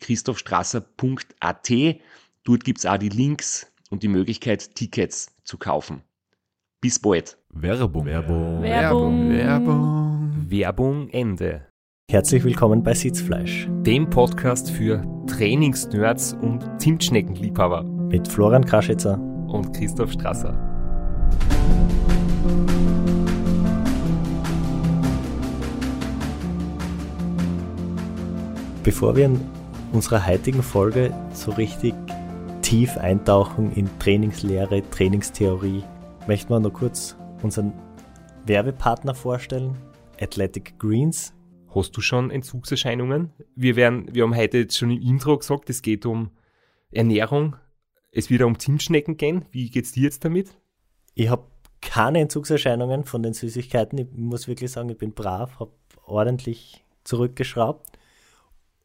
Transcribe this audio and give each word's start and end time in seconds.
www.christophstrasser.at. 0.00 1.70
Dort 2.44 2.64
gibt 2.64 2.78
es 2.78 2.86
auch 2.86 2.96
die 2.96 3.10
Links 3.10 3.70
und 3.90 4.02
die 4.02 4.08
Möglichkeit, 4.08 4.74
Tickets 4.74 5.36
zu 5.44 5.58
kaufen. 5.58 6.02
Bis 6.80 6.98
bald. 6.98 7.36
Werbung. 7.50 8.06
Werbung. 8.06 8.62
Werbung. 8.62 9.30
Werbung. 9.30 10.46
Werbung 10.48 11.08
Ende. 11.10 11.66
Herzlich 12.10 12.42
willkommen 12.42 12.82
bei 12.82 12.94
Sitzfleisch 12.94 13.68
Dem 13.70 14.08
Podcast 14.10 14.70
für 14.70 15.04
Trainingsnerds 15.28 16.32
und 16.32 16.80
Zimtschneckenliebhaber 16.80 17.84
mit 17.84 18.26
Florian 18.26 18.64
Kraschitzer. 18.64 19.18
und 19.18 19.72
Christoph 19.76 20.12
Strasser. 20.12 20.66
Bevor 28.82 29.14
wir 29.14 29.26
in 29.26 29.40
unserer 29.92 30.24
heutigen 30.26 30.62
Folge 30.62 31.12
so 31.32 31.50
richtig 31.50 31.94
tief 32.62 32.96
eintauchen 32.96 33.72
in 33.72 33.88
Trainingslehre, 33.98 34.88
Trainingstheorie, 34.90 35.82
möchten 36.26 36.50
wir 36.50 36.60
noch 36.60 36.72
kurz 36.72 37.16
unseren 37.42 37.72
Werbepartner 38.46 39.14
vorstellen, 39.14 39.76
Athletic 40.20 40.78
Greens. 40.78 41.34
Hast 41.74 41.96
du 41.96 42.00
schon 42.00 42.30
Entzugserscheinungen? 42.30 43.32
Wir, 43.56 43.76
werden, 43.76 44.08
wir 44.12 44.24
haben 44.24 44.36
heute 44.36 44.58
jetzt 44.58 44.76
schon 44.76 44.90
im 44.90 45.00
Intro 45.00 45.38
gesagt, 45.38 45.70
es 45.70 45.82
geht 45.82 46.06
um 46.06 46.30
Ernährung. 46.90 47.56
Es 48.12 48.30
wird 48.30 48.42
um 48.42 48.58
Zimtschnecken 48.58 49.16
gehen. 49.16 49.44
Wie 49.50 49.70
geht's 49.70 49.92
dir 49.92 50.04
jetzt 50.04 50.24
damit? 50.24 50.56
Ich 51.14 51.28
habe 51.28 51.44
keine 51.80 52.20
Entzugserscheinungen 52.20 53.04
von 53.04 53.22
den 53.22 53.32
Süßigkeiten. 53.32 53.98
Ich 53.98 54.08
muss 54.12 54.48
wirklich 54.48 54.70
sagen, 54.70 54.88
ich 54.88 54.98
bin 54.98 55.12
brav, 55.12 55.58
habe 55.60 55.72
ordentlich 56.04 56.84
zurückgeschraubt 57.04 57.89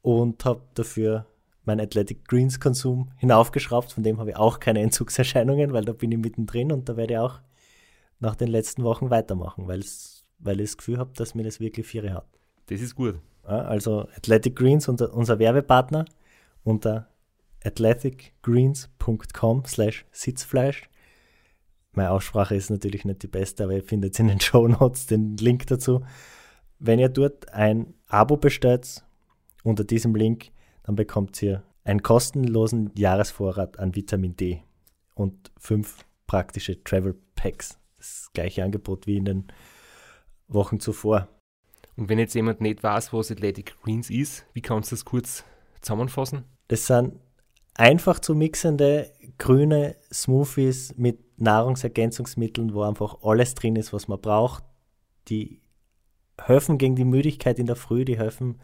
und 0.05 0.45
habe 0.45 0.61
dafür 0.75 1.25
meinen 1.63 1.81
Athletic 1.81 2.27
Greens 2.27 2.59
Konsum 2.59 3.09
hinaufgeschraubt. 3.17 3.91
Von 3.91 4.03
dem 4.03 4.19
habe 4.19 4.29
ich 4.29 4.35
auch 4.35 4.59
keine 4.59 4.81
Entzugserscheinungen, 4.81 5.73
weil 5.73 5.83
da 5.83 5.93
bin 5.93 6.11
ich 6.11 6.19
mittendrin 6.19 6.71
und 6.71 6.87
da 6.87 6.95
werde 6.95 7.13
ich 7.13 7.19
auch 7.19 7.39
nach 8.19 8.35
den 8.35 8.49
letzten 8.49 8.83
Wochen 8.83 9.09
weitermachen, 9.09 9.67
weil 9.67 9.79
ich 9.79 10.23
das 10.37 10.77
Gefühl 10.77 10.99
habe, 10.99 11.09
dass 11.15 11.33
mir 11.33 11.41
das 11.41 11.59
wirklich 11.59 11.87
Viere 11.87 12.13
hat. 12.13 12.27
Das 12.67 12.81
ist 12.81 12.93
gut. 12.93 13.19
Also 13.41 14.01
Athletic 14.15 14.55
Greens, 14.55 14.87
unser, 14.87 15.11
unser 15.11 15.39
Werbepartner, 15.39 16.05
unter 16.63 17.09
athleticgreens.com 17.63 19.65
slash 19.65 20.05
Sitzfleisch. 20.11 20.87
Meine 21.93 22.11
Aussprache 22.11 22.55
ist 22.55 22.69
natürlich 22.69 23.05
nicht 23.05 23.23
die 23.23 23.27
beste, 23.27 23.63
aber 23.63 23.73
ihr 23.73 23.83
findet 23.83 24.19
in 24.19 24.27
den 24.27 24.39
Show 24.41 24.67
Notes 24.67 25.07
den 25.07 25.35
Link 25.37 25.65
dazu. 25.65 26.05
Wenn 26.77 26.99
ihr 26.99 27.09
dort 27.09 27.51
ein 27.53 27.95
Abo 28.07 28.37
bestellt 28.37 29.03
unter 29.65 29.83
diesem 29.83 30.15
Link, 30.15 30.51
dann 30.83 30.95
bekommt 30.95 31.41
ihr 31.41 31.63
einen 31.83 32.03
kostenlosen 32.03 32.91
Jahresvorrat 32.95 33.79
an 33.79 33.95
Vitamin 33.95 34.37
D 34.37 34.61
und 35.15 35.51
fünf 35.57 36.05
praktische 36.27 36.83
Travel 36.83 37.15
Packs. 37.35 37.79
Das 37.97 38.29
gleiche 38.33 38.63
Angebot 38.63 39.07
wie 39.07 39.17
in 39.17 39.25
den 39.25 39.47
Wochen 40.47 40.79
zuvor. 40.79 41.27
Und 41.95 42.09
wenn 42.09 42.19
jetzt 42.19 42.35
jemand 42.35 42.61
nicht 42.61 42.83
weiß, 42.83 43.11
was 43.13 43.31
Athletic 43.31 43.75
Greens 43.81 44.09
ist, 44.09 44.45
wie 44.53 44.61
kannst 44.61 44.91
du 44.91 44.95
das 44.95 45.05
kurz 45.05 45.43
zusammenfassen? 45.81 46.43
Das 46.67 46.85
sind 46.85 47.19
einfach 47.73 48.19
zu 48.19 48.35
mixende 48.35 49.11
grüne 49.37 49.95
Smoothies 50.13 50.95
mit 50.97 51.39
Nahrungsergänzungsmitteln, 51.39 52.73
wo 52.73 52.83
einfach 52.83 53.23
alles 53.23 53.55
drin 53.55 53.75
ist, 53.75 53.93
was 53.93 54.07
man 54.07 54.21
braucht. 54.21 54.63
Die 55.27 55.61
helfen 56.39 56.77
gegen 56.77 56.95
die 56.95 57.05
Müdigkeit 57.05 57.59
in 57.59 57.65
der 57.65 57.75
Früh, 57.75 58.05
die 58.05 58.17
helfen 58.17 58.59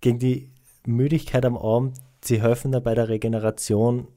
gegen 0.00 0.18
die 0.18 0.50
Müdigkeit 0.86 1.44
am 1.44 1.56
Abend, 1.56 1.98
sie 2.22 2.40
helfen 2.40 2.72
da 2.72 2.80
bei 2.80 2.94
der 2.94 3.08
Regeneration. 3.08 4.08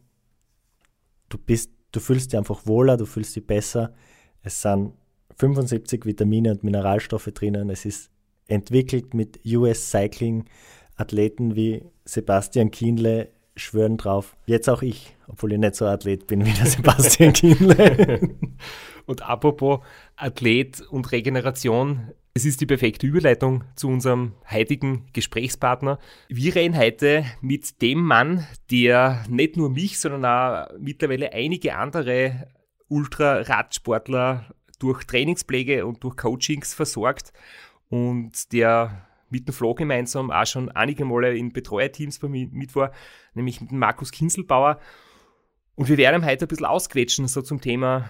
Du 1.29 1.37
bist, 1.37 1.71
du 1.91 1.99
fühlst 1.99 2.31
dich 2.31 2.37
einfach 2.37 2.65
wohler, 2.65 2.97
du 2.97 3.05
fühlst 3.05 3.35
dich 3.35 3.45
besser. 3.45 3.93
Es 4.41 4.61
sind 4.61 4.93
75 5.37 6.05
Vitamine 6.05 6.51
und 6.51 6.63
Mineralstoffe 6.63 7.29
drinnen. 7.33 7.69
Es 7.69 7.85
ist 7.85 8.11
entwickelt 8.47 9.13
mit 9.13 9.39
US 9.45 9.89
Cycling 9.89 10.45
Athleten 10.95 11.55
wie 11.55 11.83
Sebastian 12.05 12.71
Kienle 12.71 13.29
schwören 13.55 13.97
drauf. 13.97 14.35
Jetzt 14.45 14.69
auch 14.69 14.81
ich, 14.81 15.15
obwohl 15.27 15.53
ich 15.53 15.59
nicht 15.59 15.75
so 15.75 15.85
Athlet 15.85 16.27
bin 16.27 16.45
wie 16.45 16.51
der 16.51 16.65
Sebastian 16.65 17.33
Kienle. 17.33 18.29
Und 19.05 19.21
apropos 19.21 19.79
Athlet 20.15 20.81
und 20.81 21.11
Regeneration, 21.11 22.11
es 22.35 22.45
ist 22.45 22.61
die 22.61 22.65
perfekte 22.65 23.05
Überleitung 23.05 23.63
zu 23.75 23.87
unserem 23.87 24.33
heutigen 24.49 25.05
Gesprächspartner. 25.13 25.99
Wir 26.29 26.55
reden 26.55 26.75
heute 26.75 27.25
mit 27.41 27.79
dem 27.83 28.01
Mann, 28.01 28.47
der 28.71 29.23
nicht 29.29 29.55
nur 29.55 29.69
mich, 29.69 29.99
sondern 29.99 30.25
auch 30.25 30.73
mittlerweile 30.79 31.31
einige 31.31 31.75
andere 31.75 32.47
Ultra-Radsportler 32.87 34.51
durch 34.79 35.03
Trainingspflege 35.03 35.85
und 35.85 36.03
durch 36.03 36.17
Coachings 36.17 36.73
versorgt 36.73 37.33
und 37.89 38.51
der 38.51 39.07
mit 39.29 39.47
dem 39.47 39.53
Flo 39.53 39.75
gemeinsam 39.75 40.31
auch 40.31 40.45
schon 40.47 40.69
einige 40.69 41.05
Male 41.05 41.37
in 41.37 41.53
Betreuerteams 41.53 42.17
bei 42.17 42.29
mir 42.29 42.47
mit 42.51 42.75
war, 42.75 42.91
nämlich 43.35 43.61
mit 43.61 43.69
dem 43.69 43.77
Markus 43.77 44.11
Kinselbauer. 44.11 44.79
Und 45.75 45.87
wir 45.87 45.97
werden 45.97 46.25
heute 46.25 46.45
ein 46.45 46.47
bisschen 46.47 46.65
ausquetschen, 46.65 47.27
so 47.27 47.43
zum 47.43 47.61
Thema 47.61 48.09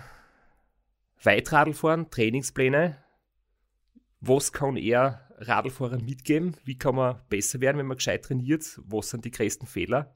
Weitradlfahren, 1.22 2.10
Trainingspläne. 2.10 3.03
Was 4.26 4.54
kann 4.54 4.78
er 4.78 5.28
Radlfahrern 5.38 6.06
mitgeben? 6.06 6.56
Wie 6.64 6.78
kann 6.78 6.96
man 6.96 7.20
besser 7.28 7.60
werden, 7.60 7.78
wenn 7.78 7.88
man 7.88 7.98
gescheit 7.98 8.24
trainiert? 8.24 8.80
Was 8.86 9.10
sind 9.10 9.26
die 9.26 9.32
größten 9.32 9.68
Fehler? 9.68 10.16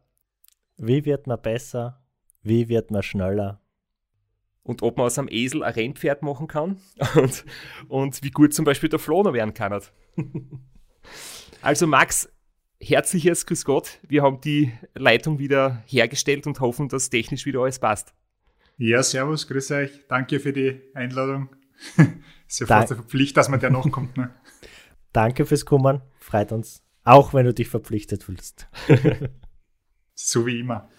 Wie 0.77 1.03
wird 1.03 1.27
man 1.27 1.41
besser? 1.41 2.01
Wie 2.41 2.69
wird 2.69 2.89
man 2.89 3.03
schneller? 3.03 3.61
Und 4.63 4.81
ob 4.81 4.95
man 4.95 5.07
aus 5.07 5.19
einem 5.19 5.27
Esel 5.29 5.61
ein 5.61 5.73
Rennpferd 5.73 6.23
machen 6.23 6.47
kann 6.47 6.79
und, 7.15 7.43
und 7.89 8.23
wie 8.23 8.31
gut 8.31 8.53
zum 8.53 8.63
Beispiel 8.63 8.87
der 8.87 8.99
Flo 8.99 9.23
noch 9.23 9.33
werden 9.33 9.53
kann. 9.53 9.81
Also 11.61 11.85
Max, 11.85 12.29
herzliches 12.79 13.45
Grüß 13.45 13.65
Gott. 13.65 13.99
Wir 14.07 14.23
haben 14.23 14.39
die 14.39 14.71
Leitung 14.93 15.37
wieder 15.37 15.83
hergestellt 15.85 16.47
und 16.47 16.61
hoffen, 16.61 16.87
dass 16.87 17.09
technisch 17.09 17.45
wieder 17.45 17.59
alles 17.59 17.79
passt. 17.79 18.13
Ja, 18.77 19.03
servus, 19.03 19.49
grüß 19.49 19.71
euch. 19.71 19.91
Danke 20.07 20.39
für 20.39 20.53
die 20.53 20.79
Einladung. 20.93 21.49
Ist 22.47 22.59
ja 22.59 22.65
fast 22.67 22.91
eine 22.91 23.03
Pflicht, 23.03 23.37
dass 23.37 23.49
man 23.49 23.59
der 23.59 23.69
noch 23.69 23.89
kommt. 23.91 24.17
Ne? 24.17 24.29
Danke 25.13 25.45
fürs 25.45 25.65
Kommen. 25.65 26.01
Freut 26.19 26.51
uns. 26.51 26.83
Auch 27.03 27.33
wenn 27.33 27.45
du 27.45 27.53
dich 27.53 27.69
verpflichtet 27.69 28.23
fühlst. 28.23 28.67
So 30.19 30.47
wie 30.47 30.59
immer. 30.59 30.89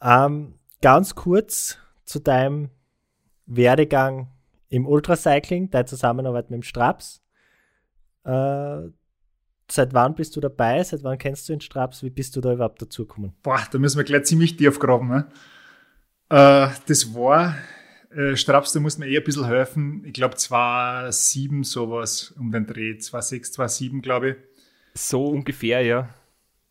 Ähm, 0.00 0.54
ganz 0.80 1.16
kurz 1.16 1.78
zu 2.04 2.20
deinem 2.20 2.70
Werdegang 3.44 4.30
im 4.68 4.86
Ultracycling, 4.86 5.70
deine 5.70 5.86
Zusammenarbeit 5.86 6.48
mit 6.50 6.58
dem 6.58 6.62
Straps. 6.62 7.20
Äh, 8.22 8.82
seit 9.68 9.94
wann 9.94 10.14
bist 10.14 10.36
du 10.36 10.40
dabei? 10.40 10.84
Seit 10.84 11.02
wann 11.02 11.18
kennst 11.18 11.48
du 11.48 11.54
den 11.54 11.60
Straps? 11.60 12.04
Wie 12.04 12.10
bist 12.10 12.36
du 12.36 12.40
da 12.40 12.52
überhaupt 12.52 12.80
dazugekommen? 12.80 13.32
Boah, 13.42 13.60
da 13.70 13.78
müssen 13.78 13.98
wir 13.98 14.04
gleich 14.04 14.24
ziemlich 14.24 14.56
tief 14.56 14.78
graben. 14.78 15.08
Ne? 15.08 15.28
Äh, 16.28 16.68
das 16.86 17.14
war, 17.14 17.56
äh, 18.10 18.36
Straps, 18.36 18.72
da 18.72 18.80
muss 18.80 18.98
mir 18.98 19.06
eh 19.06 19.18
ein 19.18 19.24
bisschen 19.24 19.46
helfen. 19.46 20.02
Ich 20.04 20.12
glaube 20.12 20.36
2007 20.36 21.64
sowas 21.64 22.34
um 22.38 22.50
den 22.50 22.66
Dreh. 22.66 22.96
2006, 22.98 23.52
2007 23.52 24.02
glaube 24.02 24.30
ich. 24.30 24.36
So 24.94 25.26
ungefähr, 25.26 25.82
ja. 25.82 26.08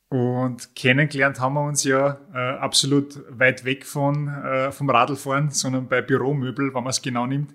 Und 0.09 0.73
kennengelernt 0.75 1.39
haben 1.39 1.55
wir 1.55 1.65
uns 1.65 1.83
ja 1.83 2.19
äh, 2.33 2.37
absolut 2.37 3.21
weit 3.29 3.65
weg 3.65 3.85
von, 3.85 4.29
äh, 4.29 4.71
vom 4.71 4.89
Radlfahren, 4.89 5.49
sondern 5.49 5.87
bei 5.87 6.01
Büromöbel, 6.01 6.73
wenn 6.73 6.83
man 6.83 6.91
es 6.91 7.01
genau 7.01 7.25
nimmt. 7.25 7.53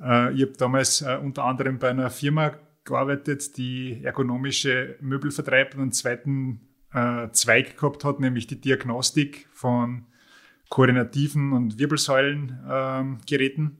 Äh, 0.00 0.32
ich 0.34 0.42
habe 0.42 0.52
damals 0.58 1.02
äh, 1.02 1.16
unter 1.22 1.44
anderem 1.44 1.78
bei 1.78 1.90
einer 1.90 2.10
Firma 2.10 2.54
gearbeitet, 2.84 3.56
die 3.56 4.02
ergonomische 4.02 4.96
Möbel 5.00 5.30
vertreibt 5.30 5.74
und 5.74 5.82
einen 5.82 5.92
zweiten 5.92 6.60
äh, 6.92 7.28
Zweig 7.30 7.76
gehabt 7.76 8.04
hat, 8.04 8.18
nämlich 8.18 8.48
die 8.48 8.60
Diagnostik 8.60 9.48
von 9.52 10.06
koordinativen 10.70 11.52
und 11.52 11.78
Wirbelsäulengeräten. 11.78 13.64
Ähm, 13.64 13.76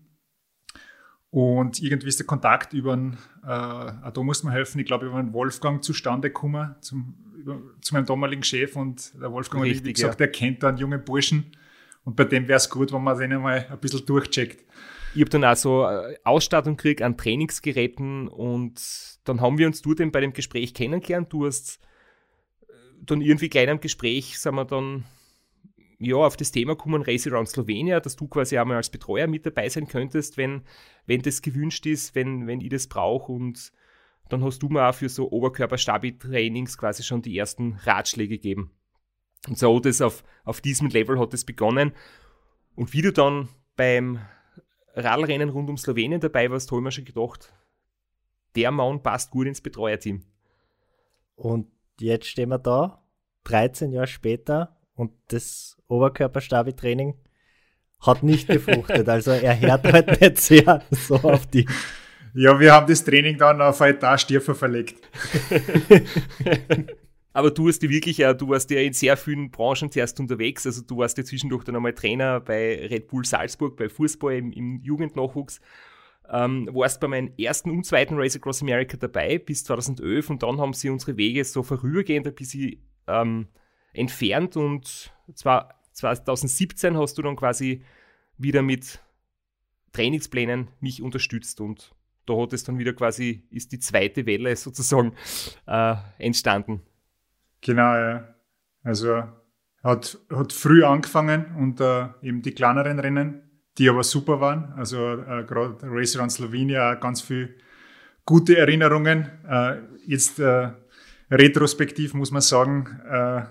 und 1.30 1.80
irgendwie 1.80 2.08
ist 2.08 2.18
der 2.18 2.26
Kontakt 2.26 2.72
über 2.72 2.92
einen, 2.92 3.12
äh, 3.44 3.46
da 3.46 4.12
muss 4.16 4.42
man 4.42 4.52
helfen, 4.52 4.80
ich 4.80 4.86
glaube, 4.86 5.06
über 5.06 5.16
einen 5.16 5.32
Wolfgang 5.32 5.82
zustande 5.82 6.28
gekommen, 6.28 6.74
zum, 6.80 7.14
über, 7.38 7.60
zu 7.80 7.94
meinem 7.94 8.06
damaligen 8.06 8.42
Chef. 8.42 8.74
Und 8.74 9.14
der 9.14 9.32
Wolfgang 9.32 9.64
Richtig, 9.64 9.78
hat 9.78 9.86
wie 9.86 9.92
gesagt, 9.92 10.20
ja. 10.20 10.26
er 10.26 10.32
kennt 10.32 10.62
da 10.62 10.68
einen 10.68 10.78
jungen 10.78 11.02
Burschen. 11.04 11.56
Und 12.04 12.16
bei 12.16 12.24
dem 12.24 12.48
wäre 12.48 12.56
es 12.56 12.68
gut, 12.68 12.92
wenn 12.92 13.02
man 13.02 13.16
den 13.16 13.32
einmal 13.32 13.66
ein 13.70 13.78
bisschen 13.78 14.04
durchcheckt. 14.04 14.64
Ich 15.14 15.20
habe 15.20 15.30
dann 15.30 15.44
auch 15.44 15.56
so 15.56 15.86
äh, 15.86 16.16
Ausstattung 16.24 16.76
gekriegt 16.76 17.02
an 17.02 17.16
Trainingsgeräten 17.16 18.28
und 18.28 18.80
dann 19.24 19.40
haben 19.40 19.58
wir 19.58 19.66
uns 19.66 19.82
dort 19.82 20.00
eben 20.00 20.12
bei 20.12 20.20
dem 20.20 20.32
Gespräch 20.32 20.74
kennengelernt. 20.74 21.32
Du 21.32 21.46
hast 21.46 21.80
äh, 22.62 22.72
dann 23.02 23.20
irgendwie 23.20 23.48
gleich 23.48 23.68
im 23.68 23.80
Gespräch, 23.80 24.38
sind 24.38 24.54
wir 24.54 24.64
dann 24.64 25.04
ja, 26.00 26.16
auf 26.16 26.36
das 26.36 26.50
Thema 26.50 26.74
kommen, 26.74 27.02
Race 27.02 27.26
Around 27.26 27.50
Slovenia, 27.50 28.00
dass 28.00 28.16
du 28.16 28.26
quasi 28.26 28.56
einmal 28.56 28.78
als 28.78 28.88
Betreuer 28.88 29.26
mit 29.26 29.44
dabei 29.44 29.68
sein 29.68 29.86
könntest, 29.86 30.38
wenn, 30.38 30.62
wenn 31.06 31.20
das 31.20 31.42
gewünscht 31.42 31.84
ist, 31.84 32.14
wenn, 32.14 32.46
wenn 32.46 32.62
ich 32.62 32.70
das 32.70 32.86
brauche. 32.86 33.30
Und 33.30 33.70
dann 34.30 34.42
hast 34.42 34.60
du 34.62 34.70
mir 34.70 34.88
auch 34.88 34.94
für 34.94 35.10
so 35.10 35.30
Oberkörper-Stabi-Trainings 35.30 36.78
quasi 36.78 37.02
schon 37.02 37.20
die 37.20 37.36
ersten 37.36 37.74
Ratschläge 37.84 38.36
gegeben. 38.36 38.70
Und 39.46 39.58
so 39.58 39.76
hat 39.76 40.02
auf, 40.02 40.24
auf 40.44 40.62
diesem 40.62 40.88
Level 40.88 41.18
hat 41.18 41.34
es 41.34 41.44
begonnen. 41.44 41.92
Und 42.76 42.94
wie 42.94 43.02
du 43.02 43.12
dann 43.12 43.50
beim 43.76 44.20
Radlrennen 44.94 45.50
rund 45.50 45.68
um 45.68 45.76
Slowenien 45.76 46.20
dabei 46.20 46.50
warst, 46.50 46.70
habe 46.70 46.80
ich 46.80 46.84
mir 46.84 46.92
schon 46.92 47.04
gedacht, 47.04 47.52
der 48.56 48.70
Mann 48.70 49.02
passt 49.02 49.30
gut 49.30 49.46
ins 49.46 49.60
Betreuerteam. 49.60 50.24
Und 51.34 51.70
jetzt 52.00 52.26
stehen 52.26 52.48
wir 52.48 52.58
da, 52.58 53.04
13 53.44 53.92
Jahre 53.92 54.06
später, 54.06 54.79
und 55.00 55.12
das 55.28 55.78
Oberkörperstabi-Training 55.88 57.14
hat 58.00 58.22
nicht 58.22 58.48
gefruchtet. 58.48 59.08
Also 59.08 59.30
er 59.32 59.58
hört 59.58 59.84
halt 59.90 60.20
nicht 60.20 60.38
sehr 60.38 60.82
so 60.90 61.16
auf 61.16 61.46
die. 61.46 61.66
Ja, 62.34 62.60
wir 62.60 62.72
haben 62.72 62.86
das 62.86 63.02
Training 63.02 63.38
dann 63.38 63.60
auf 63.60 63.80
eine 63.80 63.96
Etage 63.96 64.26
tiefer 64.26 64.54
verlegt. 64.54 65.00
Aber 67.32 67.50
du 67.50 67.68
hast 67.68 67.82
ja 67.82 67.88
wirklich, 67.88 68.16
du 68.16 68.48
warst 68.48 68.70
ja 68.70 68.80
in 68.80 68.92
sehr 68.92 69.16
vielen 69.16 69.50
Branchen 69.50 69.90
zuerst 69.90 70.20
unterwegs. 70.20 70.66
Also 70.66 70.82
du 70.82 70.98
warst 70.98 71.16
ja 71.18 71.24
zwischendurch 71.24 71.64
dann 71.64 71.76
einmal 71.76 71.94
Trainer 71.94 72.40
bei 72.40 72.86
Red 72.90 73.08
Bull 73.08 73.24
Salzburg, 73.24 73.76
bei 73.76 73.88
Fußball 73.88 74.34
im, 74.34 74.52
im 74.52 74.80
Jugendnachwuchs. 74.82 75.60
Ähm, 76.28 76.68
warst 76.72 77.00
bei 77.00 77.08
meinem 77.08 77.32
ersten 77.38 77.70
und 77.70 77.84
zweiten 77.84 78.16
Race 78.16 78.36
Across 78.36 78.62
America 78.62 78.96
dabei 78.96 79.38
bis 79.38 79.64
2011 79.64 80.30
und 80.30 80.42
dann 80.44 80.60
haben 80.60 80.74
sie 80.74 80.90
unsere 80.90 81.16
Wege 81.16 81.44
so 81.44 81.64
vorübergehend 81.64 82.26
ein 82.28 82.34
bisschen 82.34 82.80
ähm, 83.08 83.48
entfernt 83.92 84.56
und 84.56 85.12
zwar 85.34 85.80
2017 85.92 86.96
hast 86.96 87.18
du 87.18 87.22
dann 87.22 87.36
quasi 87.36 87.84
wieder 88.38 88.62
mit 88.62 89.00
Trainingsplänen 89.92 90.68
mich 90.80 91.02
unterstützt 91.02 91.60
und 91.60 91.92
da 92.26 92.36
hat 92.36 92.52
es 92.52 92.64
dann 92.64 92.78
wieder 92.78 92.92
quasi, 92.92 93.44
ist 93.50 93.72
die 93.72 93.80
zweite 93.80 94.24
Welle 94.26 94.54
sozusagen 94.54 95.14
äh, 95.66 95.96
entstanden. 96.18 96.82
Genau, 97.60 97.94
ja. 97.94 98.34
Also 98.82 99.24
hat, 99.82 100.18
hat 100.30 100.52
früh 100.52 100.84
angefangen 100.84 101.56
und 101.56 101.80
äh, 101.80 102.08
eben 102.22 102.42
die 102.42 102.52
kleineren 102.52 102.98
Rennen, 102.98 103.42
die 103.78 103.88
aber 103.88 104.04
super 104.04 104.40
waren. 104.40 104.72
Also 104.76 105.14
äh, 105.14 105.44
gerade 105.44 105.78
Race 105.82 106.16
Around 106.16 106.32
Slovenia, 106.32 106.94
ganz 106.94 107.20
viel 107.20 107.56
gute 108.24 108.56
Erinnerungen. 108.56 109.28
Äh, 109.48 109.78
jetzt 110.06 110.38
äh, 110.38 110.70
retrospektiv 111.30 112.14
muss 112.14 112.30
man 112.30 112.42
sagen, 112.42 113.00
äh, 113.10 113.42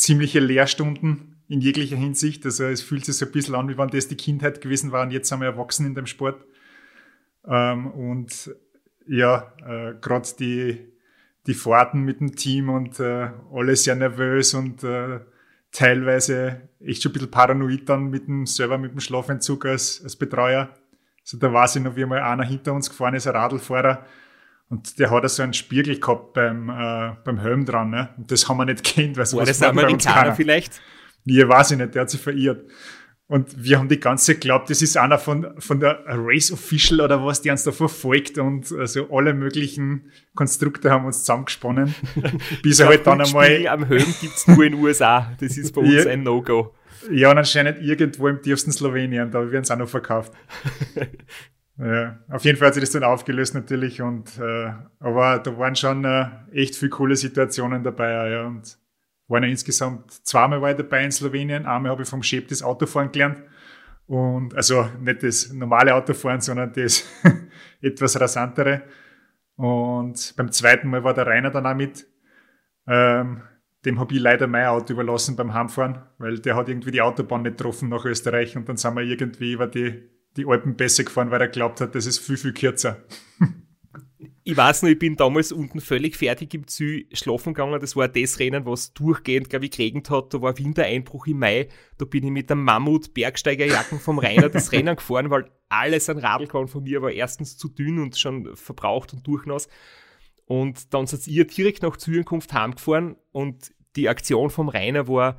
ziemliche 0.00 0.40
Lehrstunden 0.40 1.36
in 1.48 1.60
jeglicher 1.60 1.96
Hinsicht. 1.96 2.44
Also 2.46 2.64
es 2.64 2.80
fühlt 2.80 3.04
sich 3.04 3.16
so 3.16 3.26
ein 3.26 3.32
bisschen 3.32 3.54
an, 3.54 3.68
wie 3.68 3.76
wenn 3.76 3.88
das 3.88 4.08
die 4.08 4.16
Kindheit 4.16 4.62
gewesen 4.62 4.92
war 4.92 5.02
und 5.02 5.10
jetzt 5.10 5.28
sind 5.28 5.40
wir 5.40 5.48
erwachsen 5.48 5.84
in 5.84 5.94
dem 5.94 6.06
Sport. 6.06 6.42
Ähm, 7.46 7.88
und 7.88 8.50
ja, 9.06 9.52
äh, 9.58 9.94
gerade 10.00 10.28
die, 10.38 10.78
die 11.46 11.54
Fahrten 11.54 12.00
mit 12.00 12.20
dem 12.20 12.34
Team 12.34 12.70
und 12.70 12.98
äh, 12.98 13.28
alle 13.52 13.76
sehr 13.76 13.94
nervös 13.94 14.54
und 14.54 14.82
äh, 14.84 15.20
teilweise 15.70 16.68
echt 16.80 17.02
schon 17.02 17.10
ein 17.10 17.12
bisschen 17.12 17.30
paranoid 17.30 17.86
dann 17.86 18.08
mit 18.08 18.26
dem 18.26 18.46
selber 18.46 18.78
mit 18.78 18.92
dem 18.92 19.00
Schlafentzug 19.00 19.66
als, 19.66 20.02
als 20.02 20.16
Betreuer. 20.16 20.70
Also 21.22 21.36
da 21.36 21.52
weiß 21.52 21.76
ich 21.76 21.82
noch, 21.82 21.96
wie 21.96 22.06
mal 22.06 22.22
einer 22.22 22.44
hinter 22.44 22.72
uns 22.72 22.88
gefahren 22.88 23.14
ist, 23.14 23.26
ein 23.26 23.36
Radlfahrer, 23.36 24.06
und 24.70 25.00
der 25.00 25.10
hat 25.10 25.28
so 25.28 25.42
einen 25.42 25.52
Spiegel 25.52 25.98
gehabt 25.98 26.32
beim, 26.32 26.70
äh, 26.70 27.16
beim 27.24 27.38
Helm 27.40 27.66
dran. 27.66 27.90
Ne? 27.90 28.08
Und 28.16 28.30
das 28.30 28.48
haben 28.48 28.56
wir 28.56 28.64
nicht 28.64 28.84
kennt. 28.84 29.16
Weil 29.16 29.30
War 29.32 29.44
das 29.44 29.58
uns 29.58 29.62
Amerikaner 29.62 30.34
vielleicht? 30.34 30.80
Nee, 31.24 31.46
weiß 31.46 31.72
ich 31.72 31.78
nicht, 31.78 31.94
der 31.94 32.02
hat 32.02 32.10
sich 32.10 32.20
verirrt. 32.20 32.64
Und 33.26 33.62
wir 33.62 33.78
haben 33.78 33.88
die 33.88 34.00
ganze 34.00 34.34
geglaubt, 34.34 34.70
das 34.70 34.82
ist 34.82 34.96
einer 34.96 35.18
von, 35.18 35.54
von 35.58 35.78
der 35.78 36.02
Race 36.06 36.50
Official 36.50 37.00
oder 37.00 37.24
was, 37.24 37.42
die 37.42 37.50
uns 37.50 37.62
da 37.62 37.70
verfolgt 37.70 38.38
und 38.38 38.72
also 38.72 39.08
alle 39.12 39.34
möglichen 39.34 40.10
Konstrukte 40.34 40.90
haben 40.90 41.04
uns 41.04 41.20
zusammengesponnen, 41.20 41.94
bis 42.64 42.80
er 42.80 42.88
halt 42.88 43.06
dann 43.06 43.24
Spiegel 43.24 43.68
einmal, 43.68 43.68
am 43.68 43.84
Helm 43.84 44.14
gibt 44.20 44.34
es 44.34 44.48
nur 44.48 44.64
in 44.64 44.72
den 44.72 44.82
USA. 44.82 45.32
Das 45.38 45.56
ist 45.56 45.72
bei 45.72 45.80
uns 45.80 46.06
ein 46.06 46.24
No-Go. 46.24 46.74
ja, 47.12 47.30
und 47.30 47.38
anscheinend 47.38 47.80
irgendwo 47.80 48.26
im 48.26 48.42
tiefsten 48.42 48.72
Slowenien, 48.72 49.30
da 49.30 49.48
werden 49.48 49.64
sie 49.64 49.72
auch 49.74 49.78
noch 49.78 49.88
verkauft. 49.88 50.32
ja, 51.82 52.18
auf 52.28 52.44
jeden 52.44 52.58
Fall 52.58 52.68
hat 52.68 52.74
sich 52.74 52.82
das 52.82 52.92
dann 52.92 53.04
aufgelöst 53.04 53.54
natürlich 53.54 54.02
und, 54.02 54.38
äh, 54.38 54.72
aber 54.98 55.38
da 55.38 55.56
waren 55.58 55.74
schon 55.74 56.04
äh, 56.04 56.26
echt 56.52 56.76
viele 56.76 56.90
coole 56.90 57.16
Situationen 57.16 57.82
dabei, 57.82 58.30
ja, 58.30 58.46
und 58.46 58.78
waren 59.30 59.44
ja 59.44 59.48
insgesamt 59.48 60.12
zweimal 60.26 60.60
war 60.60 60.72
ich 60.72 60.76
dabei 60.76 61.04
in 61.04 61.12
Slowenien. 61.12 61.64
Einmal 61.64 61.92
habe 61.92 62.02
ich 62.02 62.08
vom 62.08 62.22
Chef 62.22 62.46
das 62.48 62.62
Autofahren 62.62 63.12
gelernt. 63.12 63.42
Und 64.06 64.54
also 64.56 64.88
nicht 65.00 65.22
das 65.22 65.52
normale 65.52 65.94
Autofahren, 65.94 66.40
sondern 66.40 66.72
das 66.72 67.08
etwas 67.80 68.20
rasantere. 68.20 68.82
Und 69.54 70.34
beim 70.36 70.50
zweiten 70.50 70.88
Mal 70.88 71.04
war 71.04 71.14
der 71.14 71.26
Rainer 71.26 71.50
dann 71.50 71.66
auch 71.66 71.76
mit. 71.76 72.06
Ähm, 72.88 73.42
dem 73.84 74.00
habe 74.00 74.12
ich 74.14 74.20
leider 74.20 74.46
mein 74.46 74.66
Auto 74.66 74.92
überlassen 74.92 75.36
beim 75.36 75.54
Heimfahren, 75.54 76.02
weil 76.18 76.38
der 76.40 76.56
hat 76.56 76.68
irgendwie 76.68 76.90
die 76.90 77.00
Autobahn 77.00 77.42
nicht 77.42 77.56
getroffen 77.56 77.88
nach 77.88 78.04
Österreich 78.04 78.56
und 78.56 78.68
dann 78.68 78.76
sind 78.76 78.94
wir 78.94 79.02
irgendwie 79.02 79.52
über 79.52 79.66
die, 79.66 80.10
die 80.36 80.46
Alpenpässe 80.46 81.04
gefahren, 81.04 81.30
weil 81.30 81.40
er 81.40 81.48
glaubt 81.48 81.80
hat, 81.80 81.94
das 81.94 82.06
ist 82.06 82.18
viel, 82.18 82.36
viel 82.36 82.52
kürzer. 82.52 83.04
Ich 84.42 84.56
weiß 84.56 84.82
noch, 84.82 84.88
ich 84.88 84.98
bin 84.98 85.16
damals 85.16 85.52
unten 85.52 85.80
völlig 85.80 86.16
fertig 86.16 86.54
im 86.54 86.66
Ziel 86.66 87.06
schlafen 87.12 87.52
gegangen. 87.52 87.80
Das 87.80 87.94
war 87.94 88.08
das 88.08 88.38
Rennen, 88.38 88.64
was 88.64 88.94
durchgehend, 88.94 89.50
glaube 89.50 89.66
ich, 89.66 89.70
geregnet 89.70 90.08
hat. 90.10 90.32
Da 90.32 90.40
war 90.40 90.56
Wintereinbruch 90.56 91.26
im 91.26 91.38
Mai. 91.38 91.68
Da 91.98 92.04
bin 92.04 92.24
ich 92.24 92.30
mit 92.30 92.48
der 92.48 92.56
Mammut-Bergsteigerjacken 92.56 94.00
vom 94.00 94.18
Rainer 94.18 94.48
das 94.48 94.72
Rennen 94.72 94.96
gefahren, 94.96 95.30
weil 95.30 95.50
alles 95.68 96.08
an 96.08 96.18
Radl 96.18 96.46
von 96.46 96.82
mir 96.82 97.02
war 97.02 97.10
erstens 97.10 97.58
zu 97.58 97.68
dünn 97.68 97.98
und 97.98 98.18
schon 98.18 98.56
verbraucht 98.56 99.12
und 99.12 99.26
durchnass. 99.26 99.68
Und 100.46 100.92
dann 100.94 101.06
seid 101.06 101.28
ihr 101.28 101.46
direkt 101.46 101.82
nach 101.82 101.96
Zürichkunft 101.96 102.52
heimgefahren 102.52 103.16
und 103.30 103.72
die 103.94 104.08
Aktion 104.08 104.50
vom 104.50 104.68
Rainer 104.68 105.06
war 105.06 105.38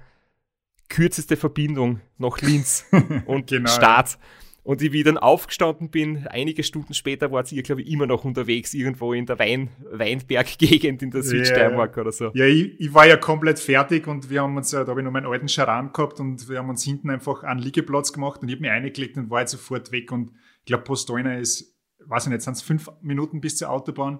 kürzeste 0.87 1.37
Verbindung 1.37 2.01
nach 2.17 2.39
Linz 2.41 2.85
und 3.25 3.47
Genau, 3.47 3.69
Start. 3.69 4.17
Und 4.63 4.81
ich, 4.81 4.91
wie 4.91 4.99
ich 4.99 5.03
dann 5.05 5.17
aufgestanden 5.17 5.89
bin, 5.89 6.27
einige 6.27 6.63
Stunden 6.63 6.93
später 6.93 7.31
war 7.31 7.43
ihr, 7.51 7.63
glaube 7.63 7.81
ich, 7.81 7.91
immer 7.91 8.05
noch 8.05 8.25
unterwegs, 8.25 8.75
irgendwo 8.75 9.13
in 9.13 9.25
der 9.25 9.39
Wein, 9.39 9.69
Weinberg-Gegend 9.91 11.01
in 11.01 11.09
der 11.09 11.23
Südsteiermark 11.23 11.97
oder 11.97 12.11
so. 12.11 12.31
Ja, 12.35 12.45
ich, 12.45 12.79
ich 12.79 12.93
war 12.93 13.07
ja 13.07 13.17
komplett 13.17 13.59
fertig 13.59 14.07
und 14.07 14.29
wir 14.29 14.43
haben 14.43 14.55
uns, 14.55 14.71
äh, 14.73 14.85
da 14.85 14.91
habe 14.91 15.01
ich 15.01 15.05
noch 15.05 15.11
meinen 15.11 15.25
alten 15.25 15.47
Charan 15.47 15.91
gehabt 15.91 16.19
und 16.19 16.47
wir 16.47 16.59
haben 16.59 16.69
uns 16.69 16.83
hinten 16.83 17.09
einfach 17.09 17.43
einen 17.43 17.59
Liegeplatz 17.59 18.13
gemacht 18.13 18.41
und 18.43 18.49
ich 18.49 18.55
habe 18.55 18.61
mich 18.61 18.71
eingelegt 18.71 19.17
und 19.17 19.31
war 19.31 19.39
jetzt 19.39 19.51
sofort 19.51 19.91
weg 19.91 20.11
und 20.11 20.31
ich 20.59 20.65
glaube, 20.65 20.83
Postolna 20.83 21.39
ist, 21.39 21.75
weiß 22.05 22.25
ich 22.25 22.29
nicht, 22.29 22.43
sind 22.43 22.53
es 22.53 22.61
fünf 22.61 22.91
Minuten 23.01 23.41
bis 23.41 23.57
zur 23.57 23.71
Autobahn 23.71 24.19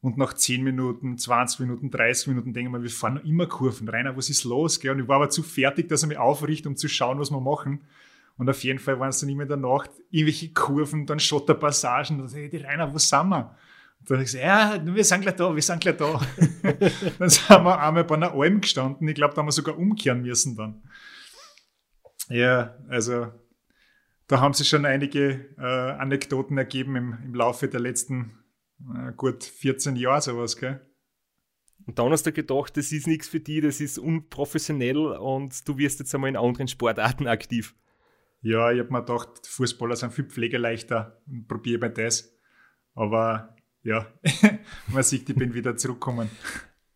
und 0.00 0.16
nach 0.16 0.32
10 0.34 0.62
Minuten, 0.62 1.18
20 1.18 1.60
Minuten, 1.60 1.90
30 1.90 2.28
Minuten 2.28 2.52
denken 2.52 2.72
wir, 2.72 2.82
wir 2.82 2.90
fahren 2.90 3.14
noch 3.14 3.24
immer 3.24 3.46
Kurven. 3.46 3.88
Rainer, 3.88 4.16
was 4.16 4.28
ist 4.28 4.44
los? 4.44 4.80
Gell? 4.80 4.92
Und 4.92 5.00
ich 5.00 5.08
war 5.08 5.16
aber 5.16 5.30
zu 5.30 5.42
fertig, 5.42 5.88
dass 5.88 6.02
er 6.02 6.08
mich 6.08 6.18
aufrichtet, 6.18 6.66
um 6.66 6.76
zu 6.76 6.88
schauen, 6.88 7.18
was 7.18 7.30
wir 7.30 7.40
machen. 7.40 7.84
Und 8.36 8.50
auf 8.50 8.64
jeden 8.64 8.78
Fall 8.78 8.98
waren 8.98 9.10
es 9.10 9.20
dann 9.20 9.28
immer 9.28 9.42
in 9.42 9.48
der 9.48 9.56
Nacht 9.56 9.90
irgendwelche 10.10 10.52
Kurven, 10.52 11.06
dann 11.06 11.20
Schotterpassagen. 11.20 12.18
Da 12.18 12.26
sag 12.26 12.40
ich, 12.40 12.50
die 12.50 12.56
Rainer, 12.58 12.92
wo 12.92 12.98
sind 12.98 13.28
wir? 13.28 13.56
Und 14.00 14.10
dann 14.10 14.18
habe 14.18 14.24
ich 14.24 14.32
gesagt, 14.32 14.44
ja, 14.44 14.94
wir 14.94 15.04
sind 15.04 15.20
gleich 15.20 15.36
da, 15.36 15.54
wir 15.54 15.62
sind 15.62 15.80
gleich 15.80 15.96
da. 15.96 16.20
dann 17.18 17.28
sind 17.30 17.48
wir 17.48 17.80
einmal 17.80 18.04
bei 18.04 18.16
einer 18.16 18.34
Alm 18.34 18.60
gestanden. 18.60 19.06
Ich 19.06 19.14
glaube, 19.14 19.34
da 19.34 19.40
haben 19.40 19.46
wir 19.46 19.52
sogar 19.52 19.78
umkehren 19.78 20.22
müssen 20.22 20.56
dann. 20.56 20.82
Ja, 22.28 22.76
also 22.88 23.32
da 24.26 24.40
haben 24.40 24.54
sich 24.54 24.68
schon 24.68 24.84
einige 24.84 25.54
äh, 25.58 25.62
Anekdoten 25.62 26.58
ergeben 26.58 26.96
im, 26.96 27.18
im 27.22 27.34
Laufe 27.34 27.68
der 27.68 27.80
letzten 27.80 28.44
äh, 28.80 29.12
gut 29.12 29.44
14 29.44 29.96
Jahre, 29.96 30.22
sowas, 30.22 30.56
gell? 30.56 30.80
Und 31.86 31.98
dann 31.98 32.10
hast 32.10 32.24
du 32.24 32.32
gedacht, 32.32 32.76
das 32.76 32.92
ist 32.92 33.06
nichts 33.06 33.28
für 33.28 33.40
dich, 33.40 33.60
das 33.60 33.80
ist 33.80 33.98
unprofessionell 33.98 34.96
und 34.96 35.68
du 35.68 35.76
wirst 35.76 35.98
jetzt 35.98 36.14
einmal 36.14 36.30
in 36.30 36.36
anderen 36.36 36.66
Sportarten 36.66 37.26
aktiv. 37.26 37.74
Ja, 38.44 38.70
ich 38.70 38.78
habe 38.78 38.92
mir 38.92 39.00
gedacht, 39.00 39.46
Fußballer 39.46 39.96
sind 39.96 40.12
viel 40.12 40.26
pflegeleichter 40.26 41.18
und 41.26 41.48
probiere 41.48 41.80
mal 41.80 41.88
das. 41.88 42.30
Aber 42.94 43.56
ja, 43.82 44.06
man 44.88 45.02
sieht, 45.02 45.30
ich 45.30 45.34
bin 45.34 45.54
wieder 45.54 45.78
zurückgekommen. 45.78 46.30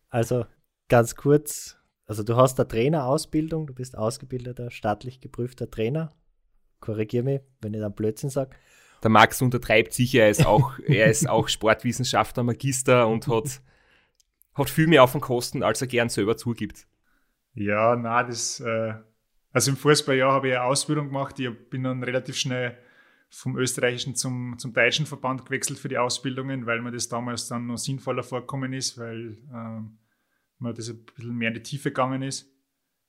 Also 0.09 0.45
ganz 0.89 1.15
kurz, 1.15 1.75
also 2.05 2.21
du 2.21 2.35
hast 2.35 2.59
eine 2.59 2.67
Trainerausbildung, 2.67 3.65
du 3.65 3.73
bist 3.73 3.97
ausgebildeter, 3.97 4.69
staatlich 4.69 5.21
geprüfter 5.21 5.71
Trainer. 5.71 6.15
Korrigier 6.81 7.23
mich, 7.23 7.41
wenn 7.61 7.73
ich 7.73 7.81
dann 7.81 7.95
Blödsinn 7.95 8.29
sage. 8.29 8.55
Der 9.01 9.09
Max 9.09 9.41
untertreibt 9.41 9.93
sicher, 9.93 10.21
er 10.21 10.29
ist 10.29 10.45
auch, 10.45 10.77
er 10.85 11.09
ist 11.09 11.27
auch 11.27 11.47
Sportwissenschaftler, 11.47 12.43
Magister 12.43 13.07
und 13.07 13.27
hat, 13.27 13.59
hat 14.53 14.69
viel 14.69 14.85
mehr 14.85 15.03
auf 15.03 15.13
den 15.13 15.21
Kosten, 15.21 15.63
als 15.63 15.81
er 15.81 15.87
gern 15.87 16.09
selber 16.09 16.37
zugibt. 16.37 16.85
Ja, 17.55 17.95
na, 17.95 18.23
das, 18.23 18.59
äh, 18.59 18.93
also 19.51 19.71
im 19.71 19.77
Fußballjahr 19.77 20.31
habe 20.31 20.49
ich 20.49 20.55
eine 20.55 20.63
Ausbildung 20.63 21.07
gemacht. 21.07 21.39
Ich 21.39 21.49
bin 21.69 21.83
dann 21.83 22.03
relativ 22.03 22.35
schnell 22.35 22.77
vom 23.29 23.57
österreichischen 23.57 24.15
zum, 24.15 24.57
zum 24.57 24.73
deutschen 24.73 25.05
Verband 25.05 25.45
gewechselt 25.45 25.79
für 25.79 25.87
die 25.87 25.97
Ausbildungen, 25.97 26.65
weil 26.65 26.81
mir 26.81 26.91
das 26.91 27.09
damals 27.09 27.47
dann 27.47 27.67
noch 27.67 27.77
sinnvoller 27.77 28.23
vorgekommen 28.23 28.73
ist, 28.73 28.97
weil 28.97 29.37
ähm, 29.53 29.99
mir 30.57 30.73
das 30.73 30.89
ein 30.89 31.05
bisschen 31.05 31.35
mehr 31.35 31.49
in 31.49 31.55
die 31.55 31.63
Tiefe 31.63 31.89
gegangen 31.89 32.21
ist. 32.21 32.51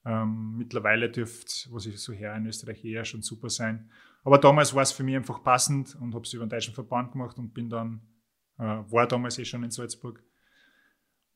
Ähm, 0.05 0.57
mittlerweile 0.57 1.11
dürfte, 1.11 1.71
was 1.71 1.87
ich 1.87 1.99
so 1.99 2.13
her 2.13 2.35
in 2.37 2.47
Österreich 2.47 2.85
eher 2.85 3.05
schon 3.05 3.23
super 3.23 3.51
sein. 3.51 3.91
Aber 4.25 4.39
damals 4.39 4.75
war 4.75 4.83
es 4.83 4.93
für 4.93 5.03
mich 5.03 5.17
einfach 5.17 5.43
passend 5.43 5.95
und 5.97 6.15
habe 6.15 6.25
es 6.25 6.33
über 6.33 6.45
den 6.45 6.51
deutschen 6.51 6.75
Verband 6.75 7.13
gemacht 7.13 7.39
und 7.39 7.53
bin 7.53 7.69
dann, 7.69 8.03
äh, 8.59 8.63
war 8.63 9.07
damals 9.07 9.39
eh 9.39 9.45
schon 9.45 9.63
in 9.63 9.71
Salzburg. 9.71 10.23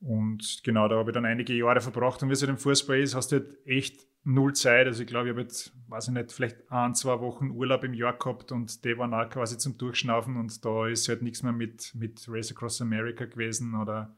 Und 0.05 0.61
genau, 0.63 0.87
da 0.87 0.97
habe 0.97 1.09
ich 1.09 1.15
dann 1.15 1.25
einige 1.25 1.55
Jahre 1.55 1.81
verbracht. 1.81 2.21
Und 2.21 2.29
wie 2.29 2.33
es 2.33 2.41
halt 2.41 2.51
im 2.51 2.59
Fußball 2.59 2.99
ist, 2.99 3.15
hast 3.15 3.31
du 3.31 3.37
halt 3.37 3.57
echt 3.65 4.05
null 4.23 4.53
Zeit. 4.53 4.85
Also 4.85 5.01
ich 5.01 5.07
glaube, 5.07 5.29
ich 5.29 5.31
habe 5.31 5.41
jetzt, 5.41 5.75
weiß 5.87 6.09
ich 6.09 6.13
nicht, 6.13 6.31
vielleicht 6.31 6.71
ein, 6.71 6.93
zwei 6.93 7.19
Wochen 7.21 7.49
Urlaub 7.49 7.83
im 7.83 7.95
Jahr 7.95 8.13
gehabt 8.13 8.51
und 8.51 8.85
die 8.85 8.95
waren 8.99 9.15
auch 9.15 9.27
quasi 9.27 9.57
zum 9.57 9.79
Durchschnaufen 9.79 10.37
und 10.37 10.63
da 10.63 10.87
ist 10.87 11.09
halt 11.09 11.23
nichts 11.23 11.41
mehr 11.41 11.53
mit, 11.53 11.95
mit 11.95 12.23
Race 12.27 12.51
Across 12.51 12.81
America 12.81 13.25
gewesen 13.25 13.73
oder 13.73 14.15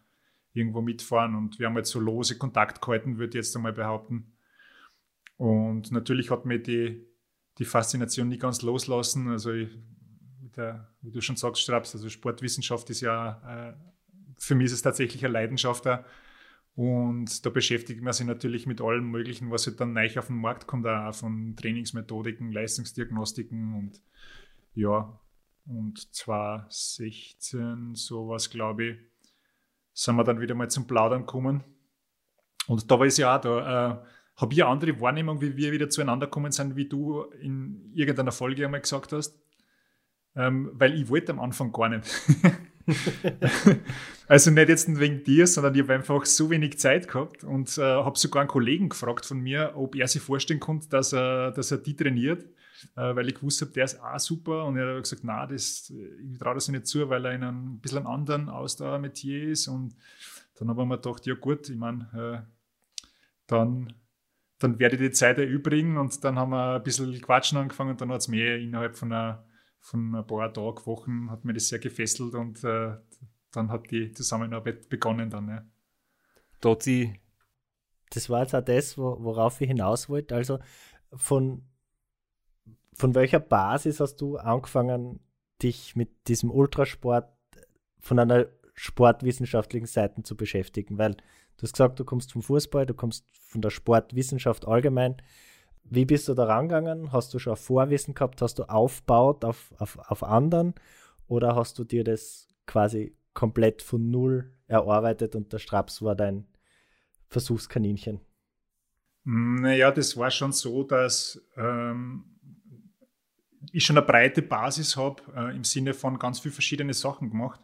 irgendwo 0.51 0.82
mitfahren. 0.82 1.36
Und 1.36 1.58
wir 1.58 1.67
haben 1.67 1.77
jetzt 1.77 1.91
so 1.91 2.01
lose 2.01 2.38
Kontakt 2.38 2.82
gehalten, 2.82 3.17
würde 3.17 3.38
ich 3.38 3.46
jetzt 3.46 3.56
einmal 3.56 3.72
behaupten. 3.74 4.34
Und 5.38 5.94
natürlich 5.94 6.32
hat 6.32 6.46
mir 6.46 6.60
die, 6.60 7.08
die 7.60 7.65
Faszination 7.65 8.27
nie 8.27 8.39
ganz 8.39 8.62
loslassen. 8.62 9.29
Also 9.29 9.53
ich, 9.53 9.70
der, 10.58 10.94
wie 11.01 11.12
du 11.12 11.22
schon 11.22 11.38
sagst, 11.38 11.62
Straps, 11.62 11.96
also 11.96 12.10
Sportwissenschaft 12.10 12.89
ist 12.89 13.00
ja, 13.00 13.70
äh, 13.70 13.74
für 14.38 14.56
mich 14.56 14.65
ist 14.65 14.74
es 14.74 14.82
tatsächlich 14.82 15.24
eine 15.24 15.34
Leidenschaft. 15.34 15.88
Auch. 15.88 16.00
Und 16.77 17.44
da 17.44 17.50
beschäftigt 17.50 18.01
man 18.03 18.13
sich 18.13 18.27
natürlich 18.27 18.67
mit 18.67 18.82
allem 18.82 19.10
Möglichen, 19.10 19.50
was 19.50 19.65
halt 19.65 19.79
dann 19.79 19.94
neu 19.94 20.08
auf 20.15 20.27
den 20.27 20.38
Markt 20.38 20.67
kommt, 20.67 20.86
auch 20.86 21.15
von 21.15 21.56
Trainingsmethodiken, 21.56 22.51
Leistungsdiagnostiken 22.51 23.74
und 23.74 24.00
ja, 24.75 25.20
und 25.65 26.13
2016, 26.15 27.96
sowas 27.96 28.51
glaube 28.51 28.86
ich, 28.86 28.98
sind 29.94 30.17
wir 30.17 30.24
dann 30.24 30.39
wieder 30.39 30.53
mal 30.53 30.70
zum 30.70 30.86
Plaudern 30.86 31.22
gekommen. 31.22 31.63
Und 32.67 32.91
da 32.91 33.00
war 33.00 33.08
es 33.08 33.17
ja 33.17 33.36
auch, 33.36 33.41
da 33.41 33.60
äh, 33.60 33.98
habe 34.36 34.53
ich 34.53 34.62
eine 34.62 34.72
andere 34.72 35.01
Wahrnehmung, 35.01 35.41
wie 35.41 35.58
wir 35.58 35.72
wieder 35.72 35.89
zueinander 35.89 36.27
gekommen 36.27 36.51
sind, 36.51 36.75
wie 36.75 36.88
du 36.88 37.24
in 37.41 37.91
irgendeiner 37.96 38.32
Folge 38.32 38.63
einmal 38.65 38.82
gesagt 38.82 39.13
hast. 39.13 39.36
Ähm, 40.36 40.70
weil 40.74 40.94
ich 40.94 41.10
wollte 41.10 41.32
am 41.32 41.39
Anfang 41.39 41.72
gar 41.72 41.89
nicht. 41.89 42.06
also 44.27 44.51
nicht 44.51 44.70
jetzt 44.70 45.00
wegen 45.00 45.24
dir, 45.24 45.48
sondern 45.48 45.75
ich 45.75 45.82
habe 45.82 45.94
einfach 45.94 46.25
so 46.25 46.50
wenig 46.50 46.79
Zeit 46.79 47.08
gehabt 47.08 47.44
und 47.44 47.77
äh, 47.77 47.82
habe 47.82 48.17
sogar 48.17 48.41
einen 48.41 48.50
Kollegen 48.50 48.89
gefragt 48.89 49.25
von 49.25 49.39
mir, 49.39 49.74
ob 49.75 49.96
er 49.96 50.08
sich 50.08 50.22
vorstellen 50.22 50.60
konnte, 50.60 50.89
dass 50.89 51.13
er, 51.13 51.51
dass 51.51 51.72
er 51.72 51.77
die 51.77 51.96
trainiert, 51.96 52.44
äh, 52.96 53.15
weil 53.15 53.27
ich 53.27 53.36
gewusst 53.36 53.62
habe, 53.62 53.72
der 53.72 53.86
ist 53.86 54.01
auch 54.01 54.20
super 54.20 54.65
und 54.65 54.77
er 54.77 54.96
hat 54.96 55.03
gesagt, 55.03 55.24
na, 55.24 55.46
das, 55.46 55.91
ich 55.91 56.38
traue 56.39 56.56
das 56.56 56.67
nicht 56.70 56.88
zu, 56.88 57.10
weil 57.10 57.25
er 57.25 57.34
in 57.34 57.44
einem 57.44 57.74
ein 57.74 57.79
bisschen 57.79 58.08
anderen 58.08 58.50
Ausdauermetier 58.50 59.50
ist 59.50 59.67
und 59.67 59.96
dann 60.56 60.70
habe 60.70 60.82
ich 60.82 60.88
mir 60.88 60.98
gedacht, 60.98 61.25
ja 61.25 61.36
gut, 61.36 61.70
ich 61.70 61.77
meine, 61.77 62.46
äh, 62.46 62.51
dann 63.48 63.94
dann 64.60 64.79
werde 64.79 64.96
ich 64.96 65.01
die 65.01 65.12
Zeit 65.12 65.38
erübrigen 65.38 65.98
und 65.98 66.24
dann 66.24 66.38
haben 66.38 66.50
wir 66.51 66.75
ein 66.75 66.84
bisschen 66.84 67.20
Quatschen 67.22 67.58
angefangen 67.58 67.91
und 67.91 68.01
dann 68.01 68.12
hat 68.12 68.22
es 68.22 68.27
mir 68.27 68.58
innerhalb 68.58 68.96
von, 68.96 69.12
einer, 69.12 69.44
von 69.88 70.15
ein 70.15 70.27
paar 70.27 70.53
Tagen, 70.53 70.86
Wochen, 70.86 71.32
hat 71.32 71.46
mir 71.46 71.53
das 71.53 71.70
sehr 71.70 71.79
gefesselt 71.79 72.34
und 72.36 72.63
äh, 72.63 72.96
dann 73.51 73.72
hat 73.72 73.89
die 73.91 74.12
Zusammenarbeit 74.12 74.89
begonnen 74.89 75.29
dann. 75.29 75.48
Ja. 75.48 75.65
Doti. 76.62 77.20
Das 78.10 78.29
war 78.29 78.41
jetzt 78.41 78.56
auch 78.56 78.63
das, 78.63 78.98
worauf 78.98 79.62
ich 79.62 79.67
hinaus 79.67 80.10
wollte. 80.10 80.36
Also 80.36 80.60
von, 81.13 81.63
von 82.94 83.15
welcher 83.15 83.39
Basis 83.39 84.00
hast 84.00 84.17
du 84.17 84.38
angefangen, 84.38 85.20
dich 85.62 85.96
mit 85.96 86.27
diesem 86.27 86.51
Ultrasport 86.51 87.29
von 88.00 88.20
einer 88.20 88.48
sportwissenschaftlichen 88.74 89.88
Seite 89.88 90.24
zu 90.24 90.36
beschäftigen? 90.36 90.98
Weil 90.98 91.17
Du 91.58 91.63
hast 91.63 91.74
gesagt, 91.74 92.00
du 92.00 92.06
kommst 92.06 92.32
vom 92.32 92.44
Fußball, 92.44 92.86
du 92.86 92.94
kommst 92.94 93.25
von 93.32 93.62
der 93.62 93.72
Sportwissenschaft 93.72 94.67
allgemein. 94.67 95.17
Wie 95.89 96.06
bist 96.06 96.27
du 96.27 96.34
da 96.34 96.46
rangegangen? 96.46 97.12
Hast 97.12 97.34
du 97.34 97.39
schon 97.39 97.56
Vorwissen 97.56 98.13
gehabt? 98.13 98.41
Hast 98.41 98.60
du 98.60 98.63
aufgebaut 98.63 99.46
auf, 99.46 99.74
auf, 99.77 99.98
auf 99.98 100.24
anderen? 100.24 100.74
Oder 101.27 101.56
hast 101.56 101.79
du 101.79 101.84
dir 101.84 102.03
das 102.03 102.48
quasi 102.65 103.15
komplett 103.34 103.82
von 103.82 104.10
Null 104.10 104.51
erarbeitet 104.67 105.36
und 105.36 105.53
der 105.53 105.60
Straps 105.60 106.01
war 106.01 106.15
dein 106.15 106.46
Versuchskaninchen? 107.27 108.20
Naja, 109.24 109.91
das 109.91 110.15
war 110.15 110.32
schon 110.32 110.53
so, 110.53 110.84
dass 110.84 111.41
ähm, 111.58 112.24
ich 113.72 113.86
schon 113.86 113.98
eine 113.98 114.06
breite 114.06 114.41
Basis 114.41 114.96
habe, 114.96 115.22
äh, 115.36 115.56
im 115.56 115.63
Sinne 115.63 115.94
von 115.94 116.17
ganz 116.17 116.39
viele 116.39 116.53
verschiedene 116.53 116.94
Sachen 116.94 117.29
gemacht. 117.29 117.60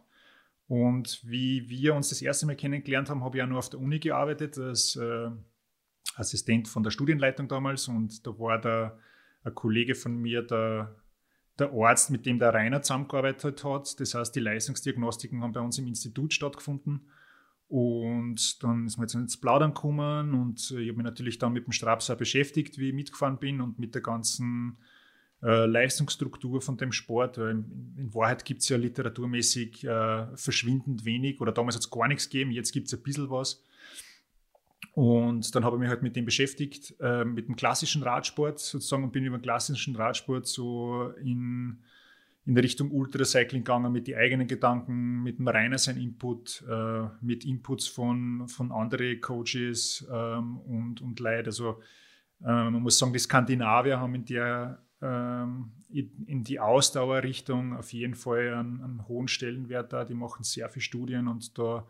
Und 0.66 1.20
wie 1.24 1.68
wir 1.68 1.94
uns 1.94 2.08
das 2.08 2.22
erste 2.22 2.46
Mal 2.46 2.56
kennengelernt 2.56 3.10
haben, 3.10 3.22
habe 3.22 3.36
ich 3.36 3.40
ja 3.40 3.46
nur 3.46 3.58
auf 3.58 3.70
der 3.70 3.80
Uni 3.80 3.98
gearbeitet 3.98 4.58
als 4.58 4.96
äh, 4.96 5.30
Assistent 6.16 6.68
von 6.68 6.82
der 6.82 6.90
Studienleitung 6.90 7.48
damals. 7.48 7.88
Und 7.88 8.26
da 8.26 8.38
war 8.38 8.60
da 8.60 8.98
ein 9.44 9.54
Kollege 9.54 9.94
von 9.94 10.16
mir, 10.16 10.42
der, 10.42 10.94
der 11.58 11.72
Arzt, 11.72 12.10
mit 12.10 12.26
dem 12.26 12.38
der 12.38 12.54
Rainer 12.54 12.82
zusammengearbeitet 12.82 13.64
hat. 13.64 14.00
Das 14.00 14.14
heißt, 14.14 14.34
die 14.34 14.40
Leistungsdiagnostiken 14.40 15.42
haben 15.42 15.52
bei 15.52 15.60
uns 15.60 15.78
im 15.78 15.86
Institut 15.86 16.32
stattgefunden. 16.32 17.08
Und 17.68 18.62
dann 18.62 18.86
ist 18.86 18.98
man 18.98 19.04
jetzt 19.04 19.14
ins 19.14 19.40
Plaudern 19.40 19.74
gekommen 19.74 20.34
und 20.34 20.60
ich 20.70 20.88
habe 20.88 20.98
mich 20.98 21.04
natürlich 21.04 21.38
dann 21.38 21.52
mit 21.52 21.66
dem 21.66 21.72
Strapser 21.72 22.14
beschäftigt, 22.14 22.78
wie 22.78 22.88
ich 22.88 22.94
mitgefahren 22.94 23.38
bin 23.38 23.60
und 23.60 23.78
mit 23.78 23.94
der 23.94 24.02
ganzen 24.02 24.76
äh, 25.42 25.66
Leistungsstruktur 25.66 26.60
von 26.60 26.76
dem 26.76 26.92
Sport. 26.92 27.38
In, 27.38 27.94
in 27.96 28.14
Wahrheit 28.14 28.44
gibt 28.44 28.62
es 28.62 28.68
ja 28.68 28.76
literaturmäßig 28.76 29.84
äh, 29.84 30.36
verschwindend 30.36 31.04
wenig 31.04 31.40
oder 31.40 31.52
damals 31.52 31.74
hat 31.74 31.82
es 31.82 31.90
gar 31.90 32.06
nichts 32.06 32.28
gegeben, 32.28 32.50
jetzt 32.50 32.72
gibt 32.72 32.86
es 32.88 32.94
ein 32.94 33.02
bisschen 33.02 33.30
was. 33.30 33.64
Und 34.92 35.54
dann 35.54 35.64
habe 35.64 35.76
ich 35.76 35.80
mich 35.80 35.88
halt 35.88 36.02
mit 36.02 36.16
dem 36.16 36.24
beschäftigt, 36.24 36.94
äh, 37.00 37.24
mit 37.24 37.48
dem 37.48 37.56
klassischen 37.56 38.02
Radsport 38.02 38.58
sozusagen 38.58 39.04
und 39.04 39.12
bin 39.12 39.24
über 39.24 39.38
den 39.38 39.42
klassischen 39.42 39.96
Radsport 39.96 40.46
so 40.46 41.12
in, 41.22 41.78
in 42.46 42.56
Richtung 42.56 42.90
Ultracycling 42.90 43.62
gegangen 43.62 43.92
mit 43.92 44.06
den 44.06 44.16
eigenen 44.16 44.46
Gedanken, 44.46 45.22
mit 45.22 45.38
dem 45.38 45.48
Rainer 45.48 45.78
sein 45.78 45.96
Input, 45.96 46.64
äh, 46.68 47.06
mit 47.20 47.44
Inputs 47.44 47.88
von, 47.88 48.46
von 48.48 48.70
anderen 48.70 49.20
Coaches 49.20 50.06
ähm, 50.12 50.58
und, 50.58 51.00
und 51.00 51.18
Leuten. 51.20 51.46
Also 51.46 51.80
äh, 52.42 52.46
man 52.46 52.82
muss 52.82 52.98
sagen, 52.98 53.12
die 53.12 53.18
Skandinavier 53.18 53.98
haben 53.98 54.14
in 54.14 54.24
der 54.24 54.80
ähm, 55.02 55.72
in 55.90 56.42
die 56.42 56.58
Ausdauerrichtung 56.58 57.76
auf 57.76 57.92
jeden 57.92 58.14
Fall 58.14 58.54
einen, 58.54 58.82
einen, 58.82 59.08
hohen 59.08 59.28
Stellenwert 59.28 59.92
da. 59.92 60.04
Die 60.04 60.14
machen 60.14 60.42
sehr 60.42 60.68
viele 60.68 60.82
Studien 60.82 61.28
und 61.28 61.56
da, 61.58 61.86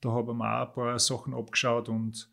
da 0.00 0.10
haben 0.10 0.36
wir 0.36 0.62
auch 0.62 0.68
ein 0.68 0.74
paar 0.74 0.98
Sachen 0.98 1.32
abgeschaut 1.32 1.88
und 1.88 2.28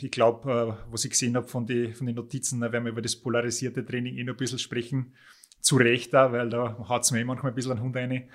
ich 0.00 0.10
glaube, 0.10 0.50
äh, 0.50 0.92
was 0.92 1.04
ich 1.04 1.12
gesehen 1.12 1.36
habe 1.36 1.46
von, 1.46 1.66
von 1.66 2.06
den 2.06 2.16
Notizen, 2.16 2.60
da 2.60 2.72
werden 2.72 2.84
wir 2.84 2.92
über 2.92 3.02
das 3.02 3.16
polarisierte 3.16 3.84
Training 3.84 4.16
eh 4.16 4.24
noch 4.24 4.34
ein 4.34 4.38
bisschen 4.38 4.58
sprechen. 4.58 5.14
Zu 5.60 5.76
Recht 5.76 6.12
da, 6.12 6.32
weil 6.32 6.50
da 6.50 6.88
hat 6.88 7.02
es 7.02 7.12
mir 7.12 7.20
eh 7.20 7.24
manchmal 7.24 7.52
ein 7.52 7.54
bisschen 7.54 7.72
einen 7.72 7.82
Hund 7.82 7.96
rein. 7.96 8.28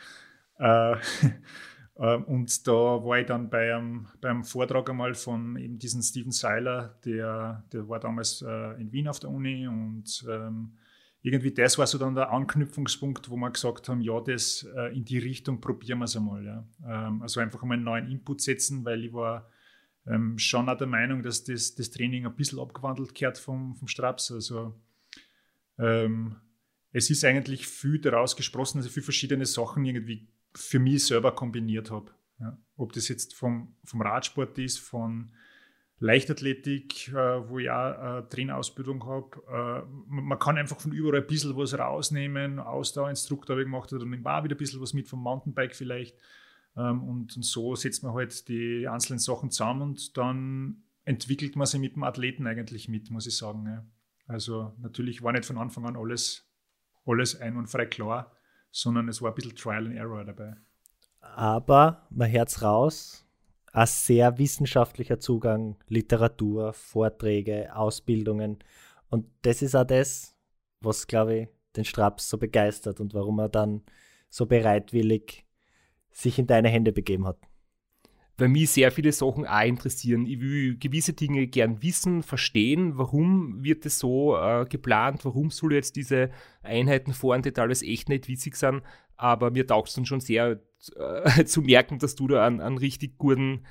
Äh, 0.57 0.95
äh, 1.95 2.15
und 2.15 2.67
da 2.67 2.73
war 2.73 3.19
ich 3.19 3.25
dann 3.25 3.49
bei 3.49 3.75
einem, 3.75 4.07
beim 4.21 4.43
Vortrag 4.45 4.89
einmal 4.89 5.13
von 5.13 5.57
eben 5.57 5.77
diesem 5.77 6.01
Steven 6.01 6.31
Seiler, 6.31 6.97
der, 7.03 7.65
der 7.73 7.87
war 7.89 7.99
damals 7.99 8.41
äh, 8.41 8.81
in 8.81 8.91
Wien 8.93 9.09
auf 9.09 9.19
der 9.19 9.29
Uni 9.29 9.67
und 9.67 10.25
ähm, 10.29 10.77
irgendwie 11.21 11.53
das 11.53 11.77
war 11.77 11.85
so 11.85 11.97
dann 11.97 12.15
der 12.15 12.31
Anknüpfungspunkt, 12.31 13.29
wo 13.29 13.35
wir 13.35 13.51
gesagt 13.51 13.89
haben, 13.89 13.99
ja, 13.99 14.21
das 14.21 14.65
in 14.93 15.03
die 15.03 15.17
Richtung 15.17 15.59
probieren 15.59 15.99
wir 15.99 16.05
es 16.05 16.15
einmal. 16.15 16.45
Ja. 16.45 16.65
Ähm, 16.87 17.21
also 17.21 17.41
einfach 17.41 17.61
mal 17.63 17.73
einen 17.73 17.83
neuen 17.83 18.09
Input 18.09 18.39
setzen, 18.39 18.85
weil 18.85 19.03
ich 19.03 19.11
war 19.11 19.49
ähm, 20.07 20.37
schon 20.37 20.69
auch 20.69 20.77
der 20.77 20.87
Meinung, 20.87 21.21
dass 21.23 21.43
das, 21.43 21.75
das 21.75 21.91
Training 21.91 22.25
ein 22.25 22.35
bisschen 22.35 22.59
abgewandelt 22.59 23.15
gehört 23.15 23.37
vom, 23.37 23.75
vom 23.75 23.87
Straps. 23.87 24.31
Also 24.31 24.79
ähm, 25.77 26.35
es 26.91 27.09
ist 27.09 27.23
eigentlich 27.23 27.67
viel 27.67 27.99
daraus 27.99 28.35
gesprossen, 28.35 28.79
dass 28.79 28.87
ich 28.87 28.93
viele 28.93 29.03
verschiedene 29.03 29.45
Sachen 29.45 29.85
irgendwie 29.85 30.27
für 30.55 30.79
mich 30.79 31.05
selber 31.05 31.33
kombiniert 31.33 31.91
habe. 31.91 32.11
Ja. 32.39 32.57
Ob 32.77 32.93
das 32.93 33.07
jetzt 33.07 33.35
vom, 33.35 33.75
vom 33.83 34.01
Radsport 34.01 34.57
ist, 34.57 34.79
von 34.79 35.31
Leichtathletik, 35.99 37.09
äh, 37.09 37.49
wo 37.49 37.59
ich 37.59 37.69
auch 37.69 37.97
eine 37.97 38.29
Trainerausbildung 38.29 39.05
habe. 39.05 39.85
Äh, 39.85 39.85
man 40.07 40.39
kann 40.39 40.57
einfach 40.57 40.79
von 40.79 40.93
überall 40.93 41.21
ein 41.21 41.27
bisschen 41.27 41.55
was 41.57 41.77
rausnehmen. 41.77 42.59
Ausdauerinstruktor 42.59 43.55
habe 43.55 43.61
ich 43.61 43.67
gemacht 43.67 43.91
ich 43.91 44.23
war 44.23 44.43
wieder 44.43 44.55
ein 44.55 44.57
bisschen 44.57 44.81
was 44.81 44.93
mit 44.93 45.09
vom 45.09 45.21
Mountainbike 45.21 45.75
vielleicht. 45.75 46.15
Ähm, 46.79 47.03
und, 47.03 47.35
und, 47.35 47.43
so 47.43 47.75
setzt 47.75 48.03
man 48.03 48.13
halt 48.13 48.47
die 48.47 48.87
einzelnen 48.87 49.19
Sachen 49.19 49.51
zusammen 49.51 49.81
und 49.81 50.17
dann 50.17 50.83
entwickelt 51.03 51.55
man 51.55 51.67
sich 51.67 51.79
mit 51.79 51.95
dem 51.95 52.03
Athleten 52.03 52.47
eigentlich 52.47 52.87
mit, 52.87 53.11
muss 53.11 53.27
ich 53.27 53.35
sagen. 53.35 53.65
Ja. 53.65 53.85
Also 54.27 54.73
natürlich 54.79 55.21
war 55.21 55.33
nicht 55.33 55.45
von 55.45 55.57
Anfang 55.57 55.85
an 55.85 55.97
alles, 55.97 56.47
alles 57.05 57.39
ein 57.41 57.57
und 57.57 57.67
frei 57.67 57.85
klar, 57.85 58.31
sondern 58.71 59.09
es 59.09 59.21
war 59.21 59.31
ein 59.31 59.35
bisschen 59.35 59.55
Trial 59.55 59.87
and 59.87 59.95
Error 59.95 60.23
dabei. 60.23 60.55
Aber 61.19 62.07
man 62.11 62.31
hört 62.31 62.61
raus, 62.61 63.25
ein 63.73 63.87
sehr 63.87 64.37
wissenschaftlicher 64.37 65.19
Zugang, 65.19 65.77
Literatur, 65.87 66.71
Vorträge, 66.73 67.75
Ausbildungen. 67.75 68.59
Und 69.09 69.27
das 69.41 69.61
ist 69.61 69.75
auch 69.75 69.85
das, 69.85 70.37
was, 70.79 71.07
glaube 71.07 71.35
ich, 71.35 71.47
den 71.75 71.85
Straps 71.85 72.29
so 72.29 72.37
begeistert 72.37 72.99
und 72.99 73.13
warum 73.13 73.39
er 73.39 73.49
dann 73.49 73.83
so 74.29 74.45
bereitwillig 74.45 75.45
sich 76.11 76.39
in 76.39 76.47
deine 76.47 76.69
Hände 76.69 76.91
begeben 76.91 77.25
hat. 77.25 77.37
Weil 78.37 78.47
mich 78.47 78.69
sehr 78.69 78.91
viele 78.91 79.11
Sachen 79.11 79.45
auch 79.45 79.63
interessieren. 79.63 80.25
Ich 80.25 80.39
will 80.39 80.77
gewisse 80.77 81.13
Dinge 81.13 81.47
gern 81.47 81.81
wissen, 81.83 82.23
verstehen. 82.23 82.97
Warum 82.97 83.63
wird 83.63 83.85
es 83.85 83.99
so 83.99 84.37
äh, 84.37 84.65
geplant? 84.65 85.25
Warum 85.25 85.49
soll 85.49 85.73
jetzt 85.73 85.97
diese 85.97 86.29
Einheiten 86.63 87.13
fahren, 87.13 87.41
die 87.41 87.55
alles 87.57 87.83
echt 87.83 88.07
nicht 88.07 88.29
witzig 88.29 88.55
sind? 88.55 88.81
Aber 89.17 89.51
mir 89.51 89.67
taugt 89.67 89.89
es 89.89 89.95
dann 89.95 90.05
schon 90.05 90.21
sehr 90.21 90.61
äh, 90.95 91.43
zu 91.45 91.61
merken, 91.61 91.99
dass 91.99 92.15
du 92.15 92.29
da 92.29 92.45
einen, 92.47 92.61
einen 92.61 92.77
richtig 92.77 93.17
guten 93.17 93.65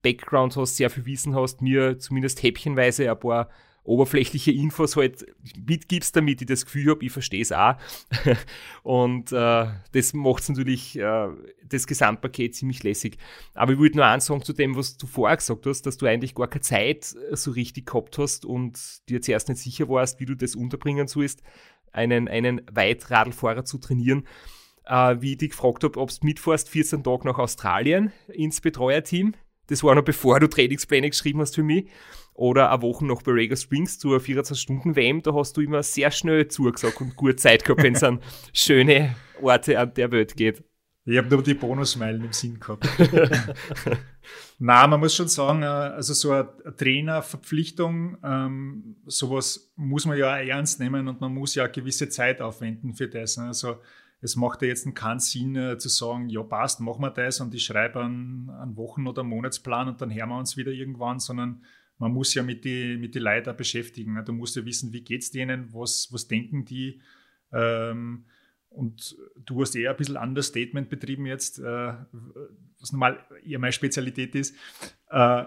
Background 0.00 0.56
hast, 0.56 0.76
sehr 0.76 0.90
viel 0.90 1.06
Wissen 1.06 1.34
hast, 1.34 1.60
mir 1.60 1.98
zumindest 1.98 2.42
häppchenweise 2.42 3.10
ein 3.10 3.18
paar 3.18 3.50
oberflächliche 3.84 4.50
Infos 4.50 4.96
halt 4.96 5.26
mitgibst, 5.66 6.16
damit 6.16 6.40
ich 6.40 6.48
das 6.48 6.64
Gefühl 6.64 6.90
habe, 6.90 7.04
ich 7.04 7.12
verstehe 7.12 7.42
es 7.42 7.52
auch. 7.52 7.76
Und 8.82 9.30
äh, 9.30 9.66
das 9.92 10.14
macht 10.14 10.48
natürlich 10.48 10.98
äh, 10.98 11.28
das 11.64 11.86
Gesamtpaket 11.86 12.54
ziemlich 12.54 12.82
lässig. 12.82 13.18
Aber 13.52 13.72
ich 13.72 13.78
würde 13.78 13.96
nur 13.96 14.06
eins 14.06 14.26
sagen 14.26 14.42
zu 14.42 14.54
dem, 14.54 14.74
was 14.74 14.96
du 14.96 15.06
vorher 15.06 15.36
gesagt 15.36 15.66
hast, 15.66 15.82
dass 15.82 15.98
du 15.98 16.06
eigentlich 16.06 16.34
gar 16.34 16.48
keine 16.48 16.62
Zeit 16.62 17.14
so 17.32 17.50
richtig 17.50 17.86
gehabt 17.86 18.18
hast 18.18 18.44
und 18.44 19.08
dir 19.08 19.20
zuerst 19.20 19.48
nicht 19.48 19.60
sicher 19.60 19.88
warst, 19.88 20.18
wie 20.18 20.26
du 20.26 20.34
das 20.34 20.56
unterbringen 20.56 21.06
sollst, 21.06 21.42
einen, 21.92 22.26
einen 22.26 22.62
Weitradlfahrer 22.72 23.64
zu 23.64 23.78
trainieren 23.78 24.24
äh, 24.86 25.16
wie 25.20 25.32
ich 25.32 25.38
dich 25.38 25.50
gefragt 25.50 25.84
habe, 25.84 25.98
ob 25.98 26.10
du 26.10 26.16
mitfährst, 26.26 26.68
14 26.68 27.04
Tage 27.04 27.26
nach 27.26 27.38
Australien 27.38 28.12
ins 28.28 28.60
Betreuerteam. 28.60 29.34
Das 29.68 29.82
war 29.82 29.94
noch 29.94 30.04
bevor 30.04 30.40
du 30.40 30.46
Trainingspläne 30.46 31.08
geschrieben 31.08 31.40
hast 31.40 31.54
für 31.54 31.62
mich. 31.62 31.88
Oder 32.34 32.72
eine 32.72 32.82
Woche 32.82 33.06
nach 33.06 33.22
Borrego 33.22 33.54
Springs 33.54 33.98
zur 33.98 34.18
24-Stunden-WM, 34.18 35.22
da 35.22 35.32
hast 35.34 35.56
du 35.56 35.60
immer 35.60 35.82
sehr 35.84 36.10
schnell 36.10 36.48
zugesagt 36.48 37.00
und 37.00 37.14
gut 37.14 37.38
Zeit 37.38 37.64
gehabt, 37.64 37.82
wenn 37.82 37.94
es 37.94 38.02
an 38.02 38.20
schöne 38.52 39.14
Orte 39.40 39.78
an 39.78 39.94
der 39.94 40.10
Welt 40.10 40.36
geht. 40.36 40.64
Ich 41.06 41.18
habe 41.18 41.28
nur 41.28 41.42
die 41.42 41.54
Bonusmeilen 41.54 42.24
im 42.24 42.32
Sinn 42.32 42.58
gehabt. 42.58 42.88
Na, 44.58 44.86
man 44.86 44.98
muss 44.98 45.14
schon 45.14 45.28
sagen, 45.28 45.62
äh, 45.62 45.66
also 45.66 46.14
so 46.14 46.32
eine 46.32 46.48
Trainerverpflichtung, 46.76 48.16
ähm, 48.24 48.96
sowas 49.06 49.70
muss 49.76 50.06
man 50.06 50.16
ja 50.16 50.38
ernst 50.38 50.80
nehmen 50.80 51.06
und 51.06 51.20
man 51.20 51.32
muss 51.34 51.54
ja 51.54 51.64
eine 51.64 51.72
gewisse 51.72 52.08
Zeit 52.08 52.40
aufwenden 52.40 52.94
für 52.94 53.06
das. 53.06 53.36
Ne? 53.36 53.48
Also 53.48 53.76
es 54.22 54.34
macht 54.36 54.62
ja 54.62 54.68
jetzt 54.68 54.92
keinen 54.94 55.20
Sinn 55.20 55.54
äh, 55.56 55.76
zu 55.76 55.90
sagen, 55.90 56.30
ja 56.30 56.42
passt, 56.42 56.80
machen 56.80 57.02
wir 57.02 57.10
das 57.10 57.38
und 57.40 57.54
ich 57.54 57.64
schreibe 57.64 58.00
einen, 58.00 58.48
einen 58.48 58.76
Wochen- 58.78 59.06
oder 59.06 59.22
Monatsplan 59.22 59.88
und 59.88 60.00
dann 60.00 60.12
hören 60.12 60.30
wir 60.30 60.38
uns 60.38 60.56
wieder 60.56 60.72
irgendwann, 60.72 61.20
sondern 61.20 61.62
man 61.98 62.12
muss 62.12 62.34
ja 62.34 62.42
mit 62.42 62.64
den 62.64 63.00
mit 63.00 63.14
die 63.14 63.20
Leuten 63.20 63.56
beschäftigen. 63.56 64.14
Ne? 64.14 64.24
Du 64.24 64.32
musst 64.32 64.56
ja 64.56 64.64
wissen, 64.64 64.92
wie 64.92 65.02
geht 65.02 65.22
es 65.22 65.30
denen, 65.30 65.72
was, 65.72 66.08
was 66.10 66.28
denken 66.28 66.64
die. 66.64 67.00
Ähm, 67.52 68.26
und 68.68 69.16
du 69.44 69.60
hast 69.60 69.76
eher 69.76 69.92
ein 69.92 69.96
bisschen 69.96 70.16
Understatement 70.16 70.88
betrieben 70.88 71.26
jetzt, 71.26 71.60
äh, 71.60 71.94
was 72.80 72.92
normal 72.92 73.24
eher 73.44 73.60
meine 73.60 73.72
Spezialität 73.72 74.34
ist. 74.34 74.56
Äh, 75.10 75.44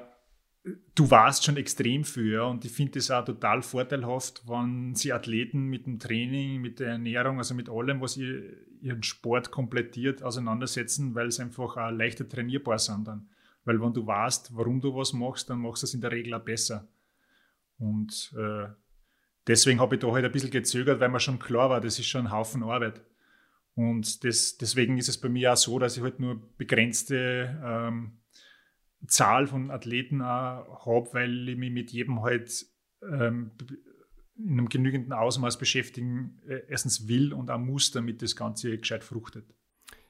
du 0.95 1.11
warst 1.11 1.43
schon 1.43 1.57
extrem 1.57 2.03
für 2.03 2.45
und 2.45 2.65
ich 2.65 2.71
finde 2.71 2.99
es 2.99 3.11
auch 3.11 3.25
total 3.25 3.61
vorteilhaft, 3.61 4.43
wenn 4.47 4.95
sie 4.95 5.13
Athleten 5.13 5.65
mit 5.65 5.85
dem 5.85 5.99
Training, 5.99 6.61
mit 6.61 6.79
der 6.79 6.91
Ernährung, 6.91 7.37
also 7.37 7.53
mit 7.53 7.69
allem, 7.69 8.01
was 8.01 8.17
ihr, 8.17 8.43
ihren 8.81 9.03
Sport 9.03 9.51
komplettiert, 9.51 10.23
auseinandersetzen, 10.23 11.15
weil 11.15 11.27
es 11.27 11.39
einfach 11.39 11.77
auch 11.77 11.91
leichter 11.91 12.27
trainierbar 12.27 12.79
sind 12.79 13.07
dann. 13.07 13.29
Weil 13.67 13.81
wenn 13.81 13.93
du 13.93 14.07
weißt, 14.07 14.55
warum 14.55 14.79
du 14.79 14.95
was 14.95 15.11
machst, 15.11 15.49
dann 15.49 15.59
machst 15.59 15.83
du 15.83 15.87
es 15.87 15.93
in 15.93 15.99
der 15.99 16.13
Regel 16.13 16.33
auch 16.33 16.43
besser. 16.43 16.87
Und 17.77 18.33
äh, 18.37 18.69
deswegen 19.45 19.81
habe 19.81 19.95
ich 19.95 20.01
da 20.01 20.09
halt 20.09 20.23
ein 20.23 20.31
bisschen 20.31 20.51
gezögert, 20.51 21.01
weil 21.01 21.09
mir 21.09 21.19
schon 21.19 21.37
klar 21.37 21.69
war, 21.69 21.81
das 21.81 21.99
ist 21.99 22.07
schon 22.07 22.27
ein 22.27 22.31
Haufen 22.31 22.63
Arbeit. 22.63 23.01
Und 23.75 24.23
das, 24.23 24.57
deswegen 24.57 24.97
ist 24.97 25.09
es 25.09 25.19
bei 25.19 25.27
mir 25.27 25.51
auch 25.51 25.57
so, 25.57 25.79
dass 25.79 25.97
ich 25.97 26.01
halt 26.01 26.21
nur 26.21 26.41
begrenzte 26.57 27.61
ähm, 27.61 28.19
Zahl 29.05 29.47
von 29.47 29.69
Athleten 29.69 30.23
habe, 30.23 31.09
weil 31.11 31.49
ich 31.49 31.57
mich 31.57 31.71
mit 31.71 31.91
jedem 31.91 32.21
halt 32.21 32.65
ähm, 33.03 33.51
in 34.37 34.51
einem 34.51 34.69
genügenden 34.69 35.11
Ausmaß 35.11 35.57
beschäftigen, 35.57 36.39
äh, 36.47 36.61
erstens 36.69 37.09
will 37.09 37.33
und 37.33 37.51
auch 37.51 37.59
muss, 37.59 37.91
damit 37.91 38.21
das 38.21 38.37
Ganze 38.37 38.77
gescheit 38.77 39.03
fruchtet. 39.03 39.53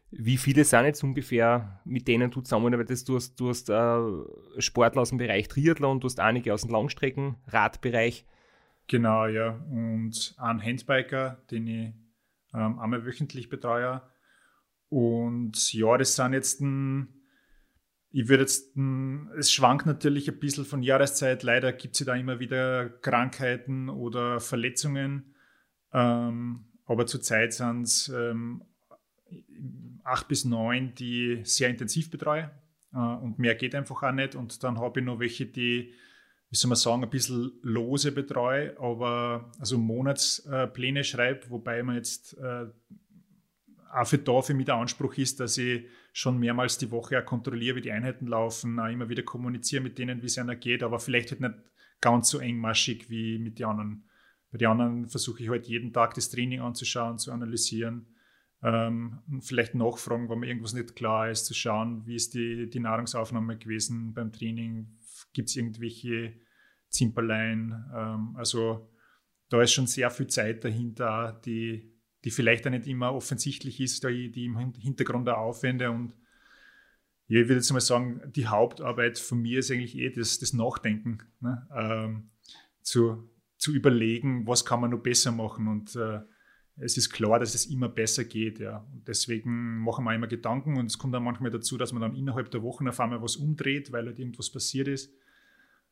Wie 0.09 0.37
viele 0.37 0.63
sind 0.63 0.85
jetzt 0.85 1.03
ungefähr, 1.03 1.81
mit 1.83 2.07
denen 2.07 2.31
du 2.31 2.41
zusammenarbeitest? 2.41 3.09
Du 3.09 3.15
hast, 3.15 3.39
du 3.39 3.49
hast 3.49 3.69
äh, 3.69 4.61
Sportler 4.61 5.01
aus 5.01 5.09
dem 5.09 5.17
Bereich 5.17 5.47
Triathlon, 5.47 5.99
du 5.99 6.05
hast 6.05 6.19
einige 6.19 6.53
aus 6.53 6.61
dem 6.61 6.71
Langstrecken-Radbereich. 6.71 8.25
Genau, 8.87 9.25
ja. 9.25 9.49
Und 9.69 10.33
einen 10.37 10.63
Handbiker, 10.63 11.43
den 11.51 11.67
ich 11.67 11.93
ähm, 12.53 12.79
einmal 12.79 13.05
wöchentlich 13.05 13.49
betreue. 13.49 14.01
Und 14.87 15.73
ja, 15.73 15.97
das 15.97 16.15
sind 16.15 16.31
jetzt 16.31 16.61
ein 16.61 17.17
ich 18.19 18.29
würde 18.29 18.43
jetzt, 18.43 18.75
es 19.37 19.51
schwankt 19.51 19.85
natürlich 19.85 20.29
ein 20.29 20.39
bisschen 20.39 20.65
von 20.65 20.81
Jahreszeit. 20.81 21.43
Leider 21.43 21.73
gibt 21.73 21.99
es 21.99 22.05
da 22.05 22.15
immer 22.15 22.39
wieder 22.39 22.89
Krankheiten 22.89 23.89
oder 23.89 24.39
Verletzungen. 24.39 25.35
Ähm, 25.93 26.65
aber 26.85 27.05
zurzeit 27.05 27.53
sind 27.53 27.83
es 27.83 28.09
ähm, 28.09 28.63
acht 30.07 30.27
bis 30.27 30.45
neun, 30.45 30.95
die 30.95 31.41
sehr 31.43 31.69
intensiv 31.69 32.09
betreue. 32.09 32.49
Äh, 32.93 32.97
und 32.97 33.39
mehr 33.39 33.55
geht 33.55 33.75
einfach 33.75 34.01
auch 34.03 34.11
nicht. 34.11 34.35
Und 34.35 34.63
dann 34.63 34.79
habe 34.79 34.99
ich 34.99 35.05
noch 35.05 35.19
welche, 35.19 35.45
die, 35.45 35.93
wie 36.49 36.55
soll 36.55 36.69
man 36.69 36.77
sagen, 36.77 37.03
ein 37.03 37.09
bisschen 37.09 37.51
lose 37.61 38.11
betreue, 38.11 38.79
aber 38.79 39.51
also 39.59 39.77
Monatspläne 39.77 41.03
schreibe, 41.03 41.49
wobei 41.49 41.83
man 41.83 41.95
jetzt 41.95 42.37
äh, 42.37 42.67
auch 43.93 44.07
für 44.07 44.17
da 44.17 44.41
für 44.41 44.53
mich 44.53 44.65
der 44.65 44.75
Anspruch 44.75 45.17
ist, 45.17 45.39
dass 45.39 45.57
ich 45.57 45.85
schon 46.13 46.39
mehrmals 46.39 46.77
die 46.77 46.91
Woche 46.91 47.19
auch 47.19 47.25
kontrolliere, 47.25 47.77
wie 47.77 47.81
die 47.81 47.91
Einheiten 47.91 48.27
laufen, 48.27 48.79
auch 48.79 48.87
immer 48.87 49.09
wieder 49.09 49.23
kommuniziere 49.23 49.83
mit 49.83 49.97
denen, 49.97 50.21
wie 50.21 50.27
es 50.27 50.37
einer 50.37 50.55
geht, 50.55 50.83
aber 50.83 50.99
vielleicht 50.99 51.31
halt 51.31 51.41
nicht 51.41 51.53
ganz 52.01 52.29
so 52.29 52.39
engmaschig 52.39 53.09
wie 53.09 53.39
mit 53.39 53.59
den 53.59 53.67
anderen. 53.67 54.09
Bei 54.51 54.57
den 54.57 54.67
anderen 54.67 55.07
versuche 55.07 55.43
ich 55.43 55.49
halt 55.49 55.67
jeden 55.67 55.93
Tag 55.93 56.13
das 56.13 56.29
Training 56.29 56.61
anzuschauen, 56.61 57.17
zu 57.17 57.31
analysieren, 57.31 58.07
ähm, 58.63 59.19
vielleicht 59.41 59.75
nachfragen, 59.75 60.29
wenn 60.29 60.39
mir 60.39 60.47
irgendwas 60.47 60.73
nicht 60.73 60.95
klar 60.95 61.29
ist, 61.29 61.45
zu 61.45 61.53
schauen, 61.53 62.05
wie 62.05 62.15
ist 62.15 62.33
die, 62.33 62.69
die 62.69 62.79
Nahrungsaufnahme 62.79 63.57
gewesen 63.57 64.13
beim 64.13 64.31
Training, 64.31 64.97
gibt 65.33 65.49
es 65.49 65.55
irgendwelche 65.55 66.33
Zimperlein, 66.89 67.85
ähm, 67.95 68.35
also 68.35 68.89
da 69.49 69.61
ist 69.61 69.73
schon 69.73 69.87
sehr 69.87 70.09
viel 70.11 70.27
Zeit 70.27 70.63
dahinter, 70.63 71.39
die 71.45 71.97
die 72.23 72.31
vielleicht 72.31 72.67
auch 72.67 72.71
nicht 72.71 72.87
immer 72.87 73.13
offensichtlich 73.13 73.79
ist, 73.79 74.03
die, 74.03 74.31
die 74.31 74.45
im 74.45 74.57
Hintergrund 74.57 75.29
auch 75.29 75.37
aufwende. 75.37 75.91
Und 75.91 76.13
ich 77.27 77.35
würde 77.35 77.55
jetzt 77.55 77.71
mal 77.71 77.79
sagen, 77.79 78.21
die 78.35 78.47
Hauptarbeit 78.47 79.19
von 79.19 79.41
mir 79.41 79.59
ist 79.59 79.71
eigentlich 79.71 79.97
eh 79.97 80.09
das, 80.09 80.39
das 80.39 80.51
Nachdenken, 80.51 81.19
ne? 81.39 81.67
ähm, 81.73 82.31
zu, 82.81 83.29
zu 83.57 83.73
überlegen, 83.73 84.47
was 84.47 84.65
kann 84.65 84.81
man 84.81 84.91
noch 84.91 84.99
besser 84.99 85.31
machen. 85.31 85.67
Und 85.67 85.95
äh, 85.95 86.19
es 86.79 86.97
ist 86.97 87.09
klar, 87.09 87.39
dass 87.39 87.55
es 87.55 87.65
immer 87.65 87.89
besser 87.89 88.23
geht. 88.23 88.59
Ja. 88.59 88.85
Und 88.93 89.07
deswegen 89.07 89.79
machen 89.79 90.05
wir 90.05 90.13
immer 90.13 90.27
Gedanken 90.27 90.77
und 90.77 90.85
es 90.85 90.97
kommt 90.97 91.13
dann 91.13 91.23
manchmal 91.23 91.51
dazu, 91.51 91.77
dass 91.77 91.91
man 91.91 92.01
dann 92.01 92.15
innerhalb 92.15 92.51
der 92.51 92.61
Wochen 92.61 92.87
auf 92.87 92.99
einmal 92.99 93.21
was 93.21 93.35
umdreht, 93.35 93.91
weil 93.91 94.05
halt 94.05 94.19
irgendwas 94.19 94.51
passiert 94.51 94.87
ist. 94.87 95.11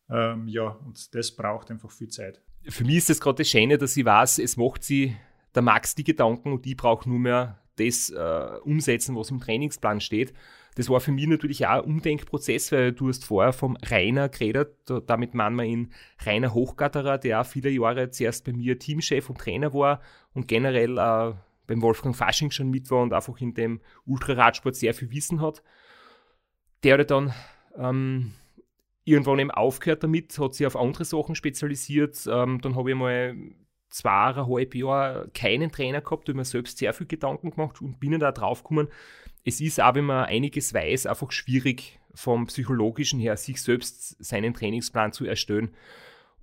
Ähm, 0.10 0.48
ja, 0.48 0.68
und 0.68 1.16
das 1.16 1.36
braucht 1.36 1.72
einfach 1.72 1.92
viel 1.92 2.10
Zeit. 2.10 2.42
Für 2.68 2.84
mich 2.84 2.98
ist 2.98 3.10
das 3.10 3.20
gerade 3.20 3.38
das 3.38 3.50
Schöne, 3.50 3.78
dass 3.78 3.98
ich 3.98 4.06
weiß, 4.06 4.40
es 4.40 4.58
macht 4.58 4.84
sie 4.84 5.16
der 5.56 5.62
Max 5.62 5.96
die 5.96 6.04
Gedanken 6.04 6.52
und 6.52 6.66
die 6.66 6.76
braucht 6.76 7.08
nur 7.08 7.20
mehr 7.20 7.60
das 7.78 8.10
äh, 8.10 8.60
umsetzen, 8.64 9.16
was 9.16 9.32
im 9.32 9.40
Trainingsplan 9.40 10.02
steht. 10.02 10.34
Das 10.76 10.90
war 10.90 11.00
für 11.00 11.12
mich 11.12 11.28
natürlich 11.28 11.66
auch 11.66 11.84
ein 11.84 11.86
Umdenkprozess, 11.86 12.72
weil 12.72 12.92
du 12.92 13.08
hast 13.08 13.24
vorher 13.24 13.54
vom 13.54 13.78
Rainer 13.86 14.28
geredet, 14.28 14.76
damit 15.08 15.34
meinen 15.34 15.56
wir 15.56 15.64
ihn 15.64 15.94
Rainer 16.26 16.54
Hochgatterer, 16.54 17.18
der 17.18 17.42
auch 17.42 17.46
viele 17.46 17.70
Jahre 17.70 18.10
zuerst 18.12 18.44
bei 18.44 18.52
mir 18.52 18.78
Teamchef 18.78 19.30
und 19.30 19.40
Trainer 19.40 19.74
war 19.74 20.02
und 20.34 20.48
generell 20.50 20.98
äh, 20.98 21.34
beim 21.68 21.82
Wolfgang 21.82 22.16
Fasching 22.16 22.52
schon 22.52 22.70
mit 22.70 22.92
war 22.92 23.04
und 23.04 23.14
einfach 23.14 23.40
in 23.40 23.54
dem 23.54 23.80
Ultraradsport 24.06 24.76
sehr 24.76 24.94
viel 24.94 25.12
Wissen 25.12 25.42
hat. 25.42 25.64
der 26.84 27.00
hat 27.00 27.10
dann 27.10 27.34
ähm, 27.78 28.34
irgendwann 29.06 29.40
eben 29.40 29.52
aufgehört 29.52 30.04
damit, 30.04 30.38
hat 30.38 30.56
sich 30.56 30.68
auf 30.68 30.76
andere 30.76 31.06
Sachen 31.06 31.36
spezialisiert. 31.36 32.28
Ähm, 32.30 32.60
dann 32.62 32.76
habe 32.76 32.92
ich 32.92 32.98
mal 32.98 33.36
zweieinhalb 33.96 34.76
Jahre 34.76 35.30
keinen 35.34 35.72
Trainer 35.72 36.02
gehabt, 36.02 36.28
habe 36.28 36.38
mir 36.38 36.46
selbst 36.46 36.78
sehr 36.78 36.94
viel 36.94 37.08
Gedanken 37.08 37.52
gemacht 37.52 37.82
und 37.82 38.00
bin 38.00 38.20
da 38.20 38.34
drauf 38.34 38.64
gekommen, 38.64 38.90
es 39.46 39.62
ist 39.62 39.80
auch, 39.80 39.96
wenn 39.96 40.06
man 40.06 40.26
einiges 40.26 40.74
weiß, 40.74 41.06
einfach 41.06 41.32
schwierig 41.32 42.00
vom 42.14 42.48
psychologischen 42.48 43.20
her, 43.20 43.38
sich 43.38 43.62
selbst 43.62 44.24
seinen 44.24 44.54
Trainingsplan 44.54 45.14
zu 45.14 45.26
erstellen. 45.26 45.70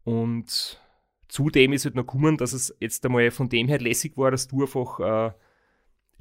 Und 0.05 0.81
zudem 1.29 1.73
ist 1.73 1.85
halt 1.85 1.95
noch 1.95 2.07
gekommen, 2.07 2.39
dass 2.39 2.53
es 2.53 2.75
jetzt 2.81 3.05
einmal 3.05 3.31
von 3.31 3.49
dem 3.49 3.69
her 3.69 3.81
lässig 3.81 4.17
war, 4.17 4.31
dass 4.31 4.49
du 4.49 4.63
einfach 4.63 5.01
äh, 5.01 5.33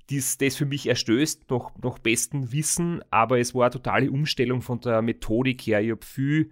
dies, 0.10 0.38
das 0.38 0.58
für 0.58 0.66
mich 0.66 0.88
erstößt, 0.88 1.50
nach, 1.50 1.72
nach 1.82 2.00
bestem 2.00 2.52
Wissen, 2.52 3.02
aber 3.10 3.40
es 3.40 3.56
war 3.56 3.66
eine 3.66 3.72
totale 3.72 4.12
Umstellung 4.12 4.62
von 4.62 4.82
der 4.82 5.02
Methodik 5.02 5.62
her. 5.62 5.82
Ich 5.82 5.92
habe 5.92 6.06
viel 6.06 6.52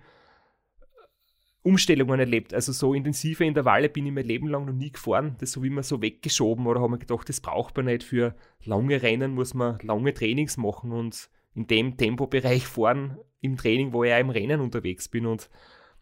Umstellungen 1.61 2.19
erlebt. 2.19 2.53
Also 2.53 2.71
so 2.71 2.93
intensive 2.93 3.43
Intervalle 3.43 3.89
bin 3.89 4.05
ich 4.05 4.13
mein 4.13 4.25
Leben 4.25 4.47
lang 4.47 4.65
noch 4.65 4.73
nie 4.73 4.91
gefahren. 4.91 5.35
Das 5.39 5.51
so 5.51 5.63
wie 5.63 5.69
man 5.69 5.83
so 5.83 6.01
weggeschoben 6.01 6.67
oder 6.67 6.79
habe 6.79 6.91
mir 6.91 6.99
gedacht, 6.99 7.27
das 7.27 7.41
braucht 7.41 7.75
man 7.75 7.87
nicht. 7.87 8.03
Für 8.03 8.35
lange 8.63 9.01
Rennen 9.01 9.33
muss 9.33 9.53
man 9.53 9.77
lange 9.81 10.13
Trainings 10.13 10.57
machen 10.57 10.91
und 10.91 11.29
in 11.53 11.67
dem 11.67 11.97
Tempobereich 11.97 12.65
fahren 12.65 13.17
im 13.41 13.57
Training, 13.57 13.91
wo 13.93 14.03
ich 14.03 14.13
auch 14.13 14.19
im 14.19 14.29
Rennen 14.29 14.61
unterwegs 14.61 15.09
bin. 15.09 15.25
Und 15.25 15.49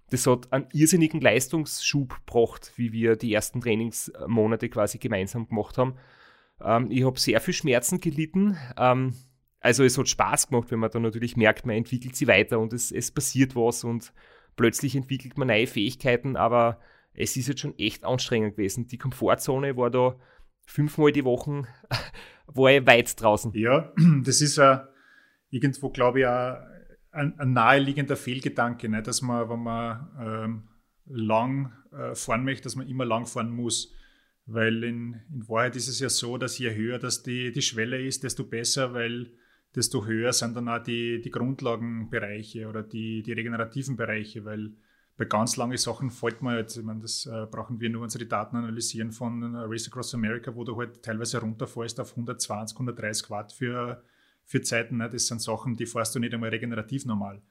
das 0.09 0.27
hat 0.27 0.51
einen 0.53 0.67
irrsinnigen 0.73 1.21
Leistungsschub 1.21 2.25
gebracht, 2.25 2.73
wie 2.75 2.91
wir 2.91 3.15
die 3.15 3.33
ersten 3.33 3.61
Trainingsmonate 3.61 4.69
quasi 4.69 4.99
gemeinsam 4.99 5.47
gemacht 5.47 5.77
haben. 5.77 5.95
Ähm, 6.61 6.89
ich 6.91 7.03
habe 7.03 7.19
sehr 7.19 7.41
viel 7.41 7.53
Schmerzen 7.53 7.99
gelitten. 7.99 8.57
Ähm, 8.77 9.13
also 9.59 9.83
es 9.83 9.97
hat 9.97 10.07
Spaß 10.07 10.47
gemacht, 10.47 10.71
wenn 10.71 10.79
man 10.79 10.91
dann 10.91 11.01
natürlich 11.01 11.35
merkt, 11.35 11.65
man 11.65 11.75
entwickelt 11.75 12.15
sie 12.15 12.27
weiter 12.27 12.59
und 12.59 12.73
es, 12.73 12.91
es 12.91 13.11
passiert 13.11 13.55
was 13.55 13.83
und 13.83 14.13
plötzlich 14.57 14.95
entwickelt 14.95 15.37
man 15.37 15.47
neue 15.47 15.67
Fähigkeiten, 15.67 16.35
aber 16.35 16.81
es 17.13 17.37
ist 17.37 17.47
jetzt 17.47 17.61
schon 17.61 17.77
echt 17.79 18.03
anstrengend 18.03 18.57
gewesen. 18.57 18.87
Die 18.87 18.97
Komfortzone 18.97 19.77
war 19.77 19.89
da 19.89 20.19
fünfmal 20.65 21.13
die 21.13 21.23
Woche, 21.23 21.63
war 22.47 22.71
ich 22.71 22.85
weit 22.85 23.21
draußen. 23.21 23.53
Ja, 23.53 23.93
das 24.23 24.41
ist 24.41 24.57
uh, 24.59 24.79
irgendwo, 25.49 25.89
glaube 25.89 26.19
ich, 26.19 26.25
auch 26.25 26.57
ein, 27.11 27.39
ein, 27.39 27.53
naheliegender 27.53 28.17
Fehlgedanke, 28.17 28.89
ne? 28.89 29.01
dass 29.01 29.21
man, 29.21 29.49
wenn 29.49 29.63
man 29.63 30.09
ähm, 30.19 30.67
lang 31.05 31.71
äh, 31.91 32.13
fahren 32.13 32.43
möchte, 32.43 32.63
dass 32.63 32.75
man 32.75 32.87
immer 32.87 33.05
lang 33.05 33.25
fahren 33.25 33.49
muss. 33.49 33.93
Weil 34.45 34.83
in, 34.83 35.21
in 35.33 35.47
Wahrheit 35.49 35.75
ist 35.75 35.87
es 35.87 35.99
ja 35.99 36.09
so, 36.09 36.37
dass 36.37 36.57
je 36.57 36.73
höher 36.73 36.99
das 36.99 37.23
die, 37.23 37.51
die 37.51 37.61
Schwelle 37.61 38.01
ist, 38.01 38.23
desto 38.23 38.43
besser, 38.43 38.93
weil 38.93 39.31
desto 39.77 40.07
höher 40.07 40.33
sind 40.33 40.55
dann 40.55 40.67
auch 40.67 40.81
die, 40.81 41.21
die 41.21 41.29
Grundlagenbereiche 41.29 42.67
oder 42.67 42.81
die, 42.81 43.21
die 43.21 43.31
regenerativen 43.31 43.95
Bereiche, 43.95 44.43
weil 44.43 44.71
bei 45.17 45.25
ganz 45.25 45.55
langen 45.55 45.77
Sachen 45.77 46.09
fällt 46.09 46.41
man 46.41 46.57
jetzt, 46.57 46.77
ich 46.77 46.83
meine, 46.83 47.01
das 47.01 47.27
äh, 47.27 47.45
brauchen 47.45 47.79
wir 47.79 47.89
nur 47.89 48.01
unsere 48.01 48.25
Daten 48.25 48.55
analysieren 48.55 49.11
von 49.11 49.55
äh, 49.55 49.59
Race 49.59 49.87
Across 49.87 50.15
America, 50.15 50.55
wo 50.55 50.63
du 50.63 50.75
halt 50.77 51.03
teilweise 51.03 51.39
runterfällst 51.39 51.99
auf 51.99 52.11
120, 52.11 52.75
130 52.75 53.29
Watt 53.29 53.53
für, 53.53 54.03
für 54.45 54.61
Zeiten. 54.61 54.97
Ne? 54.97 55.09
Das 55.09 55.27
sind 55.27 55.41
Sachen, 55.41 55.75
die 55.75 55.85
fährst 55.85 56.15
du 56.15 56.19
nicht 56.19 56.33
einmal 56.33 56.49
regenerativ 56.49 57.05
normal. 57.05 57.41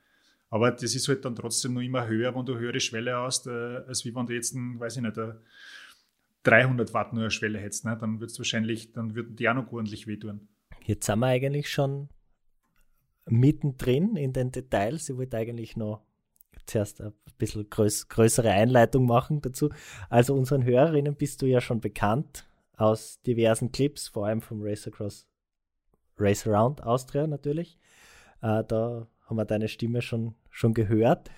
Aber 0.50 0.72
das 0.72 0.94
ist 0.94 1.06
halt 1.08 1.24
dann 1.24 1.36
trotzdem 1.36 1.74
noch 1.74 1.80
immer 1.80 2.08
höher, 2.08 2.34
wenn 2.34 2.46
du 2.46 2.56
höhere 2.56 2.80
Schwelle 2.80 3.16
hast, 3.16 3.46
äh, 3.46 3.50
als 3.86 4.04
wie 4.04 4.14
wenn 4.14 4.26
du 4.26 4.34
jetzt, 4.34 4.54
weiß 4.54 4.96
ich 4.96 5.02
nicht, 5.02 5.16
300 6.42 6.92
Watt 6.92 7.12
nur 7.12 7.22
eine 7.22 7.30
Schwelle 7.30 7.58
hättest, 7.58 7.84
ne? 7.84 7.96
dann 8.00 8.20
wird 8.20 8.30
es 8.30 8.38
wahrscheinlich, 8.38 8.92
dann 8.92 9.14
würden 9.14 9.36
die 9.36 9.48
auch 9.48 9.54
noch 9.54 9.72
ordentlich 9.72 10.08
wehtun. 10.08 10.48
Jetzt 10.84 11.06
sind 11.06 11.18
wir 11.18 11.26
eigentlich 11.26 11.68
schon 11.68 12.08
mittendrin 13.26 14.16
in 14.16 14.32
den 14.32 14.52
Details. 14.52 15.08
Ich 15.08 15.16
wollte 15.16 15.36
eigentlich 15.36 15.76
noch 15.76 16.02
zuerst 16.66 17.00
ein 17.00 17.12
bisschen 17.38 17.68
größ 17.68 18.08
größere 18.08 18.50
Einleitung 18.50 19.06
machen 19.06 19.40
dazu. 19.40 19.70
Also 20.08 20.34
unseren 20.34 20.64
Hörerinnen 20.64 21.14
bist 21.14 21.42
du 21.42 21.46
ja 21.46 21.60
schon 21.60 21.80
bekannt 21.80 22.48
aus 22.76 23.20
diversen 23.22 23.72
Clips, 23.72 24.08
vor 24.08 24.26
allem 24.26 24.42
vom 24.42 24.60
Race 24.62 24.86
Across 24.86 25.26
Race 26.18 26.46
Around 26.46 26.82
Austria 26.82 27.26
natürlich. 27.26 27.78
Äh, 28.42 28.64
da 28.64 29.06
haben 29.24 29.36
wir 29.36 29.44
deine 29.44 29.68
Stimme 29.68 30.02
schon, 30.02 30.34
schon 30.50 30.74
gehört. 30.74 31.30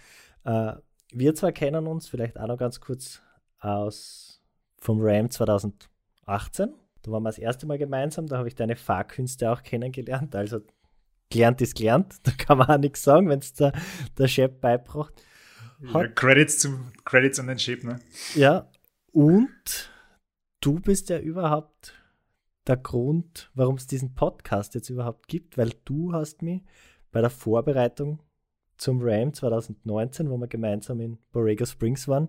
Äh, 0.44 0.74
wir 1.12 1.34
zwar 1.34 1.52
kennen 1.52 1.86
uns 1.86 2.08
vielleicht 2.08 2.38
auch 2.38 2.46
noch 2.46 2.58
ganz 2.58 2.80
kurz 2.80 3.22
aus 3.60 4.42
vom 4.78 4.98
RAM 5.00 5.30
2018. 5.30 5.88
Da 7.02 7.10
waren 7.10 7.22
wir 7.22 7.28
das 7.28 7.38
erste 7.38 7.66
Mal 7.66 7.78
gemeinsam, 7.78 8.26
da 8.26 8.38
habe 8.38 8.48
ich 8.48 8.54
deine 8.54 8.76
Fahrkünste 8.76 9.50
auch 9.50 9.62
kennengelernt. 9.62 10.34
Also 10.36 10.60
gelernt 11.30 11.60
ist 11.60 11.76
gelernt, 11.76 12.16
da 12.22 12.32
kann 12.32 12.58
man 12.58 12.68
auch 12.68 12.78
nichts 12.78 13.02
sagen, 13.02 13.28
wenn 13.28 13.40
es 13.40 13.52
der, 13.52 13.72
der 14.16 14.28
Chef 14.28 14.52
beibracht. 14.60 15.14
Ja, 15.80 16.08
Credits, 16.08 16.58
zum, 16.58 16.92
Credits 17.04 17.38
an 17.38 17.46
den 17.46 17.58
Chef, 17.58 17.84
ne? 17.84 18.00
Ja, 18.34 18.68
und 19.12 19.90
du 20.60 20.80
bist 20.80 21.08
ja 21.08 21.18
überhaupt 21.18 21.94
der 22.66 22.76
Grund, 22.76 23.50
warum 23.54 23.76
es 23.76 23.86
diesen 23.86 24.14
Podcast 24.14 24.74
jetzt 24.74 24.90
überhaupt 24.90 25.28
gibt, 25.28 25.56
weil 25.56 25.72
du 25.84 26.12
hast 26.12 26.42
mich 26.42 26.62
bei 27.10 27.20
der 27.20 27.30
Vorbereitung 27.30 28.20
zum 28.76 29.00
RAM 29.02 29.32
2019, 29.32 30.30
wo 30.30 30.36
wir 30.36 30.48
gemeinsam 30.48 31.00
in 31.00 31.18
Borrego 31.32 31.64
Springs 31.64 32.06
waren, 32.08 32.28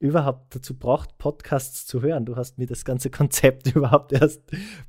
überhaupt 0.00 0.54
dazu 0.54 0.78
braucht, 0.78 1.18
Podcasts 1.18 1.86
zu 1.86 2.02
hören. 2.02 2.24
Du 2.24 2.36
hast 2.36 2.58
mir 2.58 2.66
das 2.66 2.84
ganze 2.84 3.10
Konzept 3.18 3.74
überhaupt 3.74 4.12
erst 4.12 4.42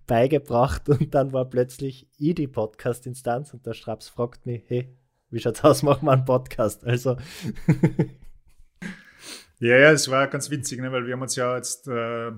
beigebracht 0.08 0.88
und 0.89 1.13
dann 1.15 1.34
war 1.34 1.45
plötzlich 1.45 2.08
ich 2.17 2.36
die 2.36 2.48
Podcast-Instanz 2.48 3.54
und 3.54 3.65
der 3.65 3.74
Straps 3.74 4.10
fragt 4.10 4.45
mich, 4.45 4.63
hey, 4.67 4.95
wie 5.32 5.39
schaut's 5.39 5.63
aus, 5.63 5.84
mach 5.84 6.02
mal 6.02 6.13
einen 6.13 6.26
Podcast. 6.26 6.84
Also. 6.84 7.17
ja, 9.60 9.78
ja, 9.78 9.91
es 9.91 10.10
war 10.10 10.28
ganz 10.28 10.50
witzig, 10.50 10.80
ne, 10.80 10.91
weil 10.91 11.06
wir 11.06 11.13
haben 11.13 11.22
uns 11.22 11.36
ja 11.36 11.56
jetzt, 11.56 11.88
äh, 11.88 12.32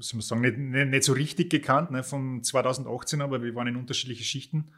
soll 0.00 0.14
man 0.14 0.20
sagen, 0.20 0.40
nicht, 0.40 0.58
nicht, 0.58 0.88
nicht 0.88 1.04
so 1.04 1.12
richtig 1.12 1.50
gekannt, 1.50 1.90
ne, 1.90 2.02
von 2.02 2.42
2018, 2.42 3.20
aber 3.20 3.42
wir 3.42 3.54
waren 3.54 3.68
in 3.68 3.76
unterschiedliche 3.76 4.24
Schichten. 4.24 4.70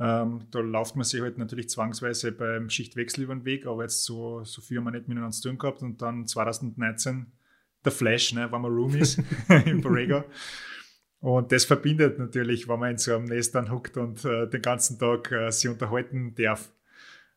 Ähm, 0.00 0.46
da 0.50 0.60
läuft 0.60 0.96
man 0.96 1.04
sich 1.04 1.20
halt 1.20 1.36
natürlich 1.36 1.68
zwangsweise 1.68 2.32
beim 2.32 2.70
Schichtwechsel 2.70 3.24
über 3.24 3.34
den 3.34 3.44
Weg, 3.44 3.66
aber 3.66 3.82
jetzt 3.82 4.04
so, 4.04 4.42
so 4.44 4.62
viel 4.62 4.78
haben 4.78 4.84
wir 4.84 4.92
nicht 4.92 5.08
miteinander 5.08 5.32
zu 5.36 5.46
tun 5.46 5.58
gehabt. 5.58 5.82
Und 5.82 6.00
dann 6.00 6.26
2019 6.26 7.26
der 7.84 7.92
Flash, 7.92 8.32
ne, 8.32 8.50
wenn 8.50 8.62
man 8.62 8.72
Roomies 8.72 9.18
in 9.66 9.82
Borrego. 9.82 10.24
Und 11.20 11.52
das 11.52 11.66
verbindet 11.66 12.18
natürlich, 12.18 12.66
wenn 12.66 12.80
man 12.80 12.92
in 12.92 12.98
so 12.98 13.14
einem 13.14 13.26
Nest 13.26 13.54
dann 13.54 13.70
huckt 13.70 13.98
und 13.98 14.24
äh, 14.24 14.48
den 14.48 14.62
ganzen 14.62 14.98
Tag 14.98 15.30
äh, 15.32 15.50
sich 15.50 15.68
unterhalten 15.68 16.34
darf. 16.34 16.72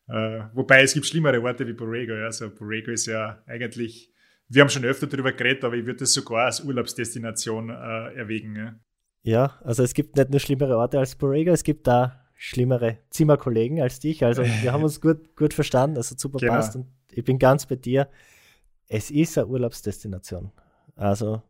Äh, 0.08 0.44
wobei 0.54 0.82
es 0.82 0.94
gibt 0.94 1.04
schlimmere 1.04 1.42
Orte 1.42 1.66
wie 1.66 1.74
Borrego. 1.74 2.14
Ja. 2.14 2.24
Also 2.24 2.48
Borrego 2.48 2.92
ist 2.92 3.04
ja 3.04 3.42
eigentlich, 3.46 4.10
wir 4.48 4.62
haben 4.62 4.70
schon 4.70 4.86
öfter 4.86 5.06
darüber 5.06 5.32
geredet, 5.32 5.64
aber 5.64 5.74
ich 5.74 5.84
würde 5.84 5.98
das 5.98 6.14
sogar 6.14 6.46
als 6.46 6.64
Urlaubsdestination 6.64 7.68
äh, 7.68 8.14
erwägen. 8.14 8.56
Ja. 8.56 8.74
ja, 9.22 9.60
also 9.64 9.82
es 9.82 9.92
gibt 9.92 10.16
nicht 10.16 10.30
nur 10.30 10.40
schlimmere 10.40 10.78
Orte 10.78 10.98
als 10.98 11.14
Borrego, 11.14 11.52
es 11.52 11.62
gibt 11.62 11.86
da 11.86 12.23
schlimmere 12.44 12.98
Zimmerkollegen 13.08 13.80
als 13.80 14.00
dich. 14.00 14.22
Also 14.22 14.42
wir 14.42 14.70
haben 14.70 14.84
uns 14.84 15.00
gut, 15.00 15.34
gut 15.34 15.54
verstanden, 15.54 15.96
also 15.96 16.14
super 16.18 16.38
genau. 16.38 16.52
passt. 16.52 16.76
Und 16.76 16.86
ich 17.10 17.24
bin 17.24 17.38
ganz 17.38 17.64
bei 17.64 17.76
dir. 17.76 18.06
Es 18.86 19.10
ist 19.10 19.38
eine 19.38 19.46
Urlaubsdestination. 19.46 20.52
Also 20.94 21.42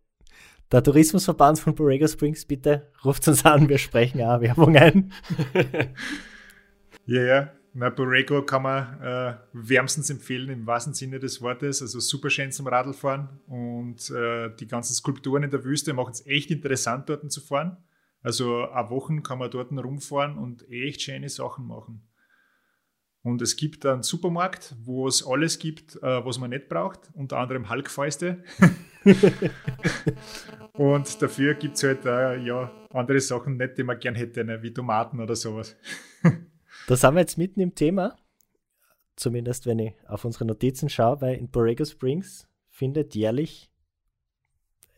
der 0.71 0.85
Tourismusverband 0.85 1.59
von 1.59 1.75
Borrego 1.75 2.07
Springs, 2.07 2.45
bitte 2.45 2.93
ruft 3.05 3.27
uns 3.27 3.45
an, 3.45 3.69
wir 3.69 3.79
sprechen 3.79 4.23
auch 4.23 4.41
Werbung 4.41 4.77
ein. 4.77 5.13
ja, 7.07 7.23
ja. 7.23 7.53
Na, 7.73 7.91
Borrego 7.91 8.43
kann 8.43 8.63
man 8.63 9.03
äh, 9.03 9.35
wärmstens 9.53 10.11
empfehlen 10.11 10.49
im 10.49 10.65
wahrsten 10.65 10.95
Sinne 10.95 11.19
des 11.19 11.43
Wortes. 11.43 11.83
Also 11.83 11.99
super 11.99 12.31
schön 12.31 12.53
zum 12.53 12.69
Radlfahren 12.69 13.41
und 13.49 14.11
äh, 14.11 14.51
die 14.61 14.69
ganzen 14.69 14.95
Skulpturen 14.95 15.43
in 15.43 15.51
der 15.51 15.65
Wüste 15.65 15.93
machen 15.93 16.13
es 16.13 16.25
echt 16.25 16.53
interessant, 16.53 17.09
dort 17.09 17.33
zu 17.33 17.41
fahren. 17.41 17.79
Also 18.25 18.67
eine 18.71 18.89
Woche 18.89 19.21
kann 19.21 19.39
man 19.39 19.51
dort 19.51 19.71
rumfahren 19.71 20.39
und 20.39 20.69
echt 20.71 21.03
schöne 21.03 21.29
Sachen 21.29 21.67
machen. 21.67 22.09
Und 23.23 23.43
es 23.43 23.57
gibt 23.57 23.85
einen 23.85 24.03
Supermarkt, 24.03 24.75
wo 24.83 25.07
es 25.07 25.27
alles 25.27 25.59
gibt, 25.59 25.97
äh, 25.97 26.25
was 26.25 26.39
man 26.39 26.51
nicht 26.51 26.69
braucht, 26.69 27.11
unter 27.15 27.37
anderem 27.37 27.69
Halkfäuste. 27.69 28.43
und 30.73 31.23
dafür 31.23 31.55
gibt 31.55 31.77
es 31.77 31.83
halt 31.83 32.07
äh, 32.07 32.39
ja, 32.39 32.73
andere 32.91 33.21
Sachen 33.21 33.59
nicht, 33.59 33.77
die 33.77 33.83
man 33.83 33.99
gern 33.99 34.15
hätte, 34.15 34.43
ne, 34.43 34.63
wie 34.63 34.73
Tomaten 34.73 35.21
oder 35.21 35.37
sowas. 35.37 35.77
da 36.87 36.97
sind 36.97 37.15
wir 37.15 37.21
jetzt 37.21 37.37
mitten 37.37 37.61
im 37.61 37.75
Thema, 37.75 38.17
zumindest 39.17 39.67
wenn 39.67 39.81
ich 39.81 39.95
auf 40.07 40.25
unsere 40.25 40.47
Notizen 40.47 40.89
schaue, 40.89 41.21
weil 41.21 41.37
in 41.37 41.51
Borrego 41.51 41.85
Springs 41.85 42.49
findet 42.71 43.15
jährlich 43.15 43.71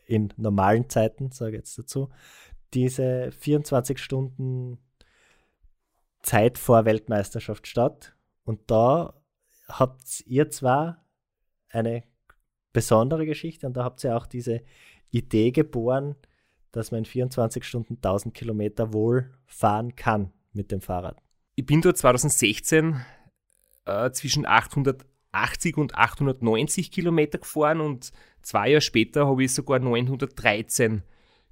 in 0.05 0.33
normalen 0.37 0.89
Zeiten, 0.89 1.31
sage 1.31 1.51
ich 1.51 1.57
jetzt 1.57 1.77
dazu, 1.77 2.09
diese 2.73 3.31
24 3.31 3.97
Stunden 3.97 4.77
Zeit 6.21 6.57
vor 6.57 6.85
Weltmeisterschaft 6.85 7.67
statt. 7.67 8.15
Und 8.43 8.69
da 8.69 9.13
habt 9.67 10.23
ihr 10.25 10.49
zwar 10.49 11.05
eine 11.69 12.03
besondere 12.73 13.25
Geschichte 13.25 13.65
und 13.67 13.75
da 13.75 13.83
habt 13.83 14.03
ihr 14.03 14.15
auch 14.15 14.27
diese 14.27 14.61
Idee 15.09 15.51
geboren, 15.51 16.15
dass 16.71 16.91
man 16.91 16.99
in 16.99 17.05
24 17.05 17.63
Stunden 17.63 17.95
1000 17.95 18.33
Kilometer 18.33 18.93
wohl 18.93 19.31
fahren 19.45 19.95
kann 19.95 20.31
mit 20.53 20.71
dem 20.71 20.81
Fahrrad. 20.81 21.17
ich 21.55 21.65
bin 21.65 21.81
dort 21.81 21.97
2016 21.97 22.99
äh, 23.85 24.11
zwischen 24.11 24.45
880 24.45 25.77
und 25.77 25.95
890 25.95 26.91
Kilometer 26.91 27.39
gefahren 27.39 27.81
und 27.81 28.11
zwei 28.41 28.69
Jahre 28.69 28.81
später 28.81 29.27
habe 29.27 29.43
ich 29.43 29.53
sogar 29.53 29.79
913 29.79 31.03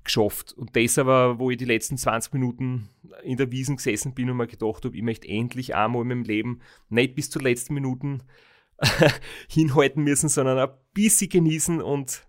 geschafft. 0.06 0.54
Und 0.54 0.76
das 0.76 0.98
aber, 0.98 1.40
wo 1.40 1.52
ich 1.52 1.58
die 1.58 1.66
letzten 1.66 1.98
20 1.98 2.34
Minuten 2.34 2.90
in 3.24 3.38
der 3.38 3.52
Wiesen 3.52 3.76
gesessen 3.76 4.14
bin 4.14 4.30
und 4.30 4.38
mir 4.38 4.48
gedacht 4.48 4.86
habe, 4.86 4.96
ich 4.96 5.04
möchte 5.04 5.28
endlich 5.28 5.76
einmal 5.76 6.04
in 6.04 6.08
meinem 6.08 6.24
Leben 6.24 6.62
nicht 6.90 7.16
bis 7.16 7.30
zur 7.30 7.42
letzten 7.42 7.74
Minuten 7.74 8.24
hinhalten 9.50 10.04
müssen, 10.04 10.30
sondern 10.30 10.58
ein 10.58 10.76
bisschen 10.94 11.30
genießen 11.30 11.82
und 11.82 12.26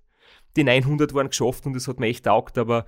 die 0.57 0.65
900 0.65 1.13
waren 1.15 1.29
geschafft 1.29 1.67
und 1.67 1.77
es 1.77 1.87
hat 1.87 2.01
mir 2.01 2.07
echt 2.07 2.25
taugt, 2.25 2.59
aber 2.59 2.87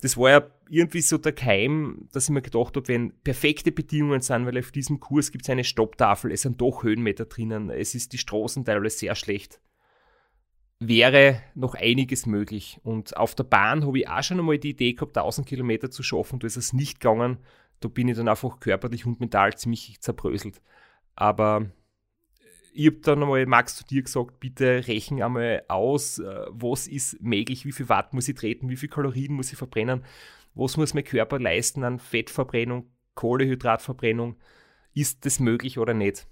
das 0.00 0.16
war 0.16 0.30
ja 0.30 0.50
irgendwie 0.68 1.02
so 1.02 1.18
der 1.18 1.32
Keim, 1.32 2.08
dass 2.12 2.24
ich 2.24 2.30
mir 2.30 2.42
gedacht 2.42 2.76
habe, 2.76 2.88
wenn 2.88 3.12
perfekte 3.22 3.70
Bedingungen 3.70 4.22
sind, 4.22 4.46
weil 4.46 4.58
auf 4.58 4.72
diesem 4.72 5.00
Kurs 5.00 5.30
gibt 5.30 5.44
es 5.44 5.50
eine 5.50 5.64
Stopptafel, 5.64 6.32
es 6.32 6.42
sind 6.42 6.60
doch 6.60 6.82
Höhenmeter 6.82 7.26
drinnen, 7.26 7.70
es 7.70 7.94
ist 7.94 8.12
die 8.12 8.18
Straßen 8.18 8.64
teilweise 8.64 8.98
sehr 8.98 9.14
schlecht, 9.14 9.60
wäre 10.80 11.40
noch 11.54 11.74
einiges 11.74 12.26
möglich. 12.26 12.80
Und 12.82 13.16
auf 13.16 13.34
der 13.34 13.44
Bahn 13.44 13.86
habe 13.86 13.98
ich 13.98 14.08
auch 14.08 14.22
schon 14.22 14.38
einmal 14.38 14.58
die 14.58 14.70
Idee 14.70 14.92
gehabt, 14.92 15.16
1000 15.16 15.46
Kilometer 15.46 15.90
zu 15.90 16.02
schaffen, 16.02 16.38
da 16.38 16.46
ist 16.46 16.56
es 16.56 16.72
nicht 16.72 17.00
gegangen, 17.00 17.38
da 17.80 17.88
bin 17.88 18.08
ich 18.08 18.16
dann 18.16 18.28
einfach 18.28 18.60
körperlich 18.60 19.06
und 19.06 19.20
mental 19.20 19.56
ziemlich 19.56 20.00
zerbröselt. 20.00 20.60
Aber 21.16 21.66
ich 22.72 22.86
habe 22.86 22.96
dann 22.98 23.22
einmal, 23.22 23.46
Max, 23.46 23.76
zu 23.76 23.84
dir 23.84 24.02
gesagt, 24.02 24.40
bitte 24.40 24.86
rechnen 24.88 25.22
einmal 25.22 25.62
aus, 25.68 26.18
äh, 26.18 26.46
was 26.50 26.88
ist 26.88 27.22
möglich, 27.22 27.64
wie 27.64 27.72
viel 27.72 27.88
Watt 27.88 28.12
muss 28.12 28.28
ich 28.28 28.34
treten, 28.34 28.68
wie 28.68 28.76
viel 28.76 28.88
Kalorien 28.88 29.34
muss 29.34 29.52
ich 29.52 29.58
verbrennen, 29.58 30.04
was 30.54 30.76
muss 30.76 30.94
mein 30.94 31.04
Körper 31.04 31.38
leisten 31.38 31.84
an 31.84 31.98
Fettverbrennung, 32.00 32.90
Kohlehydratverbrennung, 33.14 34.36
ist 34.92 35.24
das 35.24 35.38
möglich 35.40 35.78
oder 35.78 35.94
nicht? 35.94 36.26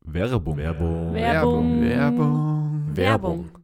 Werbung. 0.00 0.56
Werbung. 0.56 1.14
Werbung. 1.14 1.80
Werbung. 1.80 2.96
Werbung. 2.96 3.63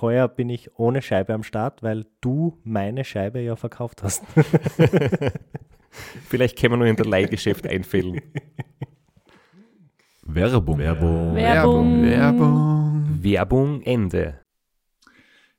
Heuer 0.00 0.28
bin 0.28 0.48
ich 0.48 0.78
ohne 0.78 1.02
Scheibe 1.02 1.34
am 1.34 1.42
Start, 1.42 1.82
weil 1.82 2.06
du 2.20 2.58
meine 2.64 3.04
Scheibe 3.04 3.40
ja 3.40 3.56
verkauft 3.56 4.02
hast. 4.02 4.24
Vielleicht 6.28 6.58
können 6.58 6.74
wir 6.74 6.76
noch 6.78 6.86
in 6.86 6.96
der 6.96 7.06
Leihgeschäft 7.06 7.66
einfällen. 7.66 8.20
Werbung. 10.22 10.78
Werbung. 10.78 11.34
Werbung. 11.34 12.02
Werbung. 12.02 13.22
Werbung 13.22 13.82
Ende. 13.82 14.40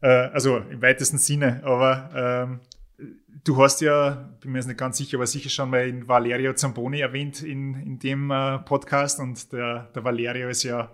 Äh, 0.00 0.08
also 0.08 0.56
im 0.56 0.80
weitesten 0.80 1.18
Sinne. 1.18 1.60
Aber 1.64 2.48
ähm, 2.48 2.60
du 3.44 3.62
hast 3.62 3.82
ja, 3.82 4.30
bin 4.40 4.52
mir 4.52 4.58
jetzt 4.58 4.68
nicht 4.68 4.78
ganz 4.78 4.96
sicher, 4.96 5.18
aber 5.18 5.26
sicher 5.26 5.50
schon 5.50 5.68
mal 5.68 5.86
in 5.86 6.08
Valerio 6.08 6.54
Zamboni 6.54 7.00
erwähnt 7.00 7.42
in, 7.42 7.74
in 7.74 7.98
dem 7.98 8.30
äh, 8.30 8.58
Podcast. 8.60 9.20
Und 9.20 9.52
der, 9.52 9.90
der 9.94 10.04
Valerio 10.04 10.48
ist 10.48 10.62
ja 10.62 10.90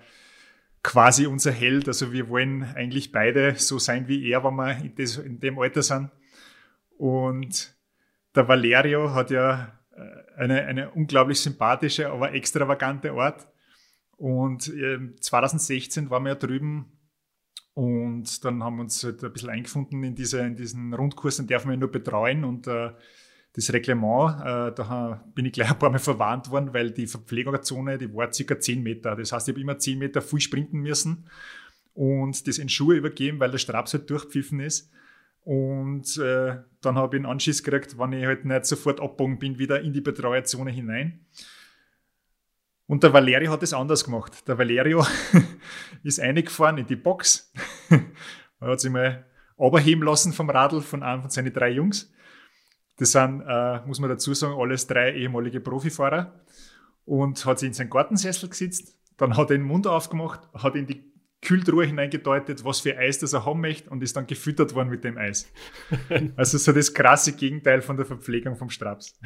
quasi 0.82 1.26
unser 1.26 1.52
Held. 1.52 1.86
Also 1.86 2.12
wir 2.12 2.28
wollen 2.28 2.64
eigentlich 2.74 3.12
beide 3.12 3.54
so 3.54 3.78
sein 3.78 4.08
wie 4.08 4.28
er, 4.28 4.42
wenn 4.42 4.56
wir 4.56 4.78
in, 4.78 4.94
das, 4.96 5.16
in 5.16 5.38
dem 5.38 5.58
Alter 5.60 5.82
sind. 5.82 6.10
Und 6.96 7.72
der 8.34 8.48
Valerio 8.48 9.14
hat 9.14 9.30
ja 9.30 9.77
eine, 10.38 10.64
eine 10.66 10.90
unglaublich 10.90 11.40
sympathische, 11.40 12.10
aber 12.10 12.32
extravagante 12.32 13.12
Art. 13.12 13.46
Und 14.16 14.68
äh, 14.68 14.98
2016 15.20 16.10
waren 16.10 16.24
wir 16.24 16.30
ja 16.30 16.34
drüben 16.34 16.92
und 17.74 18.44
dann 18.44 18.62
haben 18.64 18.76
wir 18.76 18.82
uns 18.82 19.04
halt 19.04 19.22
ein 19.22 19.32
bisschen 19.32 19.50
eingefunden 19.50 20.02
in, 20.02 20.14
diese, 20.14 20.40
in 20.40 20.56
diesen 20.56 20.92
Rundkurs, 20.92 21.36
den 21.36 21.46
dürfen 21.46 21.70
wir 21.70 21.76
nur 21.76 21.92
betreuen 21.92 22.44
und 22.44 22.66
äh, 22.66 22.90
das 23.52 23.72
Reglement, 23.72 24.40
äh, 24.40 24.72
da 24.74 25.24
bin 25.34 25.46
ich 25.46 25.52
gleich 25.52 25.70
ein 25.70 25.78
paar 25.78 25.90
Mal 25.90 25.98
verwarnt 25.98 26.50
worden, 26.50 26.74
weil 26.74 26.90
die 26.90 27.06
Verpflegungszone, 27.06 27.98
die 27.98 28.12
war 28.14 28.32
circa 28.32 28.58
10 28.58 28.82
Meter. 28.82 29.16
Das 29.16 29.32
heißt, 29.32 29.48
ich 29.48 29.52
habe 29.52 29.60
immer 29.60 29.78
10 29.78 29.98
Meter 29.98 30.20
viel 30.22 30.40
sprinten 30.40 30.80
müssen 30.80 31.28
und 31.94 32.46
das 32.46 32.58
in 32.58 32.68
Schuhe 32.68 32.96
übergeben, 32.96 33.40
weil 33.40 33.50
der 33.50 33.58
Straps 33.58 33.94
halt 33.94 34.08
durchpfiffen 34.10 34.60
ist. 34.60 34.90
Und 35.42 36.16
äh, 36.18 36.58
dann 36.80 36.96
habe 36.96 37.16
ich 37.16 37.20
einen 37.20 37.30
Anschiss 37.30 37.62
gekriegt, 37.62 37.98
wenn 37.98 38.12
ich 38.12 38.24
halt 38.24 38.44
nicht 38.44 38.66
sofort 38.66 39.00
abbogen 39.00 39.38
bin, 39.38 39.58
wieder 39.58 39.80
in 39.80 39.92
die 39.92 40.00
Betreuerzone 40.00 40.70
hinein. 40.70 41.26
Und 42.86 43.02
der 43.02 43.12
Valerio 43.12 43.52
hat 43.52 43.62
es 43.62 43.74
anders 43.74 44.04
gemacht. 44.04 44.48
Der 44.48 44.58
Valerio 44.58 45.06
ist 46.02 46.20
eingefahren 46.20 46.78
in 46.78 46.86
die 46.86 46.96
Box. 46.96 47.52
er 48.60 48.68
hat 48.68 48.80
sich 48.80 48.90
mal 48.90 49.26
runterheben 49.58 50.04
lassen 50.04 50.32
vom 50.32 50.48
Radl 50.48 50.80
von 50.80 51.02
einem 51.02 51.22
von 51.22 51.30
seinen 51.30 51.52
drei 51.52 51.70
Jungs. 51.70 52.12
Das 52.96 53.12
sind, 53.12 53.42
äh, 53.46 53.80
muss 53.86 54.00
man 54.00 54.10
dazu 54.10 54.34
sagen, 54.34 54.58
alles 54.58 54.86
drei 54.86 55.12
ehemalige 55.12 55.60
Profifahrer. 55.60 56.40
Und 57.04 57.44
hat 57.44 57.58
sich 57.58 57.68
in 57.68 57.74
seinen 57.74 57.90
Gartensessel 57.90 58.48
gesetzt. 58.48 58.96
Dann 59.16 59.36
hat 59.36 59.50
er 59.50 59.56
den 59.56 59.66
Mund 59.66 59.86
aufgemacht, 59.86 60.40
hat 60.54 60.74
in 60.74 60.86
die 60.86 61.07
Kühltruhe 61.40 61.86
hineingedeutet, 61.86 62.64
was 62.64 62.80
für 62.80 62.98
Eis 62.98 63.18
das 63.18 63.32
er 63.32 63.46
haben 63.46 63.60
möchte 63.60 63.90
und 63.90 64.02
ist 64.02 64.16
dann 64.16 64.26
gefüttert 64.26 64.74
worden 64.74 64.90
mit 64.90 65.04
dem 65.04 65.16
Eis. 65.16 65.50
also 66.36 66.58
so 66.58 66.72
das 66.72 66.92
krasse 66.92 67.34
Gegenteil 67.34 67.80
von 67.80 67.96
der 67.96 68.06
Verpflegung 68.06 68.56
vom 68.56 68.70
Straps. 68.70 69.18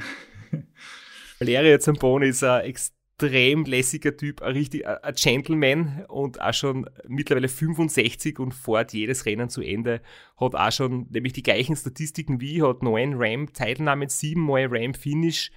Valerio 1.38 1.78
Zamboni 1.78 2.28
ist 2.28 2.44
ein 2.44 2.64
extrem 2.66 3.64
lässiger 3.64 4.16
Typ, 4.16 4.42
ein 4.42 4.52
richtig 4.52 4.86
ein 4.86 5.14
Gentleman 5.14 6.04
und 6.08 6.40
auch 6.40 6.52
schon 6.52 6.88
mittlerweile 7.08 7.48
65 7.48 8.38
und 8.38 8.52
fährt 8.52 8.92
jedes 8.92 9.24
Rennen 9.24 9.48
zu 9.48 9.62
Ende. 9.62 10.02
Hat 10.36 10.54
auch 10.54 10.72
schon 10.72 11.06
nämlich 11.10 11.32
die 11.32 11.42
gleichen 11.42 11.76
Statistiken 11.76 12.40
wie, 12.40 12.62
hat 12.62 12.82
neun 12.82 13.14
Ram-Teilnahmen, 13.16 14.08
siebenmal 14.08 14.66
Ram-Finish 14.70 15.50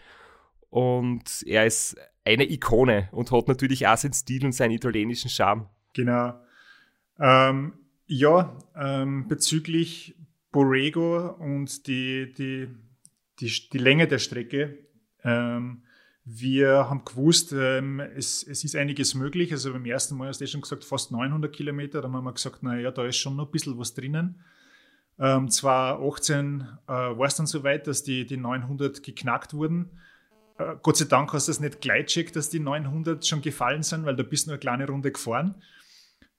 und 0.69 1.43
er 1.45 1.65
ist 1.65 1.97
eine 2.23 2.49
Ikone 2.49 3.09
und 3.11 3.31
hat 3.31 3.47
natürlich 3.47 3.87
auch 3.87 3.97
seinen 3.97 4.13
Stil 4.13 4.45
und 4.45 4.53
seinen 4.53 4.71
italienischen 4.71 5.29
Charme. 5.29 5.69
Genau. 5.93 6.33
Ähm, 7.19 7.73
ja, 8.07 8.57
ähm, 8.75 9.27
bezüglich 9.27 10.15
Borrego 10.51 11.35
und 11.39 11.87
die, 11.87 12.33
die, 12.33 12.67
die, 13.39 13.69
die 13.69 13.77
Länge 13.77 14.07
der 14.07 14.19
Strecke. 14.19 14.77
Ähm, 15.23 15.83
wir 16.23 16.89
haben 16.89 17.05
gewusst, 17.05 17.53
ähm, 17.53 17.99
es, 17.99 18.41
es 18.41 18.63
ist 18.63 18.75
einiges 18.75 19.13
möglich. 19.13 19.51
Also 19.51 19.71
beim 19.73 19.85
ersten 19.85 20.17
Mal 20.17 20.29
hast 20.29 20.41
du 20.41 20.47
schon 20.47 20.61
gesagt, 20.61 20.83
fast 20.83 21.11
900 21.11 21.53
Kilometer. 21.53 22.01
Dann 22.01 22.13
haben 22.13 22.23
wir 22.23 22.33
gesagt, 22.33 22.63
naja, 22.63 22.91
da 22.91 23.05
ist 23.05 23.17
schon 23.17 23.35
noch 23.35 23.45
ein 23.45 23.51
bisschen 23.51 23.77
was 23.77 23.93
drinnen. 23.93 24.41
Ähm, 25.19 25.49
2018 25.49 26.67
äh, 26.87 26.91
war 26.91 27.27
es 27.27 27.35
dann 27.35 27.45
so 27.45 27.63
weit, 27.63 27.87
dass 27.87 28.03
die, 28.03 28.25
die 28.25 28.37
900 28.37 29.03
geknackt 29.03 29.53
wurden. 29.53 29.91
Äh, 30.57 30.75
Gott 30.81 30.97
sei 30.97 31.05
Dank 31.05 31.31
hast 31.33 31.47
du 31.47 31.51
das 31.51 31.59
nicht 31.59 31.79
gleich 31.79 32.07
checkt, 32.07 32.35
dass 32.35 32.49
die 32.49 32.59
900 32.59 33.25
schon 33.25 33.41
gefallen 33.41 33.83
sind, 33.83 34.05
weil 34.05 34.15
du 34.15 34.23
bist 34.23 34.47
nur 34.47 34.55
eine 34.55 34.59
kleine 34.59 34.87
Runde 34.87 35.11
gefahren. 35.11 35.55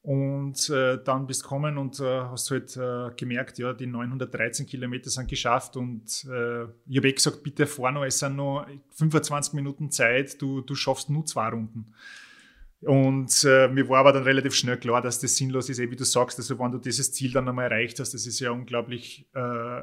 Und 0.06 0.70
äh, 0.70 1.02
dann 1.02 1.26
bist 1.26 1.42
gekommen 1.42 1.78
und 1.78 1.98
äh, 1.98 2.04
hast 2.04 2.52
halt 2.52 2.76
äh, 2.76 3.10
gemerkt, 3.16 3.58
ja, 3.58 3.72
die 3.72 3.88
913 3.88 4.64
Kilometer 4.64 5.10
sind 5.10 5.26
geschafft. 5.28 5.76
Und 5.76 6.24
äh, 6.30 6.62
ich 6.86 6.98
habe 6.98 7.08
eh 7.08 7.12
gesagt, 7.12 7.42
bitte 7.42 7.66
fahr 7.66 7.90
noch, 7.90 8.04
es 8.04 8.20
sind 8.20 8.36
noch 8.36 8.64
25 8.92 9.54
Minuten 9.54 9.90
Zeit, 9.90 10.40
du, 10.40 10.60
du 10.60 10.76
schaffst 10.76 11.10
nur 11.10 11.26
zwei 11.26 11.48
Runden. 11.48 11.92
Und 12.82 13.42
äh, 13.42 13.66
mir 13.66 13.88
war 13.88 13.98
aber 13.98 14.12
dann 14.12 14.22
relativ 14.22 14.54
schnell 14.54 14.76
klar, 14.76 15.02
dass 15.02 15.18
das 15.18 15.34
sinnlos 15.34 15.68
ist, 15.70 15.80
eh, 15.80 15.90
wie 15.90 15.96
du 15.96 16.04
sagst. 16.04 16.38
Also, 16.38 16.56
wenn 16.56 16.70
du 16.70 16.78
dieses 16.78 17.12
Ziel 17.12 17.32
dann 17.32 17.48
einmal 17.48 17.64
erreicht 17.64 17.98
hast, 17.98 18.14
das 18.14 18.28
ist 18.28 18.38
ja 18.38 18.52
unglaublich, 18.52 19.26
äh, 19.34 19.82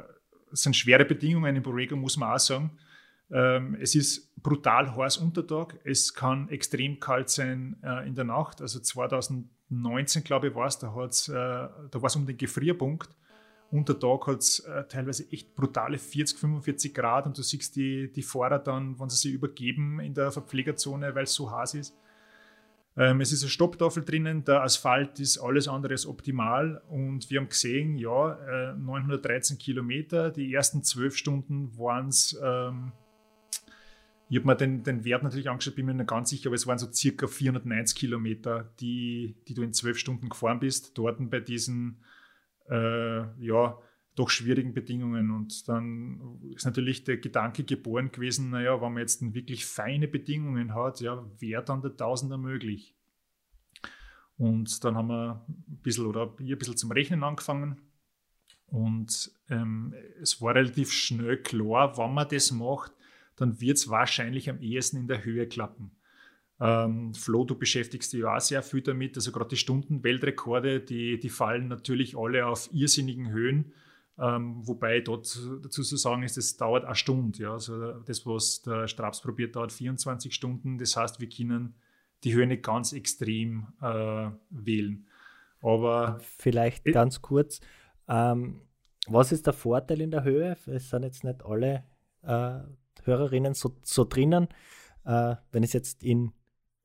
sind 0.52 0.74
schwere 0.74 1.04
Bedingungen 1.04 1.54
in 1.54 1.62
Borrego, 1.62 1.96
muss 1.96 2.16
man 2.16 2.32
auch 2.32 2.38
sagen. 2.38 2.70
Ähm, 3.30 3.76
es 3.78 3.94
ist 3.94 4.34
brutal 4.42 4.96
heiß 4.96 5.18
Untertag. 5.18 5.78
Es 5.84 6.14
kann 6.14 6.48
extrem 6.48 6.98
kalt 6.98 7.28
sein 7.28 7.76
äh, 7.82 8.08
in 8.08 8.14
der 8.14 8.24
Nacht. 8.24 8.62
Also 8.62 8.78
2019, 9.68 10.24
glaube 10.24 10.48
ich, 10.48 10.54
war 10.54 10.66
es, 10.66 10.78
da, 10.78 10.88
äh, 10.88 11.88
da 11.90 12.02
war 12.02 12.06
es 12.06 12.16
um 12.16 12.26
den 12.26 12.36
Gefrierpunkt. 12.36 13.08
Unter 13.70 13.98
Tag 13.98 14.26
hat 14.26 14.38
es 14.38 14.60
äh, 14.60 14.84
teilweise 14.84 15.30
echt 15.32 15.54
brutale 15.54 15.98
40, 15.98 16.38
45 16.38 16.94
Grad 16.94 17.26
und 17.26 17.36
du 17.36 17.42
siehst 17.42 17.74
die, 17.76 18.12
die 18.12 18.22
Fahrer 18.22 18.58
dann, 18.58 18.98
wenn 19.00 19.08
sie 19.08 19.16
sich 19.16 19.32
übergeben 19.32 20.00
in 20.00 20.14
der 20.14 20.30
Verpflegerzone, 20.30 21.14
weil 21.14 21.24
es 21.24 21.34
so 21.34 21.50
heiß 21.50 21.74
ist. 21.74 21.96
Ähm, 22.96 23.20
es 23.20 23.32
ist 23.32 23.42
eine 23.42 23.50
Stopptafel 23.50 24.04
drinnen, 24.04 24.44
der 24.44 24.62
Asphalt 24.62 25.18
ist 25.18 25.38
alles 25.38 25.66
andere 25.66 25.94
als 25.94 26.06
optimal 26.06 26.80
und 26.88 27.28
wir 27.28 27.40
haben 27.40 27.48
gesehen, 27.48 27.98
ja, 27.98 28.34
äh, 28.70 28.74
913 28.74 29.58
Kilometer, 29.58 30.30
die 30.30 30.54
ersten 30.54 30.84
zwölf 30.84 31.16
Stunden 31.16 31.76
waren 31.76 32.08
es 32.08 32.38
ähm, 32.40 32.92
ich 34.28 34.38
habe 34.38 34.46
mir 34.46 34.56
den, 34.56 34.82
den 34.82 35.04
Wert 35.04 35.22
natürlich 35.22 35.50
angeschaut, 35.50 35.74
bin 35.76 35.86
mir 35.86 35.94
nicht 35.94 36.08
ganz 36.08 36.30
sicher, 36.30 36.48
aber 36.48 36.56
es 36.56 36.66
waren 36.66 36.78
so 36.78 36.90
circa 36.90 37.26
490 37.26 37.96
Kilometer, 37.96 38.72
die, 38.80 39.36
die 39.46 39.54
du 39.54 39.62
in 39.62 39.72
zwölf 39.72 39.98
Stunden 39.98 40.28
gefahren 40.28 40.60
bist, 40.60 40.96
dort 40.96 41.18
bei 41.30 41.40
diesen 41.40 42.02
äh, 42.68 43.44
ja, 43.44 43.78
doch 44.14 44.30
schwierigen 44.30 44.74
Bedingungen. 44.74 45.30
Und 45.30 45.68
dann 45.68 46.40
ist 46.54 46.64
natürlich 46.64 47.04
der 47.04 47.18
Gedanke 47.18 47.64
geboren 47.64 48.12
gewesen, 48.12 48.50
naja, 48.50 48.80
wenn 48.80 48.92
man 48.92 49.00
jetzt 49.00 49.34
wirklich 49.34 49.66
feine 49.66 50.08
Bedingungen 50.08 50.74
hat, 50.74 51.00
ja, 51.00 51.24
wäre 51.38 51.64
dann 51.64 51.82
der 51.82 51.96
Tausender 51.96 52.38
möglich. 52.38 52.94
Und 54.36 54.82
dann 54.84 54.96
haben 54.96 55.08
wir 55.08 55.44
ein 55.48 55.80
bisschen 55.82 56.06
oder 56.06 56.34
ich 56.38 56.50
ein 56.50 56.58
bisschen 56.58 56.76
zum 56.76 56.92
Rechnen 56.92 57.22
angefangen. 57.22 57.80
Und 58.66 59.30
ähm, 59.48 59.94
es 60.20 60.40
war 60.40 60.54
relativ 60.54 60.90
schnell 60.90 61.40
klar, 61.42 61.96
wenn 61.96 62.14
man 62.14 62.28
das 62.28 62.50
macht, 62.50 62.92
dann 63.36 63.60
wird 63.60 63.78
es 63.78 63.88
wahrscheinlich 63.88 64.48
am 64.50 64.60
ehesten 64.60 64.96
in 64.96 65.08
der 65.08 65.24
Höhe 65.24 65.46
klappen. 65.46 65.92
Ähm, 66.60 67.14
Flo, 67.14 67.44
du 67.44 67.56
beschäftigst 67.56 68.12
dich 68.12 68.20
ja 68.20 68.36
auch 68.36 68.40
sehr 68.40 68.62
viel 68.62 68.82
damit. 68.82 69.16
Also 69.16 69.32
gerade 69.32 69.48
die 69.50 69.56
Stundenweltrekorde, 69.56 70.80
die, 70.80 71.18
die 71.18 71.28
fallen 71.28 71.68
natürlich 71.68 72.16
alle 72.16 72.46
auf 72.46 72.68
irrsinnigen 72.72 73.30
Höhen. 73.30 73.72
Ähm, 74.16 74.66
wobei 74.66 75.00
dort 75.00 75.36
dazu 75.62 75.82
zu 75.82 75.96
sagen 75.96 76.22
ist, 76.22 76.36
das 76.36 76.56
dauert 76.56 76.84
eine 76.84 76.94
Stunde. 76.94 77.42
Ja? 77.42 77.52
Also 77.52 77.94
das, 78.00 78.24
was 78.24 78.62
der 78.62 78.86
Straps 78.86 79.20
probiert, 79.20 79.56
dauert 79.56 79.72
24 79.72 80.32
Stunden. 80.32 80.78
Das 80.78 80.96
heißt, 80.96 81.20
wir 81.20 81.28
können 81.28 81.74
die 82.22 82.34
Höhe 82.34 82.46
nicht 82.46 82.62
ganz 82.62 82.92
extrem 82.92 83.66
äh, 83.82 84.30
wählen. 84.50 85.06
Aber 85.60 86.20
vielleicht 86.38 86.84
ganz 86.84 87.20
kurz, 87.20 87.60
ähm, 88.06 88.60
was 89.06 89.32
ist 89.32 89.46
der 89.46 89.52
Vorteil 89.52 90.00
in 90.00 90.10
der 90.10 90.22
Höhe? 90.22 90.56
Es 90.66 90.90
sind 90.90 91.02
jetzt 91.02 91.24
nicht 91.24 91.44
alle 91.44 91.84
äh, 92.22 92.60
Hörerinnen 93.04 93.54
so, 93.54 93.76
so 93.82 94.04
drinnen. 94.04 94.48
Äh, 95.04 95.36
wenn 95.52 95.62
ich 95.62 95.70
es 95.70 95.74
jetzt 95.74 96.02
in 96.02 96.32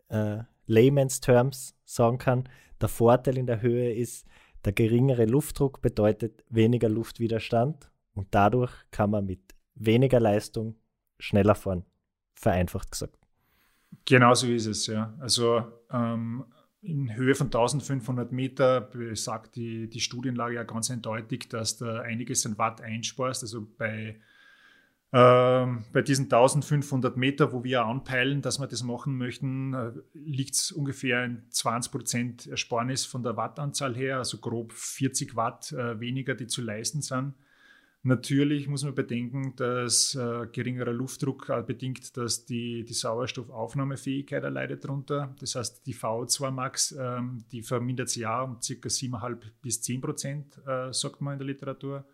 äh, 0.09 0.39
Layman's 0.65 1.21
Terms 1.21 1.75
sagen 1.85 2.17
kann, 2.17 2.49
der 2.81 2.89
Vorteil 2.89 3.37
in 3.37 3.47
der 3.47 3.61
Höhe 3.61 3.93
ist, 3.93 4.25
der 4.65 4.73
geringere 4.73 5.25
Luftdruck 5.25 5.81
bedeutet 5.81 6.43
weniger 6.49 6.89
Luftwiderstand 6.89 7.89
und 8.13 8.27
dadurch 8.31 8.73
kann 8.91 9.11
man 9.11 9.25
mit 9.25 9.55
weniger 9.75 10.19
Leistung 10.19 10.75
schneller 11.17 11.55
fahren. 11.55 11.85
Vereinfacht 12.33 12.91
gesagt. 12.91 13.17
Genau 14.05 14.33
so 14.33 14.47
ist 14.47 14.65
es, 14.65 14.87
ja. 14.87 15.13
Also 15.19 15.63
ähm, 15.91 16.45
in 16.81 17.15
Höhe 17.15 17.35
von 17.35 17.47
1500 17.47 18.31
Meter 18.31 18.81
besagt 18.81 19.55
die, 19.55 19.89
die 19.89 19.99
Studienlage 19.99 20.55
ja 20.55 20.63
ganz 20.63 20.89
eindeutig, 20.89 21.49
dass 21.49 21.77
da 21.77 22.01
einiges 22.01 22.45
an 22.45 22.57
Watt 22.57 22.81
einsparst. 22.81 23.43
Also 23.43 23.67
bei 23.77 24.19
ähm, 25.11 25.85
bei 25.91 26.03
diesen 26.03 26.25
1500 26.25 27.17
Meter, 27.17 27.51
wo 27.51 27.63
wir 27.63 27.83
anpeilen, 27.83 28.43
dass 28.43 28.59
wir 28.59 28.67
das 28.67 28.83
machen 28.83 29.17
möchten, 29.17 29.73
äh, 29.73 29.91
liegt 30.13 30.53
es 30.53 30.71
ungefähr 30.71 31.25
in 31.25 31.41
20 31.49 31.91
Prozent 31.91 32.47
Ersparnis 32.47 33.05
von 33.05 33.23
der 33.23 33.35
Wattanzahl 33.35 33.95
her, 33.95 34.17
also 34.17 34.37
grob 34.37 34.71
40 34.71 35.35
Watt 35.35 35.71
äh, 35.71 35.99
weniger, 35.99 36.35
die 36.35 36.45
zu 36.45 36.61
leisten 36.61 37.01
sind. 37.01 37.33
Natürlich 38.03 38.67
muss 38.67 38.83
man 38.83 38.93
bedenken, 38.93 39.55
dass 39.55 40.13
äh, 40.13 40.45
geringerer 40.51 40.93
Luftdruck 40.93 41.47
bedingt, 41.65 42.15
dass 42.15 42.45
die, 42.45 42.85
die 42.85 42.93
Sauerstoffaufnahmefähigkeit 42.93 44.43
erleidet 44.43 44.85
darunter. 44.85 45.35
Das 45.39 45.55
heißt, 45.55 45.85
die 45.87 45.95
VO2 45.95 46.51
Max, 46.51 46.95
ähm, 46.97 47.43
die 47.51 47.63
vermindert 47.63 48.09
sich 48.09 48.21
ja 48.21 48.43
um 48.43 48.57
ca. 48.57 48.59
7,5 48.59 49.37
bis 49.61 49.81
10 49.81 50.01
Prozent, 50.01 50.61
sagt 50.91 51.19
man 51.19 51.33
in 51.33 51.39
der 51.39 51.47
Literatur. 51.47 52.05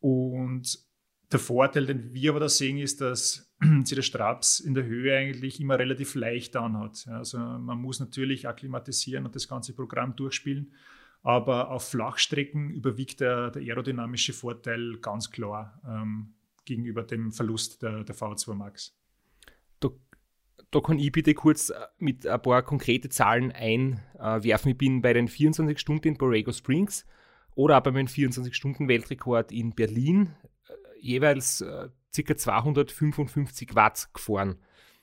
Und 0.00 0.86
der 1.32 1.40
Vorteil, 1.40 1.86
den 1.86 2.14
wir 2.14 2.30
aber 2.30 2.40
da 2.40 2.48
sehen, 2.48 2.78
ist, 2.78 3.00
dass 3.00 3.52
sich 3.84 3.94
der 3.94 4.02
Straps 4.02 4.60
in 4.60 4.74
der 4.74 4.84
Höhe 4.84 5.16
eigentlich 5.16 5.60
immer 5.60 5.78
relativ 5.78 6.14
leicht 6.14 6.56
anhat. 6.56 7.06
Also 7.08 7.38
man 7.38 7.78
muss 7.78 8.00
natürlich 8.00 8.46
akklimatisieren 8.46 9.26
und 9.26 9.34
das 9.34 9.48
ganze 9.48 9.74
Programm 9.74 10.14
durchspielen, 10.14 10.72
aber 11.22 11.70
auf 11.70 11.88
Flachstrecken 11.88 12.70
überwiegt 12.70 13.20
der, 13.20 13.50
der 13.50 13.62
aerodynamische 13.62 14.32
Vorteil 14.32 14.98
ganz 15.00 15.30
klar 15.30 15.80
ähm, 15.86 16.34
gegenüber 16.64 17.02
dem 17.02 17.32
Verlust 17.32 17.82
der, 17.82 18.04
der 18.04 18.14
V2 18.14 18.54
Max. 18.54 18.96
Du 19.80 19.98
da 20.70 20.80
kann 20.80 20.98
ich 20.98 21.12
bitte 21.12 21.34
kurz 21.34 21.70
äh, 21.70 21.74
mit 21.98 22.26
ein 22.26 22.42
paar 22.42 22.62
konkrete 22.62 23.08
Zahlen 23.08 23.52
einwerfen. 23.52 24.72
Ich 24.72 24.78
bin 24.78 25.02
bei 25.02 25.12
den 25.12 25.28
24 25.28 25.78
Stunden 25.78 26.08
in 26.08 26.18
Borrego 26.18 26.52
Springs 26.52 27.06
oder 27.54 27.80
bei 27.80 27.90
meinem 27.90 28.06
24-Stunden-Weltrekord 28.06 29.52
in 29.52 29.74
Berlin 29.74 30.34
äh, 30.42 30.48
jeweils 31.00 31.60
äh, 31.60 31.88
ca. 32.14 32.36
255 32.36 33.74
Watt 33.74 34.08
gefahren 34.12 34.56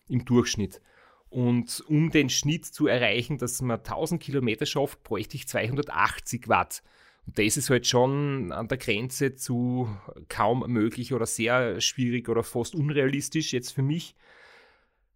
im 0.07 0.25
Durchschnitt. 0.25 0.81
Und 1.29 1.83
um 1.87 2.11
den 2.11 2.29
Schnitt 2.29 2.65
zu 2.65 2.85
erreichen, 2.85 3.39
dass 3.39 3.61
man 3.61 3.79
1000 3.79 4.21
Kilometer 4.21 4.65
schafft, 4.65 5.03
bräuchte 5.03 5.35
ich 5.35 5.47
280 5.47 6.47
Watt. 6.47 6.83
Und 7.25 7.39
das 7.39 7.57
ist 7.57 7.69
halt 7.69 7.87
schon 7.87 8.51
an 8.51 8.67
der 8.67 8.77
Grenze 8.77 9.35
zu 9.35 9.89
kaum 10.29 10.63
möglich 10.71 11.13
oder 11.13 11.25
sehr 11.25 11.81
schwierig 11.81 12.29
oder 12.29 12.43
fast 12.43 12.75
unrealistisch 12.75 13.53
jetzt 13.53 13.71
für 13.71 13.81
mich. 13.81 14.15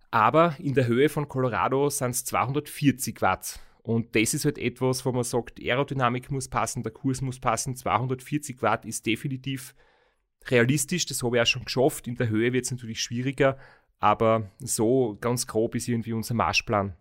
Aber 0.10 0.56
in 0.58 0.74
der 0.74 0.88
Höhe 0.88 1.10
von 1.10 1.28
Colorado 1.28 1.90
sind 1.90 2.12
es 2.12 2.26
240 2.26 3.22
Watt. 3.22 3.60
Und 3.84 4.16
das 4.16 4.34
ist 4.34 4.46
halt 4.46 4.58
etwas, 4.58 5.06
wo 5.06 5.12
man 5.12 5.24
sagt, 5.24 5.60
Aerodynamik 5.60 6.32
muss 6.32 6.48
passen, 6.48 6.84
der 6.84 6.92
Kurs 6.92 7.22
muss 7.22 7.40
passen. 7.40 7.76
240 7.76 8.62
Watt 8.62 8.86
ist 8.86 9.06
definitiv 9.06 9.76
realistisch. 10.46 11.06
Das 11.06 11.24
habe 11.24 11.38
ich 11.38 11.42
auch 11.42 11.48
schon 11.48 11.66
geschafft. 11.66 12.08
In 12.08 12.16
der 12.16 12.30
Höhe 12.30 12.54
wird 12.54 12.66
es 12.66 12.72
natürlich 12.72 13.02
schwieriger. 13.02 13.58
Aber 14.00 14.52
so 14.60 15.18
ganz 15.20 15.48
grob 15.48 15.76
ist 15.76 15.88
irgendwie 15.88 16.14
unser 16.14 16.36
Marschplan. 16.36 16.94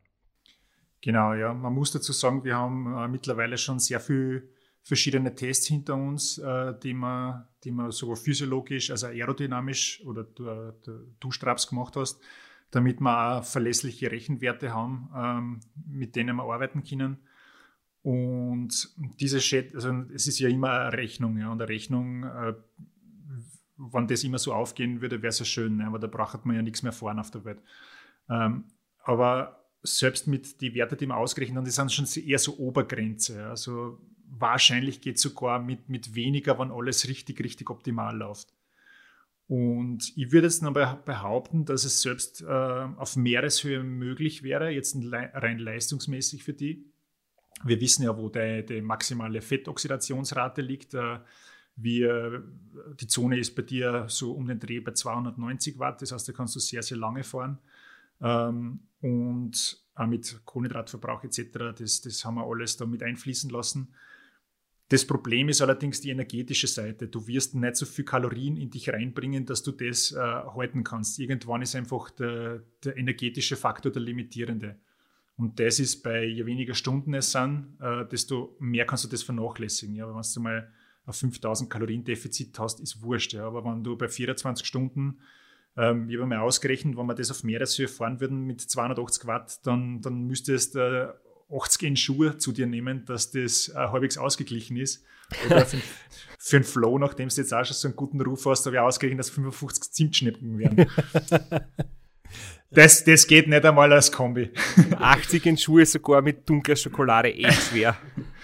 Genau, 1.03 1.35
ja. 1.35 1.53
Man 1.53 1.75
muss 1.75 1.93
dazu 1.93 2.13
sagen, 2.13 2.43
wir 2.45 2.57
haben 2.57 2.97
äh, 2.97 3.09
mittlerweile 3.09 3.59
schon 3.59 3.79
sehr 3.79 4.01
viele 4.01 4.49
verschiedene 4.83 5.35
Tests 5.35 5.67
hinter 5.67 5.95
uns, 5.95 6.39
äh, 6.39 6.73
die, 6.83 6.95
man, 6.95 7.47
die 7.65 7.71
man 7.71 7.91
sogar 7.91 8.17
physiologisch, 8.17 8.91
also 8.91 9.09
aerodynamisch 9.09 10.03
oder 10.07 10.25
du, 10.25 10.73
du 11.21 11.31
Straps 11.31 11.67
gemacht 11.67 11.97
hast 11.97 12.21
damit 12.71 13.01
wir 13.01 13.39
auch 13.39 13.45
verlässliche 13.45 14.11
Rechenwerte 14.11 14.75
haben, 14.75 15.09
ähm, 15.15 15.61
mit 15.87 16.17
denen 16.17 16.37
wir 16.37 16.45
arbeiten 16.45 16.83
können. 16.83 17.19
Und 18.03 18.89
diese 19.21 19.39
Chat, 19.39 19.75
also 19.75 20.05
es 20.15 20.27
ist 20.27 20.39
ja 20.39 20.49
immer 20.49 20.71
eine 20.71 20.97
Rechnung, 20.97 21.39
ja, 21.39 21.51
und 21.51 21.61
eine 21.61 21.69
Rechnung, 21.69 22.25
äh, 22.25 22.55
wenn 23.77 24.07
das 24.07 24.25
immer 24.25 24.39
so 24.39 24.53
aufgehen 24.53 25.01
würde, 25.01 25.23
wäre 25.23 25.31
es 25.31 25.39
ja 25.39 25.45
schön, 25.45 25.77
ne? 25.77 25.87
aber 25.87 25.99
da 25.99 26.07
braucht 26.07 26.45
man 26.47 26.57
ja 26.57 26.63
nichts 26.63 26.83
mehr 26.83 26.93
fahren 26.93 27.19
auf 27.19 27.31
der 27.31 27.45
Welt. 27.45 27.63
Ähm, 28.29 28.65
aber 29.03 29.65
selbst 29.83 30.27
mit 30.27 30.61
den 30.61 30.75
Werten, 30.75 30.99
die 30.99 31.07
wir 31.07 31.17
ausgerechnet 31.17 31.59
haben, 31.59 31.65
die 31.65 31.71
sind 31.71 31.93
schon 31.93 32.07
eher 32.25 32.39
so 32.39 32.57
Obergrenze. 32.59 33.47
Also 33.47 34.01
wahrscheinlich 34.29 35.01
geht 35.01 35.17
es 35.17 35.23
sogar 35.23 35.61
mit, 35.61 35.89
mit 35.89 36.15
weniger, 36.15 36.59
wenn 36.59 36.71
alles 36.71 37.09
richtig, 37.09 37.43
richtig 37.43 37.71
optimal 37.71 38.17
läuft. 38.17 38.53
Und 39.49 40.13
ich 40.17 40.33
würde 40.33 40.49
jetzt 40.49 40.63
noch 40.63 40.73
behaupten, 40.73 41.65
dass 41.65 41.85
es 41.85 42.03
selbst 42.03 42.43
äh, 42.43 42.47
auf 42.47 43.15
Meereshöhe 43.15 43.85
möglich 43.85 44.43
wäre, 44.43 44.71
jetzt 44.71 44.97
rein 45.13 45.59
leistungsmäßig 45.59 46.43
für 46.43 46.53
die. 46.53 46.85
Wir 47.65 47.81
wissen 47.81 48.03
ja, 48.03 48.17
wo 48.19 48.29
die, 48.29 48.67
die 48.67 48.83
maximale 48.83 49.41
Fettoxidationsrate 49.41 50.63
liegt. 50.63 50.95
Äh, 50.95 51.21
wir, 51.77 52.43
die 52.99 53.07
Zone 53.07 53.39
ist 53.39 53.55
bei 53.55 53.63
dir 53.63 54.07
so 54.09 54.33
um 54.33 54.47
den 54.47 54.59
Dreh 54.59 54.81
bei 54.81 54.93
290 54.93 55.79
Watt, 55.79 56.03
das 56.03 56.13
heißt, 56.13 56.29
da 56.29 56.33
kannst 56.33 56.57
du 56.57 56.61
sehr, 56.61 56.83
sehr 56.83 56.97
lange 56.97 57.23
fahren. 57.23 57.59
Ähm, 58.21 58.81
und 59.01 59.85
auch 59.95 60.07
mit 60.07 60.41
Kohlenhydratverbrauch 60.45 61.25
etc., 61.25 61.75
das, 61.79 62.01
das 62.01 62.25
haben 62.25 62.37
wir 62.37 62.47
alles 62.47 62.77
da 62.77 62.87
mit 62.87 63.03
einfließen 63.03 63.51
lassen. 63.51 63.95
Das 64.89 65.05
Problem 65.05 65.49
ist 65.49 65.61
allerdings 65.63 66.01
die 66.01 66.11
energetische 66.11 66.69
Seite. 66.69 67.09
Du 67.09 67.27
wirst 67.27 67.57
nicht 67.57 67.77
so 67.77 67.87
viel 67.87 68.05
Kalorien 68.05 68.57
in 68.57 68.71
dich 68.71 68.89
reinbringen, 68.89 69.45
dass 69.45 69.65
du 69.65 69.73
das 69.73 70.13
äh, 70.13 70.19
halten 70.19 70.85
kannst. 70.85 71.19
Irgendwann 71.19 71.63
ist 71.63 71.75
einfach 71.75 72.11
der, 72.11 72.63
der, 72.85 72.97
energetische 72.97 73.57
Faktor 73.57 73.91
der 73.91 74.03
limitierende. 74.03 74.77
Und 75.37 75.59
das 75.59 75.81
ist 75.81 76.03
bei 76.03 76.25
je 76.25 76.47
weniger 76.47 76.75
Stunden 76.75 77.15
es 77.15 77.33
sind, 77.33 77.77
äh, 77.81 78.07
desto 78.07 78.57
mehr 78.61 78.87
kannst 78.87 79.05
du 79.05 79.09
das 79.09 79.25
vernachlässigen. 79.25 79.97
Ja, 79.97 80.07
wenn 80.07 80.23
du 80.23 80.41
mal 80.41 80.73
ein 81.07 81.13
5000 81.13 81.71
Kalorien 81.71 82.05
Defizit 82.05 82.59
hast, 82.59 82.81
ist 82.81 83.03
wurscht. 83.03 83.33
Ja. 83.33 83.47
Aber 83.47 83.65
wenn 83.65 83.85
du 83.85 83.97
bei 83.97 84.09
24 84.09 84.67
Stunden, 84.67 85.21
ähm, 85.77 86.09
ich 86.09 86.17
habe 86.17 86.27
mal 86.27 86.39
ausgerechnet, 86.39 86.97
wenn 86.97 87.07
wir 87.07 87.15
das 87.15 87.31
auf 87.31 87.45
Meereshöhe 87.45 87.89
fahren 87.89 88.21
würden 88.21 88.45
mit 88.45 88.61
280 88.61 89.27
Watt, 89.27 89.61
dann, 89.67 90.01
dann 90.01 90.27
müsstest 90.27 90.75
du 90.75 91.15
äh, 91.51 91.55
80 91.55 91.83
in 91.83 91.97
Schuhe 91.97 92.39
zu 92.39 92.53
dir 92.53 92.67
nehmen, 92.67 93.05
dass 93.05 93.31
das 93.31 93.69
äh, 93.69 93.75
halbwegs 93.75 94.19
ausgeglichen 94.19 94.77
ist. 94.77 95.05
Oder 95.47 95.65
für, 95.65 95.79
für 96.39 96.57
einen 96.57 96.65
Flow, 96.65 96.99
nachdem 96.99 97.29
du 97.29 97.35
jetzt 97.35 97.55
auch 97.55 97.65
schon 97.65 97.75
so 97.75 97.89
einen 97.89 97.97
guten 97.97 98.21
Ruf 98.21 98.47
hast, 98.47 98.67
habe 98.67 98.77
ich 98.77 98.81
ausgerechnet, 98.81 99.21
dass 99.21 99.31
55 99.31 99.93
Zimtschnecken 99.93 100.59
werden. 100.59 100.87
das, 102.71 103.05
das 103.05 103.27
geht 103.27 103.49
nicht 103.49 103.65
einmal 103.65 103.93
als 103.93 104.11
Kombi. 104.11 104.51
80 104.99 105.47
in 105.47 105.57
Schuhe 105.57 105.87
sogar 105.87 106.23
mit 106.23 106.49
dunkler 106.49 106.77
Schokolade 106.77 107.33
echt 107.33 107.71
schwer. 107.71 107.97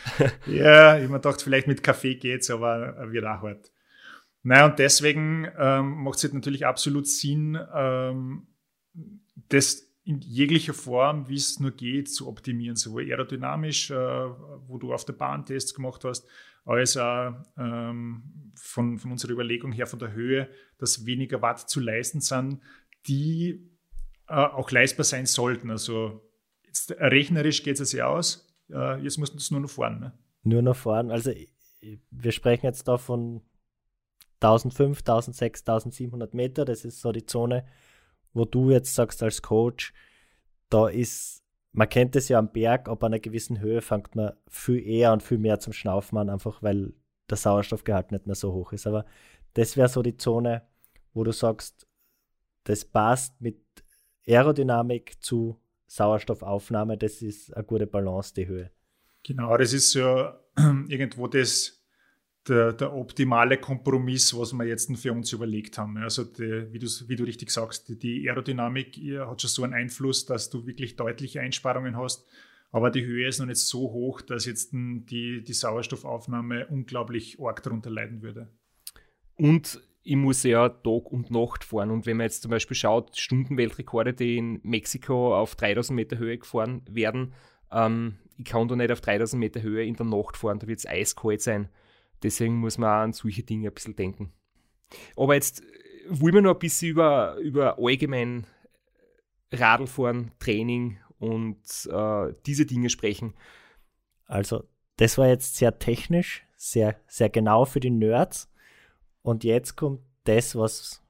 ja, 0.47 0.99
ich 0.99 1.09
mir 1.09 1.17
gedacht, 1.17 1.43
vielleicht 1.43 1.67
mit 1.67 1.83
Kaffee 1.83 2.15
geht's, 2.15 2.51
aber 2.51 3.11
wird 3.11 3.25
auch 3.25 3.43
hart. 3.43 3.71
Naja, 4.43 4.67
und 4.67 4.79
deswegen 4.79 5.47
ähm, 5.59 6.03
macht 6.03 6.17
es 6.17 6.25
halt 6.25 6.35
natürlich 6.35 6.67
absolut 6.67 7.07
Sinn, 7.07 7.59
ähm, 7.75 8.49
das 9.49 9.89
in 10.05 10.21
jeglicher 10.21 10.75
Form, 10.75 11.29
wie 11.29 11.37
es 11.37 11.61
nur 11.61 11.71
geht, 11.71 12.13
zu 12.13 12.27
optimieren, 12.27 12.75
sowohl 12.75 13.05
aerodynamisch, 13.05 13.91
äh, 13.91 13.95
wo 13.95 14.79
du 14.79 14.93
auf 14.93 15.05
der 15.05 15.13
Bahn 15.13 15.47
Tests 15.47 15.75
gemacht 15.75 16.05
hast, 16.05 16.27
als 16.65 16.97
auch 16.97 17.35
ähm, 17.57 18.53
von, 18.57 18.99
von 18.99 19.13
unserer 19.13 19.33
Überlegung 19.33 19.73
her 19.73 19.87
von 19.87 19.99
der 19.99 20.13
Höhe, 20.13 20.49
dass 20.79 21.07
weniger 21.07 21.41
Watt 21.41 21.69
zu 21.71 21.79
leisten 21.81 22.21
sind, 22.21 22.61
die 23.07 23.72
äh, 24.33 24.47
auch 24.47 24.71
leistbar 24.71 25.05
sein 25.05 25.27
sollten. 25.27 25.71
Also 25.71 26.23
jetzt, 26.65 26.91
rechnerisch 26.93 27.63
geht 27.63 27.79
es 27.79 27.93
ja 27.93 28.07
aus, 28.07 28.49
äh, 28.71 28.99
jetzt 29.03 29.19
muss 29.19 29.35
es 29.35 29.51
nur 29.51 29.61
noch 29.61 29.71
fahren. 29.71 30.01
Ne? 30.01 30.13
Nur 30.43 30.63
noch 30.63 30.77
fahren. 30.77 31.11
Also 31.11 31.33
wir 32.11 32.33
sprechen 32.33 32.67
jetzt 32.67 32.89
da 32.89 32.97
von 32.97 33.43
1500, 34.41 34.99
1600, 35.01 35.69
1700 35.69 36.35
Meter, 36.35 36.65
das 36.65 36.85
ist 36.85 37.01
so 37.01 37.13
die 37.13 37.27
Zone, 37.27 37.67
wo 38.33 38.45
du 38.45 38.71
jetzt 38.71 38.95
sagst 38.95 39.23
als 39.23 39.43
Coach, 39.43 39.93
da 40.71 40.89
ist, 40.89 41.45
man 41.73 41.89
kennt 41.89 42.17
es 42.17 42.29
ja 42.29 42.39
am 42.39 42.51
Berg, 42.53 42.89
ab 42.89 43.05
einer 43.05 43.21
gewissen 43.21 43.61
Höhe 43.61 43.83
fängt 43.83 44.17
man 44.17 44.33
viel 44.49 44.85
eher 44.85 45.13
und 45.13 45.23
viel 45.23 45.39
mehr 45.39 45.61
zum 45.61 45.73
Schnaufen 45.73 46.17
an, 46.19 46.31
einfach 46.31 46.63
weil 46.63 46.95
der 47.29 47.37
Sauerstoffgehalt 47.37 48.13
nicht 48.13 48.27
mehr 48.27 48.35
so 48.35 48.53
hoch 48.53 48.73
ist. 48.73 48.87
Aber 48.87 49.05
das 49.55 49.77
wäre 49.77 49.89
so 49.89 50.03
die 50.03 50.17
Zone, 50.17 50.63
wo 51.13 51.23
du 51.25 51.33
sagst, 51.33 51.87
das 52.65 52.85
passt 52.85 53.41
mit 53.41 53.62
Aerodynamik 54.27 55.23
zu 55.23 55.59
Sauerstoffaufnahme, 55.87 56.97
das 56.97 57.23
ist 57.23 57.55
eine 57.55 57.65
gute 57.65 57.87
Balance, 57.87 58.33
die 58.35 58.47
Höhe. 58.47 58.71
Genau, 59.25 59.57
das 59.57 59.73
ist 59.73 59.95
ja 59.95 60.41
irgendwo 60.89 61.27
das, 61.27 61.85
der, 62.49 62.73
der, 62.73 62.93
optimale 62.95 63.59
Kompromiss, 63.59 64.37
was 64.37 64.53
wir 64.53 64.65
jetzt 64.65 64.91
für 64.97 65.13
uns 65.13 65.33
überlegt 65.33 65.79
haben. 65.79 65.97
Also 65.99 66.25
die, 66.25 66.73
wie, 66.73 66.79
du, 66.79 66.87
wie 67.09 67.17
du 67.17 67.25
richtig 67.25 67.51
sagst, 67.51 68.03
die 68.03 68.29
Aerodynamik 68.29 68.97
hat 69.21 69.43
schon 69.43 69.51
so 69.51 69.65
einen 69.65 69.75
Einfluss, 69.75 70.25
dass 70.25 70.51
du 70.51 70.67
wirklich 70.67 70.97
deutliche 70.97 71.41
Einsparungen 71.41 71.97
hast, 71.97 72.27
aber 72.71 72.91
die 72.91 73.05
Höhe 73.05 73.29
ist 73.29 73.39
noch 73.39 73.47
nicht 73.47 73.59
so 73.59 73.93
hoch, 73.93 74.23
dass 74.23 74.47
jetzt 74.47 74.73
die, 74.73 75.45
die 75.45 75.53
Sauerstoffaufnahme 75.53 76.67
unglaublich 76.69 77.39
arg 77.39 77.63
darunter 77.63 77.91
leiden 77.91 78.23
würde. 78.23 78.49
Und 79.37 79.83
ich 80.05 80.17
muss 80.17 80.43
ja 80.43 80.69
Tag 80.69 81.13
und 81.13 81.31
Nacht 81.31 81.65
fahren. 81.65 81.91
Und 81.91 82.07
wenn 82.07 82.17
man 82.17 82.25
jetzt 82.25 82.43
zum 82.43 82.51
Beispiel 82.51 82.77
schaut, 82.77 83.17
Stundenweltrekorde, 83.17 84.15
die 84.15 84.37
in 84.37 84.61
Mexiko 84.63 85.37
auf 85.37 85.55
3000 85.55 85.95
Meter 85.95 86.19
Höhe 86.19 86.39
gefahren 86.39 86.83
werden, 86.89 87.35
ähm, 87.71 88.19
ich 88.37 88.45
kann 88.45 88.69
da 88.69 88.77
nicht 88.77 88.91
auf 88.91 89.01
3000 89.01 89.39
Meter 89.39 89.63
Höhe 89.63 89.85
in 89.85 89.95
der 89.95 90.07
Nacht 90.07 90.37
fahren, 90.37 90.59
da 90.59 90.67
wird 90.67 90.81
es 90.81 90.87
eiskalt 90.87 91.43
sein. 91.43 91.69
Deswegen 92.23 92.57
muss 92.57 92.79
man 92.79 92.89
auch 92.89 93.03
an 93.05 93.13
solche 93.13 93.43
Dinge 93.43 93.69
ein 93.69 93.75
bisschen 93.75 93.97
denken. 93.97 94.33
Aber 95.17 95.35
jetzt 95.35 95.63
wollen 96.09 96.35
wir 96.35 96.43
noch 96.43 96.55
ein 96.55 96.59
bisschen 96.59 96.91
über, 96.91 97.37
über 97.37 97.79
allgemein 97.79 98.47
Radlfahren, 99.53 100.33
Training 100.39 100.99
und 101.19 101.61
äh, 101.91 102.35
diese 102.47 102.67
Dinge 102.67 102.91
sprechen. 102.91 103.35
Also, 104.27 104.65
das 104.97 105.19
war 105.19 105.29
jetzt 105.29 105.57
sehr 105.57 105.79
technisch, 105.79 106.45
sehr, 106.57 106.97
sehr 107.07 107.29
genau 107.29 107.65
für 107.65 107.81
die 107.81 107.91
Nerds. 107.91 108.52
Und 109.23 109.45
jetzt 109.45 109.77
kommt 109.77 110.01
das, 110.25 110.57
was 110.57 111.03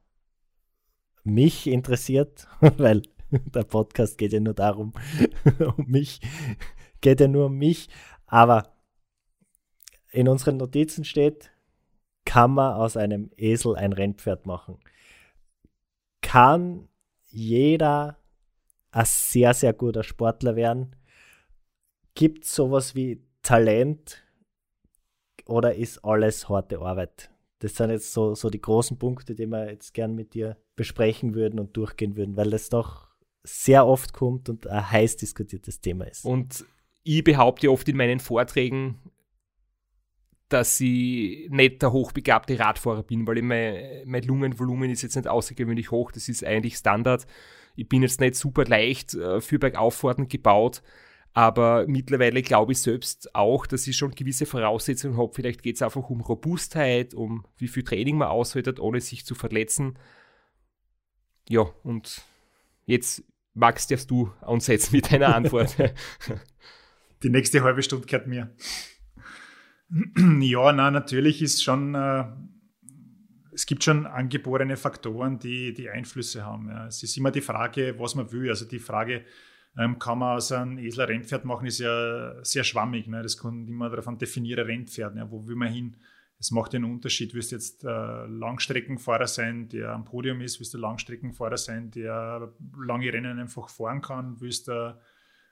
mich 1.24 1.66
interessiert, 1.66 2.46
weil 2.60 3.02
der 3.30 3.64
Podcast 3.64 4.18
geht 4.18 4.32
ja 4.32 4.40
nur 4.40 4.54
darum, 4.54 4.92
um 5.76 5.86
mich, 5.86 6.20
geht 7.00 7.20
ja 7.20 7.28
nur 7.28 7.46
um 7.46 7.56
mich. 7.56 7.88
Aber 8.26 8.72
in 10.10 10.28
unseren 10.28 10.58
Notizen 10.58 11.04
steht, 11.04 11.50
kann 12.24 12.52
man 12.52 12.74
aus 12.74 12.96
einem 12.96 13.30
Esel 13.36 13.76
ein 13.76 13.92
Rennpferd 13.92 14.46
machen. 14.46 14.78
Kann 16.20 16.88
jeder 17.28 18.18
ein 18.90 19.06
sehr, 19.06 19.54
sehr 19.54 19.72
guter 19.72 20.02
Sportler 20.02 20.54
werden? 20.54 20.94
Gibt 22.14 22.44
es 22.44 22.54
sowas 22.54 22.94
wie 22.94 23.24
Talent 23.42 24.22
oder 25.46 25.74
ist 25.74 26.04
alles 26.04 26.48
harte 26.48 26.78
Arbeit? 26.78 27.31
Das 27.62 27.76
sind 27.76 27.90
jetzt 27.90 28.12
so, 28.12 28.34
so 28.34 28.50
die 28.50 28.60
großen 28.60 28.98
Punkte, 28.98 29.36
die 29.36 29.46
wir 29.46 29.70
jetzt 29.70 29.94
gern 29.94 30.16
mit 30.16 30.34
dir 30.34 30.56
besprechen 30.74 31.36
würden 31.36 31.60
und 31.60 31.76
durchgehen 31.76 32.16
würden, 32.16 32.36
weil 32.36 32.50
das 32.50 32.68
doch 32.68 33.06
sehr 33.44 33.86
oft 33.86 34.12
kommt 34.12 34.48
und 34.48 34.66
ein 34.66 34.90
heiß 34.90 35.16
diskutiertes 35.16 35.80
Thema 35.80 36.08
ist. 36.08 36.24
Und 36.24 36.64
ich 37.04 37.22
behaupte 37.22 37.70
oft 37.70 37.88
in 37.88 37.96
meinen 37.96 38.18
Vorträgen, 38.18 38.98
dass 40.48 40.80
ich 40.80 41.48
nicht 41.50 41.82
der 41.82 41.92
hochbegabte 41.92 42.58
Radfahrer 42.58 43.04
bin, 43.04 43.28
weil 43.28 43.40
mein, 43.42 44.02
mein 44.06 44.24
Lungenvolumen 44.24 44.90
ist 44.90 45.02
jetzt 45.02 45.14
nicht 45.14 45.28
außergewöhnlich 45.28 45.92
hoch, 45.92 46.10
das 46.10 46.28
ist 46.28 46.44
eigentlich 46.44 46.74
Standard. 46.76 47.28
Ich 47.76 47.88
bin 47.88 48.02
jetzt 48.02 48.20
nicht 48.20 48.34
super 48.34 48.64
leicht 48.64 49.14
äh, 49.14 49.40
für 49.40 49.60
Bergauffahrten 49.60 50.26
gebaut, 50.26 50.82
aber 51.34 51.86
mittlerweile 51.86 52.42
glaube 52.42 52.72
ich 52.72 52.78
selbst 52.78 53.34
auch, 53.34 53.66
dass 53.66 53.86
ich 53.86 53.96
schon 53.96 54.14
gewisse 54.14 54.44
Voraussetzungen 54.44 55.16
habe. 55.16 55.32
Vielleicht 55.32 55.62
geht 55.62 55.76
es 55.76 55.82
einfach 55.82 56.10
um 56.10 56.20
Robustheit, 56.20 57.14
um 57.14 57.46
wie 57.56 57.68
viel 57.68 57.84
Training 57.84 58.18
man 58.18 58.28
aushält, 58.28 58.78
ohne 58.78 59.00
sich 59.00 59.24
zu 59.24 59.34
verletzen. 59.34 59.98
Ja, 61.48 61.62
und 61.82 62.22
jetzt, 62.84 63.24
Max, 63.54 63.86
darfst 63.86 64.10
du 64.10 64.30
ansetzen 64.42 64.94
mit 64.94 65.10
deiner 65.10 65.34
Antwort. 65.36 65.76
Die 67.22 67.30
nächste 67.30 67.62
halbe 67.62 67.82
Stunde 67.82 68.06
gehört 68.06 68.26
mir. 68.26 68.54
ja, 70.40 70.72
na, 70.72 70.90
natürlich 70.90 71.40
ist 71.40 71.62
schon, 71.62 71.94
äh, 71.94 72.24
es 73.52 73.64
gibt 73.64 73.84
schon 73.84 74.06
angeborene 74.06 74.76
Faktoren, 74.76 75.38
die, 75.38 75.72
die 75.72 75.88
Einflüsse 75.88 76.44
haben. 76.44 76.68
Ja. 76.68 76.86
Es 76.86 77.02
ist 77.02 77.16
immer 77.16 77.30
die 77.30 77.40
Frage, 77.40 77.94
was 77.98 78.14
man 78.14 78.30
will. 78.32 78.48
Also 78.50 78.66
die 78.66 78.78
Frage, 78.78 79.24
ähm, 79.78 79.98
kann 79.98 80.18
man 80.18 80.36
aus 80.36 80.52
einem 80.52 80.78
Esel 80.78 81.04
Rennpferd 81.04 81.44
machen, 81.44 81.66
ist 81.66 81.78
ja 81.78 82.44
sehr 82.44 82.64
schwammig. 82.64 83.06
Ne? 83.06 83.22
Das 83.22 83.36
kommt 83.36 83.68
immer 83.68 83.88
davon 83.90 84.18
definieren, 84.18 84.66
Rennpferd. 84.66 85.14
Ne? 85.14 85.30
Wo 85.30 85.46
will 85.46 85.56
man 85.56 85.72
hin? 85.72 85.96
Es 86.38 86.50
macht 86.50 86.74
einen 86.74 86.84
Unterschied. 86.84 87.34
Willst 87.34 87.52
du 87.52 87.56
jetzt 87.56 87.84
äh, 87.84 88.26
Langstreckenfahrer 88.26 89.28
sein, 89.28 89.68
der 89.68 89.90
am 89.90 90.04
Podium 90.04 90.40
ist? 90.40 90.58
Willst 90.58 90.74
du 90.74 90.78
Langstreckenfahrer 90.78 91.56
sein, 91.56 91.90
der 91.90 92.52
lange 92.84 93.12
Rennen 93.12 93.38
einfach 93.38 93.70
fahren 93.70 94.02
kann? 94.02 94.40
Willst 94.40 94.68
du 94.68 94.98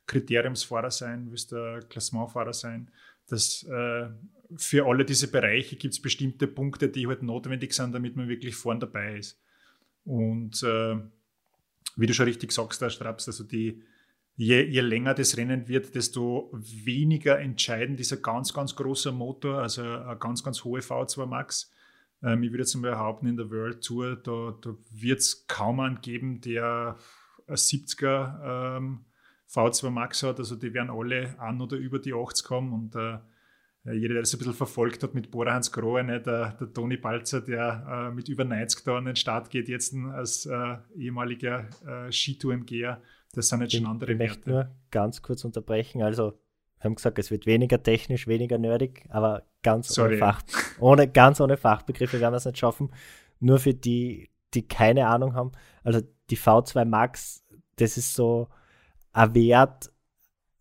Kriteriumsfahrer 0.06 0.90
sein? 0.90 1.30
Willst 1.30 1.52
du 1.52 1.80
Klassementfahrer 1.88 2.52
sein? 2.52 2.90
Das, 3.28 3.62
äh, 3.62 4.08
für 4.56 4.86
alle 4.86 5.04
diese 5.04 5.30
Bereiche 5.30 5.76
gibt 5.76 5.94
es 5.94 6.02
bestimmte 6.02 6.48
Punkte, 6.48 6.88
die 6.88 7.06
halt 7.06 7.22
notwendig 7.22 7.72
sind, 7.72 7.94
damit 7.94 8.16
man 8.16 8.28
wirklich 8.28 8.56
vorn 8.56 8.80
dabei 8.80 9.18
ist. 9.18 9.40
Und 10.04 10.62
äh, 10.64 10.96
wie 11.96 12.06
du 12.06 12.14
schon 12.14 12.26
richtig 12.26 12.50
sagst, 12.50 12.82
da 12.82 12.90
Straps, 12.90 13.28
also 13.28 13.44
die, 13.44 13.82
je, 14.36 14.70
je 14.70 14.80
länger 14.80 15.14
das 15.14 15.36
Rennen 15.36 15.68
wird, 15.68 15.94
desto 15.94 16.50
weniger 16.52 17.38
entscheidend 17.38 18.00
ist 18.00 18.12
ein 18.12 18.22
ganz, 18.22 18.52
ganz 18.52 18.74
großer 18.74 19.12
Motor, 19.12 19.58
also 19.58 19.82
eine 19.82 20.16
ganz, 20.18 20.42
ganz 20.42 20.64
hohe 20.64 20.80
V2 20.80 21.26
Max. 21.26 21.72
Ähm, 22.22 22.42
ich 22.42 22.50
würde 22.50 22.62
jetzt 22.62 22.74
mal 22.74 22.90
behaupten, 22.90 23.26
in 23.26 23.36
der 23.36 23.50
World 23.50 23.84
Tour, 23.84 24.16
da, 24.16 24.56
da 24.60 24.74
wird 24.90 25.20
es 25.20 25.46
kaum 25.46 25.80
einen 25.80 26.00
geben, 26.00 26.40
der 26.40 26.96
ein 27.46 27.56
70er 27.56 28.76
ähm, 28.76 29.04
V2 29.48 29.90
Max 29.90 30.22
hat. 30.22 30.38
Also 30.38 30.56
die 30.56 30.72
werden 30.72 30.90
alle 30.90 31.38
an 31.38 31.60
oder 31.60 31.76
über 31.76 31.98
die 31.98 32.14
80 32.14 32.46
kommen 32.46 32.72
und 32.72 32.94
äh, 32.94 33.18
jeder, 33.84 34.14
der 34.14 34.22
das 34.22 34.34
ein 34.34 34.38
bisschen 34.38 34.52
verfolgt 34.54 35.02
hat 35.02 35.14
mit 35.14 35.30
Bora 35.30 35.54
Hans 35.54 35.72
Grohe, 35.72 36.04
ne, 36.04 36.20
der, 36.20 36.52
der 36.52 36.72
Toni 36.72 36.98
Balzer, 36.98 37.40
der 37.40 38.10
äh, 38.10 38.14
mit 38.14 38.28
über 38.28 38.44
90 38.44 38.84
da 38.84 38.98
an 38.98 39.06
den 39.06 39.16
Start 39.16 39.48
geht, 39.48 39.68
jetzt 39.68 39.94
als 40.12 40.44
äh, 40.44 40.76
ehemaliger 40.94 41.66
äh, 41.86 42.12
Skitour-MGer, 42.12 43.00
das 43.32 43.48
sind 43.48 43.62
jetzt 43.62 43.74
schon 43.74 43.86
andere 43.86 44.12
ich 44.12 44.18
möchte 44.18 44.50
nur 44.50 44.70
ganz 44.90 45.22
kurz 45.22 45.44
unterbrechen. 45.44 46.02
Also, 46.02 46.32
wir 46.78 46.84
haben 46.84 46.94
gesagt, 46.94 47.18
es 47.18 47.30
wird 47.30 47.46
weniger 47.46 47.82
technisch, 47.82 48.26
weniger 48.26 48.58
nerdig, 48.58 49.04
aber 49.10 49.42
ganz 49.62 49.96
ohne, 49.98 50.16
Fach, 50.16 50.42
ohne, 50.78 51.08
ganz 51.08 51.40
ohne 51.40 51.56
Fachbegriffe 51.56 52.20
werden 52.20 52.32
wir 52.32 52.38
es 52.38 52.44
nicht 52.44 52.58
schaffen. 52.58 52.90
Nur 53.38 53.58
für 53.58 53.74
die, 53.74 54.30
die 54.54 54.66
keine 54.66 55.06
Ahnung 55.06 55.34
haben. 55.34 55.52
Also, 55.84 56.00
die 56.30 56.38
V2 56.38 56.84
Max, 56.84 57.44
das 57.76 57.96
ist 57.96 58.14
so 58.14 58.48
ein 59.12 59.34
Wert, 59.34 59.90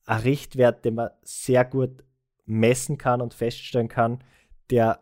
ein 0.05 0.21
Richtwert, 0.21 0.85
den 0.85 0.95
man 0.95 1.09
sehr 1.21 1.65
gut 1.65 2.03
messen 2.45 2.97
kann 2.97 3.21
und 3.21 3.33
feststellen 3.33 3.87
kann, 3.87 4.23
der 4.69 4.99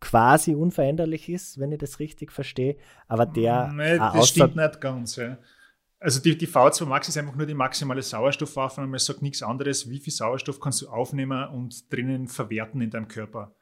quasi 0.00 0.54
unveränderlich 0.54 1.28
ist, 1.28 1.58
wenn 1.58 1.72
ich 1.72 1.78
das 1.78 2.00
richtig 2.00 2.32
verstehe, 2.32 2.76
aber 3.08 3.26
der. 3.26 3.72
Nee, 3.72 3.98
das 3.98 4.28
stimmt 4.28 4.56
nicht 4.56 4.80
ganz. 4.80 5.16
Ja. 5.16 5.38
Also 5.98 6.20
die, 6.20 6.36
die 6.36 6.46
V2 6.46 6.84
Max 6.84 7.08
ist 7.08 7.16
einfach 7.16 7.34
nur 7.34 7.46
die 7.46 7.54
maximale 7.54 8.02
Sauerstoffaufnahme. 8.02 8.96
Es 8.96 9.06
sagt 9.06 9.22
nichts 9.22 9.42
anderes, 9.42 9.88
wie 9.88 9.98
viel 9.98 10.12
Sauerstoff 10.12 10.60
kannst 10.60 10.82
du 10.82 10.88
aufnehmen 10.88 11.48
und 11.48 11.90
drinnen 11.92 12.28
verwerten 12.28 12.80
in 12.80 12.90
deinem 12.90 13.08
Körper. 13.08 13.54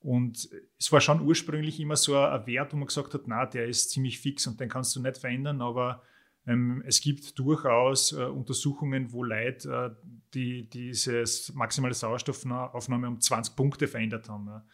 Und 0.00 0.48
es 0.78 0.92
war 0.92 1.00
schon 1.00 1.20
ursprünglich 1.20 1.80
immer 1.80 1.96
so 1.96 2.16
ein 2.18 2.46
Wert, 2.46 2.72
wo 2.72 2.76
man 2.76 2.86
gesagt 2.86 3.14
hat, 3.14 3.22
na, 3.26 3.46
der 3.46 3.66
ist 3.66 3.90
ziemlich 3.90 4.20
fix 4.20 4.46
und 4.46 4.60
den 4.60 4.68
kannst 4.68 4.94
du 4.94 5.00
nicht 5.00 5.18
verändern, 5.18 5.60
aber 5.60 6.02
ähm, 6.46 6.82
es 6.86 7.00
gibt 7.00 7.38
durchaus 7.38 8.12
äh, 8.12 8.22
Untersuchungen, 8.24 9.12
wo 9.12 9.24
Leute 9.24 9.96
äh, 9.98 10.08
die, 10.32 10.68
diese 10.68 11.24
maximale 11.54 11.94
Sauerstoffaufnahme 11.94 13.08
um 13.08 13.20
20 13.20 13.56
Punkte 13.56 13.88
verändert 13.88 14.28
haben. 14.28 14.46
Ja. 14.46 14.64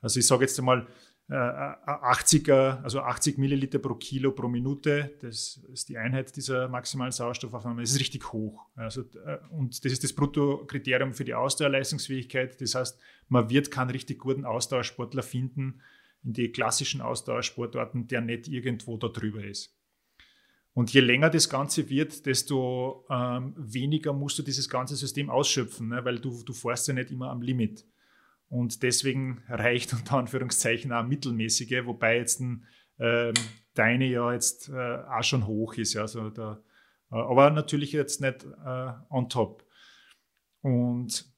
Also 0.00 0.18
ich 0.18 0.26
sage 0.26 0.42
jetzt 0.42 0.58
einmal, 0.58 0.88
80er, 1.30 2.78
äh, 2.78 2.82
also 2.82 3.00
80 3.00 3.38
Milliliter 3.38 3.78
pro 3.78 3.94
Kilo 3.94 4.32
pro 4.32 4.48
Minute, 4.48 5.12
das 5.20 5.60
ist 5.72 5.88
die 5.88 5.96
Einheit 5.96 6.34
dieser 6.34 6.68
maximalen 6.68 7.12
Sauerstoffaufnahme, 7.12 7.82
das 7.82 7.92
ist 7.92 8.00
richtig 8.00 8.32
hoch. 8.32 8.66
Also, 8.74 9.02
äh, 9.24 9.38
und 9.50 9.84
das 9.84 9.92
ist 9.92 10.02
das 10.02 10.12
Bruttokriterium 10.12 11.14
für 11.14 11.24
die 11.24 11.34
Ausdauerleistungsfähigkeit. 11.34 12.60
Das 12.60 12.74
heißt, 12.74 12.98
man 13.28 13.48
wird 13.48 13.70
keinen 13.70 13.90
richtig 13.90 14.18
guten 14.18 14.44
Ausdauersportler 14.44 15.22
finden 15.22 15.80
in 16.24 16.32
die 16.32 16.50
klassischen 16.50 17.00
Ausdauersportarten, 17.00 18.08
der 18.08 18.20
nicht 18.20 18.48
irgendwo 18.48 18.96
da 18.96 19.08
drüber 19.08 19.44
ist. 19.44 19.76
Und 20.72 20.92
je 20.92 21.00
länger 21.00 21.30
das 21.30 21.48
Ganze 21.48 21.88
wird, 21.90 22.26
desto 22.26 23.04
ähm, 23.10 23.54
weniger 23.56 24.12
musst 24.12 24.38
du 24.38 24.42
dieses 24.42 24.68
ganze 24.68 24.96
System 24.96 25.28
ausschöpfen, 25.28 25.88
ne? 25.88 26.04
weil 26.04 26.18
du, 26.18 26.42
du 26.44 26.52
fährst 26.52 26.88
ja 26.88 26.94
nicht 26.94 27.10
immer 27.10 27.30
am 27.30 27.42
Limit. 27.42 27.84
Und 28.50 28.82
deswegen 28.82 29.42
reicht 29.48 29.92
unter 29.94 30.18
Anführungszeichen 30.18 30.92
auch 30.92 31.06
mittelmäßige, 31.06 31.86
wobei 31.86 32.18
jetzt 32.18 32.40
ein, 32.40 32.66
ähm, 32.98 33.34
deine 33.74 34.06
ja 34.06 34.32
jetzt 34.32 34.68
äh, 34.68 34.98
auch 35.08 35.22
schon 35.22 35.46
hoch 35.46 35.74
ist. 35.74 35.94
Ja, 35.94 36.02
also 36.02 36.30
da, 36.30 36.62
äh, 37.12 37.14
aber 37.14 37.50
natürlich 37.50 37.92
jetzt 37.92 38.20
nicht 38.20 38.44
äh, 38.44 38.92
on 39.08 39.28
top. 39.28 39.64
Und 40.62 41.30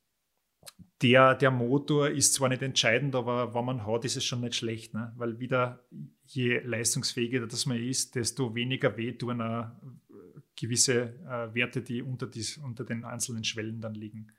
der, 1.03 1.35
der 1.35 1.51
Motor 1.51 2.09
ist 2.11 2.33
zwar 2.35 2.49
nicht 2.49 2.63
entscheidend, 2.63 3.15
aber 3.15 3.55
wenn 3.55 3.65
man 3.65 3.87
hat, 3.87 4.05
ist 4.05 4.17
es 4.17 4.25
schon 4.25 4.41
nicht 4.41 4.55
schlecht. 4.55 4.95
Ne? 4.95 5.13
Weil 5.17 5.39
wieder, 5.39 5.85
je 6.25 6.61
leistungsfähiger 6.61 7.47
das 7.47 7.67
man 7.67 7.79
ist, 7.79 8.15
desto 8.15 8.55
weniger 8.55 8.97
wehtun 8.97 9.41
gewisse 10.57 11.15
äh, 11.27 11.55
Werte, 11.55 11.83
die 11.83 12.03
unter, 12.03 12.27
dies, 12.27 12.57
unter 12.57 12.85
den 12.85 13.05
einzelnen 13.05 13.45
Schwellen 13.45 13.81
dann 13.81 13.95
liegen. 13.95 14.33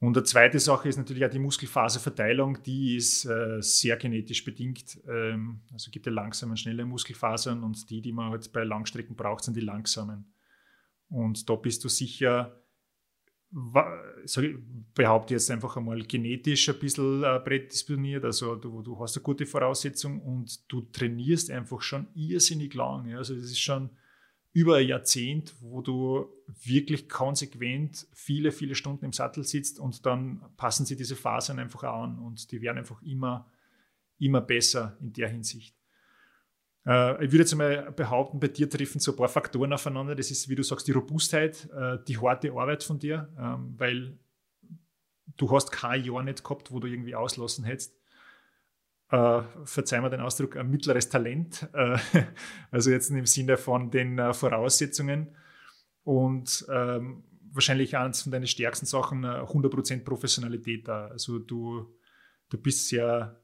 Und 0.00 0.16
eine 0.16 0.24
zweite 0.24 0.60
Sache 0.60 0.88
ist 0.88 0.96
natürlich 0.96 1.24
auch 1.24 1.30
die 1.30 1.40
Muskelfaserverteilung, 1.40 2.62
die 2.62 2.96
ist 2.96 3.24
äh, 3.24 3.60
sehr 3.60 3.96
genetisch 3.96 4.44
bedingt. 4.44 5.00
Ähm, 5.08 5.62
also 5.72 5.90
gibt 5.90 6.06
es 6.06 6.12
langsame 6.12 6.50
und 6.50 6.56
schnelle 6.56 6.84
Muskelfasern 6.84 7.64
und 7.64 7.90
die, 7.90 8.00
die 8.00 8.12
man 8.12 8.30
halt 8.30 8.52
bei 8.52 8.62
Langstrecken 8.62 9.16
braucht, 9.16 9.42
sind 9.44 9.56
die 9.56 9.60
langsamen. 9.60 10.32
Und 11.08 11.48
da 11.48 11.56
bist 11.56 11.82
du 11.82 11.88
sicher 11.88 12.58
ich 14.26 14.56
behaupte 14.94 15.34
jetzt 15.34 15.50
einfach 15.50 15.76
einmal 15.76 16.02
genetisch 16.02 16.68
ein 16.68 16.78
bisschen 16.78 17.22
äh, 17.22 17.40
prädisponiert. 17.40 18.24
Also 18.24 18.56
du, 18.56 18.82
du 18.82 18.98
hast 19.00 19.16
eine 19.16 19.22
gute 19.22 19.46
Voraussetzung 19.46 20.20
und 20.20 20.70
du 20.70 20.82
trainierst 20.82 21.50
einfach 21.50 21.80
schon 21.80 22.08
irrsinnig 22.14 22.74
lang. 22.74 23.08
Ja. 23.08 23.18
Also 23.18 23.34
das 23.34 23.44
ist 23.44 23.60
schon 23.60 23.90
über 24.58 24.78
ein 24.78 24.88
Jahrzehnt, 24.88 25.54
wo 25.60 25.82
du 25.82 26.26
wirklich 26.64 27.08
konsequent 27.08 28.08
viele, 28.12 28.50
viele 28.50 28.74
Stunden 28.74 29.04
im 29.04 29.12
Sattel 29.12 29.44
sitzt 29.44 29.78
und 29.78 30.04
dann 30.04 30.42
passen 30.56 30.84
sie 30.84 30.96
diese 30.96 31.14
Fasern 31.14 31.60
einfach 31.60 31.84
an 31.84 32.18
und 32.18 32.50
die 32.50 32.60
werden 32.60 32.78
einfach 32.78 33.00
immer, 33.02 33.46
immer 34.18 34.40
besser 34.40 34.96
in 35.00 35.12
der 35.12 35.28
Hinsicht. 35.28 35.76
Äh, 36.84 37.24
ich 37.24 37.30
würde 37.30 37.44
jetzt 37.44 37.54
mal 37.54 37.92
behaupten, 37.92 38.40
bei 38.40 38.48
dir 38.48 38.68
treffen 38.68 38.98
so 38.98 39.12
ein 39.12 39.16
paar 39.16 39.28
Faktoren 39.28 39.72
aufeinander. 39.72 40.16
Das 40.16 40.32
ist, 40.32 40.48
wie 40.48 40.56
du 40.56 40.64
sagst, 40.64 40.88
die 40.88 40.92
Robustheit, 40.92 41.68
äh, 41.72 41.98
die 42.08 42.18
harte 42.18 42.50
Arbeit 42.50 42.82
von 42.82 42.98
dir, 42.98 43.32
ähm, 43.38 43.74
weil 43.78 44.18
du 45.36 45.48
hast 45.52 45.70
kein 45.70 46.04
Jahr 46.04 46.24
nicht 46.24 46.42
gehabt, 46.42 46.72
wo 46.72 46.80
du 46.80 46.88
irgendwie 46.88 47.14
auslassen 47.14 47.62
hättest. 47.62 47.94
Äh, 49.10 49.42
verzeih 49.64 50.00
mir 50.00 50.10
den 50.10 50.20
Ausdruck, 50.20 50.56
ein 50.56 50.70
mittleres 50.70 51.08
Talent, 51.08 51.68
äh, 51.72 51.96
also 52.70 52.90
jetzt 52.90 53.10
im 53.10 53.24
Sinne 53.26 53.56
von 53.56 53.90
den 53.90 54.18
äh, 54.18 54.34
Voraussetzungen 54.34 55.34
und 56.04 56.66
ähm, 56.70 57.24
wahrscheinlich 57.52 57.96
eines 57.96 58.22
von 58.22 58.32
deinen 58.32 58.46
stärksten 58.46 58.84
Sachen, 58.84 59.24
100% 59.24 59.94
äh, 59.94 59.98
Professionalität 60.00 60.86
da. 60.88 61.06
Also 61.06 61.38
du, 61.38 61.94
du 62.50 62.58
bist 62.58 62.88
sehr 62.88 63.40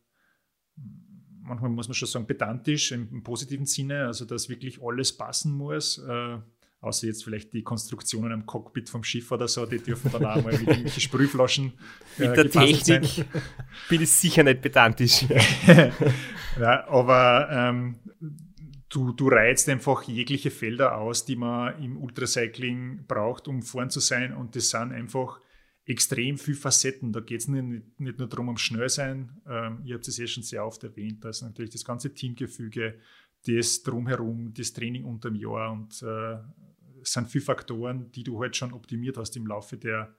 manchmal 1.44 1.70
muss 1.70 1.88
man 1.88 1.94
schon 1.94 2.08
sagen, 2.08 2.26
pedantisch 2.26 2.92
im, 2.92 3.08
im 3.10 3.22
positiven 3.22 3.66
Sinne, 3.66 4.06
also 4.06 4.24
dass 4.24 4.48
wirklich 4.48 4.82
alles 4.82 5.16
passen 5.16 5.52
muss. 5.52 5.98
Äh, 5.98 6.38
außer 6.84 7.06
jetzt 7.06 7.24
vielleicht 7.24 7.52
die 7.52 7.62
Konstruktionen 7.62 8.32
am 8.32 8.46
Cockpit 8.46 8.90
vom 8.90 9.02
Schiff 9.02 9.30
oder 9.32 9.48
so, 9.48 9.66
die 9.66 9.78
dürfen 9.78 10.10
dann 10.12 10.24
auch 10.24 10.42
mal 10.42 10.52
mit 10.52 10.68
irgendwelche 10.68 11.00
Sprühflaschen. 11.00 11.72
Äh, 12.16 12.28
Mit 12.28 12.36
der 12.36 12.50
Technik 12.50 12.84
sein. 12.84 13.24
bin 13.88 14.02
ich 14.02 14.10
sicher 14.10 14.44
nicht 14.44 14.62
pedantisch. 14.62 15.22
ja, 16.60 16.86
aber 16.86 17.48
ähm, 17.50 17.96
du, 18.88 19.12
du 19.12 19.28
reizt 19.28 19.68
einfach 19.68 20.04
jegliche 20.04 20.52
Felder 20.52 20.96
aus, 20.96 21.24
die 21.24 21.34
man 21.34 21.82
im 21.82 21.96
Ultracycling 21.96 23.06
braucht, 23.08 23.48
um 23.48 23.62
vorn 23.62 23.90
zu 23.90 23.98
sein. 23.98 24.32
Und 24.32 24.54
das 24.54 24.70
sind 24.70 24.92
einfach 24.92 25.40
extrem 25.86 26.38
viele 26.38 26.56
Facetten. 26.56 27.12
Da 27.12 27.20
geht 27.20 27.40
es 27.40 27.48
nicht, 27.48 28.00
nicht 28.00 28.18
nur 28.18 28.28
darum, 28.28 28.48
um 28.48 28.56
schnell 28.56 28.88
sein. 28.88 29.40
Ähm, 29.48 29.80
ihr 29.84 29.96
habt 29.96 30.06
es 30.06 30.18
eh 30.18 30.26
schon 30.26 30.42
sehr 30.42 30.64
oft 30.64 30.84
erwähnt. 30.84 31.24
Da 31.24 31.30
ist 31.30 31.42
natürlich 31.42 31.72
das 31.72 31.84
ganze 31.84 32.14
Teamgefüge, 32.14 32.98
das 33.46 33.82
drumherum, 33.82 34.54
das 34.54 34.72
Training 34.72 35.04
unter 35.04 35.30
dem 35.30 35.36
Jahr 35.36 35.72
und 35.72 36.02
äh, 36.02 36.36
sind 37.04 37.28
viele 37.28 37.44
Faktoren, 37.44 38.10
die 38.12 38.24
du 38.24 38.40
halt 38.40 38.56
schon 38.56 38.72
optimiert 38.72 39.16
hast 39.16 39.36
im 39.36 39.46
Laufe 39.46 39.76
der, 39.76 40.16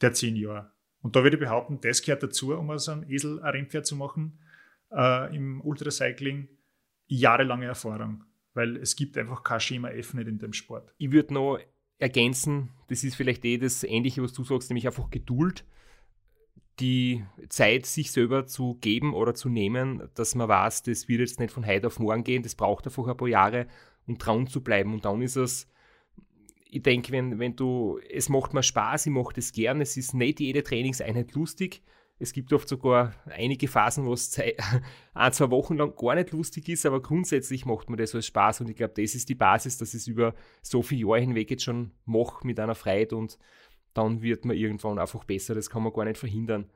der 0.00 0.12
zehn 0.12 0.36
Jahre. 0.36 0.72
Und 1.00 1.16
da 1.16 1.22
würde 1.22 1.36
ich 1.36 1.40
behaupten, 1.40 1.80
das 1.80 2.02
gehört 2.02 2.22
dazu, 2.22 2.54
um 2.54 2.70
aus 2.70 2.88
einem 2.88 3.08
Esel 3.08 3.40
ein 3.40 3.50
Rennpferd 3.50 3.86
zu 3.86 3.96
machen 3.96 4.38
äh, 4.90 5.34
im 5.34 5.60
Ultracycling. 5.60 6.48
Jahrelange 7.06 7.66
Erfahrung, 7.66 8.24
weil 8.54 8.76
es 8.78 8.96
gibt 8.96 9.18
einfach 9.18 9.42
kein 9.42 9.60
Schema 9.60 9.90
F 9.90 10.14
nicht 10.14 10.26
in 10.28 10.38
dem 10.38 10.54
Sport. 10.54 10.94
Ich 10.96 11.12
würde 11.12 11.34
noch 11.34 11.58
ergänzen, 11.98 12.70
das 12.88 13.04
ist 13.04 13.16
vielleicht 13.16 13.44
eh 13.44 13.58
das 13.58 13.84
Ähnliche, 13.84 14.22
was 14.22 14.32
du 14.32 14.44
sagst, 14.44 14.70
nämlich 14.70 14.86
einfach 14.86 15.10
Geduld, 15.10 15.64
die 16.80 17.24
Zeit 17.50 17.86
sich 17.86 18.10
selber 18.10 18.46
zu 18.46 18.76
geben 18.80 19.14
oder 19.14 19.34
zu 19.34 19.48
nehmen, 19.48 20.08
dass 20.14 20.34
man 20.34 20.48
weiß, 20.48 20.82
das 20.84 21.08
wird 21.08 21.20
jetzt 21.20 21.38
nicht 21.38 21.52
von 21.52 21.66
heute 21.66 21.86
auf 21.86 21.98
morgen 21.98 22.24
gehen, 22.24 22.42
das 22.42 22.54
braucht 22.54 22.86
einfach 22.86 23.06
ein 23.06 23.16
paar 23.16 23.28
Jahre, 23.28 23.68
um 24.06 24.18
dran 24.18 24.46
zu 24.46 24.62
bleiben. 24.62 24.92
Und 24.92 25.04
dann 25.04 25.22
ist 25.22 25.36
es, 25.36 25.70
ich 26.74 26.82
denke, 26.82 27.12
wenn, 27.12 27.38
wenn 27.38 27.54
du, 27.54 28.00
es 28.10 28.28
macht 28.28 28.52
mir 28.52 28.64
Spaß, 28.64 29.06
ich 29.06 29.12
mache 29.12 29.32
das 29.34 29.52
gern, 29.52 29.80
es 29.80 29.96
ist 29.96 30.12
nicht 30.12 30.40
jede 30.40 30.64
Trainingseinheit 30.64 31.32
lustig, 31.34 31.82
es 32.18 32.32
gibt 32.32 32.52
oft 32.52 32.68
sogar 32.68 33.14
einige 33.26 33.68
Phasen, 33.68 34.06
wo 34.06 34.12
es 34.12 34.36
ein, 35.14 35.32
zwei 35.32 35.50
Wochen 35.50 35.76
lang 35.76 35.94
gar 35.94 36.16
nicht 36.16 36.32
lustig 36.32 36.68
ist, 36.68 36.84
aber 36.84 37.00
grundsätzlich 37.00 37.64
macht 37.64 37.88
man 37.90 37.96
das 37.96 38.14
als 38.14 38.26
Spaß 38.26 38.62
und 38.62 38.70
ich 38.70 38.76
glaube, 38.76 38.94
das 39.00 39.14
ist 39.14 39.28
die 39.28 39.36
Basis, 39.36 39.78
dass 39.78 39.94
ich 39.94 40.00
es 40.00 40.08
über 40.08 40.34
so 40.62 40.82
viele 40.82 41.02
Jahre 41.02 41.20
hinweg 41.20 41.48
jetzt 41.50 41.62
schon 41.62 41.92
mache 42.06 42.44
mit 42.44 42.58
einer 42.58 42.74
Freude 42.74 43.16
und 43.16 43.38
dann 43.92 44.22
wird 44.22 44.44
man 44.44 44.56
irgendwann 44.56 44.98
einfach 44.98 45.22
besser, 45.22 45.54
das 45.54 45.70
kann 45.70 45.84
man 45.84 45.92
gar 45.92 46.04
nicht 46.04 46.18
verhindern. 46.18 46.68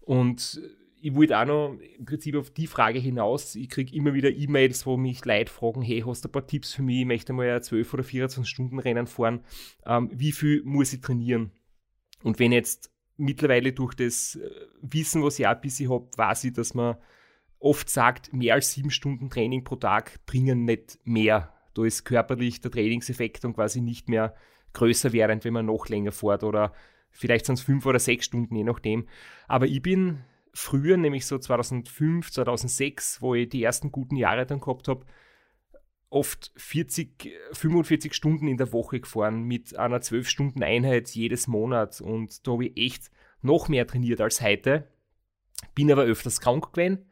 Und 0.00 0.60
ich 1.02 1.14
wollte 1.16 1.36
auch 1.36 1.44
noch 1.44 1.78
im 1.98 2.04
Prinzip 2.04 2.36
auf 2.36 2.50
die 2.50 2.68
Frage 2.68 3.00
hinaus, 3.00 3.56
ich 3.56 3.68
kriege 3.68 3.94
immer 3.94 4.14
wieder 4.14 4.30
E-Mails, 4.30 4.86
wo 4.86 4.96
mich 4.96 5.24
Leute 5.24 5.52
fragen, 5.52 5.82
hey, 5.82 6.04
hast 6.06 6.24
du 6.24 6.28
ein 6.28 6.32
paar 6.32 6.46
Tipps 6.46 6.72
für 6.72 6.82
mich, 6.82 7.00
ich 7.00 7.06
möchte 7.06 7.32
mal 7.32 7.50
ein 7.50 7.62
12 7.62 7.92
oder 7.92 8.04
24 8.04 8.48
Stunden 8.48 8.78
Rennen 8.78 9.08
fahren, 9.08 9.40
ähm, 9.84 10.10
wie 10.12 10.30
viel 10.30 10.62
muss 10.64 10.92
ich 10.92 11.00
trainieren? 11.00 11.50
Und 12.22 12.38
wenn 12.38 12.52
jetzt 12.52 12.92
mittlerweile 13.16 13.72
durch 13.72 13.94
das 13.94 14.36
äh, 14.36 14.48
Wissen, 14.80 15.24
was 15.24 15.40
ich 15.40 15.46
auch 15.46 15.56
ein 15.56 15.60
bisschen 15.60 15.90
habe, 15.90 16.08
weiß 16.16 16.44
ich, 16.44 16.52
dass 16.52 16.72
man 16.72 16.96
oft 17.58 17.90
sagt, 17.90 18.32
mehr 18.32 18.54
als 18.54 18.72
sieben 18.72 18.90
Stunden 18.90 19.28
Training 19.28 19.64
pro 19.64 19.76
Tag 19.76 20.24
bringen 20.24 20.64
nicht 20.64 21.00
mehr. 21.04 21.52
Da 21.74 21.84
ist 21.84 22.04
körperlich 22.04 22.60
der 22.60 22.70
Trainingseffekt 22.70 23.42
dann 23.42 23.54
quasi 23.54 23.80
nicht 23.80 24.08
mehr 24.08 24.36
größer 24.72 25.12
während, 25.12 25.44
wenn 25.44 25.52
man 25.52 25.66
noch 25.66 25.88
länger 25.88 26.12
fährt 26.12 26.44
oder 26.44 26.72
vielleicht 27.10 27.46
sind 27.46 27.56
es 27.56 27.62
fünf 27.62 27.86
oder 27.86 27.98
sechs 27.98 28.26
Stunden, 28.26 28.54
je 28.54 28.64
nachdem. 28.64 29.08
Aber 29.48 29.66
ich 29.66 29.82
bin 29.82 30.24
früher, 30.52 30.96
nämlich 30.96 31.26
so 31.26 31.38
2005, 31.38 32.30
2006, 32.30 33.22
wo 33.22 33.34
ich 33.34 33.48
die 33.48 33.62
ersten 33.62 33.90
guten 33.90 34.16
Jahre 34.16 34.46
dann 34.46 34.60
gehabt 34.60 34.88
habe, 34.88 35.06
oft 36.12 36.52
40, 36.56 37.32
45 37.52 38.12
Stunden 38.12 38.46
in 38.46 38.58
der 38.58 38.72
Woche 38.72 39.00
gefahren 39.00 39.44
mit 39.44 39.76
einer 39.78 39.98
12-Stunden-Einheit 39.98 41.08
jedes 41.10 41.46
Monat 41.46 42.00
und 42.02 42.46
da 42.46 42.52
habe 42.52 42.66
ich 42.66 42.76
echt 42.76 43.10
noch 43.40 43.68
mehr 43.68 43.86
trainiert 43.86 44.20
als 44.20 44.42
heute. 44.42 44.86
Bin 45.74 45.90
aber 45.90 46.02
öfters 46.02 46.40
krank 46.40 46.72
gewesen. 46.72 47.06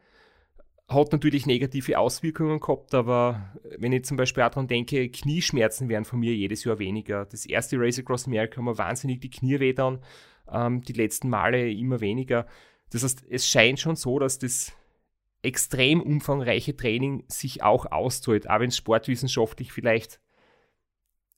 Hat 0.87 1.13
natürlich 1.13 1.47
negative 1.47 1.99
Auswirkungen 1.99 2.61
gehabt, 2.61 2.95
aber 2.95 3.55
wenn 3.79 3.93
ich 3.93 4.05
zum 4.05 4.17
Beispiel 4.17 4.43
auch 4.43 4.51
daran 4.51 4.67
denke, 4.67 5.09
Knieschmerzen 5.09 5.89
werden 5.89 6.05
von 6.05 6.19
mir 6.19 6.35
jedes 6.35 6.65
Jahr 6.65 6.79
weniger. 6.79 7.25
Das 7.25 7.47
erste 7.47 7.79
Race 7.79 8.01
Across 8.01 8.27
America 8.27 8.59
haben 8.59 8.65
mir 8.65 8.77
wahnsinnig 8.77 9.21
die 9.21 9.31
Knie 9.31 9.61
weh 9.61 9.73
dann, 9.73 10.01
ähm, 10.53 10.83
die 10.83 10.93
letzten 10.93 11.31
Male 11.31 11.71
immer 11.71 12.01
weniger. 12.01 12.47
Das 12.91 13.05
heißt, 13.05 13.25
es 13.29 13.49
scheint 13.49 13.81
schon 13.81 13.97
so, 13.97 14.19
dass 14.19 14.39
das 14.39 14.73
extrem 15.43 16.03
umfangreiche 16.03 16.77
Training 16.77 17.25
sich 17.29 17.63
auch 17.63 17.87
auszahlt, 17.87 18.49
auch 18.49 18.61
wenn 18.61 18.69
es 18.69 18.77
sportwissenschaftlich 18.77 19.73
vielleicht 19.73 20.21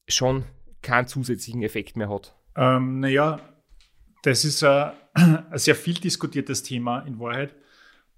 schon 0.08 0.44
keinen 0.80 1.06
zusätzlichen 1.06 1.62
Effekt 1.62 1.96
mehr 1.96 2.08
hat. 2.08 2.34
Ähm, 2.56 3.00
naja, 3.00 3.40
das 4.22 4.44
ist 4.44 4.64
ein, 4.64 4.92
ein, 5.14 5.58
sehr 5.58 5.76
viel 5.76 5.94
diskutiertes 5.94 6.62
Thema 6.62 7.00
in 7.00 7.18
Wahrheit. 7.18 7.54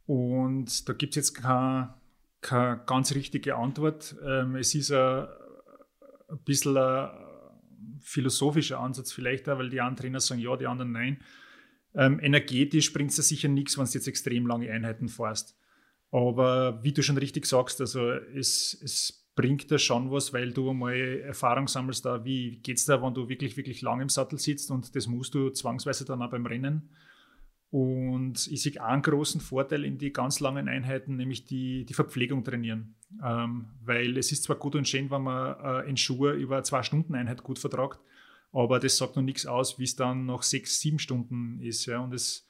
Und 0.06 0.88
da 0.88 0.92
gibt 0.92 1.12
es 1.12 1.16
jetzt 1.16 1.34
keine, 1.34 1.94
keine, 2.40 2.82
ganz 2.86 3.14
richtige 3.14 3.56
Antwort. 3.56 4.16
Ähm, 4.24 4.56
es 4.56 4.74
ist 4.74 4.90
ein, 4.90 5.26
ein 6.28 6.38
bisschen 6.44 6.76
ein 6.76 7.10
philosophischer 8.00 8.80
Ansatz 8.80 9.12
vielleicht 9.12 9.46
weil 9.46 9.70
die 9.70 9.80
einen 9.80 9.96
Trainer 9.96 10.20
sagen 10.20 10.40
ja, 10.40 10.56
die 10.56 10.66
anderen 10.66 10.92
nein. 10.92 11.20
Ähm, 11.94 12.18
energetisch 12.20 12.92
bringt 12.92 13.10
es 13.10 13.28
sicher 13.28 13.48
nichts, 13.48 13.78
wenn 13.78 13.84
du 13.84 13.92
jetzt 13.92 14.08
extrem 14.08 14.46
lange 14.46 14.70
Einheiten 14.70 15.08
fährst. 15.08 15.56
Aber 16.10 16.82
wie 16.82 16.92
du 16.92 17.02
schon 17.02 17.18
richtig 17.18 17.46
sagst, 17.46 17.80
also 17.80 18.10
es, 18.10 18.80
es 18.82 19.28
bringt 19.34 19.70
da 19.70 19.78
schon 19.78 20.10
was, 20.10 20.32
weil 20.32 20.52
du 20.52 20.72
mal 20.72 20.94
Erfahrung 20.94 21.66
sammelst, 21.68 22.04
da, 22.04 22.24
wie 22.24 22.58
geht 22.58 22.78
es 22.78 22.84
da, 22.84 23.02
wenn 23.02 23.14
du 23.14 23.28
wirklich, 23.28 23.56
wirklich 23.56 23.82
lang 23.82 24.00
im 24.00 24.08
Sattel 24.08 24.38
sitzt 24.38 24.70
und 24.70 24.94
das 24.94 25.06
musst 25.06 25.34
du 25.34 25.50
zwangsweise 25.50 26.04
dann 26.04 26.22
auch 26.22 26.30
beim 26.30 26.46
Rennen. 26.46 26.90
Und 27.70 28.46
ich 28.46 28.62
sehe 28.62 28.80
einen 28.80 29.02
großen 29.02 29.40
Vorteil 29.40 29.84
in 29.84 29.98
die 29.98 30.12
ganz 30.12 30.38
langen 30.38 30.68
Einheiten, 30.68 31.16
nämlich 31.16 31.44
die, 31.46 31.84
die 31.84 31.94
Verpflegung 31.94 32.44
trainieren. 32.44 32.94
Ähm, 33.24 33.66
weil 33.84 34.16
es 34.16 34.30
ist 34.30 34.44
zwar 34.44 34.56
gut 34.56 34.76
und 34.76 34.86
schön, 34.86 35.10
wenn 35.10 35.22
man 35.22 35.56
äh, 35.58 35.90
in 35.90 35.96
Schuhe 35.96 36.34
über 36.34 36.54
eine 36.56 36.62
Zwei-Stunden-Einheit 36.62 37.42
gut 37.42 37.58
vertragt, 37.58 37.98
aber 38.54 38.78
das 38.78 38.96
sagt 38.96 39.16
noch 39.16 39.22
nichts 39.22 39.44
aus, 39.44 39.78
wie 39.78 39.84
es 39.84 39.96
dann 39.96 40.24
nach 40.26 40.42
sechs, 40.42 40.80
sieben 40.80 40.98
Stunden 40.98 41.60
ist. 41.60 41.84
Ja? 41.84 41.98
Und 41.98 42.14
es 42.14 42.48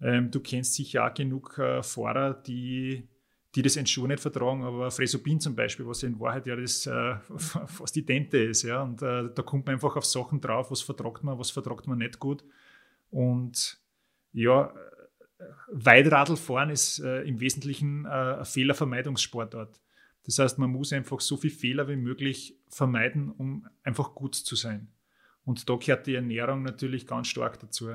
ähm, 0.00 0.30
du 0.30 0.40
kennst 0.40 0.74
sicher 0.74 1.06
auch 1.06 1.14
genug 1.14 1.58
äh, 1.58 1.82
Fahrer, 1.82 2.34
die, 2.34 3.08
die 3.54 3.62
das 3.62 3.76
in 3.76 3.86
Schuhe 3.86 4.08
nicht 4.08 4.20
vertragen, 4.20 4.62
aber 4.64 4.90
Fresobin 4.90 5.40
zum 5.40 5.56
Beispiel, 5.56 5.86
was 5.86 6.02
in 6.02 6.20
Wahrheit 6.20 6.46
ja 6.46 6.56
das 6.56 6.86
äh, 6.86 7.16
fast 7.38 7.96
Dente 7.96 8.38
ist. 8.38 8.62
Ja? 8.62 8.82
Und 8.82 9.02
äh, 9.02 9.30
da 9.34 9.42
kommt 9.42 9.66
man 9.66 9.76
einfach 9.76 9.96
auf 9.96 10.04
Sachen 10.04 10.40
drauf, 10.40 10.70
was 10.70 10.82
vertragt 10.82 11.24
man, 11.24 11.38
was 11.38 11.50
vertragt 11.50 11.86
man 11.86 11.98
nicht 11.98 12.18
gut. 12.18 12.44
Und 13.10 13.80
ja, 14.32 14.72
Weitradl 15.68 16.36
fahren 16.36 16.70
ist 16.70 16.98
äh, 16.98 17.22
im 17.22 17.40
Wesentlichen 17.40 18.04
äh, 18.04 18.08
ein 18.08 18.44
Fehlervermeidungssportart. 18.44 19.80
Das 20.24 20.38
heißt, 20.38 20.58
man 20.58 20.70
muss 20.70 20.92
einfach 20.92 21.20
so 21.20 21.36
viele 21.36 21.54
Fehler 21.54 21.88
wie 21.88 21.96
möglich 21.96 22.58
vermeiden, 22.68 23.30
um 23.30 23.66
einfach 23.84 24.14
gut 24.14 24.34
zu 24.34 24.56
sein. 24.56 24.88
Und 25.46 25.70
da 25.70 25.76
gehört 25.76 26.06
die 26.08 26.16
Ernährung 26.16 26.64
natürlich 26.64 27.06
ganz 27.06 27.28
stark 27.28 27.60
dazu. 27.60 27.92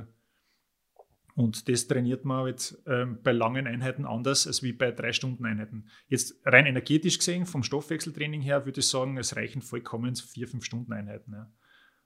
Und 1.35 1.67
das 1.67 1.85
trainiert 1.87 2.23
man 2.23 2.47
jetzt 2.47 2.81
ähm, 2.87 3.19
bei 3.21 3.33
langen 3.33 3.67
Einheiten 3.67 4.05
anders 4.05 4.47
als 4.47 4.63
wie 4.63 4.71
bei 4.71 4.91
drei 4.91 5.11
Stunden 5.11 5.45
Einheiten. 5.45 5.89
Jetzt 6.07 6.35
rein 6.45 6.65
energetisch 6.65 7.17
gesehen, 7.17 7.45
vom 7.45 7.63
Stoffwechseltraining 7.63 8.41
her, 8.41 8.65
würde 8.65 8.79
ich 8.79 8.87
sagen, 8.87 9.17
es 9.17 9.35
reichen 9.35 9.61
vollkommen 9.61 10.15
vier, 10.15 10.47
fünf 10.47 10.63
Stunden 10.63 10.93
Einheiten. 10.93 11.33
Ja. 11.33 11.51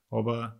Aber 0.10 0.60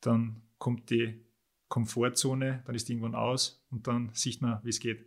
dann 0.00 0.42
kommt 0.58 0.90
die 0.90 1.24
Komfortzone, 1.68 2.62
dann 2.64 2.74
ist 2.76 2.88
irgendwann 2.88 3.16
aus 3.16 3.66
und 3.70 3.88
dann 3.88 4.10
sieht 4.12 4.40
man, 4.40 4.62
wie 4.62 4.70
es 4.70 4.78
geht. 4.78 5.04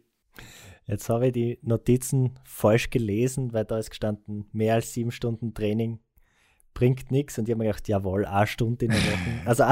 Jetzt 0.86 1.10
habe 1.10 1.28
ich 1.28 1.34
die 1.34 1.60
Notizen 1.62 2.38
falsch 2.44 2.90
gelesen, 2.90 3.54
weil 3.54 3.66
da 3.66 3.78
ist 3.78 3.92
gestanden, 3.92 4.50
mehr 4.52 4.76
als 4.76 4.94
sieben 4.94 5.12
Stunden 5.12 5.54
Training 5.54 6.00
bringt 6.78 7.10
nichts. 7.10 7.40
Und 7.40 7.50
ich 7.50 7.54
habe 7.54 7.64
mir 7.64 7.70
gedacht, 7.70 7.88
jawohl, 7.88 8.24
eine 8.26 8.46
Stunde 8.46 8.86
in 8.86 8.92
der 8.92 9.02
Woche. 9.02 9.48
Also 9.48 9.64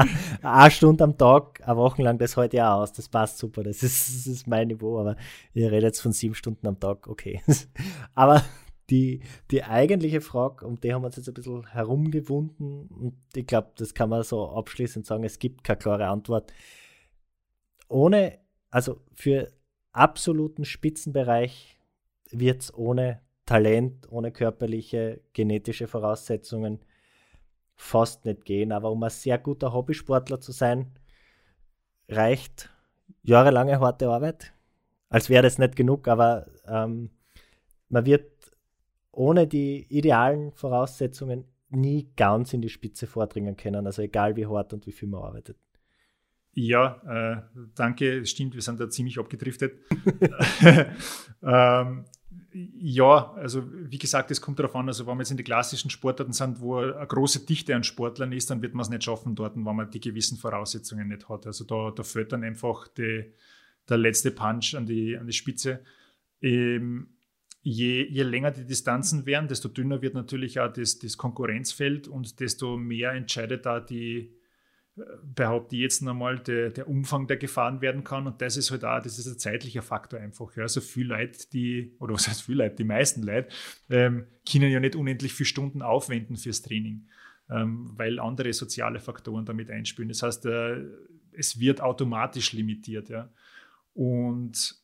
eine 0.42 0.70
Stunde 0.72 1.04
am 1.04 1.16
Tag, 1.16 1.60
eine 1.64 1.76
Woche 1.76 2.02
lang, 2.02 2.18
das 2.18 2.36
heute 2.36 2.56
ja 2.56 2.74
aus. 2.74 2.92
Das 2.92 3.08
passt 3.08 3.38
super. 3.38 3.62
Das 3.62 3.84
ist, 3.84 4.08
das 4.08 4.26
ist 4.26 4.48
mein 4.48 4.66
Niveau. 4.66 4.98
Aber 4.98 5.14
ihr 5.54 5.70
redet 5.70 5.84
jetzt 5.84 6.00
von 6.00 6.10
sieben 6.10 6.34
Stunden 6.34 6.66
am 6.66 6.80
Tag, 6.80 7.06
okay. 7.06 7.42
aber 8.14 8.42
die, 8.90 9.20
die 9.52 9.62
eigentliche 9.62 10.20
Frage, 10.20 10.66
um 10.66 10.80
die 10.80 10.92
haben 10.92 11.02
wir 11.02 11.06
uns 11.06 11.16
jetzt 11.16 11.28
ein 11.28 11.34
bisschen 11.34 11.64
herumgewunden. 11.68 12.88
Und 12.88 13.14
ich 13.36 13.46
glaube, 13.46 13.70
das 13.76 13.94
kann 13.94 14.10
man 14.10 14.24
so 14.24 14.48
abschließend 14.50 15.06
sagen, 15.06 15.22
es 15.22 15.38
gibt 15.38 15.62
keine 15.62 15.78
klare 15.78 16.08
Antwort. 16.08 16.52
Ohne, 17.88 18.40
also 18.70 19.00
für 19.14 19.52
absoluten 19.92 20.64
Spitzenbereich 20.64 21.78
wird 22.32 22.62
es 22.62 22.74
ohne 22.74 23.20
Talent, 23.44 24.10
ohne 24.10 24.32
körperliche, 24.32 25.20
genetische 25.34 25.86
Voraussetzungen 25.86 26.80
fast 27.76 28.24
nicht 28.24 28.44
gehen. 28.44 28.72
Aber 28.72 28.90
um 28.90 29.02
ein 29.02 29.10
sehr 29.10 29.38
guter 29.38 29.72
Hobbysportler 29.72 30.40
zu 30.40 30.52
sein, 30.52 30.90
reicht 32.08 32.70
jahrelange 33.22 33.78
harte 33.78 34.08
Arbeit. 34.08 34.52
Als 35.08 35.30
wäre 35.30 35.42
das 35.42 35.58
nicht 35.58 35.76
genug, 35.76 36.08
aber 36.08 36.46
ähm, 36.66 37.10
man 37.88 38.04
wird 38.06 38.32
ohne 39.12 39.46
die 39.46 39.86
idealen 39.88 40.52
Voraussetzungen 40.52 41.44
nie 41.70 42.10
ganz 42.16 42.52
in 42.52 42.60
die 42.60 42.68
Spitze 42.68 43.06
vordringen 43.06 43.56
können. 43.56 43.86
Also 43.86 44.02
egal 44.02 44.36
wie 44.36 44.46
hart 44.46 44.72
und 44.72 44.86
wie 44.86 44.92
viel 44.92 45.08
man 45.08 45.22
arbeitet. 45.22 45.56
Ja, 46.52 47.02
äh, 47.06 47.42
danke, 47.74 48.24
stimmt, 48.24 48.54
wir 48.54 48.62
sind 48.62 48.80
da 48.80 48.88
ziemlich 48.88 49.18
abgedriftet. 49.18 49.78
ähm, 51.42 52.04
ja, 52.78 53.32
also 53.34 53.64
wie 53.72 53.98
gesagt, 53.98 54.30
es 54.30 54.40
kommt 54.40 54.58
darauf 54.58 54.74
an, 54.76 54.88
also 54.88 55.06
wenn 55.06 55.16
wir 55.16 55.22
jetzt 55.22 55.30
in 55.30 55.36
die 55.36 55.44
klassischen 55.44 55.90
Sportarten 55.90 56.32
sind, 56.32 56.60
wo 56.60 56.76
eine 56.76 57.06
große 57.06 57.44
Dichte 57.44 57.74
an 57.74 57.84
Sportlern 57.84 58.32
ist, 58.32 58.50
dann 58.50 58.62
wird 58.62 58.74
man 58.74 58.82
es 58.82 58.88
nicht 58.88 59.04
schaffen 59.04 59.34
dort, 59.34 59.56
wenn 59.56 59.62
man 59.62 59.90
die 59.90 60.00
gewissen 60.00 60.38
Voraussetzungen 60.38 61.08
nicht 61.08 61.28
hat. 61.28 61.46
Also 61.46 61.64
da, 61.64 61.90
da 61.90 62.02
fällt 62.02 62.32
dann 62.32 62.44
einfach 62.44 62.88
die, 62.88 63.32
der 63.88 63.98
letzte 63.98 64.30
Punch 64.30 64.74
an 64.74 64.86
die, 64.86 65.18
an 65.18 65.26
die 65.26 65.32
Spitze. 65.32 65.82
Ähm, 66.40 67.08
je, 67.62 68.06
je 68.08 68.22
länger 68.22 68.52
die 68.52 68.64
Distanzen 68.64 69.26
werden, 69.26 69.48
desto 69.48 69.68
dünner 69.68 70.00
wird 70.00 70.14
natürlich 70.14 70.60
auch 70.60 70.72
das, 70.72 70.98
das 70.98 71.18
Konkurrenzfeld 71.18 72.08
und 72.08 72.40
desto 72.40 72.76
mehr 72.76 73.12
entscheidet 73.12 73.66
da 73.66 73.80
die, 73.80 74.34
behaupte 75.22 75.76
ich 75.76 75.82
jetzt 75.82 76.02
nochmal, 76.02 76.38
der, 76.38 76.70
der 76.70 76.88
Umfang, 76.88 77.26
der 77.26 77.36
gefahren 77.36 77.80
werden 77.82 78.02
kann. 78.02 78.26
Und 78.26 78.40
das 78.40 78.56
ist 78.56 78.70
halt 78.70 78.84
auch, 78.84 79.00
das 79.02 79.18
ist 79.18 79.26
ein 79.26 79.38
zeitlicher 79.38 79.82
Faktor 79.82 80.20
einfach. 80.20 80.56
Ja. 80.56 80.66
So 80.68 80.80
viel 80.80 81.06
Leute, 81.06 81.38
die, 81.52 81.94
oder 81.98 82.14
was 82.14 82.28
heißt 82.28 82.42
viel 82.42 82.56
Leute, 82.56 82.76
die 82.76 82.84
meisten 82.84 83.22
Leute, 83.22 83.48
ähm, 83.90 84.26
können 84.50 84.70
ja 84.70 84.80
nicht 84.80 84.96
unendlich 84.96 85.34
viele 85.34 85.46
Stunden 85.46 85.82
aufwenden 85.82 86.36
fürs 86.36 86.62
Training, 86.62 87.08
ähm, 87.50 87.90
weil 87.96 88.18
andere 88.18 88.52
soziale 88.54 88.98
Faktoren 88.98 89.44
damit 89.44 89.70
einspielen. 89.70 90.08
Das 90.08 90.22
heißt, 90.22 90.46
äh, 90.46 90.82
es 91.32 91.60
wird 91.60 91.82
automatisch 91.82 92.52
limitiert. 92.54 93.10
Ja. 93.10 93.30
Und 93.92 94.76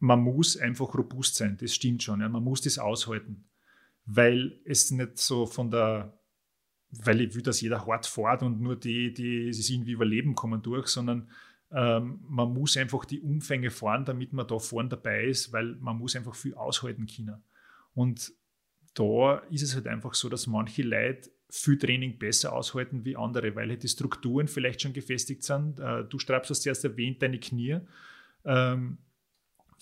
man 0.00 0.20
muss 0.20 0.58
einfach 0.58 0.94
robust 0.94 1.36
sein, 1.36 1.56
das 1.58 1.74
stimmt 1.74 2.02
schon. 2.02 2.20
Ja. 2.20 2.28
Man 2.28 2.44
muss 2.44 2.60
das 2.60 2.78
aushalten, 2.78 3.46
weil 4.04 4.60
es 4.66 4.90
nicht 4.90 5.16
so 5.16 5.46
von 5.46 5.70
der 5.70 6.12
weil 7.02 7.20
ich 7.20 7.34
will, 7.34 7.42
dass 7.42 7.60
jeder 7.60 7.86
hart 7.86 8.06
fährt 8.06 8.42
und 8.42 8.60
nur 8.60 8.76
die, 8.76 9.12
die 9.12 9.48
es 9.48 9.68
irgendwie 9.70 9.92
überleben, 9.92 10.34
kommen 10.34 10.62
durch, 10.62 10.88
sondern 10.88 11.28
ähm, 11.72 12.20
man 12.28 12.52
muss 12.52 12.76
einfach 12.76 13.04
die 13.04 13.20
Umfänge 13.20 13.70
fahren, 13.70 14.04
damit 14.04 14.32
man 14.32 14.46
da 14.46 14.58
vorne 14.58 14.90
dabei 14.90 15.24
ist, 15.24 15.52
weil 15.52 15.76
man 15.76 15.98
muss 15.98 16.14
einfach 16.14 16.34
viel 16.34 16.54
aushalten 16.54 17.06
können. 17.06 17.42
Und 17.94 18.32
da 18.94 19.38
ist 19.50 19.62
es 19.62 19.74
halt 19.74 19.88
einfach 19.88 20.14
so, 20.14 20.28
dass 20.28 20.46
manche 20.46 20.82
Leute 20.82 21.30
viel 21.50 21.78
Training 21.78 22.18
besser 22.18 22.52
aushalten 22.52 23.04
wie 23.04 23.16
andere, 23.16 23.54
weil 23.54 23.68
halt 23.68 23.82
die 23.82 23.88
Strukturen 23.88 24.48
vielleicht 24.48 24.82
schon 24.82 24.92
gefestigt 24.92 25.42
sind. 25.42 25.80
Äh, 25.80 26.04
du 26.04 26.18
Straps 26.18 26.50
hast 26.50 26.62
zuerst 26.62 26.84
erwähnt, 26.84 27.22
deine 27.22 27.38
Knie. 27.38 27.78
Ähm, 28.44 28.98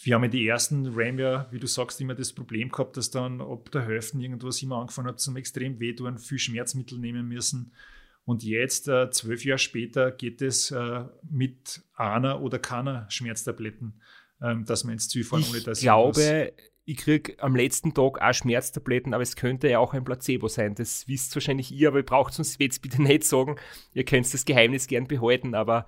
wir 0.05 0.15
haben 0.15 0.25
ja 0.25 0.29
die 0.29 0.47
ersten 0.47 0.87
Ram 0.95 1.19
ja, 1.19 1.47
wie 1.51 1.59
du 1.59 1.67
sagst, 1.67 2.01
immer 2.01 2.15
das 2.15 2.33
Problem 2.33 2.71
gehabt, 2.71 2.97
dass 2.97 3.11
dann 3.11 3.41
ab 3.41 3.71
der 3.71 3.87
Hälfte 3.87 4.19
irgendwas 4.19 4.63
immer 4.63 4.77
angefangen 4.77 5.09
hat 5.09 5.21
zum 5.21 5.37
extrem 5.37 5.79
wehtun, 5.81 6.19
viel 6.19 6.39
Schmerzmittel 6.39 6.99
nehmen 6.99 7.29
müssen. 7.29 7.73
Und 8.25 8.45
jetzt, 8.45 8.89
äh, 8.89 9.11
zwölf 9.11 9.45
Jahre 9.45 9.59
später, 9.59 10.13
geht 10.13 10.43
es 10.43 10.71
äh, 10.71 11.05
mit 11.29 11.83
einer 11.95 12.41
oder 12.41 12.59
keiner 12.59 13.07
Schmerztabletten, 13.11 14.01
ähm, 14.41 14.65
dass 14.65 14.85
man 14.85 14.95
ins 14.95 15.09
Ziel 15.09 15.25
fahren, 15.25 15.45
ohne 15.51 15.61
dass 15.61 15.79
ich 15.79 15.85
glaube, 15.85 16.53
ich 16.85 16.97
kriege 16.97 17.41
am 17.41 17.55
letzten 17.55 17.95
Tag 17.95 18.21
auch 18.21 18.35
Schmerztabletten, 18.35 19.15
aber 19.15 19.23
es 19.23 19.37
könnte 19.37 19.69
ja 19.69 19.79
auch 19.79 19.95
ein 19.95 20.05
Placebo 20.05 20.49
sein. 20.49 20.75
Das 20.75 21.07
wisst 21.07 21.35
wahrscheinlich 21.35 21.71
ihr, 21.73 21.89
aber 21.89 21.99
ihr 21.99 22.05
braucht 22.05 22.33
es 22.33 22.39
uns 22.41 22.59
jetzt 22.59 22.83
bitte 22.83 23.01
nicht 23.03 23.25
sagen. 23.25 23.57
Ihr 23.95 24.05
könnt 24.05 24.33
das 24.33 24.45
Geheimnis 24.45 24.89
gern 24.89 25.07
behalten, 25.07 25.55
aber 25.55 25.87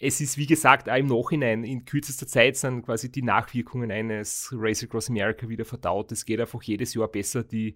es 0.00 0.20
ist, 0.20 0.38
wie 0.38 0.46
gesagt, 0.46 0.88
auch 0.88 0.96
im 0.96 1.06
Nachhinein, 1.06 1.64
in 1.64 1.84
kürzester 1.84 2.26
Zeit 2.26 2.56
sind 2.56 2.82
quasi 2.82 3.10
die 3.10 3.22
Nachwirkungen 3.22 3.90
eines 3.90 4.50
Race 4.56 4.84
Across 4.84 5.10
America 5.10 5.48
wieder 5.48 5.64
verdaut. 5.64 6.12
Es 6.12 6.24
geht 6.24 6.40
einfach 6.40 6.62
jedes 6.62 6.94
Jahr 6.94 7.08
besser. 7.08 7.42
Die 7.42 7.74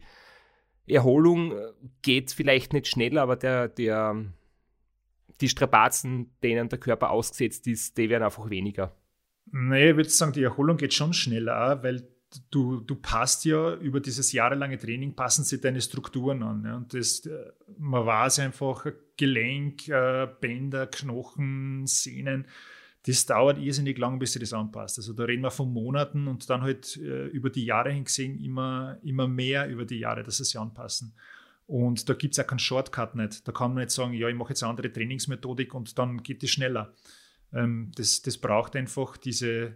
Erholung 0.86 1.52
äh, 1.52 1.72
geht 2.02 2.32
vielleicht 2.32 2.72
nicht 2.72 2.86
schneller, 2.86 3.22
aber 3.22 3.36
der, 3.36 3.68
der, 3.68 4.24
die 5.40 5.48
Strapazen, 5.48 6.32
denen 6.42 6.68
der 6.68 6.78
Körper 6.78 7.10
ausgesetzt 7.10 7.66
ist, 7.66 7.98
die 7.98 8.08
werden 8.08 8.22
einfach 8.22 8.48
weniger. 8.50 8.94
Nee, 9.50 9.90
ich 9.90 9.96
würde 9.96 10.08
sagen, 10.08 10.32
die 10.32 10.44
Erholung 10.44 10.76
geht 10.76 10.94
schon 10.94 11.12
schneller, 11.12 11.82
weil 11.82 12.08
du, 12.50 12.80
du 12.80 12.94
passt 12.96 13.44
ja 13.44 13.74
über 13.76 14.00
dieses 14.00 14.32
jahrelange 14.32 14.78
Training, 14.78 15.14
passen 15.14 15.44
sich 15.44 15.60
deine 15.60 15.80
Strukturen 15.80 16.42
an. 16.42 16.64
Ja? 16.64 16.76
Und 16.76 16.94
das, 16.94 17.26
äh, 17.26 17.52
man 17.78 18.06
weiß 18.06 18.40
einfach, 18.40 18.86
Gelenk, 19.16 19.88
äh, 19.88 20.28
Bänder, 20.40 20.86
Knochen, 20.86 21.86
Sehnen, 21.86 22.46
das 23.04 23.26
dauert 23.26 23.58
irrsinnig 23.58 23.98
lang, 23.98 24.18
bis 24.18 24.32
sich 24.32 24.40
das 24.40 24.52
anpasst. 24.52 24.98
Also 24.98 25.12
da 25.12 25.24
reden 25.24 25.42
wir 25.42 25.50
von 25.50 25.72
Monaten 25.72 26.28
und 26.28 26.48
dann 26.48 26.62
halt 26.62 26.96
äh, 26.98 27.26
über 27.26 27.50
die 27.50 27.64
Jahre 27.64 27.90
hingesehen 27.90 28.38
immer, 28.38 28.98
immer 29.02 29.26
mehr 29.26 29.68
über 29.68 29.84
die 29.84 29.98
Jahre, 29.98 30.22
dass 30.22 30.36
sie 30.36 30.44
sich 30.44 30.58
anpassen. 30.58 31.12
Und 31.66 32.08
da 32.08 32.14
gibt 32.14 32.34
es 32.34 32.38
auch 32.38 32.46
keinen 32.46 32.58
Shortcut 32.58 33.16
nicht. 33.16 33.46
Da 33.46 33.52
kann 33.52 33.74
man 33.74 33.82
nicht 33.82 33.90
sagen, 33.90 34.12
ja, 34.12 34.28
ich 34.28 34.34
mache 34.36 34.50
jetzt 34.50 34.62
eine 34.62 34.70
andere 34.70 34.92
Trainingsmethodik 34.92 35.74
und 35.74 35.98
dann 35.98 36.22
geht 36.22 36.44
es 36.44 36.50
schneller. 36.50 36.92
Ähm, 37.52 37.90
das, 37.96 38.22
das 38.22 38.38
braucht 38.38 38.76
einfach 38.76 39.16
diese, 39.16 39.74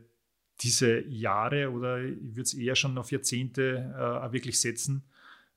diese 0.61 1.07
Jahre 1.07 1.71
oder 1.71 2.03
ich 2.03 2.19
würde 2.21 2.43
es 2.43 2.55
eher 2.55 2.77
schon 2.77 2.97
auf 2.99 3.11
Jahrzehnte 3.11 3.95
äh, 3.97 4.33
wirklich 4.33 4.61
setzen, 4.61 5.05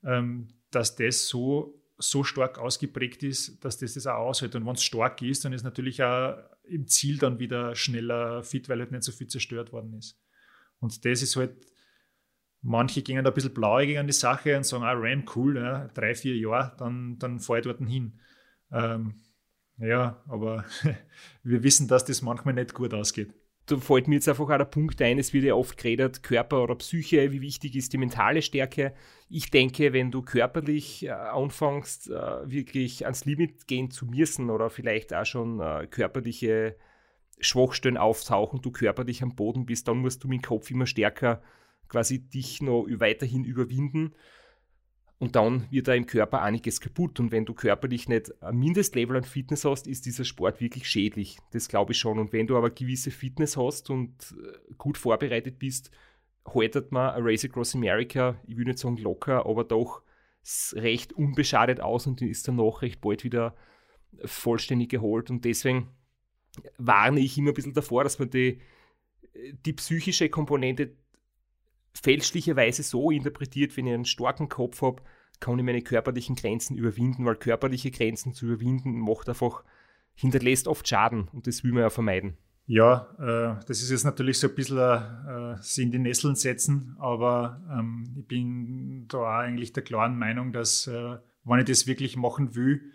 ähm, 0.04 0.50
dass 0.72 0.95
das 0.95 1.28
so, 1.28 1.82
so 1.97 2.24
stark 2.24 2.60
ausgeprägt 2.60 3.24
ist, 3.24 3.64
dass 3.64 3.78
das 3.78 3.93
das 3.93 4.08
auch 4.08 4.28
aushält. 4.28 4.56
Und 4.56 4.66
wenn 4.66 4.76
es 4.76 4.84
stark 4.84 5.22
ist, 5.22 5.45
dann 5.45 5.54
ist 5.54 5.64
natürlich 5.64 6.04
auch 6.04 6.38
im 6.64 6.88
Ziel 6.88 7.18
dann 7.18 7.39
wieder 7.39 7.76
schneller 7.76 8.43
fit, 8.43 8.70
weil 8.70 8.80
halt 8.80 8.91
nicht 8.91 9.04
so 9.04 9.12
viel 9.12 9.28
zerstört 9.28 9.72
worden 9.72 9.93
ist. 9.93 10.20
Und 10.80 11.04
das 11.06 11.22
ist 11.22 11.36
halt, 11.36 11.56
manche 12.62 13.02
gehen 13.02 13.24
da 13.24 13.32
ein 13.32 13.34
bisschen 13.34 13.54
blauäugig 13.54 13.97
an 13.97 14.08
die 14.08 14.14
Sache 14.14 14.56
und 14.56 14.66
sagen, 14.66 14.84
ah, 14.84 14.93
Ram, 14.93 15.26
cool, 15.36 15.58
ja, 15.58 15.88
drei, 15.88 16.14
vier 16.14 16.38
Jahre, 16.38 16.76
dann, 16.78 17.18
dann 17.20 17.39
fahre 17.39 17.60
ich 17.60 17.66
dort 17.66 17.80
hin. 17.80 18.20
Ähm, 18.72 19.22
ja, 19.78 20.22
aber 20.28 20.66
wir 21.43 21.64
wissen, 21.64 21.88
dass 21.88 22.06
das 22.06 22.22
manchmal 22.22 22.54
nicht 22.54 22.74
gut 22.74 22.93
ausgeht 22.93 23.34
da 23.70 23.78
fällt 23.78 24.08
mir 24.08 24.16
jetzt 24.16 24.28
einfach 24.28 24.50
auch 24.50 24.58
der 24.58 24.66
Punkt 24.66 25.02
ein, 25.02 25.20
es 25.20 25.34
wird 25.34 25.44
ja 25.46 25.54
oft 25.54 25.78
geredet, 25.78 26.24
Körper 26.24 26.64
oder 26.64 26.76
Psyche, 26.76 27.32
wie 27.32 27.42
wichtig 27.42 27.76
ist 27.76 27.94
die 27.94 27.98
mentale 27.98 28.42
Stärke. 28.42 28.94
Ich 29.30 29.52
denke, 29.52 29.94
wenn 29.94 30.12
du 30.12 30.22
körperlich 30.24 31.06
äh, 31.06 31.12
anfängst, 31.12 32.10
äh, 32.10 32.50
wirklich 32.50 33.06
ans 33.06 33.26
Limit 33.26 33.68
gehen 33.68 33.92
zu 33.92 34.06
müssen 34.06 34.50
oder 34.50 34.70
vielleicht 34.70 35.14
auch 35.14 35.26
schon 35.26 35.60
äh, 35.60 35.88
körperliche 35.88 36.76
Schwachstellen 37.40 37.98
auftauchen, 37.98 38.62
du 38.62 38.72
körperlich 38.72 39.22
am 39.22 39.36
Boden 39.36 39.66
bist, 39.66 39.88
dann 39.88 39.98
musst 39.98 40.24
du 40.24 40.28
mit 40.28 40.42
dem 40.42 40.48
Kopf 40.48 40.72
immer 40.72 40.88
stärker 40.88 41.42
quasi 41.88 42.20
dich 42.20 42.62
noch 42.62 42.86
weiterhin 42.88 43.44
überwinden. 43.44 44.14
Und 45.20 45.36
dann 45.36 45.70
wird 45.70 45.90
da 45.90 45.94
im 45.94 46.06
Körper 46.06 46.42
einiges 46.42 46.80
kaputt. 46.80 47.20
Und 47.20 47.34
wenn 47.34 47.46
du 47.46 47.54
körperlich 47.54 48.08
nicht 48.08 48.42
ein 48.42 48.58
Mindestlevel 48.58 49.18
an 49.18 49.26
Fitness 49.26 49.66
hast, 49.66 49.86
ist 49.86 50.06
dieser 50.06 50.24
Sport 50.24 50.62
wirklich 50.62 50.90
schädlich. 50.90 51.38
Das 51.52 51.68
glaube 51.68 51.92
ich 51.92 52.00
schon. 52.00 52.20
Und 52.20 52.32
wenn 52.32 52.48
du 52.48 52.56
aber 52.56 52.70
gewisse 52.70 53.12
Fitness 53.12 53.58
hast 53.58 53.90
und 53.90 54.34
äh, 54.42 54.74
gut 54.78 54.98
vorbereitet 54.98 55.60
bist, 55.60 55.92
haltet 56.46 56.94
man 56.94 57.14
ein 57.14 57.24
Race 57.24 57.44
Across 57.44 57.76
America, 57.76 58.40
ich 58.48 58.56
will 58.56 58.64
nicht 58.66 58.80
sagen 58.80 58.96
locker, 58.98 59.46
aber 59.46 59.66
doch 59.66 60.02
recht 60.74 61.12
unbeschadet 61.12 61.82
aus 61.82 62.08
und 62.08 62.22
ist 62.22 62.48
danach 62.48 62.82
recht 62.82 63.02
bald 63.02 63.26
wieder 63.26 63.56
vollständig 64.24 64.90
geholt. 64.90 65.30
Und 65.30 65.44
deswegen 65.44 65.90
warne 66.78 67.20
ich 67.20 67.38
immer 67.38 67.52
ein 67.52 67.56
bisschen 67.56 67.74
davor, 67.74 68.04
dass 68.04 68.20
man 68.20 68.30
die, 68.30 68.62
die 69.66 69.74
psychische 69.74 70.30
Komponente 70.30 70.96
fälschlicherweise 71.94 72.84
so 72.84 73.12
interpretiert, 73.12 73.76
wenn 73.78 73.88
ich 73.88 73.94
einen 73.94 74.06
starken 74.06 74.50
Kopf 74.50 74.82
habe, 74.82 75.02
kann 75.40 75.58
ich 75.58 75.66
meine 75.66 75.82
körperlichen 75.82 76.36
Grenzen 76.36 76.78
überwinden, 76.78 77.26
weil 77.26 77.36
körperliche 77.36 77.92
Grenzen 77.92 78.34
zu 78.34 78.46
überwinden 78.46 79.00
macht 79.00 79.30
einfach, 79.30 79.64
hinterlässt 80.14 80.68
oft 80.68 80.88
Schaden 80.88 81.30
und 81.32 81.48
das 81.48 81.64
will 81.64 81.72
man 81.72 81.84
ja 81.84 81.90
vermeiden. 81.90 82.38
Ja, 82.66 83.08
äh, 83.18 83.66
das 83.66 83.82
ist 83.82 83.90
jetzt 83.90 84.04
natürlich 84.04 84.38
so 84.38 84.48
ein 84.48 84.54
bisschen 84.54 84.78
äh, 84.78 85.56
sie 85.62 85.84
in 85.84 85.92
die 85.92 85.98
Nesseln 85.98 86.36
setzen, 86.36 86.96
aber 87.00 87.64
ähm, 87.72 88.16
ich 88.16 88.28
bin 88.28 89.08
da 89.08 89.18
auch 89.18 89.40
eigentlich 89.40 89.74
der 89.74 89.84
klaren 89.84 90.20
Meinung, 90.20 90.54
dass 90.54 90.86
äh, 90.86 91.18
wenn 91.46 91.60
ich 91.60 91.66
das 91.66 91.88
wirklich 91.88 92.16
machen 92.16 92.54
will, 92.56 92.92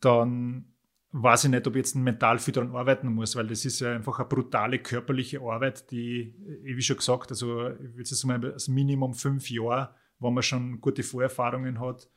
dann 0.00 0.69
weiß 1.12 1.44
ich 1.44 1.50
nicht, 1.50 1.66
ob 1.66 1.74
ich 1.74 1.80
jetzt 1.80 1.96
mental 1.96 2.38
viel 2.38 2.54
daran 2.54 2.74
arbeiten 2.74 3.08
muss, 3.12 3.34
weil 3.34 3.46
das 3.46 3.64
ist 3.64 3.80
ja 3.80 3.94
einfach 3.94 4.18
eine 4.18 4.28
brutale 4.28 4.78
körperliche 4.78 5.40
Arbeit, 5.40 5.90
die, 5.90 6.34
eh, 6.64 6.76
wie 6.76 6.82
schon 6.82 6.96
gesagt, 6.96 7.30
also 7.30 7.68
ich 7.70 7.78
würde 7.78 8.10
jetzt 8.10 8.24
mal 8.24 8.40
das 8.40 8.68
Minimum 8.68 9.14
fünf 9.14 9.50
Jahre, 9.50 9.94
wo 10.18 10.30
man 10.30 10.42
schon 10.42 10.80
gute 10.80 11.02
Vorerfahrungen 11.02 11.80
hat, 11.80 12.08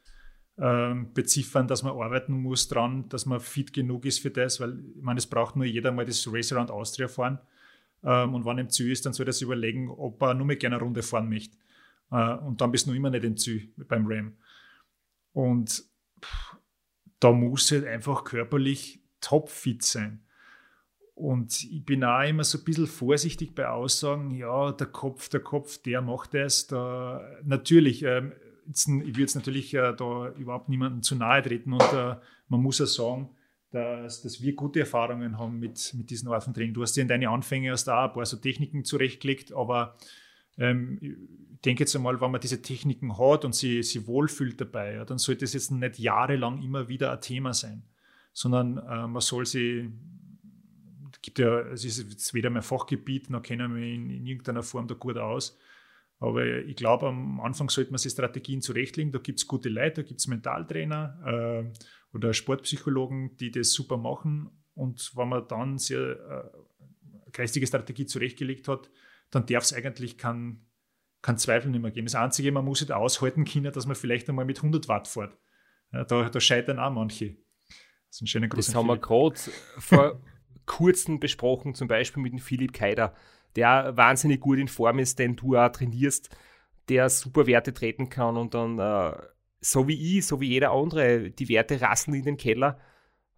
ähm, 0.57 1.11
beziffern, 1.13 1.67
dass 1.67 1.81
man 1.81 1.93
arbeiten 1.93 2.33
muss 2.33 2.67
dran, 2.67 3.09
dass 3.09 3.25
man 3.25 3.39
fit 3.39 3.73
genug 3.73 4.05
ist 4.05 4.19
für 4.19 4.29
das, 4.29 4.59
weil 4.59 4.79
ich 4.95 5.01
meine, 5.01 5.17
es 5.17 5.25
braucht 5.25 5.55
nur 5.55 5.65
jeder 5.65 5.91
mal 5.91 6.05
das 6.05 6.31
Race 6.31 6.53
Around 6.53 6.69
Austria 6.69 7.07
fahren 7.07 7.39
ähm, 8.03 8.35
und 8.35 8.45
wenn 8.45 8.59
im 8.59 8.69
Ziel 8.69 8.91
ist, 8.91 9.05
dann 9.05 9.13
soll 9.13 9.25
er 9.25 9.33
sich 9.33 9.43
überlegen, 9.43 9.89
ob 9.89 10.21
er 10.21 10.35
nur 10.35 10.45
mehr 10.45 10.57
gerne 10.57 10.75
eine 10.75 10.83
Runde 10.83 11.01
fahren 11.01 11.29
möchte. 11.29 11.57
Äh, 12.11 12.35
und 12.35 12.61
dann 12.61 12.71
bist 12.71 12.85
du 12.85 12.91
noch 12.91 12.97
immer 12.97 13.09
nicht 13.09 13.23
im 13.23 13.37
Ziel 13.37 13.73
beim 13.77 14.05
Ram. 14.05 14.33
Und 15.31 15.83
pff, 16.23 16.57
da 17.23 17.31
muss 17.31 17.71
halt 17.71 17.85
einfach 17.85 18.25
körperlich 18.25 19.01
topfit 19.21 19.81
sein. 19.83 20.19
Und 21.15 21.63
ich 21.63 21.85
bin 21.85 22.03
auch 22.03 22.27
immer 22.27 22.43
so 22.43 22.57
ein 22.57 22.63
bisschen 22.63 22.87
vorsichtig 22.87 23.55
bei 23.55 23.67
Aussagen, 23.69 24.31
ja, 24.31 24.71
der 24.71 24.87
Kopf, 24.87 25.29
der 25.29 25.39
Kopf, 25.39 25.77
der 25.77 26.01
macht 26.01 26.33
das. 26.33 26.67
Da, 26.67 27.21
natürlich, 27.43 28.03
ähm, 28.03 28.33
jetzt, 28.67 28.87
ich 28.87 29.15
will 29.15 29.21
jetzt 29.21 29.35
natürlich 29.35 29.73
äh, 29.73 29.93
da 29.95 30.29
überhaupt 30.31 30.69
niemandem 30.69 31.03
zu 31.03 31.15
nahe 31.15 31.41
treten 31.41 31.73
und 31.73 31.93
äh, 31.93 32.15
man 32.47 32.61
muss 32.61 32.79
ja 32.79 32.87
sagen, 32.87 33.29
dass, 33.71 34.21
dass 34.21 34.41
wir 34.41 34.53
gute 34.55 34.81
Erfahrungen 34.81 35.37
haben 35.37 35.59
mit, 35.59 35.93
mit 35.95 36.09
diesen 36.09 36.29
Art 36.29 36.43
von 36.43 36.53
Training. 36.53 36.73
Du 36.73 36.81
hast 36.81 36.93
dir 36.93 37.01
in 37.01 37.07
deine 37.07 37.29
Anfänge 37.29 37.67
erst 37.67 37.89
auch 37.89 38.09
ein 38.09 38.13
paar 38.13 38.25
so 38.25 38.37
Techniken 38.37 38.83
zurechtgelegt, 38.83 39.53
aber 39.53 39.95
ähm, 40.57 40.99
ich 41.01 41.61
denke 41.65 41.83
jetzt 41.83 41.95
einmal, 41.95 42.19
wenn 42.19 42.31
man 42.31 42.41
diese 42.41 42.61
Techniken 42.61 43.17
hat 43.17 43.45
und 43.45 43.55
sie, 43.55 43.83
sie 43.83 44.05
wohlfühlt 44.05 44.59
dabei, 44.59 44.95
ja, 44.95 45.05
dann 45.05 45.17
sollte 45.17 45.45
es 45.45 45.53
jetzt 45.53 45.71
nicht 45.71 45.99
jahrelang 45.99 46.61
immer 46.61 46.87
wieder 46.87 47.11
ein 47.11 47.21
Thema 47.21 47.53
sein, 47.53 47.83
sondern 48.33 48.77
äh, 48.77 49.07
man 49.07 49.21
soll 49.21 49.45
sie, 49.45 49.91
es 51.11 51.21
gibt 51.21 51.39
ja, 51.39 51.59
es 51.69 51.85
ist 51.85 51.99
jetzt 52.09 52.33
weder 52.33 52.49
mein 52.49 52.63
Fachgebiet, 52.63 53.29
noch 53.29 53.41
kennen 53.41 53.75
wir 53.75 53.83
in, 53.83 54.09
in 54.09 54.25
irgendeiner 54.25 54.63
Form 54.63 54.87
da 54.87 54.95
gut 54.95 55.17
aus, 55.17 55.57
aber 56.23 56.45
ich 56.45 56.77
glaube, 56.77 57.07
am 57.07 57.41
Anfang 57.41 57.69
sollte 57.69 57.91
man 57.91 57.97
sich 57.97 58.13
Strategien 58.13 58.61
zurechtlegen. 58.61 59.11
Da 59.11 59.19
gibt 59.19 59.39
es 59.39 59.47
gute 59.47 59.67
Leute, 59.67 60.03
da 60.03 60.07
gibt 60.07 60.21
es 60.21 60.27
Mentaltrainer 60.27 61.19
äh, 61.25 62.15
oder 62.15 62.33
Sportpsychologen, 62.33 63.35
die 63.35 63.51
das 63.51 63.73
super 63.73 63.97
machen. 63.97 64.49
Und 64.73 65.11
wenn 65.17 65.27
man 65.27 65.45
dann 65.49 65.77
sehr 65.77 65.99
äh, 65.99 67.29
geistige 67.33 67.67
Strategie 67.67 68.05
zurechtgelegt 68.05 68.69
hat, 68.69 68.89
dann 69.33 69.45
darf 69.45 69.63
es 69.63 69.73
eigentlich 69.73 70.17
kein, 70.17 70.65
kein 71.21 71.37
Zweifel 71.37 71.71
nicht 71.71 71.81
mehr 71.81 71.91
geben. 71.91 72.05
Das 72.05 72.15
Einzige, 72.15 72.51
man 72.51 72.65
muss 72.65 72.81
halt 72.81 72.91
aushalten 72.91 73.45
können, 73.45 73.71
dass 73.71 73.87
man 73.87 73.95
vielleicht 73.95 74.29
einmal 74.29 74.45
mit 74.45 74.57
100 74.57 74.87
Watt 74.87 75.07
fährt. 75.07 75.37
Ja, 75.91 76.03
da, 76.03 76.29
da 76.29 76.39
scheitern 76.39 76.79
auch 76.79 76.91
manche. 76.91 77.35
Das, 78.07 78.17
ist 78.17 78.21
ein 78.21 78.27
schöner 78.27 78.47
das 78.47 78.75
haben 78.75 78.87
wir 78.87 78.97
gerade 78.97 79.35
vor 79.79 80.21
kurzem 80.65 81.19
besprochen, 81.19 81.73
zum 81.73 81.87
Beispiel 81.87 82.21
mit 82.21 82.33
dem 82.33 82.39
Philipp 82.39 82.73
Keider, 82.73 83.15
der 83.55 83.97
wahnsinnig 83.97 84.39
gut 84.39 84.59
in 84.59 84.67
Form 84.67 84.99
ist, 84.99 85.19
den 85.19 85.35
du 85.35 85.57
auch 85.57 85.69
trainierst, 85.69 86.29
der 86.89 87.09
super 87.09 87.47
Werte 87.47 87.73
treten 87.73 88.09
kann 88.09 88.37
und 88.37 88.53
dann, 88.53 88.79
äh, 88.79 89.13
so 89.61 89.87
wie 89.87 90.17
ich, 90.17 90.25
so 90.25 90.41
wie 90.41 90.49
jeder 90.49 90.71
andere, 90.71 91.31
die 91.31 91.49
Werte 91.49 91.81
rasseln 91.81 92.15
in 92.15 92.25
den 92.25 92.37
Keller 92.37 92.79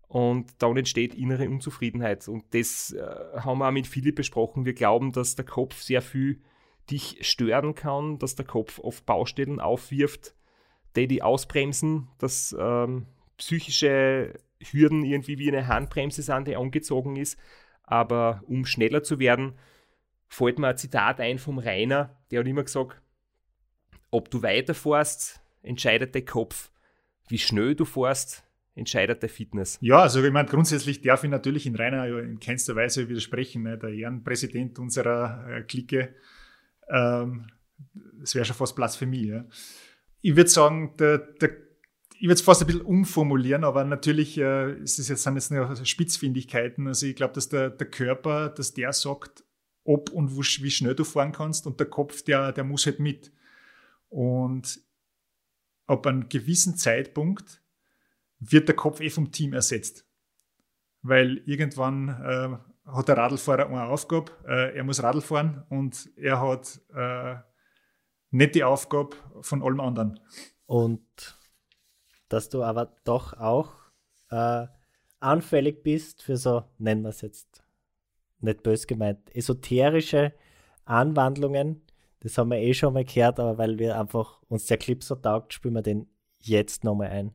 und 0.07 0.51
dann 0.59 0.77
entsteht 0.77 1.15
innere 1.15 1.49
Unzufriedenheit. 1.49 2.27
Und 2.27 2.43
das 2.53 2.93
äh, 2.93 3.39
haben 3.39 3.59
wir 3.59 3.67
auch 3.67 3.71
mit 3.71 3.87
Philipp 3.87 4.15
besprochen. 4.15 4.65
Wir 4.65 4.73
glauben, 4.73 5.11
dass 5.11 5.35
der 5.35 5.45
Kopf 5.45 5.81
sehr 5.81 6.01
viel 6.01 6.41
dich 6.89 7.17
stören 7.21 7.75
kann, 7.75 8.19
dass 8.19 8.35
der 8.35 8.45
Kopf 8.45 8.79
oft 8.79 9.05
Baustellen 9.05 9.59
aufwirft, 9.59 10.35
die 10.95 11.07
die 11.07 11.23
ausbremsen, 11.23 12.07
dass 12.19 12.55
ähm, 12.59 13.07
psychische 13.37 14.33
Hürden 14.61 15.03
irgendwie 15.03 15.37
wie 15.39 15.49
eine 15.49 15.67
Handbremse 15.67 16.21
sind, 16.21 16.47
die 16.47 16.55
angezogen 16.55 17.15
ist. 17.15 17.39
Aber 17.83 18.43
um 18.47 18.65
schneller 18.65 19.03
zu 19.03 19.19
werden, 19.19 19.53
fällt 20.27 20.59
mir 20.59 20.69
ein 20.69 20.77
Zitat 20.77 21.19
ein 21.19 21.39
vom 21.39 21.59
Rainer, 21.59 22.15
der 22.31 22.39
hat 22.39 22.47
immer 22.47 22.63
gesagt, 22.63 23.01
ob 24.11 24.29
du 24.31 24.41
weiterfährst, 24.41 25.41
entscheidet 25.61 26.15
der 26.15 26.25
Kopf. 26.25 26.71
Wie 27.27 27.37
schnell 27.37 27.75
du 27.75 27.85
fährst, 27.85 28.43
entscheidet 28.75 29.23
der 29.23 29.29
Fitness. 29.29 29.77
Ja, 29.81 29.99
also 29.99 30.21
ich 30.23 30.31
meine, 30.31 30.49
grundsätzlich 30.49 31.01
darf 31.01 31.23
ich 31.23 31.29
natürlich 31.29 31.65
in 31.65 31.75
Rainer 31.75 32.05
in 32.19 32.39
keinster 32.39 32.75
Weise 32.75 33.07
widersprechen. 33.07 33.63
Ne? 33.63 33.77
Der 33.77 33.89
Ehrenpräsident 33.89 34.77
unserer 34.79 35.47
äh, 35.49 35.63
Clique, 35.63 36.13
ähm, 36.89 37.47
das 38.19 38.35
wäre 38.35 38.45
schon 38.45 38.55
fast 38.55 38.75
Platz 38.75 38.97
für 38.97 39.05
mich. 39.05 39.27
Ja? 39.27 39.45
Ich 40.21 40.35
würde 40.35 40.49
sagen, 40.49 40.95
der, 40.99 41.19
der, 41.19 41.51
ich 42.15 42.23
würde 42.23 42.33
es 42.33 42.41
fast 42.41 42.61
ein 42.61 42.67
bisschen 42.67 42.81
umformulieren, 42.81 43.63
aber 43.63 43.85
natürlich 43.85 44.37
äh, 44.37 44.71
es 44.81 44.99
ist 44.99 45.07
jetzt, 45.07 45.23
sind 45.23 45.35
jetzt 45.35 45.51
nur 45.51 45.73
Spitzfindigkeiten. 45.85 46.87
Also 46.87 47.05
ich 47.05 47.15
glaube, 47.15 47.33
dass 47.33 47.47
der, 47.47 47.69
der 47.69 47.89
Körper, 47.89 48.49
dass 48.49 48.73
der 48.73 48.91
sagt, 48.91 49.45
ob 49.85 50.09
und 50.09 50.35
wie 50.35 50.71
schnell 50.71 50.95
du 50.95 51.03
fahren 51.05 51.31
kannst 51.31 51.65
und 51.65 51.79
der 51.79 51.87
Kopf, 51.87 52.23
der, 52.23 52.51
der 52.51 52.63
muss 52.65 52.85
halt 52.85 52.99
mit. 52.99 53.31
Und 54.09 54.81
ab 55.87 56.07
einem 56.07 56.27
gewissen 56.27 56.75
Zeitpunkt 56.75 57.61
wird 58.39 58.67
der 58.67 58.75
Kopf 58.75 58.99
eh 59.01 59.09
vom 59.09 59.31
Team 59.31 59.53
ersetzt. 59.53 60.05
Weil 61.01 61.37
irgendwann 61.45 62.09
äh, 62.09 62.91
hat 62.91 63.07
der 63.07 63.17
Radlfahrer 63.17 63.67
eine 63.67 63.85
Aufgabe, 63.85 64.31
äh, 64.47 64.75
er 64.75 64.83
muss 64.83 65.01
Radl 65.01 65.21
fahren 65.21 65.63
und 65.69 66.09
er 66.15 66.41
hat 66.41 66.81
äh, 66.93 67.35
nicht 68.31 68.55
die 68.55 68.63
Aufgabe 68.63 69.15
von 69.41 69.63
allem 69.63 69.79
anderen. 69.79 70.19
Und 70.65 71.37
dass 72.29 72.49
du 72.49 72.63
aber 72.63 72.95
doch 73.03 73.33
auch 73.33 73.73
äh, 74.29 74.67
anfällig 75.19 75.83
bist 75.83 76.23
für 76.23 76.37
so, 76.37 76.63
nennen 76.77 77.03
wir 77.03 77.09
es 77.09 77.21
jetzt 77.21 77.63
nicht 78.39 78.63
bös 78.63 78.87
gemeint, 78.87 79.33
esoterische 79.35 80.33
Anwandlungen. 80.85 81.81
Das 82.19 82.37
haben 82.37 82.49
wir 82.49 82.57
eh 82.57 82.73
schon 82.73 82.93
mal 82.93 83.05
gehört, 83.05 83.39
aber 83.39 83.57
weil 83.57 83.79
wir 83.79 83.99
einfach 83.99 84.41
uns 84.47 84.65
der 84.65 84.77
Clip 84.77 85.03
so 85.03 85.15
taugt, 85.15 85.53
spielen 85.53 85.75
wir 85.75 85.81
den 85.81 86.07
jetzt 86.39 86.83
nochmal 86.83 87.09
ein. 87.09 87.33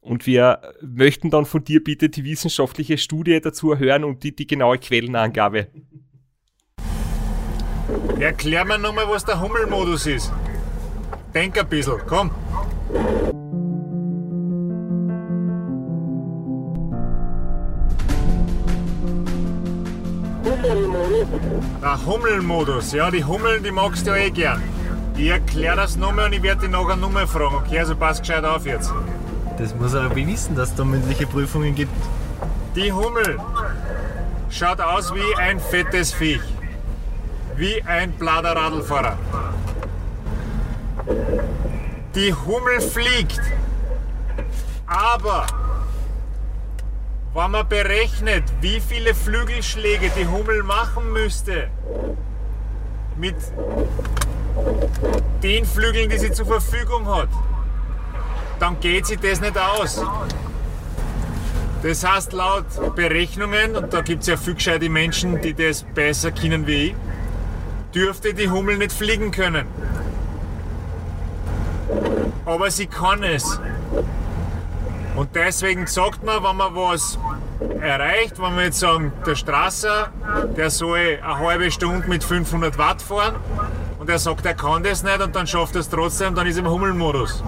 Und 0.00 0.26
wir 0.26 0.60
möchten 0.80 1.30
dann 1.30 1.44
von 1.44 1.62
dir 1.62 1.84
bitte 1.84 2.08
die 2.08 2.24
wissenschaftliche 2.24 2.96
Studie 2.96 3.38
dazu 3.40 3.78
hören 3.78 4.04
und 4.04 4.22
die, 4.22 4.34
die 4.34 4.46
genaue 4.46 4.78
Quellenangabe. 4.78 5.68
Erklär 8.18 8.64
mir 8.64 8.78
nochmal, 8.78 9.08
was 9.08 9.24
der 9.24 9.40
Hummelmodus 9.40 10.06
ist. 10.06 10.32
Denk 11.34 11.58
ein 11.58 11.68
bisschen, 11.68 11.98
komm. 12.06 12.30
Der 21.82 22.06
Hummelmodus, 22.06 22.92
ja, 22.92 23.10
die 23.10 23.24
Hummeln, 23.24 23.62
die 23.62 23.70
magst 23.70 24.06
du 24.06 24.10
ja 24.10 24.16
eh 24.16 24.30
gern. 24.30 24.62
Ich 25.16 25.28
erkläre 25.28 25.76
das 25.76 25.96
nochmal 25.96 26.26
und 26.26 26.32
ich 26.32 26.42
werde 26.42 26.62
dich 26.62 26.70
nachher 26.70 26.96
nochmal 26.96 27.26
fragen, 27.26 27.56
okay? 27.56 27.78
Also 27.78 27.94
pass 27.94 28.20
gescheit 28.20 28.44
auf 28.44 28.66
jetzt. 28.66 28.92
Das 29.60 29.74
muss 29.74 29.92
er 29.92 30.04
aber 30.04 30.16
wissen, 30.16 30.56
dass 30.56 30.70
es 30.70 30.74
da 30.74 30.84
mündliche 30.84 31.26
Prüfungen 31.26 31.74
gibt. 31.74 31.92
Die 32.74 32.90
Hummel 32.90 33.38
schaut 34.48 34.80
aus 34.80 35.14
wie 35.14 35.36
ein 35.36 35.60
fettes 35.60 36.14
Viech. 36.14 36.40
Wie 37.56 37.82
ein 37.82 38.12
blader 38.12 38.56
Radlfahrer. 38.56 39.18
Die 42.14 42.32
Hummel 42.32 42.80
fliegt. 42.80 43.42
Aber 44.86 45.46
wenn 47.34 47.50
man 47.50 47.68
berechnet, 47.68 48.44
wie 48.62 48.80
viele 48.80 49.14
Flügelschläge 49.14 50.10
die 50.16 50.26
Hummel 50.26 50.62
machen 50.62 51.12
müsste, 51.12 51.68
mit 53.18 53.36
den 55.42 55.66
Flügeln, 55.66 56.08
die 56.08 56.18
sie 56.18 56.32
zur 56.32 56.46
Verfügung 56.46 57.06
hat, 57.06 57.28
dann 58.60 58.78
geht 58.78 59.06
sich 59.06 59.18
das 59.18 59.40
nicht 59.40 59.58
aus. 59.58 60.00
Das 61.82 62.06
heißt, 62.06 62.34
laut 62.34 62.66
Berechnungen, 62.94 63.74
und 63.74 63.92
da 63.92 64.02
gibt 64.02 64.22
es 64.22 64.28
ja 64.28 64.36
viel 64.36 64.54
gescheite 64.54 64.90
Menschen, 64.90 65.40
die 65.40 65.54
das 65.54 65.82
besser 65.82 66.30
kennen 66.30 66.66
wie 66.66 66.88
ich, 66.88 66.94
dürfte 67.94 68.34
die 68.34 68.50
Hummel 68.50 68.76
nicht 68.76 68.92
fliegen 68.92 69.30
können. 69.30 69.66
Aber 72.44 72.70
sie 72.70 72.86
kann 72.86 73.22
es. 73.22 73.58
Und 75.16 75.34
deswegen 75.34 75.86
sagt 75.86 76.22
man, 76.22 76.44
wenn 76.44 76.56
man 76.56 76.74
was 76.74 77.18
erreicht, 77.80 78.40
wenn 78.40 78.56
wir 78.56 78.64
jetzt 78.64 78.78
sagen, 78.78 79.12
der 79.26 79.34
Strasser, 79.34 80.12
der 80.56 80.70
soll 80.70 81.18
eine 81.22 81.38
halbe 81.38 81.70
Stunde 81.70 82.06
mit 82.08 82.22
500 82.22 82.76
Watt 82.78 83.02
fahren 83.02 83.36
und 83.98 84.08
er 84.08 84.18
sagt, 84.18 84.44
er 84.46 84.54
kann 84.54 84.82
das 84.82 85.02
nicht 85.02 85.20
und 85.20 85.34
dann 85.34 85.46
schafft 85.46 85.74
er 85.74 85.80
es 85.80 85.88
trotzdem, 85.88 86.34
dann 86.34 86.46
ist 86.46 86.56
er 86.56 86.64
im 86.64 86.70
Hummelmodus. 86.70 87.42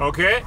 Okay? 0.00 0.42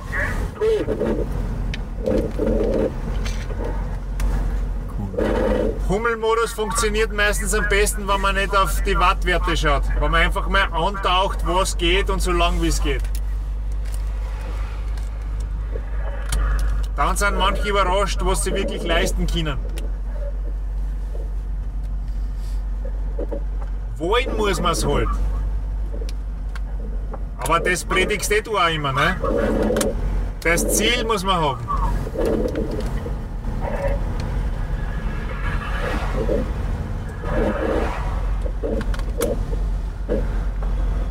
Hummelmodus 5.87 6.53
funktioniert 6.53 7.13
meistens 7.13 7.53
am 7.53 7.69
besten, 7.69 8.07
wenn 8.07 8.19
man 8.19 8.33
nicht 8.33 8.55
auf 8.55 8.81
die 8.81 8.97
Wattwerte 8.97 9.55
schaut. 9.55 9.83
Wenn 9.99 10.09
man 10.09 10.21
einfach 10.21 10.47
mal 10.47 10.73
antaucht, 10.73 11.45
was 11.45 11.77
geht 11.77 12.09
und 12.09 12.19
so 12.19 12.31
lang 12.31 12.59
wie 12.63 12.69
es 12.69 12.81
geht. 12.81 13.03
Dann 16.95 17.15
sind 17.15 17.37
manche 17.37 17.69
überrascht, 17.69 18.21
was 18.23 18.43
sie 18.43 18.55
wirklich 18.55 18.81
leisten 18.81 19.27
können. 19.27 19.59
Wollen 23.97 24.35
muss 24.35 24.59
man 24.59 24.71
es 24.71 24.83
halt. 24.83 25.09
Aber 27.37 27.59
das 27.59 27.83
predigst 27.83 28.31
eh 28.31 28.41
du 28.41 28.57
auch 28.57 28.69
immer, 28.69 28.93
ne? 28.93 29.17
Das 30.41 30.67
Ziel 30.75 31.03
muss 31.05 31.23
man 31.23 31.35
haben. 31.35 31.67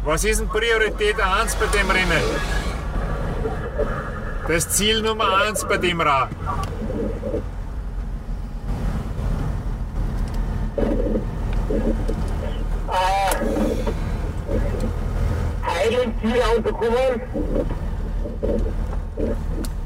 Was 0.04 0.24
ist 0.24 0.40
denn 0.40 0.48
Priorität 0.48 1.16
1 1.20 1.56
bei 1.56 1.66
dem 1.66 1.90
Rennen? 1.90 2.22
Das 4.46 4.68
Ziel 4.68 5.00
Nummer 5.00 5.36
1 5.46 5.64
bei 5.64 5.78
dem 5.78 6.00
Rad. 6.00 6.28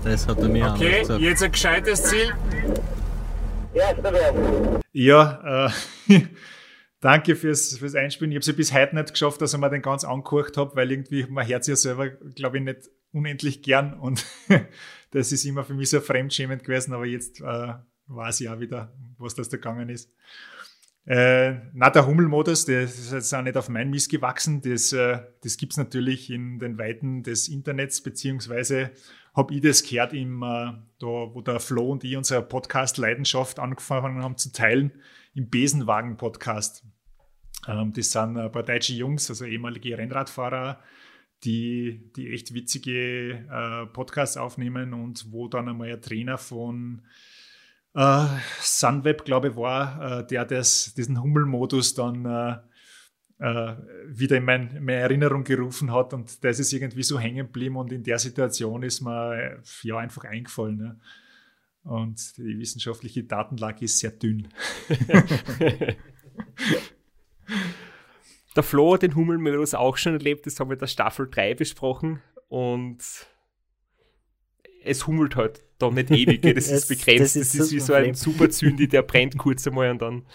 Das 0.05 0.29
hat 0.29 0.39
er 0.39 0.49
mir 0.49 0.73
Okay, 0.73 1.05
jetzt 1.19 1.43
ein 1.43 1.53
gescheites 1.53 2.03
Ziel. 2.05 2.35
Erste 3.75 4.03
Werbung. 4.03 4.81
Ja, 4.93 5.69
äh, 6.09 6.21
danke 7.01 7.37
fürs, 7.37 7.77
fürs 7.77 7.95
Einspielen. 7.95 8.33
Ich 8.33 8.37
habe 8.37 8.41
es 8.41 8.47
ja 8.47 8.53
bis 8.53 8.73
heute 8.73 8.95
nicht 8.95 9.13
geschafft, 9.13 9.41
dass 9.41 9.53
ich 9.53 9.61
mir 9.61 9.69
den 9.69 9.83
ganz 9.83 10.05
angekocht 10.05 10.57
habe, 10.57 10.75
weil 10.77 10.91
irgendwie 10.91 11.27
man 11.27 11.47
hört 11.47 11.67
ja 11.67 11.77
selber, 11.77 12.09
glaube 12.09 12.59
ich, 12.59 12.65
nicht 12.65 12.91
unendlich 13.13 13.63
gern 13.63 13.95
und 13.95 14.25
das 15.11 15.33
ist 15.33 15.45
immer 15.45 15.65
für 15.65 15.75
mich 15.75 15.91
so 15.91 16.01
fremdschämend 16.01 16.65
gewesen, 16.65 16.95
aber 16.95 17.07
jetzt 17.07 17.41
äh, 17.41 17.75
weiß 18.07 18.41
ich 18.41 18.49
auch 18.49 18.61
wieder, 18.61 18.93
was 19.19 19.35
das 19.35 19.49
da 19.49 19.57
gegangen 19.57 19.89
ist. 19.89 20.13
Äh, 21.07 21.61
na, 21.73 21.89
der 21.91 22.05
Hummelmodus, 22.05 22.65
der 22.65 22.83
ist 22.83 23.13
jetzt 23.13 23.33
auch 23.33 23.43
nicht 23.43 23.57
auf 23.57 23.69
mein 23.69 23.91
Mist 23.91 24.11
gewachsen. 24.11 24.61
Das, 24.61 24.93
äh, 24.93 25.21
das 25.43 25.57
gibt 25.57 25.73
es 25.73 25.77
natürlich 25.79 26.31
in 26.31 26.59
den 26.59 26.79
Weiten 26.79 27.23
des 27.23 27.47
Internets, 27.47 28.03
beziehungsweise 28.03 28.91
habe 29.33 29.55
ich 29.55 29.61
das 29.61 29.85
gehört, 29.85 30.13
im, 30.15 30.43
äh, 30.43 30.73
da, 30.99 31.07
wo 31.07 31.41
der 31.43 31.61
Flo 31.61 31.93
und 31.93 32.03
ich 32.03 32.17
unsere 32.17 32.43
Podcast-Leidenschaft 32.43 33.61
angefangen 33.61 34.23
haben 34.23 34.37
zu 34.37 34.51
teilen, 34.51 34.91
im 35.35 35.49
Besenwagen-Podcast. 35.49 36.85
Ähm, 37.69 37.93
das 37.93 38.11
sind 38.11 38.37
ein 38.37 38.51
paar 38.51 38.65
deutsche 38.65 38.95
Jungs, 38.95 39.31
also 39.31 39.45
ehemalige 39.45 39.97
Rennradfahrer, 39.97 40.81
die, 41.45 42.11
die 42.17 42.33
echt 42.33 42.53
witzige 42.53 43.47
äh, 43.49 43.87
Podcasts 43.93 44.37
aufnehmen 44.37 44.93
und 44.93 45.31
wo 45.31 45.47
dann 45.47 45.69
einmal 45.69 45.93
ein 45.93 46.03
Trainer 46.03 46.37
von 46.37 47.03
äh, 47.97 48.27
Sunweb, 48.61 49.25
glaube 49.25 49.49
ich, 49.49 49.57
war, 49.57 50.21
äh, 50.21 50.27
der 50.27 50.45
das, 50.45 50.95
diesen 50.95 51.21
Hummelmodus 51.23 51.95
dann 51.95 52.25
äh, 53.39 53.77
wieder 54.07 54.37
in, 54.37 54.45
mein, 54.45 54.85
meine 54.85 55.01
Erinnerung 55.01 55.45
gerufen 55.45 55.93
hat 55.93 56.15
und 56.15 56.43
das 56.45 56.59
ist 56.59 56.73
irgendwie 56.73 57.03
so 57.03 57.19
hängen 57.19 57.47
geblieben 57.47 57.77
und 57.77 57.93
in 57.93 58.03
der 58.03 58.19
Situation 58.19 58.83
ist 58.83 59.01
mir 59.03 59.63
ja 59.83 59.99
einfach 59.99 60.25
eingefallen. 60.25 60.77
Ne? 60.77 61.01
Und 61.83 62.37
die 62.39 62.59
wissenschaftliche 62.59 63.25
Datenlage 63.25 63.85
ist 63.85 63.99
sehr 63.99 64.11
dünn. 64.11 64.49
der 68.57 68.63
Flo 68.63 68.95
hat 68.95 69.03
den 69.03 69.15
Hummelmodus 69.15 69.75
auch 69.75 69.97
schon 69.97 70.15
erlebt, 70.15 70.47
das 70.47 70.59
haben 70.59 70.71
wir 70.71 70.75
in 70.75 70.81
der 70.81 70.87
Staffel 70.87 71.29
3 71.31 71.55
besprochen 71.55 72.21
und 72.49 72.99
es 74.87 75.07
hummelt 75.07 75.37
halt 75.37 75.63
da 75.79 75.91
nicht 75.91 76.11
ewig, 76.11 76.43
das 76.43 76.69
ist 76.71 76.89
begrenzt, 76.89 77.37
das 77.37 77.37
ist, 77.37 77.55
das 77.55 77.67
ist 77.67 77.73
wie 77.73 77.81
so 77.81 77.95
ein 77.95 78.15
Superzündi, 78.15 78.89
der 78.89 79.03
brennt 79.03 79.37
kurz 79.37 79.67
einmal 79.67 79.91
und 79.91 80.03
dann. 80.03 80.27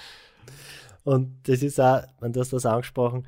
Und 1.04 1.48
das 1.48 1.64
ist 1.64 1.80
auch, 1.80 2.04
du 2.22 2.40
hast 2.40 2.54
das 2.54 2.66
angesprochen, 2.66 3.28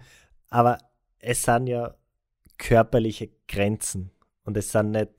aber 0.49 0.77
es 1.19 1.41
sind 1.41 1.67
ja 1.67 1.95
körperliche 2.57 3.29
Grenzen 3.47 4.11
und 4.43 4.57
es 4.57 4.71
sind 4.71 4.91
nicht 4.91 5.09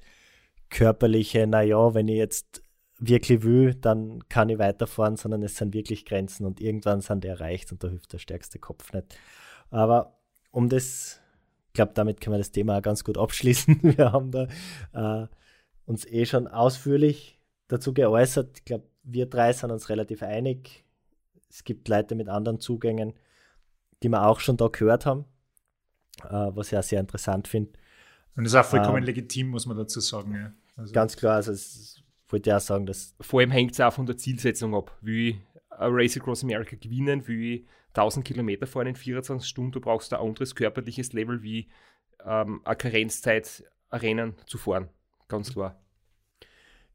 körperliche, 0.71 1.47
naja, 1.47 1.95
wenn 1.95 2.09
ich 2.09 2.17
jetzt 2.17 2.63
wirklich 2.99 3.43
will, 3.43 3.75
dann 3.75 4.29
kann 4.29 4.49
ich 4.49 4.59
weiterfahren, 4.59 5.17
sondern 5.17 5.43
es 5.43 5.57
sind 5.57 5.75
wirklich 5.75 6.05
Grenzen 6.05 6.47
und 6.47 6.61
irgendwann 6.61 7.01
sind 7.01 7.25
die 7.25 7.29
erreicht 7.29 7.73
und 7.73 7.83
da 7.83 7.89
hilft 7.89 8.13
der 8.13 8.19
stärkste 8.19 8.59
Kopf 8.59 8.93
nicht. 8.93 9.19
Aber 9.71 10.19
um 10.51 10.69
das, 10.69 11.21
ich 11.69 11.73
glaube, 11.75 11.93
damit 11.95 12.21
können 12.21 12.35
wir 12.35 12.39
das 12.39 12.53
Thema 12.53 12.79
auch 12.79 12.83
ganz 12.83 13.03
gut 13.03 13.19
abschließen. 13.19 13.81
Wir 13.97 14.13
haben 14.13 14.31
da 14.31 14.47
äh, 14.93 15.27
uns 15.87 16.07
eh 16.07 16.24
schon 16.26 16.47
ausführlich 16.47 17.39
dazu 17.68 17.93
geäußert. 17.93 18.59
Ich 18.59 18.64
glaube, 18.64 18.85
wir 19.03 19.26
drei 19.26 19.53
sind 19.53 19.70
uns 19.70 19.89
relativ 19.89 20.22
einig. 20.22 20.85
Es 21.49 21.64
gibt 21.64 21.89
Leute 21.89 22.14
mit 22.14 22.28
anderen 22.28 22.61
Zugängen, 22.61 23.14
die 24.03 24.09
wir 24.09 24.26
auch 24.26 24.41
schon 24.41 24.57
da 24.57 24.68
gehört 24.68 25.07
haben, 25.07 25.24
äh, 26.24 26.28
was 26.30 26.72
ich 26.72 26.78
auch 26.78 26.82
sehr 26.82 27.01
interessant 27.01 27.49
finde. 27.49 27.72
Und 28.37 28.45
das 28.45 28.53
ist 28.53 28.59
auch 28.59 28.64
vollkommen 28.64 28.99
ähm, 28.99 29.05
legitim, 29.05 29.49
muss 29.49 29.66
man 29.66 29.76
dazu 29.76 30.01
sagen. 30.01 30.35
Ja. 30.35 30.53
Also. 30.76 30.93
Ganz 30.93 31.16
klar, 31.16 31.37
also 31.37 31.53
es 31.53 32.03
wollte 32.28 32.51
ich 32.51 32.55
auch 32.55 32.61
sagen, 32.61 32.87
dass. 32.87 33.14
Vor 33.20 33.41
allem 33.41 33.51
hängt 33.51 33.72
es 33.72 33.80
auch 33.80 33.93
von 33.93 34.07
der 34.07 34.16
Zielsetzung 34.16 34.74
ab. 34.74 34.97
Wie 35.01 35.41
ein 35.70 35.93
Race 35.93 36.16
Across 36.16 36.43
America 36.43 36.76
gewinnen, 36.76 37.26
wie 37.28 37.66
1000 37.89 38.24
Kilometer 38.24 38.66
fahren 38.66 38.89
in 38.89 38.97
24 38.97 39.49
Stunden, 39.49 39.72
du 39.72 39.80
brauchst 39.80 40.12
ein 40.12 40.20
anderes 40.20 40.55
körperliches 40.55 41.12
Level 41.12 41.43
wie 41.43 41.68
ähm, 42.24 42.61
eine 42.64 42.76
Karenzzeit, 42.76 43.64
Rennen 43.93 44.35
zu 44.47 44.59
fahren 44.59 44.89
ganz 45.35 45.53
klar. 45.53 45.80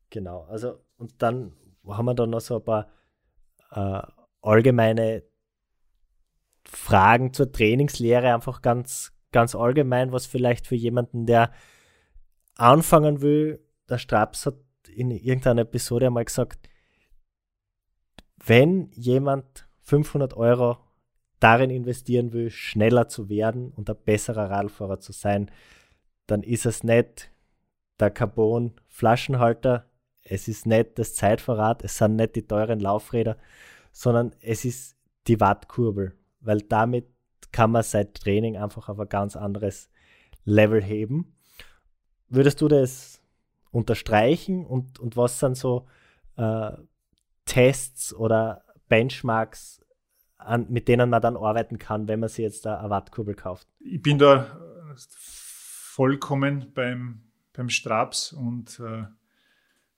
Genau, 0.09 0.43
also 0.43 0.79
und 0.97 1.21
dann 1.21 1.53
haben 1.87 2.05
wir 2.05 2.15
da 2.15 2.25
noch 2.25 2.41
so 2.41 2.57
ein 2.57 2.63
paar 2.63 2.89
äh, 3.71 4.01
allgemeine 4.41 5.23
Fragen 6.65 7.33
zur 7.33 7.51
Trainingslehre, 7.51 8.33
einfach 8.33 8.61
ganz, 8.61 9.13
ganz 9.31 9.55
allgemein, 9.55 10.11
was 10.11 10.25
vielleicht 10.25 10.67
für 10.67 10.75
jemanden, 10.75 11.25
der 11.25 11.51
anfangen 12.55 13.21
will, 13.21 13.63
der 13.89 13.97
Straps 13.97 14.45
hat 14.45 14.55
in 14.87 15.11
irgendeiner 15.11 15.61
Episode 15.61 16.07
einmal 16.07 16.25
gesagt, 16.25 16.69
wenn 18.37 18.91
jemand 18.91 19.67
500 19.81 20.33
Euro 20.35 20.77
darin 21.39 21.69
investieren 21.69 22.33
will, 22.33 22.49
schneller 22.49 23.07
zu 23.07 23.29
werden 23.29 23.71
und 23.71 23.89
ein 23.89 23.95
besserer 24.03 24.49
Radfahrer 24.49 24.99
zu 24.99 25.11
sein, 25.11 25.51
dann 26.27 26.43
ist 26.43 26.65
es 26.65 26.83
nicht 26.83 27.31
der 27.99 28.11
Carbon-Flaschenhalter. 28.11 29.85
Es 30.23 30.47
ist 30.47 30.65
nicht 30.65 30.99
das 30.99 31.15
Zeitverrat, 31.15 31.83
es 31.83 31.97
sind 31.97 32.15
nicht 32.15 32.35
die 32.35 32.47
teuren 32.47 32.79
Laufräder, 32.79 33.37
sondern 33.91 34.35
es 34.41 34.65
ist 34.65 34.97
die 35.27 35.39
Wattkurbel, 35.39 36.13
weil 36.39 36.61
damit 36.61 37.07
kann 37.51 37.71
man 37.71 37.83
sein 37.83 38.13
Training 38.13 38.57
einfach 38.57 38.89
auf 38.89 38.99
ein 38.99 39.09
ganz 39.09 39.35
anderes 39.35 39.89
Level 40.45 40.83
heben. 40.83 41.35
Würdest 42.27 42.61
du 42.61 42.67
das 42.67 43.21
unterstreichen 43.71 44.65
und, 44.65 44.99
und 44.99 45.17
was 45.17 45.39
sind 45.39 45.57
so 45.57 45.87
äh, 46.37 46.71
Tests 47.45 48.13
oder 48.13 48.63
Benchmarks, 48.87 49.83
an, 50.37 50.67
mit 50.69 50.87
denen 50.87 51.09
man 51.09 51.21
dann 51.21 51.37
arbeiten 51.37 51.77
kann, 51.77 52.07
wenn 52.07 52.19
man 52.19 52.29
sich 52.29 52.43
jetzt 52.43 52.65
eine 52.65 52.89
Wattkurbel 52.89 53.35
kauft? 53.35 53.67
Ich 53.79 54.01
bin 54.01 54.17
da 54.17 54.59
vollkommen 55.95 56.71
beim, 56.73 57.28
beim 57.59 57.69
Straps 57.69 58.31
und 58.31 58.79
äh, 58.79 59.03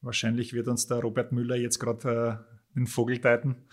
wahrscheinlich 0.01 0.51
wird 0.51 0.67
uns 0.67 0.87
der 0.87 0.97
Robert 0.97 1.31
Müller 1.31 1.55
jetzt 1.55 1.77
gerade 1.77 2.43
äh, 2.73 2.75
den 2.75 2.87
Vogel 2.87 3.19
deuten. 3.19 3.67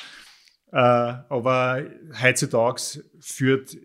Äh, 0.71 0.77
aber 0.77 1.83
heutzutage 2.23 3.03
führt 3.19 3.79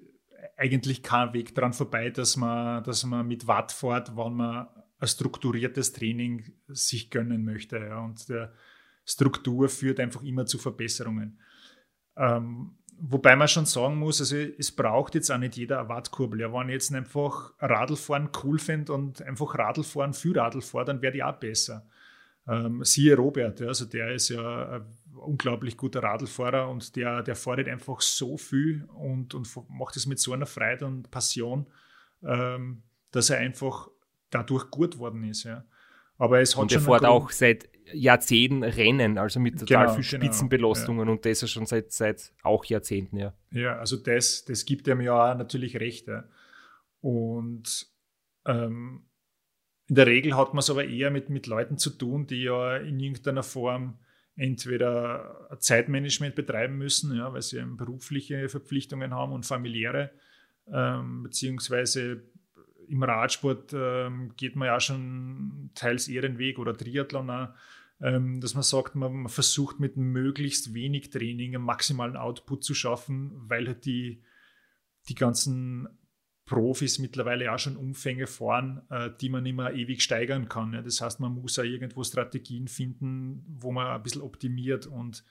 eigentlich 0.57 1.03
kein 1.03 1.33
Weg 1.33 1.55
daran 1.55 1.71
vorbei, 1.71 2.09
dass 2.09 2.35
man, 2.35 2.83
dass 2.83 3.05
man 3.05 3.25
mit 3.25 3.47
Watt 3.47 3.71
fährt, 3.71 4.15
wenn 4.17 4.33
man 4.33 4.67
ein 4.99 5.07
strukturiertes 5.07 5.93
Training 5.93 6.51
sich 6.67 7.09
gönnen 7.09 7.45
möchte. 7.45 7.77
Ja. 7.77 7.99
Und 7.99 8.27
der 8.27 8.53
Struktur 9.05 9.69
führt 9.69 10.01
einfach 10.01 10.21
immer 10.21 10.45
zu 10.45 10.57
Verbesserungen. 10.57 11.39
Ähm, 12.17 12.77
Wobei 12.99 13.35
man 13.35 13.47
schon 13.47 13.65
sagen 13.65 13.97
muss, 13.97 14.21
also 14.21 14.37
es 14.37 14.71
braucht 14.71 15.15
jetzt 15.15 15.31
auch 15.31 15.37
nicht 15.37 15.57
jeder 15.57 15.79
eine 15.79 15.89
Wattkurbel. 15.89 16.39
Ja, 16.39 16.53
wenn 16.53 16.69
ich 16.69 16.73
jetzt 16.73 16.93
einfach 16.93 17.53
Radlfahren 17.59 18.29
cool 18.43 18.59
finde 18.59 18.93
und 18.93 19.21
einfach 19.21 19.57
Radlfahren 19.57 20.13
für 20.13 20.35
Radlfahren, 20.35 20.87
dann 20.87 21.01
werde 21.01 21.17
ich 21.17 21.23
auch 21.23 21.35
besser. 21.35 21.85
Ähm, 22.47 22.83
siehe 22.83 23.15
Robert, 23.15 23.59
ja, 23.61 23.67
also 23.67 23.85
der 23.85 24.13
ist 24.13 24.29
ja 24.29 24.75
ein 24.75 24.85
unglaublich 25.15 25.77
guter 25.77 26.03
Radlfahrer 26.03 26.69
und 26.69 26.95
der, 26.95 27.23
der 27.23 27.35
fährt 27.35 27.67
einfach 27.69 28.01
so 28.01 28.37
viel 28.37 28.83
und, 28.95 29.33
und 29.33 29.49
macht 29.69 29.95
es 29.95 30.05
mit 30.05 30.19
so 30.19 30.33
einer 30.33 30.45
Freude 30.45 30.85
und 30.85 31.09
Passion, 31.09 31.67
ähm, 32.21 32.83
dass 33.11 33.29
er 33.29 33.39
einfach 33.39 33.89
dadurch 34.29 34.69
gut 34.71 34.97
worden 34.97 35.23
ist. 35.23 35.43
Ja. 35.43 35.63
Aber 36.17 36.41
es 36.41 36.55
hat 36.55 36.63
und 36.63 36.71
er 36.71 36.81
fährt 36.81 37.05
auch 37.05 37.31
seit 37.31 37.69
Jahrzehnten 37.91 38.63
Rennen, 38.63 39.17
also 39.17 39.39
mit 39.39 39.59
total 39.59 39.87
genau, 39.87 39.95
viel 39.95 40.09
genau, 40.09 40.23
Spitzenbelastungen 40.23 40.99
genau, 40.99 41.11
ja. 41.11 41.15
und 41.15 41.25
das 41.25 41.41
ja 41.41 41.47
schon 41.47 41.65
seit, 41.65 41.91
seit 41.91 42.33
auch 42.41 42.65
Jahrzehnten, 42.65 43.17
ja. 43.17 43.33
Ja, 43.51 43.77
also 43.77 43.97
das, 43.97 44.45
das 44.45 44.65
gibt 44.65 44.87
ihm 44.87 45.01
ja 45.01 45.35
natürlich 45.35 45.79
recht. 45.79 46.07
Ja. 46.07 46.23
Und 47.01 47.87
ähm, 48.45 49.05
in 49.87 49.95
der 49.95 50.07
Regel 50.07 50.35
hat 50.35 50.53
man 50.53 50.59
es 50.59 50.69
aber 50.69 50.85
eher 50.85 51.11
mit, 51.11 51.29
mit 51.29 51.47
Leuten 51.47 51.77
zu 51.77 51.89
tun, 51.89 52.25
die 52.27 52.43
ja 52.43 52.77
in 52.77 52.99
irgendeiner 52.99 53.43
Form 53.43 53.99
entweder 54.35 55.57
Zeitmanagement 55.59 56.35
betreiben 56.35 56.77
müssen, 56.77 57.15
ja, 57.15 57.31
weil 57.33 57.41
sie 57.41 57.61
berufliche 57.61 58.49
Verpflichtungen 58.49 59.13
haben 59.13 59.33
und 59.33 59.45
familiäre, 59.45 60.11
ähm, 60.71 61.23
beziehungsweise 61.23 62.23
im 62.93 63.01
Radsport 63.01 63.73
ähm, 63.73 64.33
geht 64.37 64.55
man 64.55 64.67
ja 64.67 64.79
schon 64.79 65.71
teils 65.73 66.07
eher 66.07 66.21
den 66.21 66.37
Weg 66.37 66.59
oder 66.59 66.77
Triathlon 66.77 67.29
auch, 67.31 67.49
ähm, 67.99 68.39
dass 68.39 68.53
man 68.53 68.61
sagt, 68.61 68.93
man, 68.93 69.11
man, 69.13 69.29
versucht 69.29 69.79
mit 69.79 69.97
möglichst 69.97 70.75
wenig 70.75 71.09
Training 71.09 71.55
einen 71.55 71.63
maximalen 71.63 72.15
Output 72.15 72.63
zu 72.63 72.75
schaffen, 72.75 73.31
weil 73.49 73.65
halt 73.65 73.85
die, 73.85 74.21
die 75.09 75.15
ganzen 75.15 75.87
Profis 76.45 76.99
mittlerweile 76.99 77.51
auch 77.51 77.57
schon 77.57 77.77
Umfänge 77.77 78.27
fahren, 78.27 78.83
äh, 78.91 79.09
die 79.19 79.29
man 79.29 79.43
immer 79.47 79.73
ewig 79.73 80.03
steigern 80.03 80.47
kann. 80.47 80.73
Ja. 80.73 80.83
Das 80.83 81.01
heißt, 81.01 81.19
man 81.19 81.33
muss 81.33 81.57
auch 81.57 81.63
irgendwo 81.63 82.03
Strategien 82.03 82.67
finden, 82.67 83.43
wo 83.47 83.71
man 83.71 83.87
ein 83.87 84.03
bisschen 84.03 84.21
optimiert 84.21 84.85
und 84.85 85.25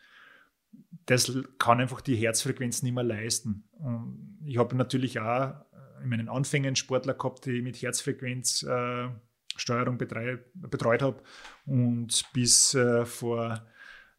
das 1.06 1.32
kann 1.58 1.80
einfach 1.80 2.00
die 2.00 2.16
Herzfrequenz 2.16 2.82
nicht 2.82 2.94
mehr 2.94 3.04
leisten. 3.04 3.68
Und 3.72 4.38
ich 4.44 4.58
habe 4.58 4.74
natürlich 4.74 5.20
auch 5.20 5.54
in 6.02 6.08
meinen 6.08 6.28
Anfängen 6.28 6.76
Sportler 6.76 7.14
gehabt, 7.14 7.46
die 7.46 7.52
ich 7.52 7.62
mit 7.62 7.80
Herzfrequenzsteuerung 7.80 10.00
äh, 10.00 10.38
betreut 10.54 11.02
habe. 11.02 11.22
Und 11.66 12.24
bis 12.32 12.74
äh, 12.74 13.04
vor 13.04 13.62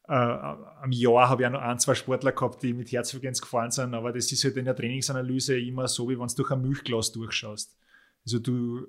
äh, 0.07 0.13
am 0.13 0.91
Jahr 0.91 1.29
habe 1.29 1.43
ich 1.43 1.47
auch 1.47 1.51
noch 1.51 1.61
ein, 1.61 1.79
zwei 1.79 1.95
Sportler 1.95 2.33
gehabt, 2.33 2.61
die 2.61 2.73
mit 2.73 2.91
Herzfrequenz 2.91 3.41
gefahren 3.41 3.71
sind, 3.71 3.93
aber 3.93 4.11
das 4.11 4.31
ist 4.31 4.43
halt 4.43 4.57
in 4.57 4.65
der 4.65 4.75
Trainingsanalyse 4.75 5.57
immer 5.57 5.87
so, 5.87 6.09
wie 6.09 6.19
wenn 6.19 6.27
du 6.27 6.35
durch 6.35 6.51
ein 6.51 6.61
Milchglas 6.61 7.13
durchschaust. 7.13 7.77
Also 8.25 8.39
du, 8.39 8.85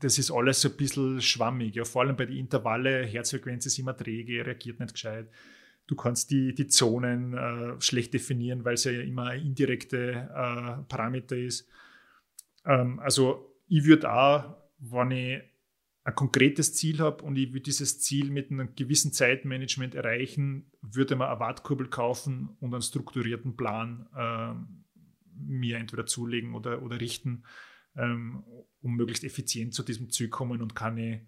das 0.00 0.18
ist 0.18 0.32
alles 0.32 0.60
so 0.60 0.68
ein 0.68 0.76
bisschen 0.76 1.20
schwammig. 1.20 1.76
Ja, 1.76 1.84
vor 1.84 2.02
allem 2.02 2.16
bei 2.16 2.26
den 2.26 2.36
Intervalle, 2.36 3.04
Herzfrequenz 3.04 3.66
ist 3.66 3.78
immer 3.78 3.96
träge, 3.96 4.44
reagiert 4.44 4.80
nicht 4.80 4.94
gescheit. 4.94 5.28
Du 5.86 5.94
kannst 5.94 6.30
die, 6.30 6.54
die 6.54 6.68
Zonen 6.68 7.34
äh, 7.34 7.80
schlecht 7.80 8.14
definieren, 8.14 8.64
weil 8.64 8.74
es 8.74 8.84
ja 8.84 8.92
immer 8.92 9.34
indirekte 9.34 10.28
äh, 10.34 10.82
Parameter 10.88 11.36
ist. 11.36 11.68
Ähm, 12.64 12.98
also 13.00 13.56
ich 13.66 13.84
würde 13.84 14.12
auch, 14.12 14.56
wenn 14.78 15.10
ich 15.10 15.42
ein 16.04 16.14
konkretes 16.14 16.74
Ziel 16.74 16.98
habe 16.98 17.22
und 17.24 17.36
ich 17.36 17.52
würde 17.52 17.62
dieses 17.62 18.00
Ziel 18.00 18.30
mit 18.30 18.50
einem 18.50 18.74
gewissen 18.74 19.12
Zeitmanagement 19.12 19.94
erreichen, 19.94 20.70
würde 20.80 21.14
man 21.14 21.28
eine 21.28 21.40
Wartkurbel 21.40 21.88
kaufen 21.88 22.56
und 22.60 22.74
einen 22.74 22.82
strukturierten 22.82 23.56
Plan 23.56 24.08
äh, 24.16 24.54
mir 25.34 25.78
entweder 25.78 26.06
zulegen 26.06 26.54
oder, 26.54 26.82
oder 26.82 27.00
richten, 27.00 27.44
ähm, 27.96 28.42
um 28.80 28.96
möglichst 28.96 29.24
effizient 29.24 29.74
zu 29.74 29.82
diesem 29.82 30.10
Ziel 30.10 30.28
kommen 30.28 30.60
und 30.60 30.74
keine 30.74 31.24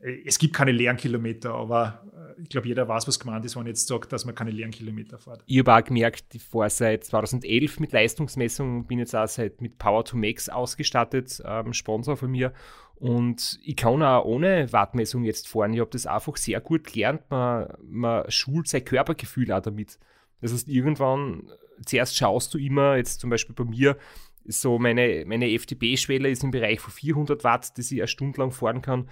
es 0.00 0.38
gibt 0.38 0.54
keine 0.54 0.72
leeren 0.72 0.96
Kilometer, 0.96 1.54
aber 1.54 2.02
äh, 2.14 2.42
ich 2.42 2.48
glaube, 2.48 2.68
jeder 2.68 2.88
weiß, 2.88 3.06
was 3.06 3.20
gemeint 3.20 3.44
ist, 3.44 3.54
wenn 3.54 3.62
man 3.62 3.68
jetzt 3.68 3.86
sagt, 3.86 4.12
dass 4.12 4.24
man 4.24 4.34
keine 4.34 4.50
leeren 4.50 4.70
Kilometer 4.70 5.18
fährt. 5.18 5.42
Ich 5.46 5.58
habe 5.58 5.74
auch 5.74 5.84
gemerkt, 5.84 6.34
ich 6.34 6.42
fahre 6.42 6.70
seit 6.70 7.04
2011 7.04 7.80
mit 7.80 7.92
Leistungsmessung, 7.92 8.86
bin 8.86 8.98
jetzt 8.98 9.14
auch 9.14 9.28
seit 9.28 9.60
mit 9.60 9.78
Power 9.78 10.04
to 10.04 10.16
Max 10.16 10.48
ausgestattet, 10.48 11.42
ähm, 11.44 11.72
Sponsor 11.74 12.16
von 12.16 12.30
mir. 12.30 12.52
Und 12.96 13.58
ich 13.62 13.76
kann 13.76 14.02
auch 14.02 14.24
ohne 14.24 14.70
Wattmessung 14.72 15.24
jetzt 15.24 15.48
fahren. 15.48 15.72
Ich 15.72 15.80
habe 15.80 15.90
das 15.90 16.06
einfach 16.06 16.36
sehr 16.36 16.60
gut 16.60 16.84
gelernt. 16.84 17.22
Man, 17.30 17.72
man 17.82 18.30
schult 18.30 18.68
sein 18.68 18.84
Körpergefühl 18.84 19.52
auch 19.52 19.62
damit. 19.62 19.98
Das 20.40 20.52
heißt, 20.52 20.68
irgendwann, 20.68 21.50
zuerst 21.84 22.16
schaust 22.16 22.52
du 22.52 22.58
immer, 22.58 22.96
jetzt 22.96 23.20
zum 23.20 23.30
Beispiel 23.30 23.54
bei 23.54 23.64
mir, 23.64 23.96
so 24.44 24.78
meine, 24.78 25.24
meine 25.26 25.46
FTP-Schwelle 25.58 26.30
ist 26.30 26.44
im 26.44 26.50
Bereich 26.50 26.80
von 26.80 26.92
400 26.92 27.44
Watt, 27.44 27.76
dass 27.78 27.90
ich 27.90 28.00
eine 28.00 28.08
Stunde 28.08 28.40
lang 28.40 28.50
fahren 28.50 28.82
kann. 28.82 29.08